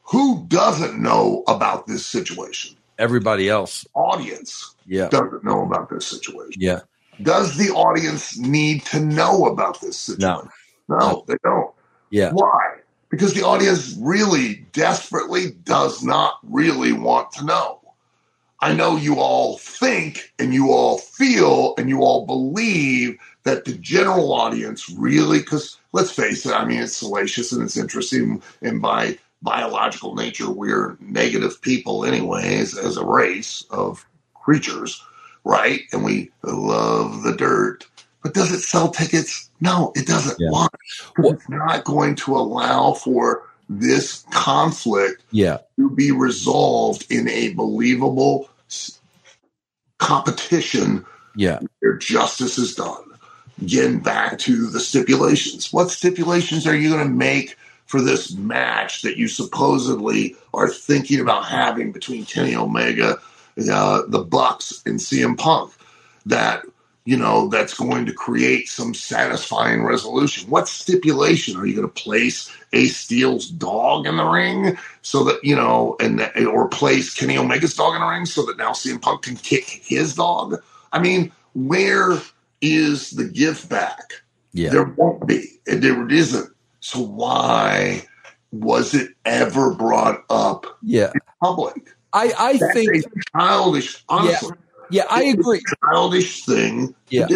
who 0.02 0.44
doesn't 0.48 1.01
know 1.01 1.43
about 1.48 1.86
this 1.86 2.05
situation? 2.05 2.76
Everybody 2.98 3.48
else. 3.48 3.86
Audience 3.94 4.74
yeah. 4.86 5.09
doesn't 5.09 5.44
know 5.44 5.62
about 5.62 5.90
this 5.90 6.06
situation. 6.06 6.60
Yeah. 6.60 6.80
Does 7.22 7.56
the 7.56 7.70
audience 7.70 8.38
need 8.38 8.84
to 8.86 9.01
know 9.01 9.47
about 9.47 9.80
this 9.80 9.98
situation? 9.98 10.51
No. 10.88 10.98
No, 10.98 10.98
no. 10.98 11.24
they 11.26 11.36
don't. 11.43 11.74
Yeah. 12.10 12.32
Why? 12.32 12.76
Because 13.08 13.34
the 13.34 13.44
audience 13.44 13.96
really 13.98 14.66
desperately 14.72 15.52
does 15.64 16.02
not 16.02 16.38
really 16.42 16.92
want 16.92 17.30
to 17.32 17.44
know. 17.44 17.80
I 18.60 18.72
know 18.72 18.96
you 18.96 19.16
all 19.16 19.58
think 19.58 20.32
and 20.38 20.54
you 20.54 20.72
all 20.72 20.98
feel 20.98 21.74
and 21.78 21.88
you 21.88 22.00
all 22.00 22.24
believe 22.24 23.18
that 23.44 23.64
the 23.64 23.74
general 23.74 24.32
audience 24.32 24.88
really, 24.90 25.38
because 25.40 25.78
let's 25.92 26.10
face 26.10 26.46
it, 26.46 26.52
I 26.52 26.64
mean, 26.64 26.82
it's 26.82 26.96
salacious 26.96 27.52
and 27.52 27.62
it's 27.62 27.76
interesting. 27.76 28.42
And 28.62 28.80
by 28.80 29.18
biological 29.42 30.14
nature, 30.14 30.50
we're 30.50 30.96
negative 31.00 31.60
people, 31.60 32.04
anyways, 32.04 32.76
as 32.76 32.96
a 32.96 33.04
race 33.04 33.64
of 33.70 34.06
creatures, 34.34 35.02
right? 35.44 35.82
And 35.92 36.04
we 36.04 36.30
love 36.42 37.22
the 37.22 37.36
dirt. 37.36 37.86
But 38.27 38.35
does 38.35 38.51
it 38.51 38.59
sell 38.59 38.89
tickets? 38.89 39.48
No, 39.61 39.93
it 39.94 40.05
doesn't. 40.05 40.36
Yeah. 40.40 40.51
'Cause 40.51 40.69
It's 41.35 41.48
not 41.48 41.85
going 41.85 42.16
to 42.16 42.35
allow 42.36 42.94
for 42.94 43.43
this 43.69 44.24
conflict 44.32 45.23
Yeah. 45.31 45.59
to 45.78 45.89
be 45.90 46.11
resolved 46.11 47.07
in 47.09 47.28
a 47.28 47.51
believable 47.51 48.48
competition 49.98 51.05
Yeah. 51.36 51.61
where 51.78 51.94
justice 51.94 52.59
is 52.59 52.74
done. 52.74 52.97
Getting 53.65 54.01
back 54.01 54.40
to 54.40 54.66
the 54.70 54.81
stipulations. 54.81 55.73
What 55.73 55.93
stipulations 55.93 56.66
are 56.66 56.74
you 56.77 56.90
going 56.90 57.07
to 57.07 57.12
make 57.15 57.57
for 57.86 58.01
this 58.03 58.32
match 58.32 59.03
that 59.03 59.16
you 59.19 59.28
supposedly 59.28 60.35
are 60.53 60.69
thinking 60.69 61.20
about 61.20 61.44
having 61.44 61.93
between 61.93 62.24
Kenny 62.27 62.57
Omega, 62.57 63.19
uh, 63.73 64.03
the 64.09 64.24
Bucks, 64.24 64.82
and 64.85 65.01
CM 65.01 65.36
Punk? 65.39 65.70
That 66.27 66.65
you 67.06 67.16
know 67.16 67.48
that's 67.48 67.72
going 67.72 68.04
to 68.04 68.12
create 68.12 68.68
some 68.68 68.92
satisfying 68.92 69.82
resolution. 69.84 70.50
What 70.50 70.68
stipulation 70.68 71.56
are 71.56 71.64
you 71.64 71.74
going 71.74 71.88
to 71.88 72.02
place 72.02 72.54
Ace 72.74 72.96
Steel's 72.96 73.48
dog 73.48 74.06
in 74.06 74.16
the 74.18 74.24
ring 74.24 74.76
so 75.02 75.24
that 75.24 75.42
you 75.42 75.56
know, 75.56 75.96
and 76.00 76.20
or 76.46 76.68
place 76.68 77.14
Kenny 77.14 77.38
Omega's 77.38 77.74
dog 77.74 77.94
in 77.94 78.00
the 78.00 78.06
ring 78.06 78.26
so 78.26 78.44
that 78.46 78.58
now 78.58 78.72
CM 78.72 79.00
Punk 79.00 79.22
can 79.22 79.36
kick 79.36 79.64
his 79.64 80.14
dog? 80.16 80.56
I 80.92 80.98
mean, 80.98 81.32
where 81.54 82.18
is 82.60 83.12
the 83.12 83.24
give 83.24 83.68
back? 83.68 84.22
Yeah. 84.52 84.70
There 84.70 84.84
won't 84.84 85.26
be. 85.26 85.60
And 85.66 85.82
there 85.82 86.08
isn't. 86.08 86.50
So 86.80 87.00
why 87.00 88.02
was 88.52 88.94
it 88.94 89.10
ever 89.24 89.74
brought 89.74 90.24
up 90.28 90.66
Yeah. 90.82 91.12
public? 91.40 91.94
I, 92.12 92.32
I 92.38 92.56
That's 92.56 92.72
think, 92.72 93.04
childish, 93.36 94.02
honestly, 94.08 94.56
yeah, 94.56 94.65
I 95.10 95.24
it's 95.24 95.36
a 95.36 95.40
agree. 95.40 95.62
childish 95.84 96.44
thing. 96.44 96.94
Yeah. 97.08 97.26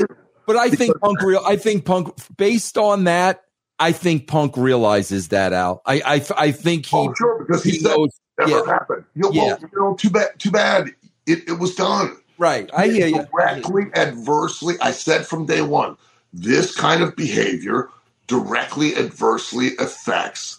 But 0.47 0.57
I 0.57 0.71
think 0.71 0.99
Punk 1.01 1.21
real. 1.23 1.43
I 1.47 1.57
think 1.57 1.85
Punk, 1.85 2.15
based 2.37 2.77
on 2.79 3.05
that, 3.05 3.45
I 3.79 3.93
think 3.93 4.27
Punk 4.27 4.57
realizes 4.57 5.29
that. 5.29 5.53
Al, 5.53 5.81
I, 5.87 6.01
I, 6.05 6.27
I 6.37 6.51
think 6.53 6.87
he, 6.87 6.97
Oh, 6.97 7.15
sure, 7.17 7.45
because 7.45 7.63
he, 7.63 7.73
he 7.79 7.83
knows. 7.85 8.11
never 8.39 8.51
yeah. 8.51 8.67
happened. 8.67 9.05
You 9.15 9.23
know, 9.23 9.31
Yeah. 9.33 9.43
well, 9.43 9.59
you 9.61 9.69
know, 9.81 9.95
too 9.97 10.11
bad. 10.11 10.29
Too 10.39 10.51
bad. 10.51 10.89
It, 11.27 11.49
it 11.49 11.59
was 11.59 11.75
done. 11.77 12.17
Right. 12.39 12.71
I 12.75 12.89
hear 12.89 13.07
you. 13.07 13.27
directly 13.33 13.85
adversely. 13.95 14.75
I 14.81 14.93
said 14.93 15.27
from 15.27 15.47
day 15.47 15.63
one, 15.63 15.97
this 16.33 16.75
kind 16.75 17.03
of 17.03 17.15
behavior 17.15 17.89
directly 18.27 18.97
adversely 18.97 19.77
affects 19.79 20.59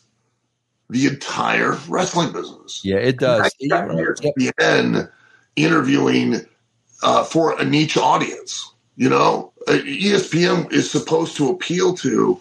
the 0.90 1.08
entire 1.08 1.74
wrestling 1.90 2.32
business. 2.34 2.82
Yeah, 2.84 2.98
it 2.98 3.18
does. 3.18 3.46
I 3.48 3.50
Yeah, 3.60 3.88
got 3.88 3.96
right. 3.96 4.36
Yep. 4.38 5.12
Interviewing 5.56 6.42
uh, 7.04 7.24
for 7.24 7.60
a 7.60 7.66
niche 7.66 7.98
audience. 7.98 8.72
You 8.98 9.10
know, 9.10 9.52
Uh, 9.68 9.74
ESPN 9.86 10.72
is 10.74 10.90
supposed 10.90 11.36
to 11.38 11.50
appeal 11.50 11.94
to 11.96 12.40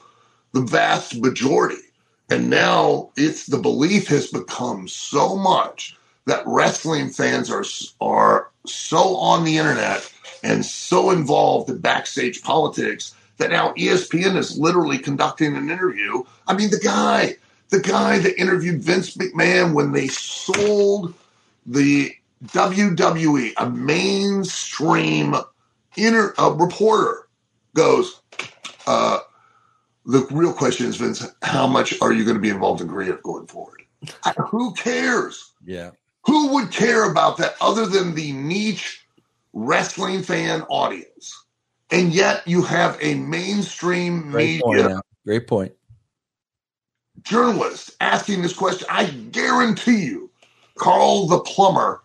the 0.55 0.62
vast 0.62 1.20
majority, 1.20 1.85
and 2.31 2.49
now 2.51 3.11
it's 3.16 3.47
the 3.47 3.59
belief 3.59 4.09
has 4.09 4.28
become 4.28 4.89
so 4.89 5.37
much 5.37 5.97
that 6.27 6.43
wrestling 6.47 7.11
fans 7.11 7.51
are 7.51 7.65
are 8.01 8.49
so 8.66 9.16
on 9.16 9.45
the 9.45 9.59
internet 9.59 10.11
and 10.43 10.65
so 10.65 11.11
involved 11.11 11.70
in 11.70 11.78
backstage 11.78 12.43
politics 12.43 13.15
that 13.39 13.51
now 13.51 13.73
ESPN 13.74 14.37
is 14.37 14.59
literally 14.59 14.99
conducting 14.99 15.57
an 15.57 15.70
interview. 15.70 16.23
I 16.47 16.55
mean, 16.55 16.70
the 16.70 16.78
guy, 16.81 17.37
the 17.70 17.81
guy 17.81 18.19
that 18.19 18.41
interviewed 18.41 18.82
Vince 18.82 19.16
McMahon 19.16 19.74
when 19.74 19.93
they 19.93 20.09
sold 20.09 21.15
the 21.66 22.15
WWE, 22.47 23.53
a 23.59 23.69
mainstream 23.69 25.37
inter, 25.97 26.35
a 26.39 26.51
reporter 26.53 27.29
goes, 27.75 28.21
uh, 28.87 29.19
the 30.07 30.27
real 30.31 30.53
question 30.53 30.87
is, 30.87 30.97
Vince, 30.97 31.27
how 31.43 31.67
much 31.67 31.95
are 32.01 32.12
you 32.12 32.25
going 32.25 32.37
to 32.37 32.41
be 32.41 32.49
involved 32.49 32.81
in 32.81 32.89
creative 32.89 33.23
going 33.23 33.47
forward? 33.47 33.83
Who 34.49 34.73
cares? 34.75 35.53
Yeah. 35.65 35.91
Who 36.27 36.55
would 36.55 36.71
care 36.71 37.11
about 37.11 37.37
that 37.39 37.55
other 37.61 37.87
than 37.87 38.15
the 38.15 38.33
niche 38.33 39.07
wrestling 39.53 40.23
fan 40.23 40.62
audience? 40.62 41.45
And 41.91 42.12
yet 42.12 42.47
you 42.47 42.62
have 42.62 42.97
a 43.01 43.15
mainstream 43.15 44.31
Great 44.31 44.62
point. 44.62 44.79
media 44.79 44.95
Al. 44.97 45.03
Great 45.27 45.47
point. 45.47 45.73
journalist 47.23 47.91
asking 48.01 48.43
this 48.43 48.55
question. 48.55 48.87
I 48.91 49.07
guarantee 49.07 50.05
you, 50.05 50.31
Carl 50.79 51.27
the 51.27 51.41
plumber, 51.41 51.99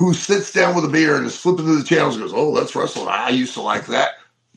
who 0.00 0.14
sits 0.14 0.50
down 0.52 0.74
with 0.74 0.86
a 0.86 0.88
beer 0.88 1.16
and 1.16 1.26
is 1.26 1.36
flipping 1.36 1.66
through 1.66 1.76
the 1.78 1.84
channels 1.84 2.16
goes, 2.16 2.32
Oh, 2.34 2.56
that's 2.56 2.74
wrestling. 2.74 3.08
I 3.10 3.28
used 3.28 3.52
to 3.54 3.60
like 3.60 3.86
that. 3.88 4.12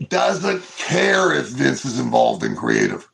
Doesn't 0.08 0.64
care 0.78 1.34
if 1.34 1.48
Vince 1.50 1.84
is 1.86 2.00
involved 2.00 2.44
in 2.46 2.56
creative. 2.56 3.10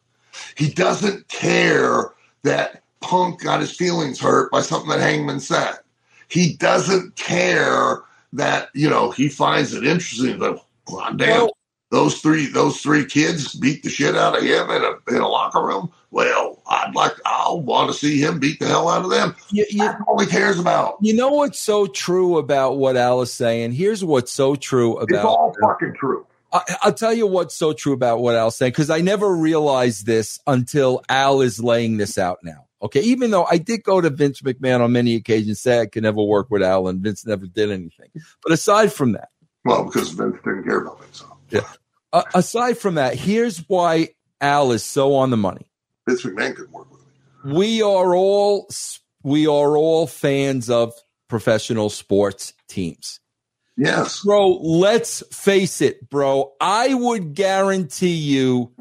He 0.55 0.69
doesn't 0.69 1.27
care 1.29 2.11
that 2.43 2.83
Punk 3.01 3.41
got 3.41 3.61
his 3.61 3.75
feelings 3.75 4.19
hurt 4.19 4.51
by 4.51 4.61
something 4.61 4.91
that 4.91 4.99
Hangman 4.99 5.39
said. 5.39 5.77
He 6.29 6.55
doesn't 6.55 7.15
care 7.15 8.01
that, 8.33 8.69
you 8.75 8.89
know, 8.91 9.11
he 9.11 9.27
finds 9.29 9.73
it 9.73 9.85
interesting. 9.85 10.37
But, 10.39 10.63
God 10.85 11.17
damn, 11.17 11.47
Well- 11.47 11.57
those 11.91 12.21
three 12.21 12.45
those 12.47 12.81
three 12.81 13.05
kids 13.05 13.55
beat 13.55 13.83
the 13.83 13.89
shit 13.89 14.15
out 14.15 14.37
of 14.37 14.43
him 14.43 14.69
in 14.69 14.83
a 14.83 15.15
in 15.15 15.21
a 15.21 15.27
locker 15.27 15.61
room. 15.61 15.91
Well, 16.11 16.61
I'd 16.67 16.93
like 16.95 17.13
I'll 17.25 17.61
want 17.61 17.91
to 17.91 17.97
see 17.97 18.19
him 18.19 18.39
beat 18.39 18.59
the 18.59 18.67
hell 18.67 18.89
out 18.89 19.03
of 19.03 19.11
them. 19.11 19.35
You, 19.51 19.65
you, 19.69 19.79
That's 19.79 20.01
all 20.07 20.19
he 20.19 20.27
cares 20.27 20.59
about. 20.59 20.97
you 21.01 21.13
know 21.13 21.29
what's 21.29 21.59
so 21.59 21.87
true 21.87 22.37
about 22.37 22.77
what 22.77 22.95
Al 22.97 23.21
is 23.21 23.33
saying? 23.33 23.73
Here's 23.73 24.03
what's 24.03 24.31
so 24.31 24.55
true 24.55 24.97
about 24.97 25.09
It's 25.09 25.23
all 25.25 25.55
fucking 25.61 25.95
true. 25.99 26.25
I, 26.51 26.61
I'll 26.81 26.93
tell 26.93 27.13
you 27.13 27.27
what's 27.27 27.55
so 27.55 27.73
true 27.73 27.93
about 27.93 28.21
what 28.21 28.35
Al's 28.35 28.55
saying 28.57 28.71
because 28.71 28.89
I 28.89 29.01
never 29.01 29.35
realized 29.35 30.05
this 30.05 30.39
until 30.47 31.03
Al 31.09 31.41
is 31.41 31.63
laying 31.63 31.97
this 31.97 32.17
out 32.17 32.39
now. 32.43 32.65
Okay, 32.81 33.01
even 33.01 33.29
though 33.29 33.45
I 33.49 33.57
did 33.57 33.83
go 33.83 33.99
to 33.99 34.09
Vince 34.09 34.41
McMahon 34.41 34.79
on 34.81 34.91
many 34.93 35.15
occasions, 35.15 35.59
say 35.59 35.81
I 35.81 35.85
could 35.85 36.03
never 36.03 36.23
work 36.23 36.49
with 36.49 36.63
Al, 36.63 36.87
and 36.87 37.01
Vince 37.01 37.25
never 37.25 37.45
did 37.45 37.69
anything. 37.71 38.09
But 38.41 38.53
aside 38.53 38.93
from 38.93 39.11
that, 39.11 39.29
Well, 39.65 39.83
because 39.85 40.11
Vince 40.11 40.37
didn't 40.45 40.63
care 40.63 40.79
about 40.81 41.01
it. 41.01 41.13
So 41.15 41.25
uh, 42.13 42.23
aside 42.33 42.77
from 42.77 42.95
that, 42.95 43.15
here's 43.15 43.59
why 43.67 44.09
Al 44.41 44.71
is 44.71 44.83
so 44.83 45.15
on 45.15 45.29
the 45.29 45.37
money. 45.37 45.67
Vince 46.07 46.23
McMahon 46.23 46.55
couldn't 46.55 46.71
work 46.71 46.91
with 46.91 47.01
me. 47.01 47.53
We 47.53 47.81
are 47.81 48.15
all 48.15 48.67
we 49.23 49.47
are 49.47 49.77
all 49.77 50.07
fans 50.07 50.69
of 50.69 50.93
professional 51.27 51.89
sports 51.89 52.53
teams. 52.67 53.19
Yes. 53.77 54.23
Bro, 54.25 54.57
let's 54.57 55.23
face 55.31 55.81
it, 55.81 56.09
bro. 56.09 56.51
I 56.59 56.93
would 56.93 57.33
guarantee 57.33 58.15
you. 58.15 58.71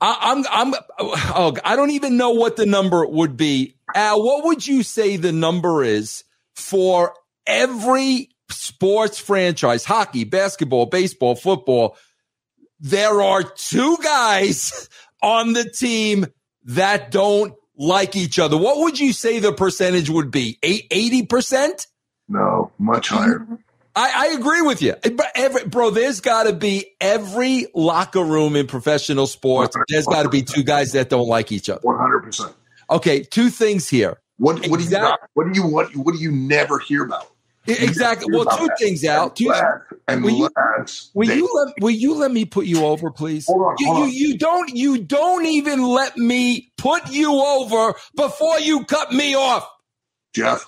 I, 0.00 0.16
I'm, 0.20 0.44
I'm, 0.50 0.80
oh, 1.00 1.56
I 1.64 1.74
don't 1.74 1.90
even 1.90 2.16
know 2.16 2.30
what 2.30 2.56
the 2.56 2.64
number 2.64 3.04
would 3.04 3.36
be. 3.36 3.74
Al, 3.94 4.22
what 4.22 4.44
would 4.44 4.66
you 4.66 4.84
say 4.84 5.16
the 5.16 5.32
number 5.32 5.82
is 5.82 6.22
for 6.54 7.12
every 7.44 8.30
sports 8.50 9.18
franchise, 9.18 9.84
hockey, 9.84 10.22
basketball, 10.22 10.86
baseball, 10.86 11.34
football? 11.34 11.96
There 12.80 13.20
are 13.20 13.42
two 13.42 13.98
guys 14.02 14.88
on 15.22 15.52
the 15.52 15.64
team 15.64 16.26
that 16.64 17.10
don't 17.10 17.54
like 17.76 18.16
each 18.16 18.38
other. 18.38 18.56
What 18.56 18.78
would 18.78 18.98
you 18.98 19.12
say 19.12 19.38
the 19.38 19.52
percentage 19.52 20.10
would 20.10 20.30
be? 20.30 20.58
80%? 20.62 21.86
No, 22.28 22.70
much 22.78 23.08
higher. 23.08 23.46
I, 23.96 24.12
I 24.14 24.38
agree 24.38 24.62
with 24.62 24.82
you, 24.82 24.94
But 25.02 25.32
every, 25.34 25.64
bro. 25.64 25.90
There's 25.90 26.20
got 26.20 26.44
to 26.44 26.52
be 26.52 26.86
every 27.00 27.66
locker 27.74 28.22
room 28.22 28.54
in 28.54 28.68
professional 28.68 29.26
sports. 29.26 29.76
There's 29.88 30.06
got 30.06 30.22
to 30.22 30.28
be 30.28 30.42
two 30.42 30.62
guys 30.62 30.92
that 30.92 31.10
don't 31.10 31.26
like 31.26 31.50
each 31.50 31.68
other. 31.68 31.80
One 31.82 31.98
hundred 31.98 32.20
percent. 32.20 32.54
Okay, 32.88 33.24
two 33.24 33.50
things 33.50 33.88
here. 33.88 34.20
What 34.38 34.66
what 34.68 34.78
do 34.78 34.84
you 34.84 34.90
not, 34.90 35.20
what 35.34 35.52
do 35.52 35.60
you 35.60 35.66
what 35.66 35.94
what 35.96 36.14
do 36.14 36.20
you 36.20 36.30
never 36.30 36.78
hear 36.78 37.04
about? 37.04 37.26
Exactly. 37.66 38.34
Well, 38.34 38.46
two 38.58 38.68
things 38.78 39.04
out. 39.04 39.36
Two, 39.36 39.52
and 40.08 40.24
Will 40.24 40.30
you- 40.30 40.48
will 41.14 41.26
they- 41.28 41.36
you 41.36 41.48
let 41.54 41.74
Will 41.80 41.90
you 41.90 42.14
let 42.14 42.32
me 42.32 42.44
put 42.44 42.66
you 42.66 42.84
over, 42.84 43.10
please? 43.10 43.46
Hold 43.46 43.62
on, 43.62 43.76
you, 43.78 43.86
hold 43.86 43.98
you 43.98 44.04
on. 44.04 44.10
you 44.12 44.38
don't 44.38 44.74
you 44.74 44.98
don't 44.98 45.46
even 45.46 45.82
let 45.82 46.16
me 46.16 46.72
put 46.78 47.10
you 47.10 47.32
over 47.40 47.94
before 48.16 48.58
you 48.60 48.84
cut 48.86 49.12
me 49.12 49.34
off. 49.34 49.68
Jeff? 50.34 50.64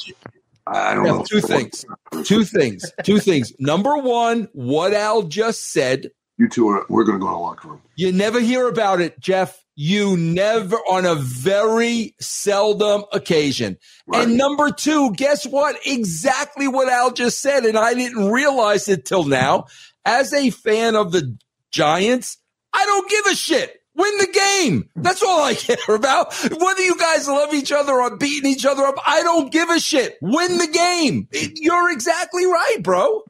I 0.66 0.94
don't 0.94 1.04
Yeah, 1.06 1.12
know. 1.12 1.24
two 1.28 1.40
things. 1.40 1.84
Two 2.24 2.44
things. 2.44 2.84
Two 3.02 3.18
things. 3.18 3.52
Number 3.58 3.96
one, 3.96 4.48
what 4.52 4.92
Al 4.94 5.22
just 5.22 5.72
said 5.72 6.10
You 6.38 6.48
two 6.48 6.68
are. 6.68 6.86
We're 6.88 7.04
going 7.04 7.18
to 7.18 7.24
go 7.24 7.28
in 7.28 7.34
the 7.34 7.38
locker 7.38 7.68
room. 7.68 7.82
You 7.96 8.12
never 8.12 8.40
hear 8.40 8.68
about 8.68 9.00
it, 9.00 9.20
Jeff. 9.20 9.62
You 9.74 10.16
never, 10.16 10.76
on 10.76 11.06
a 11.06 11.14
very 11.14 12.14
seldom 12.20 13.04
occasion. 13.12 13.78
Right. 14.06 14.26
And 14.26 14.36
number 14.36 14.70
two, 14.70 15.12
guess 15.12 15.46
what? 15.46 15.76
Exactly 15.86 16.68
what 16.68 16.88
Al 16.88 17.12
just 17.12 17.40
said. 17.40 17.64
And 17.64 17.78
I 17.78 17.94
didn't 17.94 18.30
realize 18.30 18.88
it 18.88 19.04
till 19.04 19.24
now. 19.24 19.66
As 20.04 20.32
a 20.32 20.50
fan 20.50 20.96
of 20.96 21.12
the 21.12 21.38
Giants, 21.70 22.38
I 22.72 22.84
don't 22.84 23.08
give 23.08 23.26
a 23.26 23.34
shit. 23.34 23.78
Win 23.94 24.16
the 24.18 24.26
game. 24.62 24.88
That's 24.96 25.22
all 25.22 25.42
I 25.42 25.54
care 25.56 25.94
about. 25.94 26.34
Whether 26.50 26.82
you 26.82 26.96
guys 26.96 27.28
love 27.28 27.52
each 27.54 27.72
other 27.72 27.92
or 27.92 28.16
beating 28.16 28.50
each 28.50 28.64
other 28.64 28.82
up, 28.84 28.96
I 29.06 29.22
don't 29.22 29.52
give 29.52 29.68
a 29.68 29.78
shit. 29.78 30.16
Win 30.22 30.58
the 30.58 30.66
game. 30.66 31.28
You're 31.56 31.90
exactly 31.90 32.46
right, 32.46 32.78
bro. 32.80 33.22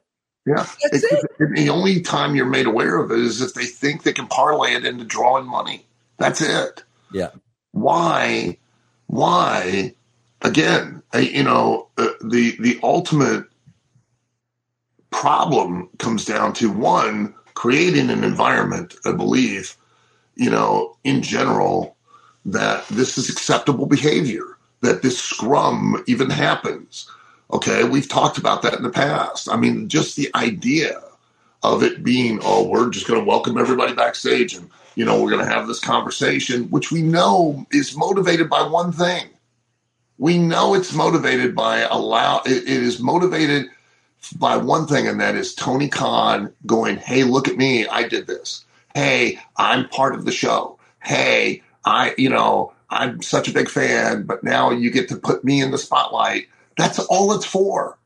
Yeah, 0.45 0.67
That's 0.91 1.03
it- 1.03 1.55
The 1.55 1.69
only 1.69 2.01
time 2.01 2.35
you're 2.35 2.45
made 2.47 2.67
aware 2.67 2.97
of 2.97 3.11
it 3.11 3.19
is 3.19 3.41
if 3.41 3.53
they 3.53 3.65
think 3.65 4.03
they 4.03 4.13
can 4.13 4.27
parlay 4.27 4.73
it 4.73 4.85
into 4.85 5.05
drawing 5.05 5.47
money. 5.47 5.85
That's 6.17 6.41
it. 6.41 6.83
Yeah. 7.13 7.31
Why? 7.71 8.57
Why? 9.07 9.95
Again, 10.41 11.01
uh, 11.15 11.19
you 11.19 11.43
know, 11.43 11.87
uh, 11.97 12.09
the 12.23 12.57
the 12.59 12.79
ultimate 12.83 13.45
problem 15.11 15.89
comes 15.99 16.25
down 16.25 16.53
to 16.53 16.71
one 16.71 17.33
creating 17.55 18.09
an 18.09 18.23
environment. 18.23 18.95
I 19.05 19.13
believe, 19.13 19.75
you 20.35 20.49
know, 20.49 20.97
in 21.03 21.21
general, 21.21 21.95
that 22.45 22.87
this 22.89 23.17
is 23.17 23.29
acceptable 23.29 23.85
behavior. 23.85 24.57
That 24.81 25.01
this 25.01 25.19
scrum 25.19 26.03
even 26.07 26.29
happens. 26.29 27.09
Okay, 27.53 27.83
we've 27.83 28.09
talked 28.09 28.39
about 28.39 28.63
that 28.63 28.73
in 28.73 28.81
the 28.81 28.89
past. 28.89 29.47
I 29.47 29.57
mean, 29.57 29.87
just 29.87 30.15
the 30.15 30.31
idea 30.33 30.99
of 31.61 31.83
it 31.83 32.03
being, 32.03 32.39
oh, 32.41 32.67
we're 32.67 32.89
just 32.89 33.07
going 33.07 33.19
to 33.19 33.25
welcome 33.25 33.59
everybody 33.59 33.93
backstage 33.93 34.55
and, 34.55 34.71
you 34.95 35.05
know, 35.05 35.21
we're 35.21 35.29
going 35.29 35.45
to 35.45 35.51
have 35.51 35.67
this 35.67 35.79
conversation, 35.79 36.63
which 36.71 36.91
we 36.91 37.03
know 37.03 37.67
is 37.71 37.95
motivated 37.95 38.49
by 38.49 38.63
one 38.63 38.91
thing. 38.91 39.29
We 40.17 40.39
know 40.39 40.73
it's 40.73 40.93
motivated 40.93 41.55
by 41.55 41.81
allow, 41.81 42.41
it, 42.43 42.63
it 42.63 42.67
is 42.67 42.99
motivated 42.99 43.67
by 44.39 44.57
one 44.57 44.87
thing, 44.87 45.07
and 45.07 45.21
that 45.21 45.35
is 45.35 45.53
Tony 45.53 45.89
Khan 45.89 46.51
going, 46.65 46.97
hey, 46.97 47.23
look 47.23 47.47
at 47.47 47.55
me, 47.55 47.85
I 47.85 48.07
did 48.07 48.25
this. 48.25 48.65
Hey, 48.95 49.39
I'm 49.57 49.87
part 49.89 50.15
of 50.15 50.25
the 50.25 50.31
show. 50.31 50.79
Hey, 51.03 51.61
I, 51.85 52.15
you 52.17 52.29
know, 52.29 52.73
I'm 52.89 53.21
such 53.21 53.47
a 53.47 53.53
big 53.53 53.69
fan, 53.69 54.23
but 54.23 54.43
now 54.43 54.71
you 54.71 54.89
get 54.89 55.09
to 55.09 55.17
put 55.17 55.43
me 55.43 55.61
in 55.61 55.69
the 55.69 55.77
spotlight. 55.77 56.47
That's 56.77 56.99
all 56.99 57.33
it's 57.33 57.45
for. 57.45 57.97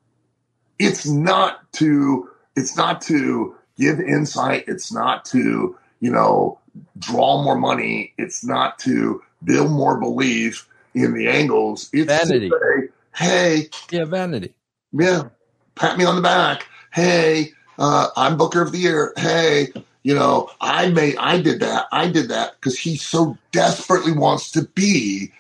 It's 0.80 1.07
not 1.07 1.72
to 1.73 2.30
it's 2.56 2.76
not 2.76 3.02
to 3.03 3.56
give 3.77 3.99
insight, 3.99 4.65
it's 4.68 4.91
not 4.91 5.26
to, 5.26 5.77
you 5.99 6.11
know, 6.11 6.60
draw 6.98 7.44
more 7.44 7.57
money, 7.57 8.14
it's 8.18 8.44
not 8.44 8.80
to 8.80 9.22
build 9.44 9.72
more 9.72 9.99
belief 9.99 10.68
in 10.94 11.14
the 11.14 11.27
angles. 11.27 11.89
It's 11.94 12.07
Vanity. 12.07 12.49
to 12.49 12.60
say, 12.60 12.89
hey, 13.15 13.69
Yeah, 13.91 14.06
vanity. 14.06 14.53
yeah, 14.91 15.30
pat 15.76 15.98
me 15.98 16.06
on 16.06 16.15
the 16.15 16.22
back. 16.22 16.68
Hey, 16.94 17.52
uh, 17.77 18.10
I'm 18.15 18.38
Booker 18.38 18.61
of 18.61 18.72
the 18.72 18.80
Year. 18.80 19.14
Hey, 19.18 19.68
you 20.03 20.15
know, 20.15 20.49
I 20.60 20.89
made, 20.89 21.18
I 21.18 21.39
did 21.39 21.60
that. 21.60 21.85
I 21.91 22.07
did 22.10 22.30
that 22.30 22.53
because 22.56 22.80
he 22.80 22.98
so 22.98 23.38
desperately 23.52 24.14
wants 24.14 24.52
to 24.52 24.64
be 24.64 25.31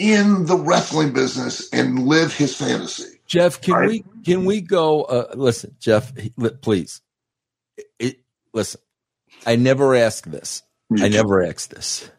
in 0.00 0.46
the 0.46 0.56
wrestling 0.56 1.12
business 1.12 1.68
and 1.72 2.06
live 2.06 2.34
his 2.34 2.56
fantasy. 2.56 3.20
Jeff, 3.26 3.60
can 3.60 3.74
Right. 3.74 3.88
we 3.88 4.04
can 4.24 4.44
we 4.46 4.60
go? 4.62 5.02
Uh, 5.02 5.32
listen, 5.34 5.76
Jeff, 5.78 6.12
please. 6.62 7.02
It, 7.98 8.20
listen, 8.54 8.80
I 9.46 9.56
never 9.56 9.94
ask 9.94 10.26
this. 10.26 10.62
I 10.98 11.08
never 11.08 11.42
asked 11.44 11.70
this. 11.70 12.10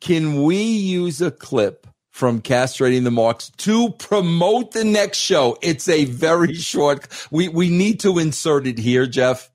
Can 0.00 0.42
we 0.42 0.56
use 0.62 1.22
a 1.22 1.30
clip 1.30 1.86
from 2.10 2.42
castrating 2.42 3.04
the 3.04 3.10
marks 3.10 3.50
to 3.58 3.90
promote 3.92 4.72
the 4.72 4.84
next 4.84 5.18
show? 5.18 5.56
It's 5.62 5.88
a 5.88 6.04
very 6.06 6.54
short. 6.54 7.08
We 7.30 7.48
we 7.48 7.70
need 7.70 8.00
to 8.00 8.18
insert 8.18 8.66
it 8.66 8.78
here, 8.78 9.06
Jeff. 9.06 9.50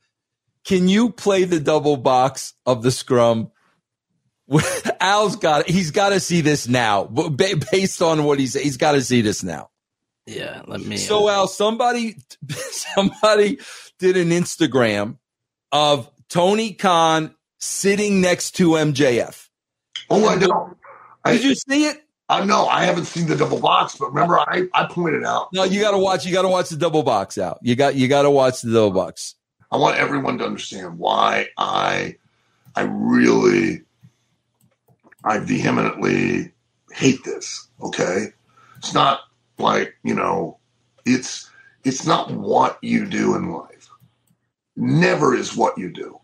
Can 0.65 0.89
you 0.89 1.11
play 1.11 1.44
the 1.45 1.60
double 1.60 1.98
box 1.98 2.53
of 2.65 2.84
the 2.84 2.91
scrum? 2.91 3.52
Al's 5.02 5.36
got. 5.36 5.69
He's 5.69 5.91
got 5.91 6.10
to 6.10 6.19
see 6.19 6.41
this 6.41 6.68
now. 6.68 7.06
Based 7.06 8.02
on 8.02 8.24
what 8.24 8.40
he's, 8.40 8.53
he's 8.53 8.78
got 8.78 8.94
to 8.94 9.02
see 9.02 9.22
this 9.22 9.44
now. 9.44 9.69
Yeah, 10.26 10.61
let 10.68 10.82
me. 10.82 10.98
So 10.98 11.28
uh, 11.28 11.32
Al, 11.32 11.48
somebody 11.48 12.18
somebody 12.49 13.60
did 13.98 14.18
an 14.18 14.30
Instagram 14.30 15.18
of 15.72 16.10
Tony 16.30 16.74
Khan 16.74 17.34
sitting 17.60 18.22
next 18.22 18.52
to 18.57 18.72
MJF. 18.72 19.48
Oh, 20.10 20.26
I 20.28 20.38
don't. 20.38 20.78
I, 21.24 21.34
Did 21.34 21.44
you 21.44 21.56
see 21.56 21.86
it? 21.86 22.03
I 22.30 22.44
know 22.44 22.68
I 22.68 22.84
haven't 22.84 23.06
seen 23.06 23.28
the 23.28 23.38
double 23.38 23.60
box, 23.60 23.95
but 23.98 24.10
remember 24.10 24.38
I, 24.38 24.68
I 24.74 24.86
pointed 24.88 25.24
out. 25.24 25.48
No, 25.53 25.64
you 25.64 25.80
got 25.80 25.91
to 25.91 25.98
watch. 25.98 26.26
You 26.26 26.34
got 26.34 26.41
to 26.41 26.49
watch 26.49 26.69
the 26.69 26.78
double 26.78 27.03
box 27.03 27.38
out. 27.38 27.60
You 27.61 27.76
got 27.76 27.95
you 27.95 28.07
got 28.07 28.24
to 28.24 28.30
watch 28.30 28.61
the 28.61 28.72
double 28.72 28.91
box. 28.91 29.36
I 29.72 29.78
want 29.78 29.98
everyone 29.98 30.38
to 30.40 30.45
understand 30.45 30.98
why 30.98 31.48
I 31.57 32.18
I 32.76 32.82
really 32.82 33.84
I 35.23 35.39
vehemently 35.39 36.52
hate 36.91 37.23
this. 37.23 37.68
Okay, 37.81 38.27
it's 38.77 38.94
not 38.94 39.22
like 39.57 39.95
you 40.03 40.14
know, 40.14 40.57
it's 41.06 41.49
it's 41.84 42.06
not 42.06 42.31
what 42.31 42.77
you 42.81 43.06
do 43.06 43.35
in 43.35 43.52
life. 43.52 43.89
Never 44.76 45.35
is 45.35 45.56
what 45.56 45.77
you 45.77 45.89
do. 45.91 46.19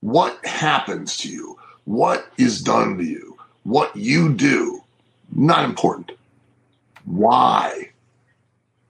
What 0.00 0.44
happens 0.44 1.16
to 1.18 1.28
you? 1.28 1.58
What 1.84 2.26
is 2.38 2.62
done 2.62 2.98
to 2.98 3.04
you? 3.04 3.36
What 3.64 3.94
you 3.96 4.32
do? 4.32 4.82
Not 5.34 5.64
important. 5.64 6.12
Why? 7.04 7.90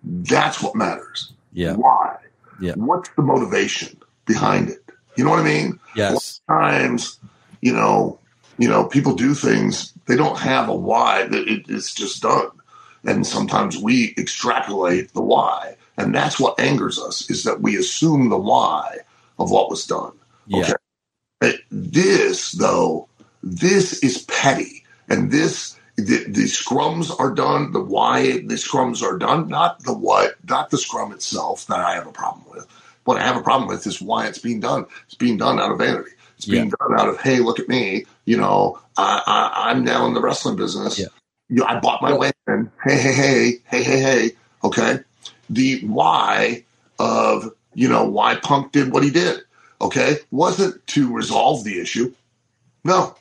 That's 0.03 0.62
what 0.62 0.74
matters. 0.74 1.33
Yeah. 1.53 1.74
Why? 1.74 2.16
Yeah. 2.61 2.74
What's 2.74 3.11
the 3.11 3.23
motivation 3.23 4.01
behind 4.27 4.69
it? 4.69 4.83
You 5.16 5.24
know 5.24 5.31
what 5.31 5.41
I 5.41 5.45
mean? 5.45 5.79
Yes. 5.95 6.41
Times, 6.49 7.19
you 7.61 7.73
know, 7.73 8.19
you 8.59 8.69
know, 8.69 8.85
people 8.85 9.15
do 9.15 9.35
things 9.35 9.93
they 10.07 10.16
don't 10.16 10.39
have 10.39 10.69
a 10.69 10.74
why. 10.74 11.27
That 11.27 11.49
it, 11.49 11.66
it's 11.69 11.95
just 11.95 12.23
done, 12.23 12.51
and 13.05 13.27
sometimes 13.27 13.79
we 13.79 14.15
extrapolate 14.19 15.12
the 15.12 15.23
why, 15.23 15.77
and 15.97 16.15
that's 16.15 16.39
what 16.39 16.59
angers 16.61 16.99
us 16.99 17.31
is 17.31 17.45
that 17.45 17.61
we 17.61 17.77
assume 17.77 18.29
the 18.29 18.39
why 18.39 18.99
of 19.39 19.51
what 19.51 19.70
was 19.70 19.87
done. 19.87 20.12
Yeah. 20.47 20.73
Uh, 21.41 21.53
This, 21.70 22.53
though, 22.53 23.09
this 23.43 24.03
is 24.03 24.23
petty, 24.24 24.85
and 25.09 25.31
this 25.31 25.77
the, 25.97 26.24
the 26.29 26.45
scrums 26.45 27.19
are 27.19 27.35
done. 27.35 27.73
The 27.73 27.81
why 27.81 28.33
the 28.33 28.55
scrums 28.55 29.03
are 29.03 29.19
done, 29.19 29.49
not 29.49 29.83
the 29.83 29.93
what, 29.93 30.37
not 30.49 30.70
the 30.70 30.79
scrum 30.79 31.12
itself 31.12 31.66
that 31.66 31.81
I 31.81 31.95
have 31.95 32.07
a 32.07 32.12
problem 32.12 32.45
with. 32.51 32.66
What 33.05 33.19
I 33.19 33.23
have 33.23 33.37
a 33.37 33.43
problem 33.43 33.69
with 33.69 33.87
is 33.87 34.01
why 34.01 34.27
it's 34.27 34.39
being 34.39 34.61
done. 34.61 34.87
It's 35.07 35.16
being 35.16 35.37
done 35.37 35.61
out 35.61 35.73
of 35.73 35.79
vanity. 35.79 36.12
It's 36.37 36.47
being 36.47 36.70
done 36.70 36.99
out 36.99 37.09
of 37.09 37.20
hey, 37.20 37.41
look 37.41 37.59
at 37.59 37.69
me. 37.69 38.07
You 38.24 38.36
know, 38.36 38.78
I, 38.97 39.23
I, 39.27 39.70
I'm 39.70 39.85
now 39.85 40.07
in 40.07 40.15
the 40.15 40.20
wrestling 40.20 40.57
business. 40.57 40.99
Yeah. 40.99 41.07
You 41.49 41.57
know, 41.57 41.66
I 41.66 41.81
bought 41.81 42.03
my 42.03 42.16
way 42.16 42.31
in. 42.49 42.70
Hey, 42.85 42.97
hey, 42.97 43.12
hey, 43.12 43.53
hey, 43.65 43.82
hey, 43.82 44.01
hey. 44.01 44.31
Okay. 44.65 45.01
The 45.51 45.81
why 45.86 46.65
of 46.99 47.53
you 47.74 47.89
know 47.89 48.05
why 48.05 48.36
Punk 48.36 48.73
did 48.73 48.93
what 48.93 49.03
he 49.03 49.11
did. 49.11 49.40
Okay, 49.81 50.19
wasn't 50.31 50.86
to 50.89 51.12
resolve 51.12 51.65
the 51.65 51.81
issue. 51.81 52.15
No, 52.85 53.15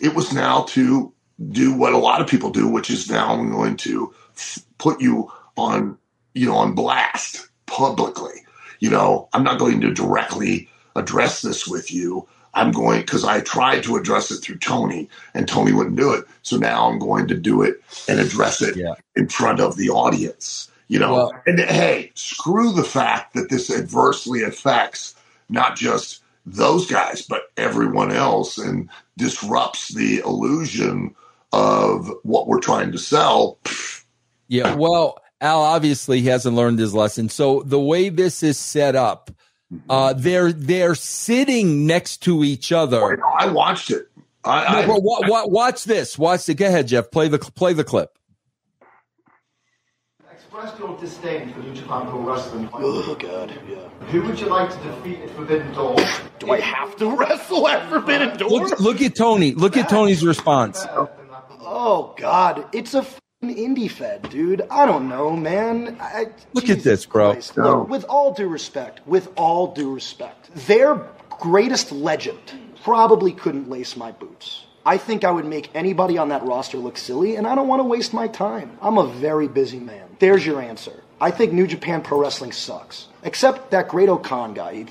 it 0.00 0.14
was 0.14 0.32
now 0.32 0.62
to 0.64 1.12
do 1.50 1.74
what 1.74 1.92
a 1.92 1.98
lot 1.98 2.20
of 2.20 2.28
people 2.28 2.50
do, 2.50 2.68
which 2.68 2.90
is 2.90 3.10
now 3.10 3.34
I'm 3.34 3.50
going 3.50 3.76
to 3.78 4.14
f- 4.36 4.64
put 4.78 5.00
you 5.00 5.30
on, 5.56 5.98
you 6.34 6.46
know, 6.46 6.56
on 6.56 6.74
blast 6.74 7.48
publicly. 7.66 8.44
You 8.80 8.90
know, 8.90 9.28
I'm 9.32 9.44
not 9.44 9.58
going 9.58 9.80
to 9.82 9.92
directly 9.92 10.68
address 10.96 11.42
this 11.42 11.66
with 11.66 11.92
you. 11.92 12.28
I'm 12.54 12.70
going 12.72 13.00
because 13.00 13.24
I 13.24 13.40
tried 13.40 13.82
to 13.84 13.96
address 13.96 14.30
it 14.30 14.38
through 14.38 14.58
Tony, 14.58 15.08
and 15.34 15.46
Tony 15.48 15.72
wouldn't 15.72 15.96
do 15.96 16.12
it. 16.12 16.24
So 16.42 16.56
now 16.56 16.88
I'm 16.88 16.98
going 16.98 17.26
to 17.28 17.34
do 17.34 17.62
it 17.62 17.80
and 18.08 18.20
address 18.20 18.62
it 18.62 18.76
Yeah. 18.76 18.94
in 19.16 19.28
front 19.28 19.60
of 19.60 19.76
the 19.76 19.90
audience. 19.90 20.70
You 20.88 20.98
know, 20.98 21.14
Well- 21.14 21.32
and 21.46 21.58
hey, 21.58 22.12
screw 22.14 22.72
the 22.72 22.84
fact 22.84 23.34
that 23.34 23.48
this 23.48 23.70
adversely 23.70 24.42
affects 24.42 25.14
not 25.48 25.76
just 25.76 26.20
those 26.46 26.86
guys, 26.86 27.22
but 27.22 27.44
everyone 27.56 28.12
else 28.12 28.58
and 28.58 28.88
disrupts 29.16 29.88
the 29.88 30.18
illusion 30.18 31.14
of 31.52 32.10
what 32.22 32.46
we're 32.46 32.60
trying 32.60 32.92
to 32.92 32.98
sell. 32.98 33.58
Yeah. 34.48 34.74
Well, 34.74 35.18
Al 35.40 35.62
obviously 35.62 36.22
hasn't 36.22 36.54
learned 36.56 36.78
his 36.78 36.94
lesson. 36.94 37.28
So 37.28 37.62
the 37.64 37.80
way 37.80 38.08
this 38.10 38.42
is 38.42 38.58
set 38.58 38.94
up, 38.94 39.30
uh, 39.88 40.12
they're 40.14 40.52
they're 40.52 40.94
sitting 40.94 41.86
next 41.86 42.18
to 42.24 42.44
each 42.44 42.72
other. 42.72 43.22
I 43.24 43.46
watched 43.48 43.90
it. 43.90 44.08
I, 44.44 44.72
No, 44.72 44.78
I, 44.78 44.86
but 44.86 45.02
wa- 45.02 45.20
wa- 45.26 45.46
watch 45.46 45.84
this. 45.84 46.18
Watch 46.18 46.48
it. 46.48 46.54
Go 46.54 46.66
ahead, 46.66 46.88
Jeff. 46.88 47.10
Play 47.10 47.28
the 47.28 47.38
play 47.38 47.72
the 47.72 47.84
clip. 47.84 48.10
expressed 50.30 50.78
your 50.78 50.96
disdain 50.98 51.52
for 51.52 51.60
New 51.60 51.74
Japan 51.74 52.06
Pro 52.08 52.20
Wrestling. 52.20 52.68
Oh 52.72 53.14
god, 53.18 53.58
yeah. 53.68 53.88
Who 54.10 54.22
would 54.22 54.38
you 54.38 54.46
like 54.46 54.70
to 54.70 54.76
defeat 54.88 55.20
at 55.22 55.30
Forbidden 55.30 55.72
Door? 55.72 55.96
Do 56.38 56.50
I 56.52 56.60
have 56.60 56.96
to 56.96 57.16
wrestle 57.16 57.66
at 57.68 57.88
Forbidden 57.88 58.36
Door? 58.36 58.50
Look, 58.50 58.80
look 58.80 59.02
at 59.02 59.16
Tony. 59.16 59.52
Look 59.52 59.76
at 59.76 59.88
Tony's 59.88 60.24
response. 60.24 60.86
Oh 61.66 62.14
god, 62.18 62.66
it's 62.72 62.94
a 62.94 62.98
f***ing 62.98 63.20
indie 63.52 63.90
fed, 63.90 64.28
dude. 64.30 64.62
I 64.70 64.86
don't 64.86 65.08
know, 65.08 65.30
man. 65.34 65.96
I, 66.00 66.26
Look 66.52 66.68
at 66.68 66.82
this, 66.84 67.06
bro. 67.06 67.32
Christ. 67.32 67.56
Look, 67.56 67.88
with 67.88 68.04
all 68.04 68.32
due 68.32 68.48
respect, 68.48 69.06
with 69.06 69.28
all 69.36 69.72
due 69.74 69.92
respect, 69.92 70.54
their 70.68 71.00
greatest 71.40 71.90
legend 71.90 72.38
probably 72.84 73.32
couldn't 73.32 73.68
lace 73.68 73.96
my 73.96 74.12
boots. 74.12 74.64
I 74.86 74.98
think 74.98 75.24
I 75.24 75.30
would 75.30 75.46
make 75.46 75.70
anybody 75.74 76.18
on 76.18 76.28
that 76.28 76.42
roster 76.44 76.76
look 76.76 76.98
silly, 76.98 77.36
and 77.36 77.46
I 77.46 77.54
don't 77.54 77.68
want 77.68 77.80
to 77.80 77.84
waste 77.84 78.12
my 78.12 78.28
time. 78.28 78.76
I'm 78.82 78.98
a 78.98 79.06
very 79.06 79.48
busy 79.48 79.80
man. 79.80 80.16
There's 80.18 80.44
your 80.44 80.60
answer. 80.60 81.02
I 81.20 81.30
think 81.30 81.52
New 81.52 81.66
Japan 81.66 82.02
Pro 82.02 82.20
Wrestling 82.20 82.52
sucks. 82.52 83.08
Except 83.22 83.70
that 83.70 83.88
great 83.88 84.08
Okada 84.10 84.52
guy. 84.52 84.74
He, 84.74 84.86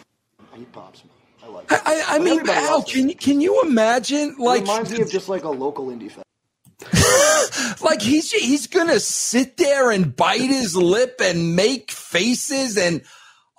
he 0.55 0.65
pops 0.65 1.03
me. 1.03 1.11
I 1.43 1.47
like 1.47 1.71
I, 1.71 1.75
him. 1.75 1.81
I, 1.85 2.03
I 2.15 2.17
But 2.17 2.23
mean, 2.23 2.39
everybody 2.39 2.65
Al, 2.65 2.83
can 2.83 3.09
you 3.09 3.15
can 3.15 3.41
you 3.41 3.61
imagine 3.61 4.29
It 4.29 4.39
like 4.39 4.61
reminds 4.61 4.91
me 4.91 5.01
of 5.01 5.11
just 5.11 5.29
like 5.29 5.43
a 5.43 5.49
local 5.49 5.87
indie 5.87 6.09
fan. 6.11 6.23
like 7.81 8.01
he's 8.01 8.31
he's 8.31 8.67
gonna 8.67 8.99
sit 8.99 9.57
there 9.57 9.91
and 9.91 10.15
bite 10.15 10.41
his 10.41 10.75
lip 10.75 11.19
and 11.21 11.55
make 11.55 11.91
faces 11.91 12.77
and 12.77 13.01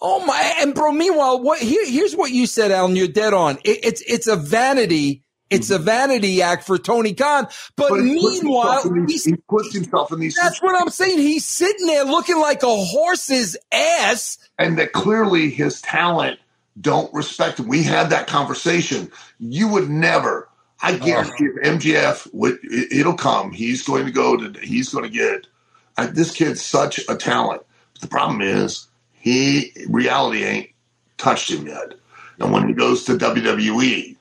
oh 0.01 0.25
my 0.25 0.55
and 0.61 0.75
bro 0.75 0.93
meanwhile 0.93 1.41
what 1.43 1.59
here, 1.61 1.87
here's 1.87 2.15
what 2.15 2.31
you 2.31 2.47
said 2.47 2.71
alan 2.71 2.97
you're 2.97 3.09
dead 3.09 3.33
on 3.35 3.57
it, 3.65 3.85
it's 3.85 4.03
it's 4.03 4.27
a 4.27 4.37
vanity 4.37 5.23
it's 5.51 5.71
a 5.71 5.79
vanity 5.79 6.43
act 6.43 6.65
for 6.65 6.79
tony 6.79 7.15
khan 7.15 7.47
but, 7.77 7.91
But 7.91 8.01
meanwhile 8.01 8.83
these- 9.07 9.25
he's, 9.25 9.25
he 9.25 9.37
puts 9.49 9.75
himself 9.75 10.13
in 10.13 10.21
these 10.21 10.35
that's 10.35 10.63
what 10.63 10.81
i'm 10.81 10.91
saying 10.91 11.19
he's 11.19 11.45
sitting 11.45 11.87
there 11.87 12.05
looking 12.05 12.39
like 12.39 12.63
a 12.63 12.77
horse's 12.77 13.57
ass 13.73 14.39
and 14.59 14.79
that 14.79 14.93
clearly 14.93 15.51
his 15.51 15.81
talent 15.81 16.39
don't 16.81 17.13
respect 17.15 17.61
him. 17.61 17.69
We 17.69 17.83
had 17.83 18.11
that 18.11 18.27
conversation. 18.27 19.11
You 19.39 19.69
would 19.69 19.89
never. 19.89 20.49
I 20.85 20.99
guarantee 20.99 21.47
if 21.47 21.63
MJF 21.63 22.33
would, 22.35 22.59
it'll 22.93 23.15
come. 23.15 23.53
He's 23.53 23.83
going 23.83 24.05
to 24.07 24.13
go 24.13 24.37
to. 24.37 24.61
He's 24.61 24.91
going 24.91 25.05
to 25.05 25.11
get. 25.11 25.47
Uh, 25.97 26.09
this 26.09 26.33
kid's 26.33 26.63
such 26.63 26.99
a 27.09 27.17
talent. 27.17 27.63
The 28.01 28.09
problem 28.09 28.41
is 28.41 28.89
he 29.13 29.73
reality 29.89 30.45
ain't 30.45 30.71
touched 31.17 31.51
him 31.51 31.67
yet. 31.67 31.95
And 32.39 32.53
when 32.53 32.69
he 32.69 32.75
goes 32.75 33.05
to 33.05 33.17
WWE, 33.17 34.17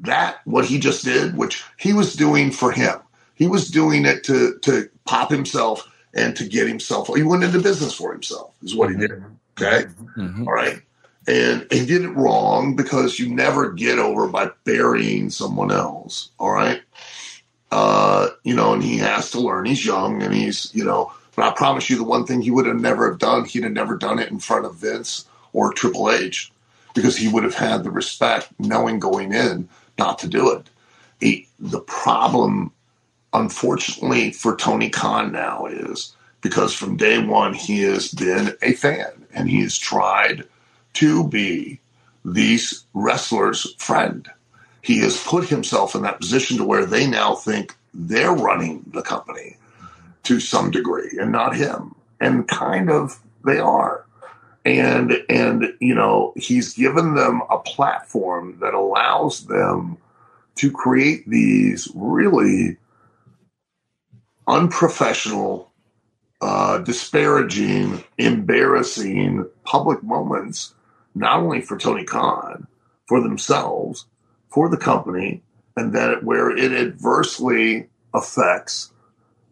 that 0.00 0.40
what 0.44 0.64
he 0.64 0.78
just 0.78 1.04
did, 1.04 1.36
which 1.36 1.62
he 1.78 1.92
was 1.92 2.14
doing 2.14 2.50
for 2.50 2.72
him, 2.72 2.98
he 3.34 3.46
was 3.46 3.68
doing 3.68 4.04
it 4.04 4.24
to 4.24 4.58
to 4.62 4.88
pop 5.04 5.30
himself 5.30 5.86
and 6.14 6.34
to 6.36 6.48
get 6.48 6.66
himself. 6.66 7.14
He 7.14 7.22
went 7.22 7.44
into 7.44 7.60
business 7.60 7.94
for 7.94 8.12
himself. 8.12 8.54
Is 8.62 8.74
what 8.74 8.90
he 8.90 8.96
did. 8.96 9.22
Okay, 9.60 9.84
all 10.46 10.52
right. 10.52 10.80
And 11.28 11.66
he 11.70 11.84
did 11.84 12.04
it 12.04 12.16
wrong 12.16 12.74
because 12.74 13.18
you 13.18 13.28
never 13.28 13.70
get 13.70 13.98
over 13.98 14.26
by 14.28 14.50
burying 14.64 15.28
someone 15.28 15.70
else. 15.70 16.30
All 16.38 16.52
right. 16.52 16.80
Uh, 17.70 18.28
you 18.44 18.56
know, 18.56 18.72
and 18.72 18.82
he 18.82 18.96
has 18.96 19.30
to 19.32 19.40
learn. 19.40 19.66
He's 19.66 19.84
young 19.84 20.22
and 20.22 20.32
he's, 20.32 20.74
you 20.74 20.82
know, 20.82 21.12
but 21.36 21.44
I 21.44 21.50
promise 21.54 21.90
you 21.90 21.98
the 21.98 22.04
one 22.04 22.24
thing 22.24 22.40
he 22.40 22.50
would 22.50 22.64
have 22.64 22.80
never 22.80 23.10
have 23.10 23.18
done, 23.18 23.44
he'd 23.44 23.64
have 23.64 23.72
never 23.72 23.94
done 23.94 24.18
it 24.18 24.30
in 24.30 24.38
front 24.38 24.64
of 24.64 24.76
Vince 24.76 25.26
or 25.52 25.70
Triple 25.70 26.10
H 26.10 26.50
because 26.94 27.14
he 27.14 27.28
would 27.28 27.44
have 27.44 27.54
had 27.54 27.84
the 27.84 27.90
respect 27.90 28.48
knowing 28.58 28.98
going 28.98 29.34
in 29.34 29.68
not 29.98 30.18
to 30.20 30.28
do 30.28 30.50
it. 30.50 30.70
He, 31.20 31.46
the 31.60 31.80
problem, 31.80 32.72
unfortunately, 33.34 34.30
for 34.30 34.56
Tony 34.56 34.88
Khan 34.88 35.30
now 35.30 35.66
is 35.66 36.16
because 36.40 36.72
from 36.72 36.96
day 36.96 37.22
one 37.22 37.52
he 37.52 37.82
has 37.82 38.08
been 38.12 38.54
a 38.62 38.72
fan 38.72 39.26
and 39.34 39.50
he 39.50 39.60
has 39.60 39.76
tried 39.76 40.44
to 40.94 41.26
be 41.28 41.80
these 42.24 42.84
wrestlers' 42.94 43.74
friend. 43.78 44.28
He 44.82 45.00
has 45.00 45.22
put 45.22 45.48
himself 45.48 45.94
in 45.94 46.02
that 46.02 46.20
position 46.20 46.56
to 46.58 46.64
where 46.64 46.86
they 46.86 47.06
now 47.06 47.34
think 47.34 47.76
they're 47.92 48.32
running 48.32 48.84
the 48.92 49.02
company 49.02 49.56
to 50.24 50.40
some 50.40 50.70
degree 50.70 51.18
and 51.20 51.32
not 51.32 51.56
him. 51.56 51.94
And 52.20 52.48
kind 52.48 52.90
of 52.90 53.20
they 53.44 53.58
are. 53.58 54.04
And 54.64 55.12
and 55.28 55.72
you 55.80 55.94
know, 55.94 56.32
he's 56.36 56.74
given 56.74 57.14
them 57.14 57.42
a 57.48 57.58
platform 57.58 58.58
that 58.60 58.74
allows 58.74 59.46
them 59.46 59.98
to 60.56 60.70
create 60.70 61.28
these 61.28 61.88
really 61.94 62.76
unprofessional, 64.48 65.70
uh, 66.40 66.78
disparaging, 66.78 68.02
embarrassing 68.18 69.48
public 69.64 70.02
moments, 70.02 70.74
not 71.18 71.40
only 71.40 71.60
for 71.60 71.76
Tony 71.76 72.04
Khan, 72.04 72.66
for 73.06 73.20
themselves, 73.20 74.06
for 74.48 74.68
the 74.68 74.76
company, 74.76 75.42
and 75.76 75.92
that 75.94 76.22
where 76.24 76.50
it 76.50 76.72
adversely 76.72 77.88
affects 78.14 78.92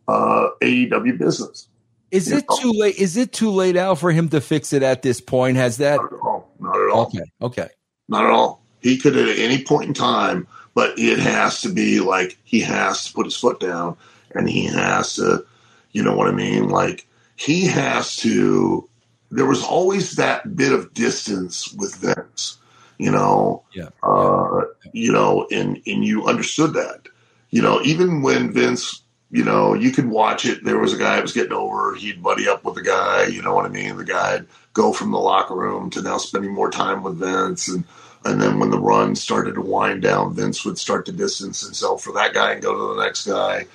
uh, 0.09 0.49
AEW 0.63 1.19
business. 1.19 1.69
is 2.11 2.31
it 2.31 2.45
too 2.61 2.73
late 2.73 2.97
is 2.97 3.17
it 3.17 3.33
too 3.33 3.51
late 3.51 3.77
al 3.77 3.97
for 3.97 4.13
him 4.13 4.29
to 4.29 4.41
fix 4.41 4.73
it 4.73 4.83
at 4.83 5.03
this 5.03 5.21
point 5.21 5.57
has 5.57 5.79
that 5.79 5.97
Not 5.97 6.13
at 6.13 6.21
all. 6.21 6.51
Not 6.61 6.77
at 6.77 6.91
all. 6.91 7.07
okay 7.07 7.25
okay 7.43 7.69
Not 8.09 8.25
at 8.25 8.31
all. 8.31 8.63
He 8.81 8.99
could 8.99 9.17
at 9.17 9.37
any 9.39 9.65
point 9.65 9.89
in 9.89 9.95
time, 9.95 10.47
but 10.75 10.97
it 10.99 11.19
has 11.19 11.61
to 11.63 11.73
be 11.73 11.99
like 12.01 12.39
he 12.45 12.61
has 12.61 13.07
to 13.07 13.13
put 13.13 13.27
his 13.27 13.37
foot 13.37 13.59
down 13.59 13.97
and 14.35 14.49
he 14.49 14.67
has 14.67 15.17
to, 15.17 15.45
you 15.93 16.03
know 16.05 16.15
what 16.15 16.29
I 16.29 16.33
mean? 16.33 16.69
Like 16.69 17.07
he 17.37 17.67
has 17.67 18.17
to. 18.17 18.89
There 19.31 19.47
was 19.47 19.63
always 19.63 20.17
that 20.17 20.57
bit 20.57 20.73
of 20.73 20.95
distance 20.95 21.73
with 21.73 21.97
Vince, 21.97 22.59
you 22.99 23.11
know. 23.11 23.63
Yeah. 23.73 23.89
Uh, 24.03 24.63
you 24.93 25.13
know, 25.13 25.47
and 25.51 25.81
and 25.87 26.05
you 26.05 26.27
understood 26.27 26.75
that, 26.75 27.09
you 27.51 27.63
know, 27.63 27.81
even 27.83 28.23
when 28.23 28.53
Vince. 28.53 29.03
You 29.33 29.43
know, 29.43 29.75
you 29.75 29.91
could 29.91 30.09
watch 30.09 30.47
it. 30.47 30.63
There 30.65 30.79
was 30.79 30.95
a 30.95 30.97
guy 30.97 31.17
that 31.17 31.23
was 31.23 31.33
getting 31.33 31.53
over. 31.53 31.97
He'd 31.97 32.23
buddy 32.23 32.47
up 32.49 32.63
with 32.65 32.77
the 32.77 32.83
guy. 32.83 33.27
You 33.27 33.43
know 33.43 33.57
what 33.57 33.67
I 33.67 33.69
mean? 33.69 33.97
The 33.97 34.05
guy'd 34.05 34.47
go 34.73 34.93
from 34.93 35.11
the 35.11 35.19
locker 35.19 35.57
room 35.57 35.91
to 35.91 36.01
now 36.01 36.17
spending 36.17 36.55
more 36.55 36.71
time 36.71 37.03
with 37.03 37.19
Vince, 37.19 37.67
and 37.69 37.83
and 38.25 38.41
then 38.41 38.61
when 38.61 38.71
the 38.71 38.79
run 38.79 39.17
started 39.17 39.57
to 39.57 39.61
wind 39.61 40.03
down, 40.03 40.33
Vince 40.33 40.65
would 40.65 40.79
start 40.79 41.07
to 41.07 41.13
distance 41.13 41.61
himself 41.61 42.05
for 42.05 42.13
that 42.13 42.35
guy 42.35 42.53
and 42.53 42.63
go 42.63 42.73
to 42.73 42.95
the 42.95 43.03
next 43.03 43.27
guy. 43.27 43.67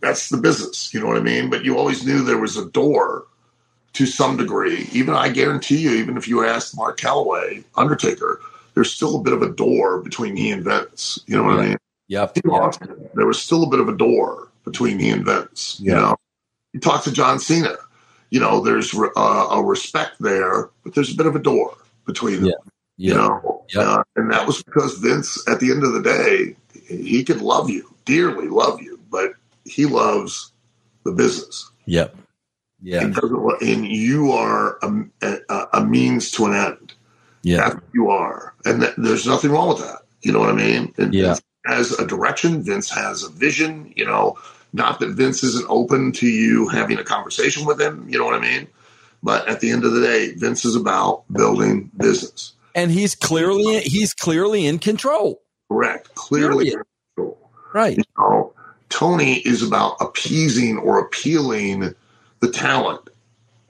That's 0.00 0.30
the 0.30 0.38
business, 0.38 0.92
you 0.92 1.00
know 1.00 1.06
what 1.06 1.18
I 1.18 1.20
mean? 1.20 1.48
But 1.50 1.64
you 1.64 1.78
always 1.78 2.04
knew 2.04 2.22
there 2.22 2.38
was 2.38 2.56
a 2.56 2.70
door 2.70 3.26
to 3.94 4.06
some 4.06 4.36
degree. 4.36 4.88
Even 4.92 5.14
I 5.14 5.28
guarantee 5.28 5.78
you, 5.78 5.90
even 5.92 6.16
if 6.16 6.26
you 6.26 6.44
asked 6.44 6.76
Mark 6.76 6.98
Calaway, 6.98 7.64
Undertaker, 7.76 8.40
there's 8.74 8.92
still 8.92 9.16
a 9.16 9.22
bit 9.22 9.32
of 9.32 9.42
a 9.42 9.50
door 9.50 10.00
between 10.00 10.36
he 10.36 10.50
and 10.50 10.64
Vince. 10.64 11.20
You 11.26 11.36
know 11.36 11.44
what 11.44 11.58
I 11.60 11.66
mean? 11.68 11.76
yep 12.08 12.34
there 12.34 13.26
was 13.26 13.40
still 13.40 13.62
a 13.62 13.68
bit 13.68 13.80
of 13.80 13.88
a 13.88 13.96
door 13.96 14.48
between 14.64 14.98
he 14.98 15.08
and 15.10 15.24
Vince. 15.24 15.78
You 15.80 15.92
know, 15.92 16.16
you 16.72 16.80
talk 16.80 17.04
to 17.04 17.12
John 17.12 17.38
Cena. 17.38 17.76
You 18.30 18.40
know, 18.40 18.60
there's 18.60 18.94
uh, 18.94 19.20
a 19.50 19.62
respect 19.62 20.16
there, 20.20 20.70
but 20.84 20.94
there's 20.94 21.12
a 21.12 21.16
bit 21.16 21.26
of 21.26 21.36
a 21.36 21.38
door 21.38 21.76
between 22.06 22.36
them. 22.36 22.46
yeah 22.46 22.54
You 22.96 23.14
know, 23.14 23.64
Yeah. 23.74 23.80
uh, 23.82 24.02
and 24.16 24.30
that 24.32 24.46
was 24.46 24.62
because 24.62 24.98
Vince, 24.98 25.42
at 25.48 25.60
the 25.60 25.70
end 25.70 25.84
of 25.84 25.92
the 25.92 26.02
day, 26.02 26.56
he 26.86 27.24
could 27.24 27.42
love 27.42 27.68
you 27.68 27.94
dearly, 28.04 28.48
love 28.48 28.80
you, 28.80 28.98
but 29.10 29.32
he 29.64 29.86
loves 29.86 30.52
the 31.04 31.12
business. 31.12 31.70
yep 31.86 32.14
yeah 32.82 33.02
And, 33.02 33.14
doesn't, 33.14 33.62
and 33.62 33.86
you 33.86 34.32
are 34.32 34.78
a, 34.82 35.04
a, 35.48 35.66
a 35.74 35.84
means 35.84 36.30
to 36.32 36.46
an 36.46 36.54
end. 36.54 36.94
yeah 37.42 37.58
That's 37.58 37.74
what 37.76 37.84
you 37.94 38.10
are, 38.10 38.54
and 38.64 38.82
that, 38.82 38.94
there's 38.96 39.26
nothing 39.26 39.50
wrong 39.52 39.68
with 39.68 39.78
that. 39.78 40.00
You 40.22 40.32
know 40.32 40.40
what 40.40 40.50
I 40.50 40.52
mean? 40.54 40.92
And 40.98 41.14
Yeah. 41.14 41.28
Vince 41.34 41.42
has 41.66 41.92
a 41.98 42.06
direction. 42.06 42.62
Vince 42.62 42.90
has 42.90 43.24
a 43.24 43.28
vision. 43.30 43.92
You 43.96 44.04
know, 44.06 44.36
not 44.72 45.00
that 45.00 45.10
Vince 45.10 45.42
isn't 45.44 45.66
open 45.68 46.12
to 46.12 46.26
you 46.26 46.68
having 46.68 46.98
a 46.98 47.04
conversation 47.04 47.64
with 47.66 47.80
him. 47.80 48.06
You 48.08 48.18
know 48.18 48.24
what 48.24 48.34
I 48.34 48.40
mean? 48.40 48.68
But 49.22 49.48
at 49.48 49.60
the 49.60 49.70
end 49.70 49.84
of 49.84 49.92
the 49.92 50.00
day, 50.00 50.32
Vince 50.34 50.64
is 50.64 50.74
about 50.76 51.24
building 51.32 51.90
business. 51.96 52.52
and 52.74 52.90
he's 52.90 53.14
clearly 53.14 53.80
he's 53.80 54.14
clearly 54.14 54.66
in 54.66 54.78
control 54.78 55.40
Correct. 55.70 56.14
Clearly, 56.14 56.70
Period. 56.70 57.36
right 57.74 57.96
you 57.96 58.04
know, 58.18 58.52
Tony 58.90 59.34
is 59.38 59.62
about 59.62 59.96
appeasing 60.00 60.78
or 60.78 60.98
appealing 61.00 61.94
the 62.42 62.50
talent 62.50 63.08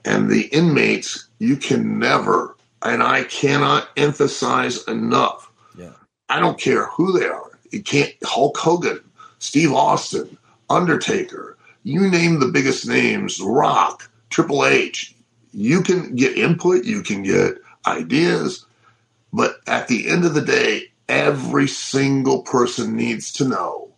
and 0.03 0.29
the 0.29 0.47
inmates. 0.47 1.29
You 1.39 1.55
can 1.55 1.99
never, 1.99 2.57
and 2.81 3.01
I 3.01 3.23
cannot 3.23 3.87
emphasize 3.95 4.85
enough. 4.87 5.49
Yeah. 5.77 5.93
I 6.27 6.41
don't 6.41 6.59
care 6.59 6.87
who 6.87 7.17
they 7.17 7.27
are. 7.27 7.59
It 7.71 7.85
can't 7.85 8.13
Hulk 8.23 8.57
Hogan, 8.57 8.99
Steve 9.39 9.71
Austin, 9.71 10.37
Undertaker. 10.69 11.57
You 11.83 12.09
name 12.09 12.39
the 12.39 12.47
biggest 12.47 12.87
names, 12.87 13.39
Rock, 13.39 14.09
Triple 14.29 14.65
H. 14.65 15.15
You 15.53 15.81
can 15.81 16.15
get 16.15 16.37
input. 16.37 16.85
You 16.85 17.03
can 17.03 17.23
get 17.23 17.57
ideas. 17.85 18.65
But 19.31 19.57
at 19.67 19.87
the 19.87 20.09
end 20.09 20.25
of 20.25 20.33
the 20.33 20.41
day, 20.41 20.91
every 21.07 21.67
single 21.67 22.41
person 22.41 22.95
needs 22.95 23.33
to 23.33 23.47
know 23.47 23.91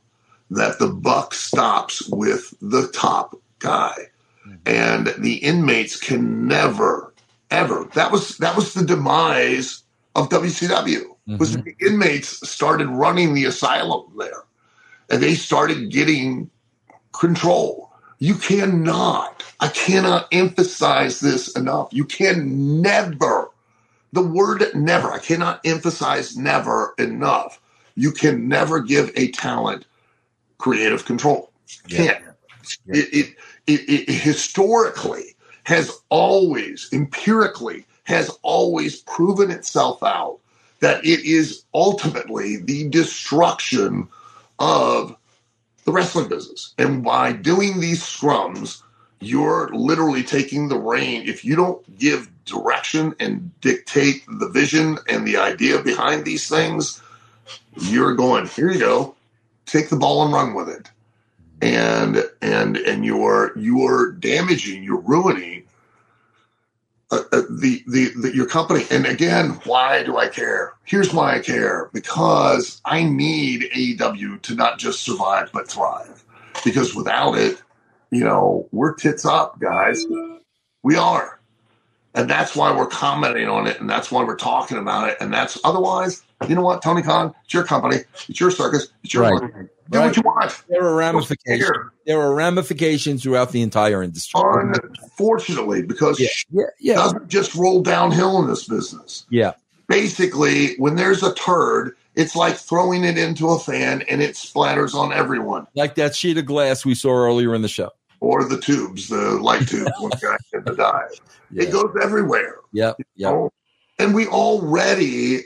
that 0.50 0.80
the 0.80 0.88
buck 0.88 1.34
stops 1.34 2.08
with 2.10 2.54
the 2.62 2.88
top 2.88 3.36
guy. 3.60 3.94
Mm-hmm. 4.46 4.56
and 4.68 5.08
the 5.24 5.38
inmates 5.38 6.00
can 6.00 6.48
never, 6.48 7.14
ever. 7.50 7.86
That 7.96 8.12
was 8.12 8.38
that 8.38 8.56
was 8.56 8.76
the 8.76 8.86
demise 8.86 9.82
of 10.16 10.30
WCW. 10.30 11.04
Was 11.40 11.58
mm-hmm. 11.58 11.64
the 11.64 11.88
inmates 11.88 12.48
started 12.48 12.88
running 12.88 13.34
the 13.34 13.46
asylum 13.46 14.04
there, 14.20 14.44
and 15.10 15.24
they 15.24 15.34
started 15.34 15.90
getting 15.90 16.52
control. 17.12 17.92
You 18.20 18.36
cannot, 18.36 19.44
I 19.60 19.70
cannot 19.70 20.28
emphasize 20.32 21.20
this 21.20 21.56
enough. 21.56 21.90
You 21.92 22.06
can 22.06 22.82
never, 22.82 23.50
the 24.14 24.22
word 24.22 24.64
never, 24.76 25.12
I 25.12 25.20
cannot 25.20 25.60
emphasize 25.66 26.38
never 26.38 26.94
enough. 27.00 27.60
You 27.96 28.12
can 28.12 28.48
never 28.48 28.80
give 28.80 29.12
a 29.16 29.32
talent 29.32 29.86
creative 30.60 31.06
control. 31.06 31.52
You 31.88 31.98
can't. 31.98 32.24
It, 32.88 33.14
it, 33.14 33.36
it, 33.68 33.82
it 33.90 34.10
historically 34.10 35.36
has 35.64 35.92
always, 36.10 36.90
empirically, 36.94 37.86
has 38.04 38.30
always 38.44 39.02
proven 39.02 39.52
itself 39.52 40.04
out 40.04 40.40
that 40.80 41.04
it 41.04 41.26
is 41.26 41.64
ultimately 41.74 42.58
the 42.58 42.88
destruction 42.90 44.08
of 44.60 45.16
the 45.86 45.92
wrestling 45.92 46.28
business. 46.28 46.74
And 46.78 47.04
by 47.04 47.32
doing 47.32 47.80
these 47.80 48.04
scrums, 48.04 48.82
you're 49.20 49.70
literally 49.74 50.24
taking 50.24 50.68
the 50.68 50.78
reign. 50.78 51.28
If 51.28 51.44
you 51.44 51.56
don't 51.56 51.98
give 51.98 52.30
direction 52.46 53.16
and 53.20 53.52
dictate 53.62 54.24
the 54.28 54.50
vision 54.50 54.98
and 55.08 55.26
the 55.26 55.38
idea 55.38 55.82
behind 55.82 56.26
these 56.26 56.48
things, 56.48 57.02
you're 57.80 58.14
going, 58.16 58.46
here 58.48 58.72
you 58.72 58.80
go, 58.80 59.16
take 59.66 59.90
the 59.90 59.96
ball 59.96 60.24
and 60.24 60.34
run 60.34 60.54
with 60.54 60.70
it. 60.70 60.92
And 61.62 62.24
and 62.42 62.78
and 62.78 63.06
you're 63.06 63.58
you're 63.58 64.12
damaging, 64.12 64.84
you're 64.84 65.02
ruining 65.02 65.66
uh, 67.12 67.22
uh, 67.32 67.42
the, 67.50 67.84
the 67.88 68.10
the 68.20 68.36
your 68.36 68.46
company. 68.48 68.84
And 68.90 69.06
again, 69.06 69.52
why 69.64 70.04
do 70.04 70.18
I 70.18 70.28
care? 70.28 70.74
Here's 70.84 71.14
why 71.14 71.36
I 71.36 71.40
care: 71.40 71.90
because 71.94 72.82
I 72.84 73.04
need 73.04 73.70
AEW 73.76 74.42
to 74.42 74.56
not 74.56 74.80
just 74.80 75.04
survive 75.04 75.50
but 75.54 75.68
thrive. 75.68 76.24
Because 76.64 76.96
without 76.96 77.38
it, 77.38 77.62
you 78.10 78.24
know, 78.24 78.68
we're 78.72 78.96
tits 78.96 79.24
up, 79.24 79.60
guys. 79.60 80.04
We 80.84 80.96
are, 80.96 81.40
and 82.16 82.30
that's 82.30 82.56
why 82.56 82.76
we're 82.76 82.88
commenting 82.88 83.48
on 83.48 83.68
it, 83.68 83.80
and 83.80 83.90
that's 83.90 84.12
why 84.12 84.24
we're 84.24 84.36
talking 84.36 84.78
about 84.78 85.10
it, 85.10 85.18
and 85.22 85.34
that's 85.34 85.60
otherwise. 85.64 86.25
You 86.48 86.56
know 86.56 86.62
what, 86.62 86.82
Tony 86.82 87.02
Khan? 87.02 87.34
It's 87.46 87.54
your 87.54 87.64
company. 87.64 87.98
It's 88.28 88.40
your 88.40 88.52
circus. 88.52 88.88
It's 89.04 89.14
your 89.14 89.24
Right. 89.24 89.42
money. 89.42 89.68
Do 89.90 90.00
what 90.00 90.18
you 90.18 90.24
want. 90.24 90.64
There 90.68 90.84
are 90.84 90.96
ramifications. 90.96 91.70
There 92.06 92.20
are 92.20 92.34
ramifications 92.34 93.24
throughout 93.24 93.52
the 93.52 93.62
entire 93.62 94.02
industry. 94.04 94.42
Unfortunately, 95.04 95.82
because 95.84 96.20
Yeah, 96.20 96.28
shit 96.32 96.48
yeah, 96.52 96.64
yeah, 96.80 96.96
doesn't 96.96 97.28
just 97.30 97.56
roll 97.56 97.82
downhill 97.82 98.40
in 98.42 98.48
this 98.48 98.68
business. 98.68 99.26
yeah. 99.30 99.54
basically 99.88 100.76
when 100.78 100.96
there's 100.96 101.22
a 101.22 101.32
turd 101.36 101.96
it's 102.16 102.36
like 102.36 102.56
throwing 102.56 103.04
it 103.04 103.18
into 103.20 103.50
a 103.50 103.60
fan 103.60 104.02
and 104.10 104.20
it 104.22 104.34
splatters 104.34 104.96
on 104.96 105.14
everyone 105.14 105.68
Like 105.76 105.94
that 105.96 106.16
sheet 106.16 106.40
of 106.40 106.46
glass 106.48 106.84
we 106.86 106.96
saw 106.96 107.12
earlier 107.12 107.54
in 107.54 107.62
the 107.62 107.68
show. 107.68 107.92
or 108.20 108.44
the 108.46 108.60
tubes 108.60 109.10
the 109.10 109.16
light 109.40 109.68
tubes 109.68 109.92
when 110.00 110.10
the 110.10 110.18
guy 110.20 110.38
in 110.58 110.64
the 110.64 110.74
dive 110.76 111.12
Yeah, 111.52 111.64
it 111.64 111.72
goes 111.72 111.96
everywhere 112.02 112.56
yeah, 112.74 112.94
yeah. 113.16 113.48
And 114.00 114.16
we 114.16 114.26
already 114.26 115.42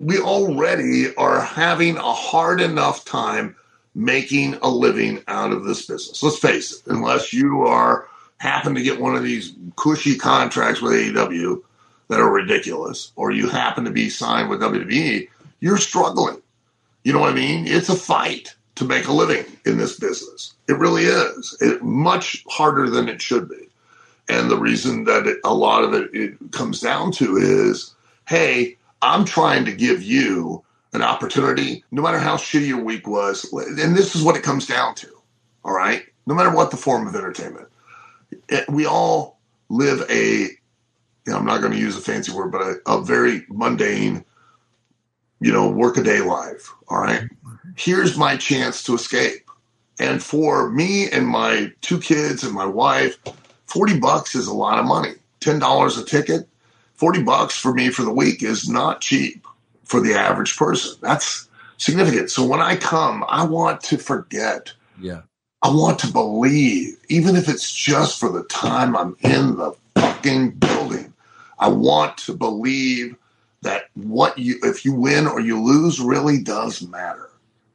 we 0.00 0.18
already 0.18 1.14
are 1.14 1.40
having 1.40 1.96
a 1.96 2.12
hard 2.12 2.60
enough 2.60 3.04
time 3.04 3.54
making 3.94 4.54
a 4.62 4.68
living 4.68 5.22
out 5.28 5.52
of 5.52 5.64
this 5.64 5.86
business. 5.86 6.22
Let's 6.22 6.38
face 6.38 6.72
it 6.72 6.86
unless 6.86 7.32
you 7.32 7.62
are 7.62 8.08
happen 8.38 8.74
to 8.74 8.82
get 8.82 9.00
one 9.00 9.14
of 9.14 9.22
these 9.22 9.54
cushy 9.76 10.16
contracts 10.16 10.80
with 10.80 10.92
AEW 10.92 11.62
that 12.08 12.20
are 12.20 12.32
ridiculous 12.32 13.12
or 13.14 13.30
you 13.30 13.48
happen 13.48 13.84
to 13.84 13.90
be 13.90 14.08
signed 14.08 14.48
with 14.48 14.60
WWE 14.60 15.28
you're 15.60 15.78
struggling. 15.78 16.40
You 17.04 17.12
know 17.12 17.20
what 17.20 17.32
I 17.32 17.34
mean? 17.34 17.66
It's 17.66 17.88
a 17.88 17.94
fight 17.94 18.54
to 18.74 18.84
make 18.84 19.06
a 19.06 19.12
living 19.12 19.44
in 19.64 19.78
this 19.78 19.98
business. 19.98 20.54
It 20.68 20.78
really 20.78 21.04
is. 21.04 21.56
It 21.60 21.82
much 21.82 22.44
harder 22.48 22.88
than 22.88 23.08
it 23.08 23.22
should 23.22 23.48
be. 23.48 23.68
And 24.28 24.50
the 24.50 24.58
reason 24.58 25.04
that 25.04 25.26
it, 25.26 25.38
a 25.44 25.54
lot 25.54 25.84
of 25.84 25.94
it, 25.94 26.10
it 26.14 26.52
comes 26.52 26.80
down 26.80 27.12
to 27.12 27.36
is, 27.36 27.94
hey, 28.28 28.76
I'm 29.02 29.24
trying 29.24 29.64
to 29.64 29.72
give 29.72 30.02
you 30.02 30.64
an 30.92 31.02
opportunity, 31.02 31.84
no 31.90 32.02
matter 32.02 32.18
how 32.18 32.36
shitty 32.36 32.66
your 32.66 32.82
week 32.82 33.06
was. 33.06 33.50
And 33.52 33.96
this 33.96 34.14
is 34.14 34.22
what 34.22 34.36
it 34.36 34.42
comes 34.42 34.66
down 34.66 34.94
to. 34.96 35.08
All 35.64 35.72
right. 35.72 36.04
No 36.26 36.34
matter 36.34 36.54
what 36.54 36.70
the 36.70 36.76
form 36.76 37.06
of 37.06 37.14
entertainment, 37.14 37.68
it, 38.48 38.68
we 38.68 38.86
all 38.86 39.38
live 39.68 40.04
a, 40.10 40.42
you 40.42 40.48
know, 41.26 41.36
I'm 41.36 41.44
not 41.44 41.60
going 41.60 41.72
to 41.72 41.78
use 41.78 41.96
a 41.96 42.00
fancy 42.00 42.32
word, 42.32 42.50
but 42.50 42.60
a, 42.60 42.76
a 42.86 43.02
very 43.02 43.44
mundane, 43.48 44.24
you 45.40 45.52
know, 45.52 45.68
workaday 45.68 46.20
life. 46.20 46.72
All 46.88 46.98
right. 46.98 47.22
Here's 47.76 48.16
my 48.16 48.36
chance 48.36 48.82
to 48.84 48.94
escape. 48.94 49.48
And 49.98 50.22
for 50.22 50.70
me 50.70 51.10
and 51.10 51.26
my 51.26 51.72
two 51.82 52.00
kids 52.00 52.42
and 52.42 52.54
my 52.54 52.66
wife, 52.66 53.16
40 53.66 54.00
bucks 54.00 54.34
is 54.34 54.46
a 54.46 54.54
lot 54.54 54.78
of 54.78 54.86
money. 54.86 55.12
$10 55.40 56.00
a 56.00 56.04
ticket, 56.04 56.48
40 57.00 57.22
bucks 57.22 57.56
for 57.56 57.72
me 57.72 57.88
for 57.88 58.02
the 58.02 58.12
week 58.12 58.42
is 58.42 58.68
not 58.68 59.00
cheap 59.00 59.46
for 59.84 60.00
the 60.00 60.12
average 60.12 60.54
person. 60.58 60.98
That's 61.00 61.48
significant. 61.78 62.30
So 62.30 62.46
when 62.46 62.60
I 62.60 62.76
come, 62.76 63.24
I 63.26 63.44
want 63.44 63.80
to 63.84 63.96
forget. 63.96 64.74
Yeah. 65.00 65.22
I 65.62 65.70
want 65.70 65.98
to 66.00 66.12
believe, 66.12 66.98
even 67.08 67.36
if 67.36 67.48
it's 67.48 67.72
just 67.72 68.20
for 68.20 68.30
the 68.30 68.44
time 68.44 68.94
I'm 68.94 69.16
in 69.20 69.56
the 69.56 69.72
fucking 69.94 70.52
building. 70.52 71.14
I 71.58 71.68
want 71.68 72.18
to 72.18 72.34
believe 72.34 73.16
that 73.62 73.84
what 73.94 74.36
you, 74.38 74.58
if 74.62 74.84
you 74.84 74.92
win 74.92 75.26
or 75.26 75.40
you 75.40 75.58
lose, 75.58 76.00
really 76.00 76.42
does 76.42 76.86
matter. 76.86 77.30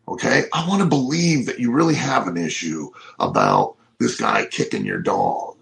Okay. 0.08 0.44
I 0.54 0.68
want 0.68 0.84
to 0.84 0.88
believe 0.88 1.48
that 1.48 1.60
you 1.60 1.72
really 1.72 1.96
have 1.96 2.28
an 2.28 2.38
issue 2.38 2.92
about 3.20 3.76
this 4.00 4.20
guy 4.20 4.46
kicking 4.46 4.86
your 4.86 5.02
dog 5.02 5.58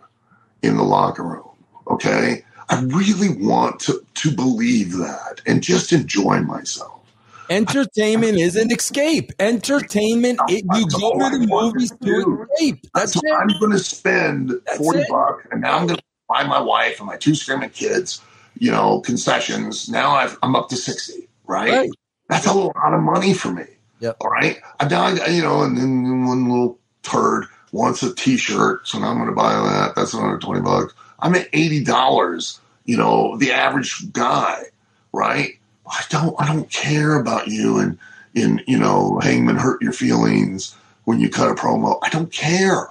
in 0.61 0.75
the 0.75 0.83
locker 0.83 1.23
room. 1.23 1.49
Okay. 1.87 2.43
I 2.73 2.81
really 2.81 3.29
want 3.29 3.79
to, 3.81 4.03
to 4.15 4.31
believe 4.31 4.93
that 4.97 5.41
and 5.45 5.61
just 5.61 5.93
enjoy 5.93 6.41
myself. 6.41 7.01
Entertainment 7.49 8.37
is 8.39 8.55
an 8.55 8.71
escape. 8.71 9.31
Entertainment, 9.39 10.39
it, 10.47 10.63
you 10.73 10.87
go 10.87 11.11
to 11.29 11.37
the 11.37 11.45
movies 11.47 11.91
to 11.91 11.97
to 11.97 12.47
escape. 12.51 12.87
That's 12.95 13.13
so 13.13 13.19
it. 13.23 13.31
I'm 13.31 13.47
going 13.59 13.71
to 13.73 13.79
spend 13.79 14.51
That's 14.65 14.77
40 14.77 14.99
it. 14.99 15.07
bucks 15.09 15.47
and 15.51 15.61
now 15.61 15.77
I'm 15.77 15.85
going 15.87 15.97
to 15.97 16.03
buy 16.27 16.43
my 16.45 16.59
wife 16.59 16.99
and 16.99 17.07
my 17.07 17.17
two 17.17 17.35
screaming 17.35 17.69
kids, 17.69 18.21
you 18.57 18.71
know, 18.71 19.01
concessions. 19.01 19.89
Now 19.89 20.11
I've, 20.11 20.37
I'm 20.41 20.55
up 20.55 20.69
to 20.69 20.77
60, 20.77 21.27
right? 21.45 21.71
Right. 21.71 21.89
That's 22.29 22.47
a 22.47 22.53
lot 22.53 22.93
of 22.93 23.01
money 23.01 23.33
for 23.33 23.51
me. 23.51 23.65
Yep. 23.99 24.17
All 24.21 24.29
right. 24.29 24.57
I 24.79 24.85
I- 24.87 25.27
you 25.27 25.43
know, 25.43 25.61
and 25.61 25.77
then 25.77 26.25
one 26.25 26.49
little 26.49 26.79
turd 27.03 27.45
wants 27.71 28.01
a 28.03 28.15
t-shirt. 28.15 28.87
So 28.87 28.99
now 28.99 29.07
I'm 29.09 29.17
going 29.17 29.29
to 29.29 29.35
buy 29.35 29.53
that. 29.53 29.95
That's 29.95 30.13
another 30.13 30.39
20 30.39 30.61
bucks. 30.61 30.93
I'm 31.19 31.35
at 31.35 31.51
$80, 31.51 32.59
you 32.85 32.97
know, 32.97 33.37
the 33.37 33.51
average 33.51 34.11
guy, 34.11 34.63
right? 35.11 35.59
I 35.85 36.01
don't, 36.09 36.35
I 36.39 36.47
don't 36.47 36.69
care 36.69 37.19
about 37.19 37.47
you 37.47 37.77
and, 37.77 37.97
in, 38.33 38.61
you 38.67 38.79
know, 38.79 39.19
Hangman 39.21 39.57
hurt 39.57 39.81
your 39.81 39.91
feelings 39.91 40.75
when 41.05 41.19
you 41.19 41.29
cut 41.29 41.51
a 41.51 41.53
promo. 41.53 41.99
I 42.01 42.09
don't 42.09 42.31
care. 42.31 42.87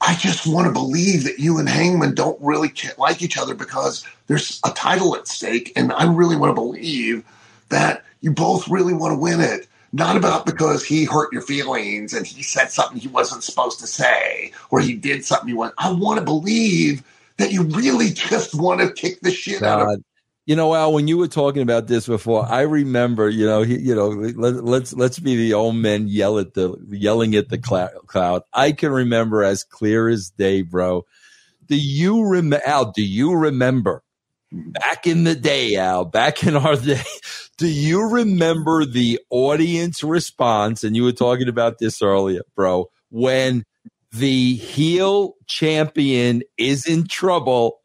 I 0.00 0.14
just 0.16 0.46
want 0.46 0.66
to 0.66 0.72
believe 0.72 1.24
that 1.24 1.38
you 1.38 1.58
and 1.58 1.68
Hangman 1.68 2.14
don't 2.14 2.40
really 2.42 2.72
like 2.98 3.22
each 3.22 3.38
other 3.38 3.54
because 3.54 4.06
there's 4.26 4.60
a 4.64 4.70
title 4.70 5.16
at 5.16 5.26
stake, 5.26 5.72
and 5.74 5.92
I 5.92 6.04
really 6.12 6.36
want 6.36 6.50
to 6.50 6.60
believe 6.60 7.24
that 7.70 8.04
you 8.20 8.32
both 8.32 8.68
really 8.68 8.92
want 8.92 9.12
to 9.12 9.18
win 9.18 9.40
it. 9.40 9.66
Not 9.92 10.16
about 10.16 10.44
because 10.44 10.84
he 10.84 11.04
hurt 11.04 11.32
your 11.32 11.40
feelings 11.40 12.12
and 12.12 12.26
he 12.26 12.42
said 12.42 12.70
something 12.70 12.98
he 12.98 13.08
wasn't 13.08 13.44
supposed 13.44 13.80
to 13.80 13.86
say, 13.86 14.52
or 14.70 14.80
he 14.80 14.94
did 14.94 15.24
something 15.24 15.48
you 15.48 15.56
want. 15.56 15.74
I 15.78 15.90
want 15.90 16.18
to 16.18 16.24
believe 16.24 17.02
that 17.38 17.52
you 17.52 17.62
really 17.62 18.10
just 18.10 18.54
want 18.54 18.80
to 18.80 18.92
kick 18.92 19.20
the 19.20 19.30
shit 19.30 19.62
out 19.62 19.80
of 19.80 20.04
You 20.46 20.56
know, 20.56 20.74
Al, 20.74 20.92
when 20.92 21.08
you 21.08 21.18
were 21.18 21.28
talking 21.28 21.62
about 21.62 21.86
this 21.86 22.06
before, 22.06 22.46
I 22.46 22.62
remember, 22.62 23.28
you 23.28 23.46
know, 23.46 23.62
he, 23.62 23.78
you 23.78 23.94
know, 23.94 24.08
let, 24.08 24.64
let's 24.64 24.92
let's 24.94 25.18
be 25.18 25.36
the 25.36 25.54
old 25.54 25.76
men 25.76 26.08
yell 26.08 26.38
at 26.38 26.54
the 26.54 26.76
yelling 26.88 27.34
at 27.34 27.48
the 27.48 27.58
cloud. 27.58 28.42
I 28.52 28.72
can 28.72 28.92
remember 28.92 29.42
as 29.42 29.64
clear 29.64 30.08
as 30.08 30.30
day, 30.30 30.62
bro. 30.62 31.04
Do 31.66 31.76
you 31.76 32.22
remember, 32.24 32.66
Al? 32.66 32.92
Do 32.92 33.02
you 33.02 33.34
remember 33.34 34.02
back 34.52 35.06
in 35.06 35.24
the 35.24 35.34
day, 35.34 35.74
Al? 35.74 36.04
Back 36.04 36.44
in 36.44 36.56
our 36.56 36.76
day, 36.92 37.02
do 37.58 37.66
you 37.66 38.08
remember 38.08 38.84
the 38.84 39.20
audience 39.30 40.04
response? 40.04 40.84
And 40.84 40.94
you 40.94 41.02
were 41.02 41.12
talking 41.12 41.48
about 41.48 41.78
this 41.78 42.00
earlier, 42.00 42.42
bro. 42.54 42.86
When 43.10 43.64
the 44.12 44.54
heel 44.54 45.36
champion 45.46 46.42
is 46.56 46.86
in 46.86 47.06
trouble 47.06 47.80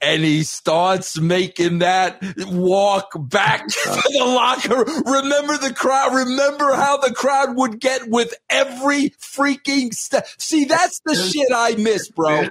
and 0.00 0.22
he 0.22 0.42
starts 0.42 1.18
making 1.18 1.78
that 1.80 2.22
walk 2.50 3.12
back 3.16 3.66
to 3.68 4.02
the 4.12 4.24
locker. 4.24 4.84
Remember 5.10 5.56
the 5.58 5.74
crowd. 5.74 6.14
Remember 6.14 6.74
how 6.74 6.98
the 6.98 7.12
crowd 7.12 7.56
would 7.56 7.80
get 7.80 8.08
with 8.08 8.34
every 8.48 9.10
freaking 9.20 9.92
step. 9.92 10.26
See, 10.38 10.64
that's 10.64 11.00
the 11.04 11.14
shit 11.14 11.48
I 11.54 11.74
miss, 11.76 12.10
bro. 12.10 12.44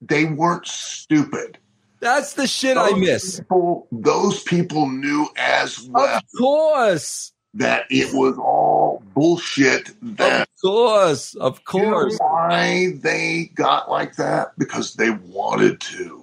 they 0.00 0.24
weren't 0.26 0.66
stupid. 0.66 1.58
That's 2.00 2.34
the 2.34 2.46
shit 2.46 2.76
I 2.76 2.92
miss. 2.92 3.40
People, 3.40 3.88
those 3.90 4.42
people 4.42 4.88
knew 4.88 5.28
as 5.36 5.80
well 5.88 6.18
Of 6.18 6.22
course. 6.38 7.32
That 7.56 7.84
it 7.90 8.14
was 8.14 8.36
all 8.38 9.02
bullshit. 9.14 9.90
That 10.16 10.42
Of 10.42 10.60
course. 10.62 11.34
Of 11.36 11.60
you 11.74 11.82
know 11.82 11.90
course. 11.92 12.18
why 12.18 12.92
they 13.02 13.50
got 13.54 13.90
like 13.90 14.16
that? 14.16 14.52
Because 14.58 14.94
they 14.94 15.10
wanted 15.10 15.80
to. 15.80 16.22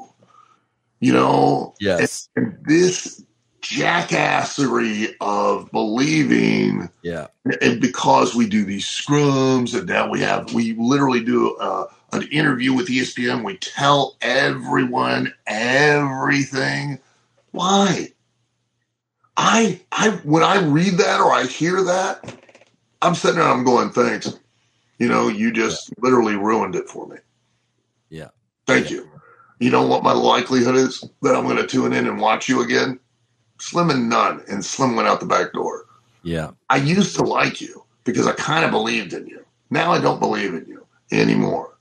You 0.99 1.14
know, 1.14 1.76
Yes. 1.81 2.30
and 2.35 2.57
this 2.65 3.22
jackassery 3.61 5.14
of 5.22 5.72
believing 5.72 6.89
Yeah. 7.01 7.27
and 7.61 7.80
because 7.81 8.35
we 8.35 8.47
do 8.47 8.65
these 8.65 8.85
scrums 8.85 9.77
and 9.77 9.88
now 9.88 10.10
we 10.10 10.19
have 10.22 10.53
we 10.53 10.73
literally 10.77 11.23
do 11.23 11.55
uh, 11.57 11.85
an 12.11 12.23
interview 12.23 12.73
with 12.73 12.88
espn 12.89 13.43
we 13.45 13.57
tell 13.57 14.18
everyone 14.22 15.34
everything 15.47 16.99
why 17.51 18.12
i 19.38 19.80
i 19.91 20.10
when 20.23 20.43
i 20.43 20.60
read 20.61 20.93
that 20.93 21.19
or 21.19 21.31
i 21.31 21.43
hear 21.43 21.84
that 21.84 22.35
i'm 23.01 23.15
sitting 23.15 23.39
there 23.39 23.47
i'm 23.47 23.64
going 23.64 23.89
thanks 23.89 24.39
you 24.99 25.07
know 25.07 25.27
you 25.27 25.51
just 25.51 25.91
literally 25.99 26.35
ruined 26.35 26.76
it 26.76 26.88
for 26.88 27.07
me 27.07 27.18
Yeah. 28.10 28.30
thank 28.68 28.89
you 28.91 29.10
you 29.60 29.69
know 29.72 29.85
what 29.85 30.03
my 30.03 30.11
likelihood 30.14 30.76
is 30.76 31.03
that 31.22 31.35
i'm 31.35 31.45
going 31.45 31.57
to 31.57 31.68
tune 31.68 31.93
in 31.93 32.07
and 32.07 32.19
watch 32.22 32.47
you 32.47 32.61
again 32.61 32.99
slim 33.60 33.89
and 33.89 34.10
none 34.10 34.43
and 34.49 34.64
slim 34.64 34.95
went 34.95 35.07
out 35.07 35.19
the 35.19 35.26
back 35.26 35.53
door 35.53 35.85
Yeah. 36.23 36.51
I 36.69 36.77
used 36.77 37.15
to 37.18 37.23
like 37.23 37.60
you 37.61 37.84
because 38.03 38.27
I 38.27 38.34
kind 38.34 38.64
of 38.65 38.72
believed 38.72 39.14
in 39.14 39.27
you. 39.27 39.43
Now 39.69 39.91
I 39.91 39.99
don't 39.99 40.19
believe 40.19 40.53
in 40.53 40.65
you 40.68 40.85
anymore 41.11 41.76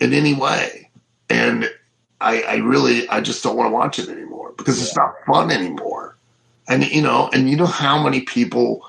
in 0.00 0.12
any 0.12 0.34
way. 0.34 0.90
And 1.30 1.68
I, 2.20 2.42
I 2.42 2.56
really, 2.56 3.08
I 3.08 3.20
just 3.20 3.42
don't 3.42 3.56
want 3.56 3.68
to 3.68 3.74
watch 3.74 3.98
it 3.98 4.08
anymore 4.08 4.52
because 4.56 4.80
it's 4.80 4.96
not 4.96 5.14
fun 5.26 5.50
anymore. 5.50 6.05
And, 6.68 6.84
you 6.84 7.02
know, 7.02 7.30
and 7.32 7.48
you 7.48 7.56
know 7.56 7.66
how 7.66 8.02
many 8.02 8.22
people 8.22 8.86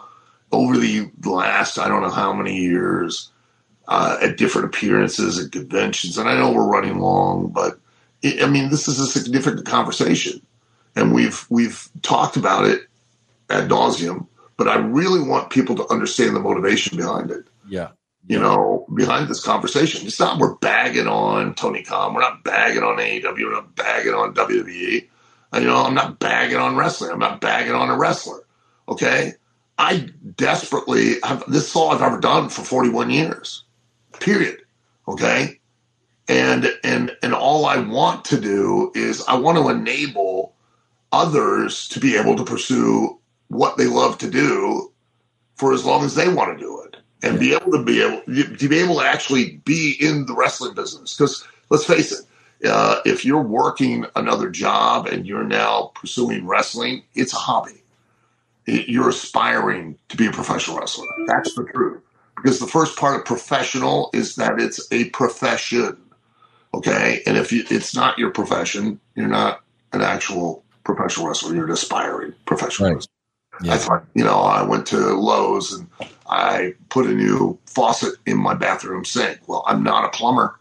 over 0.51 0.77
the 0.77 1.09
last, 1.23 1.77
I 1.77 1.87
don't 1.87 2.01
know 2.01 2.09
how 2.09 2.33
many 2.33 2.57
years, 2.57 3.31
uh, 3.87 4.17
at 4.21 4.37
different 4.37 4.67
appearances 4.67 5.39
at 5.39 5.51
conventions, 5.51 6.17
and 6.17 6.27
I 6.27 6.37
know 6.37 6.51
we're 6.51 6.67
running 6.67 6.99
long, 6.99 7.47
but 7.49 7.79
it, 8.21 8.43
I 8.43 8.47
mean, 8.47 8.69
this 8.69 8.87
is 8.87 8.99
a 8.99 9.07
significant 9.07 9.65
conversation. 9.65 10.41
And 10.95 11.13
we've, 11.13 11.45
we've 11.49 11.87
talked 12.01 12.37
about 12.37 12.65
it 12.65 12.81
ad 13.49 13.69
nauseum 13.69 14.27
but 14.57 14.67
I 14.67 14.77
really 14.77 15.21
want 15.21 15.51
people 15.51 15.75
to 15.75 15.87
understand 15.89 16.35
the 16.35 16.39
motivation 16.39 16.97
behind 16.97 17.31
it. 17.31 17.45
Yeah. 17.69 17.89
You 18.27 18.39
know, 18.39 18.85
behind 18.93 19.29
this 19.29 19.41
conversation, 19.41 20.05
it's 20.05 20.19
not 20.19 20.39
we're 20.39 20.55
bagging 20.55 21.07
on 21.07 21.55
Tony 21.55 21.83
Khan, 21.83 22.13
we're 22.13 22.21
not 22.21 22.43
bagging 22.43 22.83
on 22.83 22.97
AEW, 22.97 23.39
we're 23.39 23.53
not 23.53 23.75
bagging 23.75 24.13
on 24.13 24.33
WWE. 24.33 25.07
You 25.53 25.61
know, 25.61 25.83
I'm 25.83 25.93
not 25.93 26.19
bagging 26.19 26.57
on 26.57 26.75
wrestling. 26.75 27.11
I'm 27.11 27.19
not 27.19 27.41
bagging 27.41 27.73
on 27.73 27.89
a 27.89 27.97
wrestler. 27.97 28.43
Okay, 28.89 29.33
I 29.77 30.09
desperately 30.35 31.15
have 31.23 31.43
this 31.47 31.69
is 31.69 31.75
all 31.75 31.91
I've 31.91 32.01
ever 32.01 32.19
done 32.19 32.49
for 32.49 32.63
41 32.63 33.09
years. 33.09 33.63
Period. 34.19 34.61
Okay, 35.07 35.59
and 36.27 36.67
and 36.83 37.11
and 37.23 37.33
all 37.33 37.65
I 37.65 37.77
want 37.77 38.25
to 38.25 38.39
do 38.39 38.91
is 38.93 39.23
I 39.27 39.35
want 39.35 39.57
to 39.57 39.69
enable 39.69 40.53
others 41.11 41.87
to 41.89 41.99
be 41.99 42.17
able 42.17 42.35
to 42.35 42.43
pursue 42.43 43.17
what 43.47 43.77
they 43.77 43.87
love 43.87 44.17
to 44.17 44.29
do 44.29 44.91
for 45.55 45.73
as 45.73 45.85
long 45.85 46.03
as 46.03 46.15
they 46.15 46.27
want 46.27 46.57
to 46.57 46.63
do 46.63 46.81
it 46.81 46.97
and 47.23 47.39
be 47.39 47.53
able 47.53 47.71
to 47.71 47.83
be 47.83 48.01
able 48.01 48.21
to 48.21 48.69
be 48.69 48.79
able 48.79 48.99
to 48.99 49.05
actually 49.05 49.57
be 49.65 49.95
in 49.99 50.25
the 50.25 50.35
wrestling 50.35 50.73
business 50.73 51.15
because 51.15 51.47
let's 51.69 51.85
face 51.85 52.11
it 52.11 52.25
uh, 52.65 53.01
if 53.05 53.25
you're 53.25 53.41
working 53.43 54.05
another 54.15 54.49
job 54.49 55.07
and 55.07 55.27
you're 55.27 55.43
now 55.45 55.91
pursuing 55.95 56.47
wrestling 56.47 57.03
it's 57.15 57.33
a 57.33 57.37
hobby. 57.37 57.83
You're 58.67 59.09
aspiring 59.09 59.97
to 60.09 60.17
be 60.17 60.27
a 60.27 60.31
professional 60.31 60.79
wrestler. 60.79 61.07
That's 61.27 61.55
the 61.55 61.65
truth. 61.65 62.03
Because 62.37 62.59
the 62.59 62.67
first 62.67 62.97
part 62.97 63.17
of 63.19 63.25
professional 63.25 64.09
is 64.13 64.35
that 64.37 64.59
it's 64.59 64.87
a 64.91 65.05
profession 65.11 65.97
okay? 66.73 67.23
And 67.27 67.37
if 67.37 67.53
you, 67.53 67.65
it's 67.71 67.95
not 67.95 68.19
your 68.19 68.31
profession 68.31 68.99
you're 69.15 69.27
not 69.29 69.61
an 69.93 70.01
actual 70.03 70.63
professional 70.85 71.27
wrestler. 71.27 71.55
You're 71.55 71.65
an 71.67 71.73
aspiring 71.73 72.33
professional 72.45 72.89
Right. 72.89 72.95
wrestler. 72.95 73.11
Yeah. 73.63 73.73
I 73.75 73.77
thought, 73.79 74.05
you 74.15 74.23
know, 74.25 74.41
I 74.41 74.63
went 74.63 74.87
to 74.87 74.97
Lowe's 74.97 75.73
and 75.73 75.87
I 76.29 76.75
put 76.89 77.07
a 77.07 77.13
new 77.13 77.59
faucet 77.67 78.15
in 78.25 78.37
my 78.37 78.55
bathroom 78.55 79.05
sink. 79.05 79.41
Well, 79.47 79.63
I'm 79.67 79.83
not 79.83 80.05
a 80.05 80.09
plumber 80.17 80.59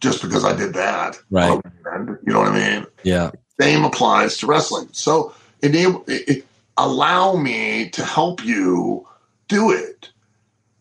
just 0.00 0.22
because 0.22 0.44
I 0.44 0.54
did 0.54 0.74
that. 0.74 1.18
Right. 1.30 1.60
You 1.94 2.32
know 2.32 2.40
what 2.40 2.48
I 2.52 2.76
mean? 2.76 2.86
Yeah. 3.02 3.30
Same 3.60 3.84
applies 3.84 4.36
to 4.38 4.46
wrestling. 4.46 4.88
So 4.92 5.34
enable, 5.62 6.04
it, 6.06 6.28
it- 6.28 6.46
allow 6.78 7.36
me 7.36 7.88
to 7.88 8.04
help 8.04 8.44
you 8.44 9.06
do 9.48 9.70
it, 9.72 10.10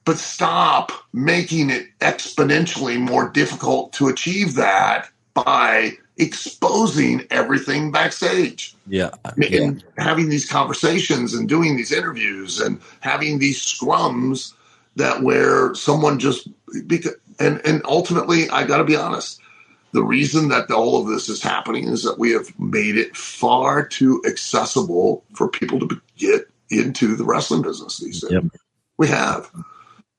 but 0.03 0.17
stop 0.17 0.91
making 1.13 1.69
it 1.69 1.87
exponentially 1.99 2.99
more 2.99 3.29
difficult 3.29 3.93
to 3.93 4.09
achieve 4.09 4.55
that 4.55 5.07
by 5.33 5.93
exposing 6.17 7.25
everything 7.29 7.91
backstage 7.91 8.75
Yeah. 8.87 9.11
Yeah. 9.37 9.61
and 9.63 9.83
having 9.97 10.27
these 10.29 10.49
conversations 10.49 11.33
and 11.33 11.47
doing 11.47 11.77
these 11.77 11.91
interviews 11.93 12.59
and 12.59 12.79
having 12.99 13.39
these 13.39 13.59
scrums 13.61 14.53
that 14.97 15.23
where 15.23 15.73
someone 15.75 16.19
just 16.19 16.47
because 16.87 17.13
and 17.40 17.62
and 17.66 17.82
ultimately 17.86 18.49
I 18.49 18.66
got 18.66 18.78
to 18.78 18.86
be 18.86 18.95
honest 18.95 19.41
the 19.94 20.03
reason 20.03 20.49
that 20.49 20.72
all 20.72 21.02
of 21.02 21.07
this 21.07 21.30
is 21.30 21.41
happening 21.44 21.88
is 21.88 22.03
that 22.03 22.20
we 22.20 22.32
have 22.32 22.57
made 22.60 22.98
it 22.98 23.16
far 23.18 23.86
too 23.88 24.22
accessible 24.28 25.24
for 25.36 25.49
people 25.49 25.80
to 25.88 26.02
get 26.18 26.49
into 26.72 27.16
the 27.16 27.26
wrestling 27.26 27.62
business 27.64 27.99
these 27.99 28.22
days 28.22 28.32
Yep. 28.32 28.45
we 28.98 29.07
have 29.07 29.52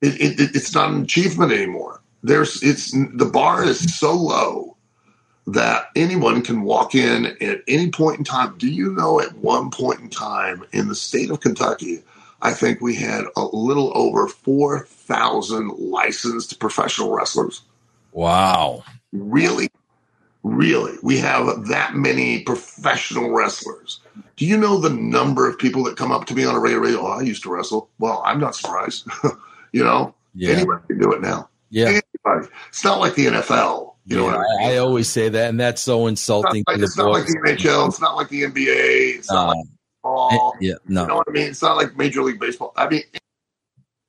it, 0.02 0.20
it, 0.20 0.40
it- 0.40 0.56
it's 0.56 0.74
not 0.74 0.90
an 0.90 1.02
achievement 1.02 1.52
anymore 1.52 2.00
there's 2.22 2.62
it's 2.62 2.92
the 2.92 3.30
bar 3.32 3.64
is 3.64 3.98
so 3.98 4.14
low 4.14 4.70
that 5.48 5.86
anyone 5.96 6.42
can 6.42 6.62
walk 6.62 6.94
in 6.96 7.26
at 7.42 7.62
any 7.68 7.90
point 7.90 8.18
in 8.18 8.24
time. 8.24 8.56
Do 8.58 8.68
you 8.70 8.92
know 8.92 9.20
at 9.20 9.36
one 9.38 9.70
point 9.70 10.00
in 10.00 10.10
time 10.10 10.64
in 10.72 10.88
the 10.88 10.96
state 10.96 11.30
of 11.30 11.40
Kentucky, 11.42 12.02
I 12.42 12.52
think 12.52 12.80
we 12.80 12.94
had 12.94 13.24
a 13.36 13.44
little 13.44 13.92
over 13.96 14.28
4,000 14.28 15.68
licensed 15.78 16.58
professional 16.60 17.12
wrestlers? 17.14 17.62
Wow. 18.12 18.84
Really? 19.12 19.68
Really? 20.42 20.96
We 21.02 21.18
have 21.18 21.66
that 21.68 21.94
many 21.94 22.42
professional 22.42 23.30
wrestlers. 23.30 24.00
Do 24.36 24.46
you 24.46 24.56
know 24.56 24.78
the 24.78 24.90
number 24.90 25.48
of 25.48 25.58
people 25.58 25.82
that 25.84 25.96
come 25.96 26.12
up 26.12 26.26
to 26.26 26.34
me 26.34 26.44
on 26.44 26.54
a 26.54 26.60
regular 26.60 26.84
radio? 26.84 27.00
Oh, 27.00 27.06
I 27.18 27.22
used 27.22 27.42
to 27.44 27.50
wrestle. 27.52 27.88
Well, 27.98 28.22
I'm 28.24 28.38
not 28.38 28.54
surprised. 28.54 29.08
you 29.72 29.82
know, 29.82 30.14
Yeah. 30.34 30.50
anyone 30.52 30.82
can 30.86 30.98
do 30.98 31.12
it 31.12 31.20
now. 31.22 31.48
Yeah. 31.70 32.00
Anybody. 32.24 32.48
It's 32.68 32.84
not 32.84 33.00
like 33.00 33.14
the 33.14 33.26
NFL. 33.26 33.94
You 34.04 34.18
know 34.18 34.26
Yeah, 34.26 34.36
what 34.36 34.46
I 34.46 34.58
mean? 34.60 34.70
I, 34.70 34.76
always 34.76 35.08
say 35.08 35.28
that, 35.30 35.50
and 35.50 35.58
that's 35.58 35.82
so 35.82 36.06
It's 36.06 36.28
not, 36.28 36.44
insulting 36.44 36.64
like, 36.68 36.74
to 36.76 36.80
the 36.80 36.84
it's 36.84 36.96
not 36.96 37.10
like 37.10 37.26
the 37.26 37.38
NHL. 37.44 37.88
It's 37.88 38.00
not 38.00 38.14
like 38.14 38.28
the 38.28 38.42
NBA. 38.44 39.16
It's 39.18 39.28
not 39.30 39.48
Uh, 39.48 39.54
like 39.56 39.66
football. 40.06 40.56
yeah, 40.60 40.74
You 40.86 40.94
no, 40.94 41.06
know 41.06 41.16
what 41.16 41.28
I 41.28 41.32
mean? 41.32 41.48
It's 41.48 41.62
not 41.62 41.76
like 41.76 41.96
Major 41.96 42.22
League 42.22 42.40
Baseball. 42.40 42.72
I 42.76 42.88
mean, 42.88 43.02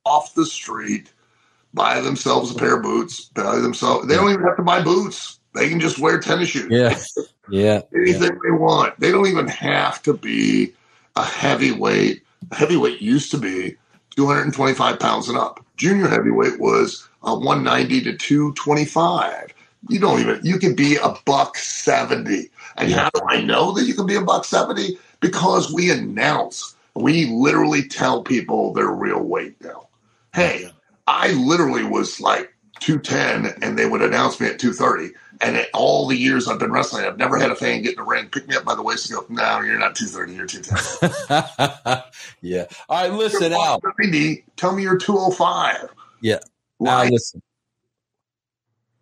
off 0.06 0.34
the 0.36 0.45
street, 0.45 1.11
buy 1.74 2.02
themselves 2.02 2.52
a 2.52 2.56
pair 2.56 2.78
of 2.78 2.84
boots. 2.84 3.26
Buy 3.26 3.57
themselves. 3.57 4.07
They 4.07 4.15
don't 4.15 4.32
even 4.32 4.44
have 4.44 4.57
to 4.57 4.64
buy 4.64 4.82
boots. 4.82 5.40
They 5.53 5.69
can 5.69 5.80
just 5.80 5.99
wear 5.99 6.19
tennis 6.19 6.49
shoes. 6.49 6.68
yeah, 6.69 6.98
yeah, 7.49 7.82
Anything 7.95 8.40
they 8.44 8.52
want. 8.52 8.99
They 8.99 9.11
don't 9.11 9.28
even 9.28 9.48
have 9.48 10.02
to 10.03 10.14
be 10.14 10.74
a 11.15 11.24
heavyweight. 11.24 12.24
A 12.52 12.56
heavyweight 12.56 13.02
used 13.02 13.32
to 13.32 13.38
be 13.38 13.76
225 14.15 14.99
pounds 14.99 15.28
and 15.30 15.38
up. 15.38 15.65
Junior 15.78 16.07
heavyweight 16.07 16.60
was 16.60 17.07
uh, 17.24 17.36
190 17.36 18.02
to 18.02 18.18
225. 18.18 19.53
You 19.90 19.99
don't 19.99 20.19
even, 20.19 20.40
you 20.44 20.60
can 20.60 20.76
be 20.76 20.98
a 20.98 21.14
buck 21.26 21.57
70. 21.57 22.49
And 22.78 22.91
how 22.91 23.10
do 23.14 23.22
I 23.28 23.41
know 23.41 23.72
that 23.74 23.86
you 23.86 23.94
can 23.94 24.06
be 24.06 24.15
a 24.15 24.22
buck 24.22 24.44
70? 24.45 24.98
Because 25.19 25.73
we 25.73 25.91
announce, 25.91 26.76
we 26.95 27.26
literally 27.26 27.88
tell 27.88 28.23
people 28.23 28.73
their 28.73 28.89
real 28.89 29.23
weight 29.23 29.61
now. 29.64 29.88
Hey, 30.34 30.69
I 31.07 31.31
literally 31.34 31.84
was 31.84 32.19
like 32.19 32.53
210 32.80 33.64
and 33.64 33.77
they 33.77 33.88
would 33.88 34.02
announce 34.02 34.39
me 34.39 34.48
at 34.48 34.60
230. 34.60 35.15
And 35.39 35.56
at 35.56 35.68
all 35.73 36.07
the 36.07 36.18
years 36.18 36.48
I've 36.48 36.60
been 36.60 36.72
wrestling, 36.72 37.06
I've 37.06 37.18
never 37.18 37.38
had 37.38 37.52
a 37.52 37.56
fan 37.56 37.81
get 37.81 37.91
in 37.91 37.98
the 37.98 38.03
ring, 38.03 38.27
pick 38.27 38.48
me 38.48 38.56
up 38.56 38.65
by 38.65 38.76
the 38.76 38.81
waist 38.81 39.10
and 39.10 39.19
go, 39.19 39.26
no, 39.30 39.61
you're 39.61 39.77
not 39.77 39.95
230, 39.95 40.34
you're 40.34 40.48
210. 40.48 42.03
yeah. 42.41 42.65
All 42.89 43.02
right, 43.02 43.11
listen, 43.11 43.53
Al. 43.53 43.80
tell 44.56 44.73
me 44.73 44.84
you're 44.84 44.98
205. 44.98 45.89
Yeah. 46.22 46.39
Right. 46.80 47.11
listen. 47.11 47.41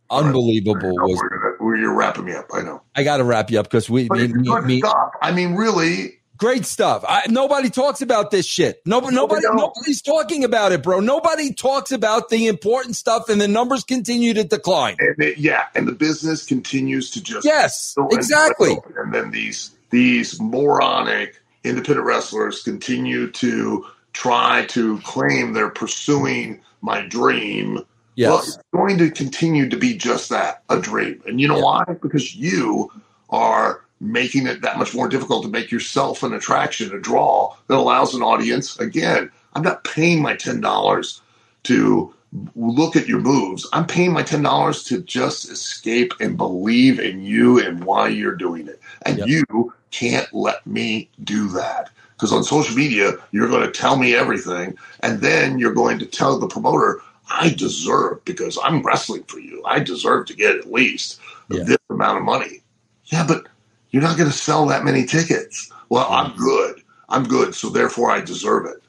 Unbelievable 0.10 0.96
was. 0.96 1.22
We're 1.66 1.78
you're 1.78 1.96
wrapping 1.96 2.26
me 2.26 2.34
up. 2.34 2.48
I 2.54 2.62
know. 2.62 2.82
I 2.96 3.04
got 3.04 3.18
to 3.18 3.24
wrap 3.24 3.50
you 3.50 3.60
up 3.60 3.66
because 3.66 3.90
we, 3.90 4.08
But 4.08 4.20
me, 4.20 4.28
me, 4.28 4.62
me- 4.62 4.84
I 5.22 5.32
mean, 5.32 5.56
really, 5.56 6.20
Great 6.38 6.66
stuff. 6.66 7.06
I, 7.08 7.24
nobody 7.30 7.70
talks 7.70 8.02
about 8.02 8.30
this 8.30 8.46
shit. 8.46 8.82
Nobody, 8.86 9.16
nobody, 9.16 9.46
nobody's 9.50 10.02
talking 10.02 10.44
about 10.44 10.74
it, 10.74 10.84
bro. 10.84 11.00
Nobody 11.00 11.54
talks 11.54 11.94
about 11.94 12.28
the 12.28 12.48
important 12.48 12.98
stuff, 12.98 13.30
and 13.30 13.40
the 13.40 13.48
numbers 13.48 13.86
continue 13.86 14.34
to 14.34 14.44
decline. 14.44 14.98
And 15.00 15.16
it, 15.18 15.38
yeah, 15.38 15.68
and 15.76 15.88
the 15.88 15.94
business 15.94 16.46
continues 16.46 17.12
to 17.12 17.24
just 17.24 17.46
Yes, 17.46 17.96
exactly. 18.12 18.78
And 18.98 19.14
then 19.14 19.32
these 19.32 19.72
these 19.92 20.40
moronic 20.42 21.42
independent 21.64 22.06
wrestlers 22.06 22.64
continue 22.64 23.32
to 23.32 23.86
try 24.12 24.66
to 24.70 25.00
claim 25.00 25.54
they're 25.54 25.70
pursuing 25.70 26.60
my 26.82 27.06
dream. 27.08 27.80
Well, 28.18 28.40
it's 28.40 28.58
going 28.74 28.98
to 29.00 29.10
continue 29.12 29.70
to 29.70 29.78
be 29.78 29.96
just 29.98 30.30
that, 30.30 30.64
a 30.70 30.80
dream. 30.80 31.22
And 31.28 31.40
you 31.42 31.48
know 31.48 31.60
why? 31.60 31.84
Because 32.02 32.36
you 32.36 32.92
are 33.30 33.82
making 34.00 34.48
it 34.48 34.62
that 34.62 34.78
much 34.78 34.94
more 34.94 35.08
difficult 35.08 35.44
to 35.44 35.50
make 35.50 35.72
yourself 35.72 36.24
an 36.24 36.34
attraction, 36.34 36.94
a 36.94 37.00
draw 37.00 37.56
that 37.68 37.78
allows 37.78 38.14
an 38.14 38.22
audience. 38.22 38.78
Again, 38.80 39.32
I'm 39.54 39.64
not 39.64 39.84
paying 39.84 40.22
my 40.22 40.36
$10 40.36 41.22
to 41.64 42.14
look 42.56 42.96
at 42.96 43.08
your 43.08 43.20
moves. 43.20 43.68
I'm 43.74 43.86
paying 43.86 44.12
my 44.12 44.24
$10 44.24 44.86
to 44.88 45.02
just 45.02 45.50
escape 45.50 46.14
and 46.20 46.38
believe 46.38 47.00
in 47.00 47.24
you 47.24 47.60
and 47.60 47.84
why 47.84 48.10
you're 48.10 48.36
doing 48.36 48.68
it. 48.68 48.82
And 49.06 49.20
Yep. 49.20 49.28
you 49.28 49.74
can't 49.92 50.32
let 50.34 50.66
me 50.68 51.10
do 51.24 51.48
that. 51.50 51.90
Because 52.16 52.32
on 52.32 52.44
social 52.44 52.76
media, 52.76 53.14
you're 53.32 53.50
going 53.50 53.66
to 53.66 53.72
tell 53.72 53.98
me 53.98 54.16
everything. 54.16 54.78
And 55.02 55.22
then 55.22 55.60
you're 55.60 55.74
going 55.74 56.00
to 56.00 56.06
tell 56.06 56.40
the 56.40 56.48
promoter, 56.48 57.02
I 57.30 57.50
deserve, 57.50 58.24
because 58.26 58.58
I'm 58.64 58.82
wrestling 58.84 59.24
for 59.24 59.40
you, 59.40 59.64
I 59.66 59.80
deserve 59.80 60.28
to 60.28 60.36
get 60.36 60.56
at 60.56 60.72
least 60.72 61.20
Yeah. 61.50 61.64
this 61.64 61.78
amount 61.90 62.18
of 62.20 62.24
money. 62.24 62.62
Yeah, 63.06 63.26
but 63.28 63.48
you're 63.92 64.02
not 64.04 64.18
going 64.18 64.30
to 64.30 64.36
sell 64.36 64.66
that 64.68 64.84
many 64.84 65.06
tickets. 65.06 65.72
Well, 65.90 66.08
I'm 66.10 66.36
good. 66.36 66.82
I'm 67.10 67.24
good. 67.24 67.54
So 67.56 67.70
therefore, 67.70 68.12
I 68.12 68.22
deserve 68.22 68.66
it. 68.66 68.82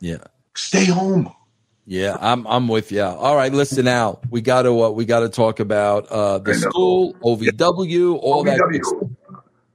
yeah, 0.00 0.18
Stay 0.54 0.84
home. 0.86 1.32
yeah. 1.86 2.16
I'm 2.20 2.46
I'm 2.46 2.68
with 2.68 2.90
you. 2.92 3.02
All 3.02 3.34
right, 3.36 3.52
listen 3.52 3.84
now. 3.84 4.18
We 4.30 4.40
got 4.40 4.62
to 4.62 4.84
uh, 4.84 4.90
we 4.90 5.04
got 5.04 5.20
to 5.20 5.28
talk 5.28 5.58
about 5.60 6.06
uh, 6.08 6.38
the 6.38 6.54
school, 6.54 7.14
OVW, 7.24 8.18
all 8.22 8.44
that. 8.44 8.58
OVW. 8.58 9.10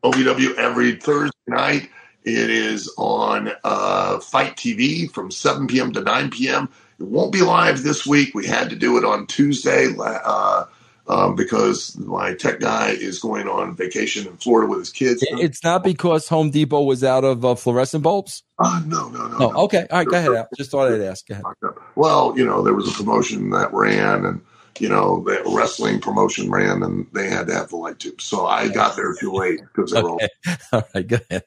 OVW 0.04 0.56
every 0.56 0.96
Thursday 0.96 1.32
night. 1.48 1.90
It 2.23 2.49
is 2.52 2.93
on 2.98 3.52
uh, 3.64 4.19
FITE 4.19 4.56
TV 4.56 5.11
from 5.11 5.31
7 5.31 5.68
p.m. 5.68 5.91
to 5.93 6.02
9 6.02 6.30
p.m. 6.30 6.69
It 6.99 7.06
won't 7.07 7.31
be 7.31 7.41
live 7.41 7.81
this 7.84 8.06
week. 8.06 8.35
We 8.35 8.45
had 8.45 8.69
to 8.69 8.76
do 8.76 8.98
it 8.98 9.06
on 9.06 9.26
Tuesday 9.26 9.88
uh, 9.99 10.65
um, 11.07 11.35
because 11.35 11.98
my 11.98 12.35
tech 12.35 12.60
guy 12.60 12.89
is 12.91 13.19
going 13.19 13.48
on 13.48 13.76
vacation 13.76 14.27
in 14.27 14.38
Florida 14.38 14.69
with 14.69 14.80
his 14.80 14.91
kids. 14.91 15.23
It's 15.27 15.64
not 15.64 15.84
because 15.84 16.27
Home 16.27 16.52
Depot 16.52 16.84
was 16.84 17.03
out 17.03 17.23
of 17.23 17.43
uh, 17.43 17.56
fluorescent 17.56 18.03
bulbs. 18.03 18.43
Uh, 18.60 18.81
no, 18.85 19.10
no, 19.10 19.27
no. 19.27 19.38
No, 19.39 19.49
no. 19.52 19.57
okay. 19.64 19.88
All 19.89 19.98
right, 19.99 20.07
go 20.07 20.18
ahead. 20.18 20.31
Al. 20.34 20.48
Just 20.56 20.69
thought 20.69 20.91
I'd 20.91 21.02
ask. 21.02 21.27
Go 21.27 21.34
ahead. 21.34 21.76
Well, 21.95 22.34
you 22.38 22.45
know, 22.45 22.61
there 22.61 22.76
was 22.76 22.88
a 22.88 22.93
promotion 22.93 23.49
that 23.49 23.73
ran, 23.73 24.26
and 24.26 24.41
you 24.80 24.89
know, 24.89 25.23
the 25.23 25.41
wrestling 25.48 25.99
promotion 25.99 26.52
ran, 26.52 26.84
and 26.84 27.07
they 27.14 27.30
had 27.31 27.48
to 27.48 27.53
have 27.56 27.69
the 27.69 27.77
light 27.77 27.98
tubes. 27.98 28.23
So 28.23 28.45
I 28.45 28.68
got 28.68 28.95
there 28.95 29.14
too 29.15 29.34
late 29.34 29.60
because 29.73 29.91
they 29.91 30.02
were. 30.03 30.11
all- 30.11 30.19
All 30.73 30.84
right, 30.93 31.07
go 31.07 31.18
ahead. 31.30 31.43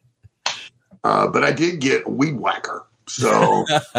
Uh, 1.04 1.28
but 1.28 1.44
I 1.44 1.52
did 1.52 1.80
get 1.80 2.06
a 2.06 2.10
weed 2.10 2.36
whacker. 2.36 2.86
So, 3.06 3.64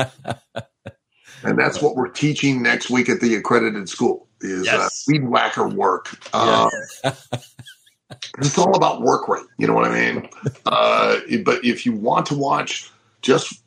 and 1.44 1.58
that's 1.58 1.82
what 1.82 1.96
we're 1.96 2.10
teaching 2.10 2.62
next 2.62 2.90
week 2.90 3.08
at 3.08 3.22
the 3.22 3.36
accredited 3.36 3.88
school 3.88 4.28
is 4.42 4.68
uh, 4.68 4.90
weed 5.08 5.28
whacker 5.28 5.68
work. 5.68 6.18
Uh, 6.34 6.70
it's 8.40 8.58
all 8.58 8.76
about 8.76 9.02
work 9.02 9.28
rate. 9.28 9.46
You 9.58 9.68
know 9.68 9.74
what 9.74 9.86
I 9.86 10.14
mean? 10.14 10.30
Uh, 10.66 11.20
but 11.44 11.64
if 11.64 11.86
you 11.86 11.94
want 11.94 12.26
to 12.28 12.36
watch, 12.36 12.92
just 13.22 13.62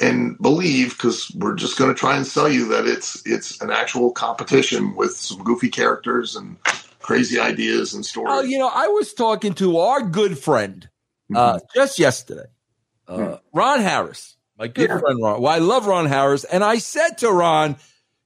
and 0.00 0.36
believe 0.38 0.90
because 0.90 1.30
we're 1.36 1.54
just 1.54 1.78
going 1.78 1.92
to 1.92 1.98
try 1.98 2.16
and 2.16 2.26
sell 2.26 2.48
you 2.48 2.68
that 2.68 2.86
it's 2.86 3.22
it's 3.24 3.60
an 3.62 3.70
actual 3.70 4.10
competition 4.10 4.94
with 4.96 5.12
some 5.12 5.42
goofy 5.42 5.68
characters 5.68 6.36
and 6.36 6.56
crazy 7.00 7.38
ideas 7.38 7.94
and 7.94 8.04
stories. 8.04 8.28
Well, 8.28 8.44
you 8.44 8.58
know, 8.58 8.70
I 8.72 8.88
was 8.88 9.14
talking 9.14 9.54
to 9.54 9.78
our 9.78 10.02
good 10.02 10.38
friend 10.38 10.88
uh, 11.34 11.60
just 11.74 11.98
yesterday, 11.98 12.46
uh, 13.08 13.38
Ron 13.52 13.80
Harris, 13.80 14.36
my 14.58 14.66
good 14.68 14.88
Yeah. 14.88 14.98
friend 14.98 15.18
Ron. 15.22 15.40
Well, 15.40 15.52
I 15.52 15.58
love 15.58 15.86
Ron 15.86 16.06
Harris, 16.06 16.44
and 16.44 16.62
I 16.64 16.78
said 16.78 17.18
to 17.18 17.30
Ron, 17.30 17.76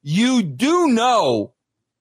"You 0.02 0.42
do 0.42 0.88
know 0.88 1.52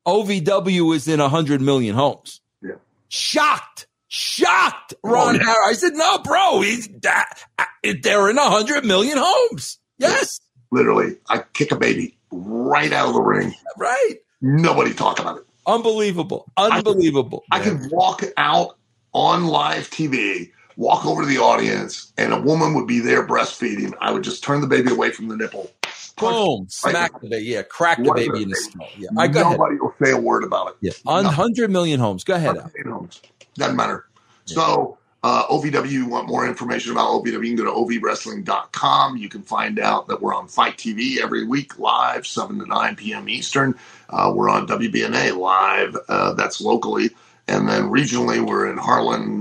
OVW 0.05 0.95
is 0.95 1.07
in 1.07 1.19
hundred 1.19 1.61
million 1.61 1.95
homes." 1.95 2.41
Yeah. 2.61 2.75
Shocked, 3.09 3.87
shocked, 4.07 4.93
Ron 5.03 5.35
Oh, 5.35 5.39
yeah. 5.39 5.43
Harris. 5.45 5.67
I 5.67 5.73
said, 5.73 5.93
"No, 5.93 6.17
bro, 6.19 6.61
he's 6.61 6.87
that, 7.01 7.39
they're 7.83 8.29
in 8.29 8.37
hundred 8.37 8.85
million 8.85 9.17
homes." 9.19 9.77
Yes, 9.97 10.39
Literally, 10.71 11.17
I 11.27 11.39
kick 11.53 11.71
a 11.71 11.75
baby 11.75 12.17
right 12.31 12.93
out 12.93 13.07
of 13.09 13.13
the 13.15 13.21
ring. 13.21 13.53
right. 13.77 14.15
Nobody 14.41 14.93
talk 14.93 15.19
about 15.19 15.37
it. 15.37 15.43
Unbelievable, 15.65 16.45
unbelievable. 16.55 17.43
I 17.51 17.59
could 17.59 17.91
walk 17.91 18.23
out 18.37 18.77
on 19.13 19.47
live 19.47 19.89
TV, 19.89 20.51
walk 20.79 21.05
over 21.05 21.21
to 21.21 21.27
the 21.27 21.37
audience, 21.37 22.11
and 22.17 22.33
a 22.33 22.39
woman 22.39 22.73
would 22.73 22.87
be 22.87 22.99
there 22.99 23.27
breastfeeding. 23.27 23.93
I 23.99 24.11
would 24.11 24.23
just 24.23 24.43
turn 24.43 24.61
the 24.61 24.67
baby 24.67 24.91
away 24.91 25.11
from 25.11 25.27
the 25.27 25.35
nipple. 25.35 25.69
Boom, 26.17 26.65
smack 26.69 27.21
the 27.21 27.29
baby, 27.29 27.45
yeah, 27.45 27.61
crack 27.61 27.97
the 27.97 28.11
baby 28.13 28.43
in 28.43 28.49
the 28.49 28.55
skull. 28.55 28.87
Yeah, 28.97 29.09
I 29.17 29.27
go 29.27 29.41
ahead. 29.41 29.57
Nobody 29.57 29.75
will 29.79 29.93
say 30.01 30.11
a 30.11 30.17
word 30.17 30.43
about 30.43 30.69
it. 30.69 30.75
Yeah, 30.81 30.91
on 31.05 31.25
hundred 31.25 31.69
million 31.69 31.99
homes. 31.99 32.23
Go 32.23 32.35
ahead. 32.35 32.55
You 32.75 33.09
doesn't 33.55 33.75
matter. 33.75 34.05
So, 34.45 34.97
uh, 35.21 35.45
OVW, 35.47 35.89
you 35.89 36.07
want 36.07 36.27
more 36.27 36.47
information 36.47 36.91
about 36.91 37.09
OVW, 37.09 37.45
you 37.45 37.55
can 37.55 37.55
go 37.55 37.65
to 37.65 37.71
ovwrestling.com. 37.71 39.17
You 39.17 39.29
can 39.29 39.43
find 39.43 39.79
out 39.79 40.07
that 40.07 40.21
we're 40.21 40.33
on 40.33 40.47
FITE 40.47 40.77
TV 40.77 41.17
every 41.19 41.45
week, 41.45 41.77
live, 41.77 42.25
7 42.25 42.57
to 42.59 42.65
9 42.65 42.95
p.m. 42.95 43.29
Eastern. 43.29 43.75
Uh, 44.09 44.31
we're 44.33 44.49
on 44.49 44.67
WBNA 44.67 45.37
live, 45.37 45.95
uh, 46.07 46.33
that's 46.33 46.61
locally. 46.61 47.11
And 47.49 47.67
then 47.67 47.83
regionally, 47.89 48.45
we're 48.45 48.69
in 48.69 48.77
Harlan, 48.77 49.38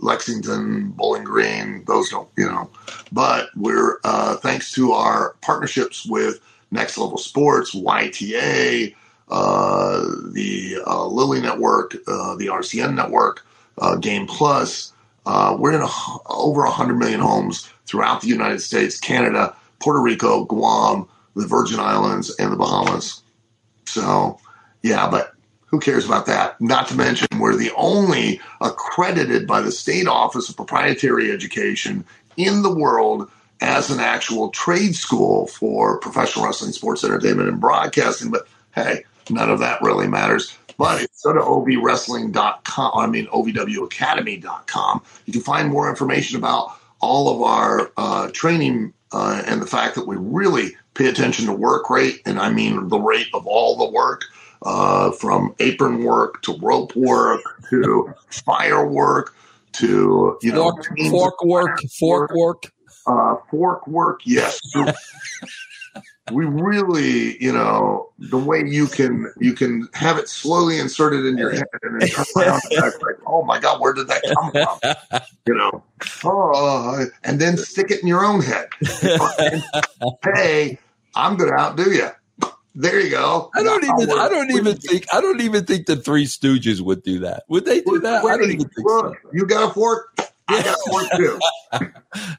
Lexington, 0.00 0.90
Bowling 0.90 1.24
Green. 1.24 1.84
Those 1.86 2.10
don't, 2.10 2.28
you 2.36 2.46
know. 2.46 2.70
But 3.12 3.50
we're, 3.56 3.98
uh, 4.04 4.36
thanks 4.36 4.72
to 4.72 4.92
our 4.92 5.36
partnerships 5.42 6.06
with 6.06 6.40
Next 6.70 6.98
Level 6.98 7.18
Sports, 7.18 7.74
YTA, 7.74 8.94
uh, 9.28 10.06
the 10.32 10.78
uh, 10.86 11.06
Lilly 11.06 11.40
Network, 11.40 11.94
uh, 12.06 12.36
the 12.36 12.46
RCN 12.46 12.94
Network, 12.94 13.44
uh, 13.78 13.96
Game 13.96 14.26
Plus. 14.26 14.92
Uh, 15.24 15.56
we're 15.58 15.74
in 15.74 15.82
a, 15.82 15.88
over 16.26 16.62
100 16.62 16.94
million 16.94 17.20
homes 17.20 17.68
throughout 17.86 18.20
the 18.20 18.28
United 18.28 18.60
States, 18.60 18.98
Canada, 18.98 19.54
Puerto 19.80 20.00
Rico, 20.00 20.44
Guam, 20.44 21.08
the 21.34 21.46
Virgin 21.46 21.80
Islands, 21.80 22.34
and 22.36 22.52
the 22.52 22.56
Bahamas. 22.56 23.22
So, 23.84 24.38
yeah, 24.82 25.08
but 25.08 25.35
who 25.66 25.80
cares 25.80 26.06
about 26.06 26.26
that? 26.26 26.60
Not 26.60 26.88
to 26.88 26.96
mention, 26.96 27.26
we're 27.38 27.56
the 27.56 27.72
only 27.76 28.40
accredited 28.60 29.46
by 29.46 29.60
the 29.60 29.72
State 29.72 30.06
Office 30.06 30.48
of 30.48 30.56
Proprietary 30.56 31.30
Education 31.30 32.04
in 32.36 32.62
the 32.62 32.74
world 32.74 33.30
as 33.60 33.90
an 33.90 34.00
actual 34.00 34.50
trade 34.50 34.94
school 34.94 35.46
for 35.48 35.98
professional 35.98 36.44
wrestling, 36.44 36.72
sports 36.72 37.04
entertainment, 37.04 37.48
and 37.48 37.60
broadcasting. 37.60 38.30
But 38.30 38.46
hey, 38.74 39.04
none 39.30 39.50
of 39.50 39.58
that 39.60 39.82
really 39.82 40.08
matters. 40.08 40.56
But 40.78 41.02
if 41.02 41.10
you 41.24 41.32
go 41.32 41.38
to 41.38 41.40
ovwrestling.com, 41.40 42.92
I 42.94 43.06
mean, 43.06 43.26
ovwacademy.com, 43.28 45.02
you 45.24 45.32
can 45.32 45.42
find 45.42 45.70
more 45.70 45.88
information 45.88 46.38
about 46.38 46.78
all 47.00 47.34
of 47.34 47.42
our 47.42 47.90
uh, 47.96 48.30
training 48.32 48.92
uh, 49.12 49.42
and 49.46 49.62
the 49.62 49.66
fact 49.66 49.94
that 49.94 50.06
we 50.06 50.16
really 50.16 50.76
pay 50.94 51.06
attention 51.06 51.46
to 51.46 51.52
work 51.52 51.88
rate, 51.90 52.20
and 52.26 52.38
I 52.38 52.50
mean 52.50 52.88
the 52.88 52.98
rate 52.98 53.28
of 53.32 53.46
all 53.46 53.76
the 53.76 53.90
work, 53.90 54.24
uh, 54.62 55.10
from 55.12 55.54
apron 55.60 56.04
work 56.04 56.42
to 56.42 56.56
rope 56.58 56.94
work 56.96 57.40
to 57.70 58.12
firework 58.30 59.34
to 59.72 60.38
you 60.42 60.52
know 60.52 60.72
Fork, 60.72 60.98
fork 61.10 61.44
work, 61.44 61.80
fork 61.98 62.30
work. 62.34 62.72
uh, 63.06 63.36
fork 63.50 63.86
work, 63.86 64.20
yes. 64.24 64.60
we 66.32 66.44
really, 66.44 67.42
you 67.42 67.52
know, 67.52 68.10
the 68.18 68.38
way 68.38 68.62
you 68.66 68.86
can 68.86 69.32
you 69.38 69.52
can 69.52 69.88
have 69.94 70.18
it 70.18 70.28
slowly 70.28 70.78
inserted 70.78 71.24
in 71.24 71.38
your 71.38 71.52
head 71.52 71.66
and 71.82 72.00
then 72.00 72.08
turn 72.08 72.24
around 72.36 72.60
and 72.70 72.84
act 72.84 73.02
like, 73.02 73.16
oh 73.26 73.44
my 73.44 73.60
god, 73.60 73.80
where 73.80 73.92
did 73.92 74.08
that 74.08 74.22
come 74.34 74.50
from? 74.50 75.22
You 75.46 75.54
know, 75.54 75.84
oh, 76.24 77.04
and 77.22 77.40
then 77.40 77.56
stick 77.56 77.90
it 77.90 78.00
in 78.02 78.08
your 78.08 78.24
own 78.24 78.42
head. 78.42 78.66
hey, 80.34 80.78
I'm 81.14 81.36
going 81.36 81.50
to 81.50 81.56
outdo 81.56 81.90
you. 81.92 82.08
There 82.78 83.00
you 83.00 83.08
go. 83.10 83.50
I 83.54 83.62
don't 83.62 83.82
even. 83.82 84.18
I 84.18 84.28
don't 84.28 84.50
even 84.50 84.76
think. 84.76 85.06
I 85.12 85.22
don't 85.22 85.40
even 85.40 85.64
think 85.64 85.86
the 85.86 85.96
Three 85.96 86.26
Stooges 86.26 86.82
would 86.82 87.02
do 87.02 87.20
that. 87.20 87.44
Would 87.48 87.64
they 87.64 87.80
do 87.80 87.98
that? 88.00 88.22
I 88.22 88.36
don't 88.36 88.50
even 88.50 88.68
think 88.68 88.86
so. 88.86 88.96
Look, 88.96 89.16
you 89.32 89.46
got 89.46 89.70
a 89.70 89.72
fork. 89.72 90.14
I 90.48 90.62
got 90.62 90.74
a 90.74 90.90
fork 90.90 91.06
too. 91.16 91.40
All 91.72 91.80
right, 91.80 91.92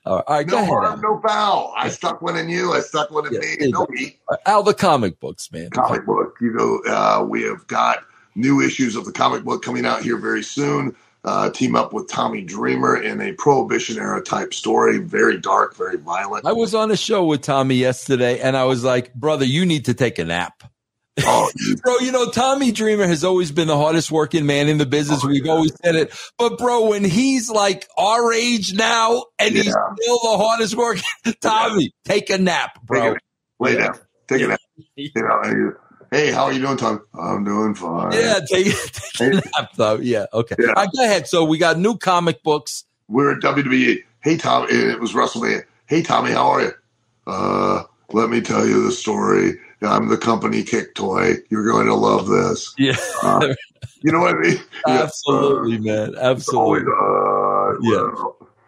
all 0.05 0.23
right, 0.29 0.47
go 0.47 0.57
No 0.57 0.61
ahead, 0.61 0.69
harm, 0.69 1.01
no 1.01 1.21
foul. 1.27 1.73
I 1.75 1.89
stuck 1.89 2.21
one 2.21 2.37
in 2.37 2.49
you. 2.49 2.71
I 2.73 2.81
stuck 2.81 3.09
one 3.09 3.25
in 3.25 3.33
Yeah, 3.33 3.39
me. 3.39 3.71
No 3.71 3.87
heat. 3.95 4.19
Al. 4.29 4.37
Al, 4.45 4.63
the 4.63 4.75
comic 4.75 5.19
books, 5.19 5.51
man. 5.51 5.71
comic 5.71 6.05
book. 6.05 6.37
You 6.39 6.53
know, 6.53 6.81
uh, 6.87 7.25
we 7.27 7.41
have 7.43 7.65
got 7.65 8.03
new 8.35 8.61
issues 8.61 8.95
of 8.95 9.05
the 9.05 9.11
comic 9.11 9.43
book 9.43 9.63
coming 9.63 9.87
out 9.87 10.03
here 10.03 10.17
very 10.17 10.43
soon. 10.43 10.95
Uh, 11.27 11.49
team 11.49 11.75
up 11.75 11.91
with 11.91 12.07
Tommy 12.07 12.41
Dreamer 12.41 12.95
in 12.95 13.19
a 13.19 13.33
Prohibition 13.33 13.97
era 13.97 14.21
type 14.23 14.53
story. 14.53 14.97
Very 14.99 15.37
dark, 15.37 15.75
very 15.75 15.97
violent. 15.97 16.45
I 16.45 16.53
was 16.53 16.73
on 16.73 16.89
a 16.89 16.95
show 16.95 17.25
with 17.25 17.41
Tommy 17.41 17.75
yesterday, 17.75 18.39
and 18.39 18.55
I 18.55 18.63
was 18.63 18.83
like, 18.85 19.13
"Brother, 19.13 19.43
you 19.43 19.65
need 19.65 19.85
to 19.85 19.93
take 19.93 20.19
a 20.19 20.25
nap." 20.25 20.63
Oh, 21.19 21.51
bro, 21.83 21.97
you 21.97 22.13
know, 22.13 22.29
Tommy 22.31 22.71
Dreamer 22.71 23.07
has 23.07 23.25
always 23.25 23.51
been 23.51 23.67
the 23.67 23.75
hardest 23.77 24.09
working 24.09 24.45
man 24.45 24.69
in 24.69 24.77
the 24.77 24.85
business. 24.85 25.19
Oh, 25.21 25.27
We've 25.27 25.45
yeah. 25.45 25.51
always 25.51 25.73
said 25.83 25.95
it. 25.95 26.17
But 26.37 26.57
bro, 26.57 26.87
when 26.87 27.03
he's 27.03 27.49
like 27.49 27.85
our 27.97 28.31
age 28.31 28.73
now 28.73 29.25
and 29.37 29.53
he's 29.53 29.65
still 29.65 30.19
the 30.23 30.37
hardest 30.37 30.75
working, 30.75 31.03
Tommy, 31.41 31.91
take 32.05 32.29
a 32.29 32.37
nap, 32.37 32.79
bro. 32.85 33.15
Take 33.15 33.17
a- 33.17 33.63
lay 33.63 33.75
down, 33.75 33.99
take 34.27 34.41
a 34.43 34.47
nap. 34.47 34.59
You 34.95 35.11
know, 35.15 35.73
hey, 36.11 36.31
how 36.31 36.45
are 36.45 36.53
you 36.53 36.59
doing, 36.59 36.77
Tom? 36.77 37.01
I'm 37.13 37.43
doing 37.43 37.75
fine. 37.75 38.11
Yeah, 38.13 38.39
take, 38.51 38.73
take 39.15 39.33
a 39.33 39.41
nap 39.57 39.73
though. 39.75 39.95
Yeah, 39.97 40.25
okay. 40.33 40.55
Yeah. 40.59 40.71
Right, 40.71 40.89
go 40.95 41.03
ahead. 41.03 41.27
So 41.27 41.43
we 41.45 41.57
got 41.57 41.77
new 41.77 41.97
comic 41.97 42.41
books. 42.43 42.85
we're 43.07 43.33
at 43.35 43.41
WWE. 43.43 44.03
Hey, 44.21 44.37
Tom, 44.37 44.67
it 44.69 44.99
was 44.99 45.13
WrestleMania. 45.13 45.63
Hey, 45.85 46.01
Tommy, 46.03 46.31
how 46.31 46.47
are 46.47 46.61
you? 46.61 46.71
Uh, 47.27 47.83
let 48.11 48.29
me 48.29 48.41
tell 48.41 48.65
you 48.65 48.83
the 48.83 48.91
story. 48.91 49.57
I'm 49.81 50.07
the 50.09 50.17
company 50.17 50.63
kick 50.63 50.95
toy. 50.95 51.35
You're 51.49 51.69
going 51.69 51.85
to 51.87 51.93
love 51.95 52.27
this. 52.27 52.73
Yeah, 52.77 52.95
Uh, 53.23 53.53
you 54.01 54.11
know 54.11 54.19
what 54.21 54.35
I 54.35 54.39
mean? 54.39 54.57
Yeah. 54.87 55.03
absolutely, 55.03 55.77
man. 55.79 56.15
Oh, 56.17 56.31
Absolutely. 56.31 56.85
God. 56.85 57.77
Yeah. 57.81 58.11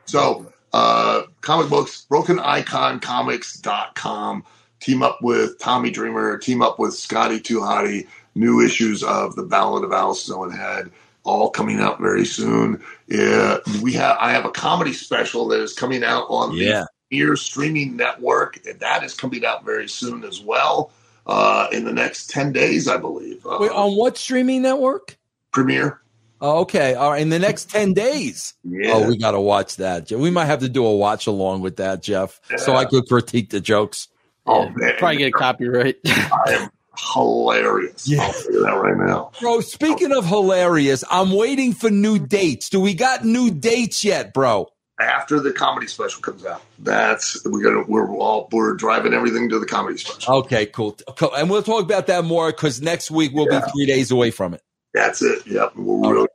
So, 0.06 0.52
uh, 0.74 1.22
comic 1.41 1.70
books, 1.70 2.06
brokeniconcomics.com. 2.11 4.44
Team 4.80 5.04
up 5.04 5.20
with 5.22 5.60
Tommy 5.60 5.92
Dreamer, 5.92 6.38
team 6.38 6.62
up 6.62 6.80
with 6.80 6.94
Scotty 6.94 7.40
2 7.40 7.60
Hotty. 7.60 8.08
New 8.36 8.62
issues 8.62 9.04
of 9.04 9.36
The 9.36 9.44
Ballad 9.44 9.84
of 9.84 9.92
Alice 9.92 10.24
Snow 10.24 10.44
and 10.44 10.54
Head, 10.54 10.92
all 11.24 11.50
coming 11.50 11.80
out 11.82 12.00
very 12.00 12.24
soon. 12.26 12.82
Yeah, 13.08 13.58
we 13.82 13.92
have. 13.94 14.18
I 14.22 14.32
have 14.32 14.46
a 14.46 14.52
comedy 14.52 14.94
special 14.94 15.48
that 15.50 15.60
is 15.62 15.74
coming 15.74 16.04
out 16.04 16.26
on 16.30 16.54
Yeah. 16.56 16.86
the 17.10 17.18
Ear 17.18 17.36
Streaming 17.36 17.98
Network, 17.98 18.60
and 18.66 18.80
that 18.80 19.04
is 19.04 19.14
coming 19.16 19.44
out 19.46 19.66
very 19.66 19.90
soon 19.90 20.24
as 20.24 20.40
well. 20.40 20.92
Uh, 21.26 21.68
in 21.74 21.84
the 21.86 21.92
next 21.92 22.30
ten 22.30 22.54
days, 22.54 22.88
I 22.88 22.98
believe. 22.98 23.46
Uh, 23.46 23.58
Wait, 23.60 23.72
on 23.72 23.98
what 23.98 24.18
streaming 24.18 24.62
network? 24.62 25.18
premiere. 25.52 26.00
Oh, 26.40 26.60
okay. 26.60 26.94
All 26.94 27.12
right. 27.12 27.22
In 27.22 27.30
the 27.30 27.40
next 27.40 27.70
10 27.70 27.92
days. 27.94 28.54
Yeah. 28.64 28.92
Oh, 28.94 29.08
we 29.10 29.18
got 29.18 29.32
to 29.32 29.42
watch 29.42 29.76
that. 29.76 30.10
We 30.10 30.30
might 30.30 30.46
have 30.46 30.60
to 30.62 30.70
do 30.70 30.86
a 30.86 30.96
watch 30.96 31.28
along 31.28 31.62
with 31.62 31.76
that, 31.78 32.02
Jeff, 32.02 32.40
so 32.58 32.76
I 32.78 32.86
could 32.86 33.10
critique 33.10 33.50
the 33.50 33.60
jokes. 33.60 34.08
Oh 34.45 34.70
man, 34.70 34.94
Probably 34.98 35.18
get 35.18 35.28
a 35.28 35.32
copyright. 35.32 35.98
I 36.06 36.44
am 36.49 36.70
hilarious. 37.14 38.07
Yeah. 38.07 38.24
I'll 38.24 38.34
tell 38.34 38.52
you 38.52 38.64
that 38.66 38.76
right 38.82 38.98
now. 38.98 39.32
Bro, 39.40 39.61
speaking 39.61 40.11
of 40.11 40.26
hilarious, 40.26 41.03
I'm 41.10 41.32
waiting 41.32 41.74
for 41.74 41.90
new 41.90 42.20
dates. 42.20 42.70
Do 42.70 42.80
we 42.82 42.94
got 42.94 43.24
new 43.26 43.52
dates 43.52 44.03
yet, 44.03 44.34
bro? 44.34 44.68
After 44.99 45.40
the 45.40 45.53
comedy 45.53 45.88
special 45.88 46.22
comes 46.22 46.45
out, 46.45 46.61
that's 46.80 47.41
we're 47.45 47.64
gonna 47.64 47.86
we're 47.88 48.14
all 48.18 48.49
we're 48.52 48.74
driving 48.76 49.14
everything 49.14 49.48
to 49.49 49.57
the 49.60 49.66
comedy 49.66 49.98
special. 49.98 50.36
Okay, 50.40 50.66
cool. 50.66 50.98
Cool. 51.16 51.34
And 51.34 51.49
we'll 51.49 51.64
talk 51.64 51.84
about 51.84 52.07
that 52.07 52.26
more 52.26 52.52
because 52.52 52.82
next 52.82 53.10
week 53.10 53.32
we'll 53.34 53.48
Yeah. 53.49 53.61
be 53.66 53.72
three 53.72 53.86
days 53.86 54.11
away 54.11 54.30
from 54.32 54.53
it. 54.53 54.61
That's 54.94 55.22
it. 55.22 55.48
Yep. 55.48 55.78
We're 55.78 55.94
All 56.06 56.11
really 56.14 56.28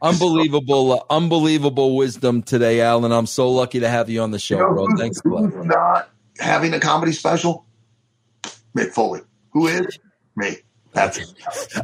Unbelievable, 0.00 0.92
uh, 0.92 0.98
unbelievable 1.10 1.96
wisdom 1.96 2.42
today, 2.42 2.80
Alan. 2.80 3.12
I'm 3.12 3.26
so 3.26 3.50
lucky 3.50 3.80
to 3.80 3.88
have 3.88 4.10
you 4.10 4.20
on 4.22 4.32
the 4.32 4.38
show, 4.38 4.56
You 4.56 4.62
know 4.62 4.68
bro. 4.74 4.86
who's- 4.86 5.00
Thanks 5.00 5.20
a 5.24 5.28
lot. 5.28 5.64
not 5.66 6.08
having 6.38 6.74
a 6.74 6.80
comedy 6.80 7.12
special? 7.12 7.66
Mick 8.76 8.92
Foley. 8.92 9.20
Who 9.52 9.66
is? 9.66 9.98
Me. 10.36 10.56
That's 10.92 11.18
it. 11.18 11.32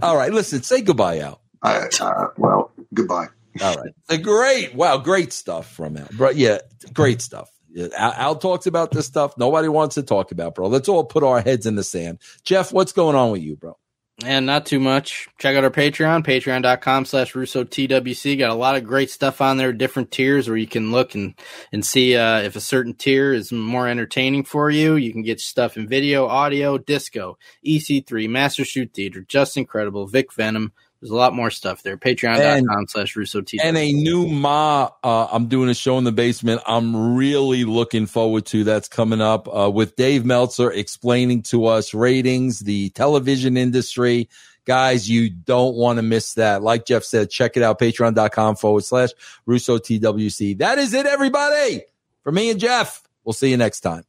All 0.03 0.16
right, 0.16 0.33
listen, 0.33 0.62
say 0.62 0.81
goodbye, 0.83 1.20
Al. 1.20 1.41
Uh, 1.62 2.27
well, 2.37 2.73
goodbye. 2.95 3.27
All 3.61 3.77
right. 3.77 3.93
Uh, 4.09 4.16
Great. 4.16 4.75
Wow. 4.75 4.99
Great 4.99 5.33
stuff 5.33 5.70
from 5.73 5.97
Al. 5.97 6.09
Bro, 6.16 6.31
yeah. 6.31 6.59
Great 6.93 7.20
stuff. 7.20 7.51
Al, 7.97 8.12
Al 8.12 8.37
talks 8.37 8.66
about 8.66 8.91
this 8.93 9.07
stuff. 9.07 9.37
Nobody 9.37 9.69
wants 9.69 9.97
to 9.97 10.03
talk 10.03 10.31
about, 10.33 10.55
bro. 10.55 10.69
Let's 10.69 10.89
all 10.89 11.05
put 11.05 11.23
our 11.25 11.41
heads 11.41 11.66
in 11.66 11.75
the 11.75 11.85
sand. 11.85 12.19
Jeff, 12.45 12.73
what's 12.73 12.93
going 12.93 13.16
on 13.16 13.33
with 13.33 13.43
you, 13.43 13.57
bro? 13.57 13.77
And 14.24 14.47
not 14.47 14.66
too 14.66 14.81
much. 14.81 15.28
Check 15.39 15.57
out 15.57 15.62
our 15.62 15.70
Patreon, 15.70 16.27
patreon.com 16.27 17.05
slash 17.05 17.36
Russo 17.36 17.62
TWC. 17.62 18.36
Got 18.36 18.51
a 18.51 18.55
lot 18.55 18.74
of 18.74 18.82
great 18.82 19.11
stuff 19.11 19.40
on 19.40 19.59
there, 19.59 19.73
different 19.73 20.11
tiers 20.11 20.49
where 20.49 20.57
you 20.57 20.66
can 20.66 20.90
look 20.90 21.15
and, 21.15 21.35
and 21.70 21.86
see 21.86 22.16
uh, 22.16 22.40
if 22.40 22.57
a 22.57 22.61
certain 22.61 22.95
tier 22.95 23.32
is 23.32 23.53
more 23.53 23.86
entertaining 23.86 24.43
for 24.43 24.70
you. 24.70 24.97
You 24.97 25.12
can 25.12 25.23
get 25.23 25.39
stuff 25.39 25.77
in 25.77 25.86
video, 25.86 26.27
audio, 26.27 26.78
disco, 26.78 27.39
EC3, 27.65 28.28
Master 28.28 28.65
Shoot 28.65 28.93
Theater, 28.93 29.20
Just 29.20 29.57
Incredible, 29.57 30.09
Vic 30.09 30.32
Venom. 30.32 30.73
There's 31.01 31.11
a 31.11 31.16
lot 31.16 31.33
more 31.33 31.51
stuff 31.51 31.83
there. 31.85 31.97
Patreon.com 31.97 32.87
slash 32.89 33.15
Russo 33.15 33.41
TWC. 33.41 33.59
And 33.62 33.77
a 33.77 33.93
new 33.93 34.27
Ma, 34.27 34.91
uh, 35.05 35.29
I'm 35.31 35.47
doing 35.47 35.69
a 35.69 35.75
show 35.75 35.97
in 35.99 36.05
the 36.05 36.12
basement. 36.12 36.61
I'm 36.66 37.15
really 37.15 37.65
looking 37.65 38.07
forward 38.07 38.47
to 38.47 38.65
that's 38.65 38.89
coming 38.89 39.20
up 39.20 39.49
uh, 39.55 39.70
with 39.70 39.95
Dave 39.95 40.25
Meltzer 40.25 40.73
explaining 40.73 41.43
to 41.43 41.66
us 41.66 41.95
ratings, 41.95 42.61
the 42.61 42.91
television 42.91 43.57
industry. 43.57 44.29
Guys, 44.65 45.09
you 45.09 45.31
don't 45.31 45.77
want 45.77 45.99
to 45.99 46.03
miss 46.03 46.35
that. 46.35 46.62
Like 46.62 46.85
Jeff 46.85 47.05
said, 47.05 47.31
check 47.31 47.57
it 47.57 47.62
out, 47.62 47.79
patreon.com 47.79 48.57
forward 48.57 48.85
slash 48.85 49.11
Russo 49.47 49.79
TWC. 49.79 50.59
That 50.59 50.79
is 50.79 50.95
it, 50.95 51.07
everybody. 51.07 51.83
For 52.25 52.33
me 52.33 52.51
and 52.51 52.59
Jeff, 52.59 53.03
we'll 53.25 53.33
see 53.33 53.51
you 53.51 53.57
next 53.57 53.81
time. 53.81 54.05